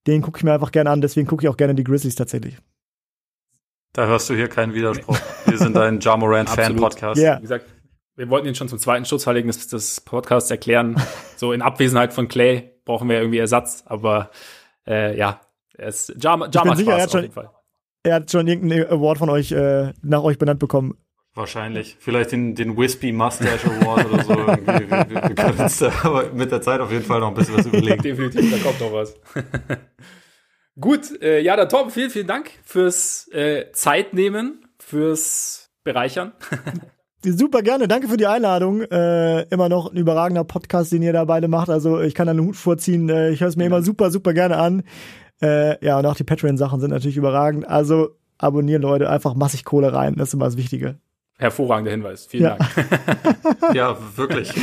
den 0.08 0.22
gucke 0.22 0.40
ich 0.40 0.44
mir 0.44 0.54
einfach 0.54 0.72
gerne 0.72 0.90
an, 0.90 1.02
deswegen 1.02 1.28
gucke 1.28 1.46
ich 1.46 1.50
auch 1.50 1.58
gerne 1.58 1.76
die 1.76 1.84
Grizzlies 1.84 2.16
tatsächlich. 2.16 2.58
Da 3.94 4.06
hörst 4.06 4.30
du 4.30 4.36
hier 4.36 4.48
keinen 4.48 4.74
Widerspruch. 4.74 5.18
Wir 5.46 5.58
sind 5.58 5.78
ein 5.78 6.00
Jamoran 6.02 6.48
Fan 6.48 6.76
Podcast. 6.76 7.22
Ja. 7.22 7.38
Wie 7.38 7.42
gesagt, 7.44 7.66
wir 8.18 8.30
wollten 8.30 8.48
ihn 8.48 8.56
schon 8.56 8.68
zum 8.68 8.80
zweiten 8.80 9.06
Schutzheiligen 9.06 9.48
des, 9.48 9.68
des 9.68 10.02
Podcasts 10.02 10.52
erklären. 10.52 11.02
so 11.38 11.54
in 11.54 11.62
Abwesenheit 11.62 12.14
von 12.14 12.28
Clay 12.28 12.72
brauchen 12.84 13.08
wir 13.08 13.20
irgendwie 13.20 13.38
Ersatz, 13.38 13.84
aber 13.86 14.32
äh, 14.88 15.18
ja, 15.18 15.40
er 15.78 15.88
ist 15.88 16.14
Jama, 16.20 16.50
Jama 16.52 16.72
Spaß 16.72 16.78
sicher, 16.80 16.98
er 16.98 17.04
hat 17.04 17.12
schon, 17.12 17.30
Er 18.04 18.16
hat 18.16 18.32
schon 18.32 18.48
irgendeinen 18.48 18.88
Award 18.88 19.20
von 19.20 19.30
euch 19.30 19.52
äh, 19.52 19.94
nach 20.02 20.24
euch 20.24 20.40
benannt 20.40 20.60
bekommen. 20.60 20.98
Wahrscheinlich. 21.36 21.96
Vielleicht 22.00 22.32
den, 22.32 22.56
den 22.56 22.76
Wispy 22.76 23.12
Mustache 23.12 23.70
Award 23.82 24.12
oder 24.12 24.24
so. 24.24 24.30
wir, 24.48 24.66
wir, 24.66 24.90
wir 24.90 25.36
können 25.36 25.60
uns 25.60 25.78
da 25.78 25.92
aber 26.02 26.32
mit 26.34 26.52
der 26.52 26.62
Zeit 26.62 26.80
auf 26.80 26.92
jeden 26.92 27.06
Fall 27.06 27.20
noch 27.20 27.28
ein 27.28 27.36
bisschen 27.36 27.58
was 27.58 27.68
überlegen. 27.68 28.02
Definitiv, 28.02 28.52
da 28.52 28.58
kommt 28.58 28.80
noch 28.82 28.94
was. 28.94 29.16
Gut, 30.80 31.22
äh, 31.22 31.42
ja, 31.42 31.56
dann 31.56 31.70
Tom, 31.70 31.92
vielen, 31.92 32.10
vielen 32.10 32.28
Dank 32.28 32.50
fürs 32.64 33.28
äh, 33.32 33.72
Zeitnehmen, 33.72 34.66
fürs 34.80 35.70
Bereichern. 35.84 36.34
Super 37.32 37.62
gerne, 37.62 37.88
danke 37.88 38.08
für 38.08 38.18
die 38.18 38.28
Einladung. 38.28 38.82
Äh, 38.82 39.42
immer 39.50 39.68
noch 39.68 39.92
ein 39.92 39.98
überragender 39.98 40.44
Podcast, 40.44 40.92
den 40.92 41.02
ihr 41.02 41.14
da 41.14 41.26
beide 41.26 41.48
macht. 41.48 41.70
Also 41.70 42.00
ich 42.02 42.14
kann 42.14 42.28
da 42.28 42.32
einen 42.32 42.46
Hut 42.46 42.56
vorziehen. 42.56 43.10
Äh, 43.10 43.32
ich 43.32 43.42
höre 43.42 43.50
es 43.50 43.58
mir 43.58 43.66
immer 43.66 43.82
super, 43.82 44.12
super 44.12 44.34
gerne 44.34 44.58
an. 44.58 44.84
Äh, 45.42 45.84
ja, 45.86 46.00
und 46.00 46.06
auch 46.06 46.16
die 46.16 46.24
Patreon-Sachen 46.24 46.80
sind 46.80 46.92
natürlich 46.92 47.18
überragend. 47.18 47.68
Also 47.68 48.12
abonnieren, 48.38 48.82
Leute, 48.82 49.10
einfach 49.10 49.36
massig 49.36 49.66
Kohle 49.66 49.94
rein. 49.94 50.16
Das 50.16 50.30
ist 50.30 50.36
immer 50.36 50.46
das 50.46 50.58
Wichtige. 50.58 51.00
Hervorragender 51.38 51.92
Hinweis. 51.92 52.28
Vielen 52.28 52.44
ja. 52.44 52.58
Dank. 52.58 53.74
ja, 53.74 53.98
wirklich. 54.16 54.54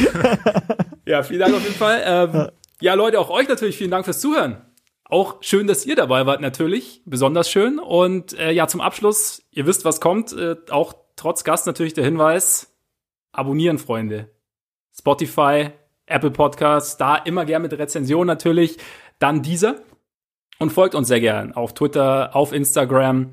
ja, 1.06 1.22
vielen 1.22 1.40
Dank 1.40 1.54
auf 1.54 1.62
jeden 1.62 1.76
Fall. 1.76 2.02
Ähm, 2.04 2.48
ja, 2.80 2.94
Leute, 2.94 3.20
auch 3.20 3.30
euch 3.30 3.48
natürlich 3.48 3.76
vielen 3.76 3.90
Dank 3.90 4.04
fürs 4.04 4.20
Zuhören. 4.20 4.56
Auch 5.04 5.36
schön, 5.42 5.66
dass 5.66 5.84
ihr 5.86 5.96
dabei 5.96 6.26
wart, 6.26 6.40
natürlich. 6.40 7.02
Besonders 7.04 7.50
schön. 7.50 7.78
Und 7.78 8.38
äh, 8.38 8.50
ja, 8.52 8.66
zum 8.66 8.80
Abschluss, 8.80 9.42
ihr 9.50 9.66
wisst, 9.66 9.84
was 9.84 10.00
kommt. 10.00 10.32
Äh, 10.32 10.56
auch 10.70 10.94
trotz 11.16 11.44
Gast 11.44 11.66
natürlich 11.66 11.94
der 11.94 12.04
Hinweis, 12.04 12.74
abonnieren, 13.32 13.78
Freunde. 13.78 14.30
Spotify, 14.96 15.70
Apple 16.06 16.30
Podcasts, 16.30 16.96
da 16.96 17.16
immer 17.16 17.44
gern 17.44 17.62
mit 17.62 17.72
Rezension 17.72 18.26
natürlich. 18.26 18.78
Dann 19.18 19.42
dieser. 19.42 19.82
Und 20.58 20.70
folgt 20.70 20.94
uns 20.94 21.08
sehr 21.08 21.20
gern 21.20 21.52
auf 21.52 21.74
Twitter, 21.74 22.36
auf 22.36 22.52
Instagram, 22.52 23.32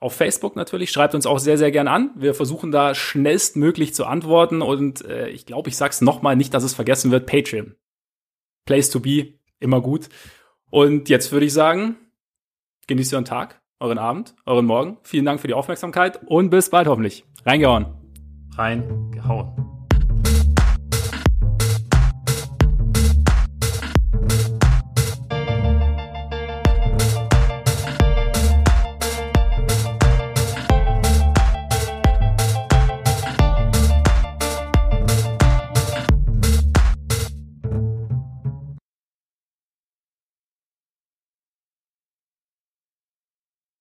auf 0.00 0.14
Facebook 0.14 0.56
natürlich. 0.56 0.90
Schreibt 0.90 1.14
uns 1.14 1.26
auch 1.26 1.38
sehr, 1.38 1.58
sehr 1.58 1.70
gern 1.70 1.88
an. 1.88 2.10
Wir 2.16 2.34
versuchen 2.34 2.72
da 2.72 2.94
schnellstmöglich 2.94 3.94
zu 3.94 4.06
antworten. 4.06 4.62
Und 4.62 5.04
äh, 5.04 5.28
ich 5.28 5.44
glaube, 5.44 5.68
ich 5.68 5.76
sag's 5.76 6.00
nochmal, 6.00 6.36
nicht, 6.36 6.54
dass 6.54 6.64
es 6.64 6.74
vergessen 6.74 7.10
wird. 7.10 7.26
Patreon. 7.26 7.74
Place 8.64 8.90
to 8.90 9.00
be. 9.00 9.34
Immer 9.60 9.82
gut. 9.82 10.08
Und 10.70 11.08
jetzt 11.08 11.32
würde 11.32 11.46
ich 11.46 11.52
sagen, 11.52 11.96
genießt 12.86 13.12
euren 13.14 13.24
Tag, 13.24 13.60
euren 13.80 13.98
Abend, 13.98 14.34
euren 14.46 14.66
Morgen. 14.66 14.98
Vielen 15.02 15.24
Dank 15.24 15.40
für 15.40 15.46
die 15.46 15.54
Aufmerksamkeit 15.54 16.20
und 16.26 16.50
bis 16.50 16.70
bald 16.70 16.88
hoffentlich. 16.88 17.24
Reingehauen. 17.44 17.86
Reingehauen. 18.56 19.67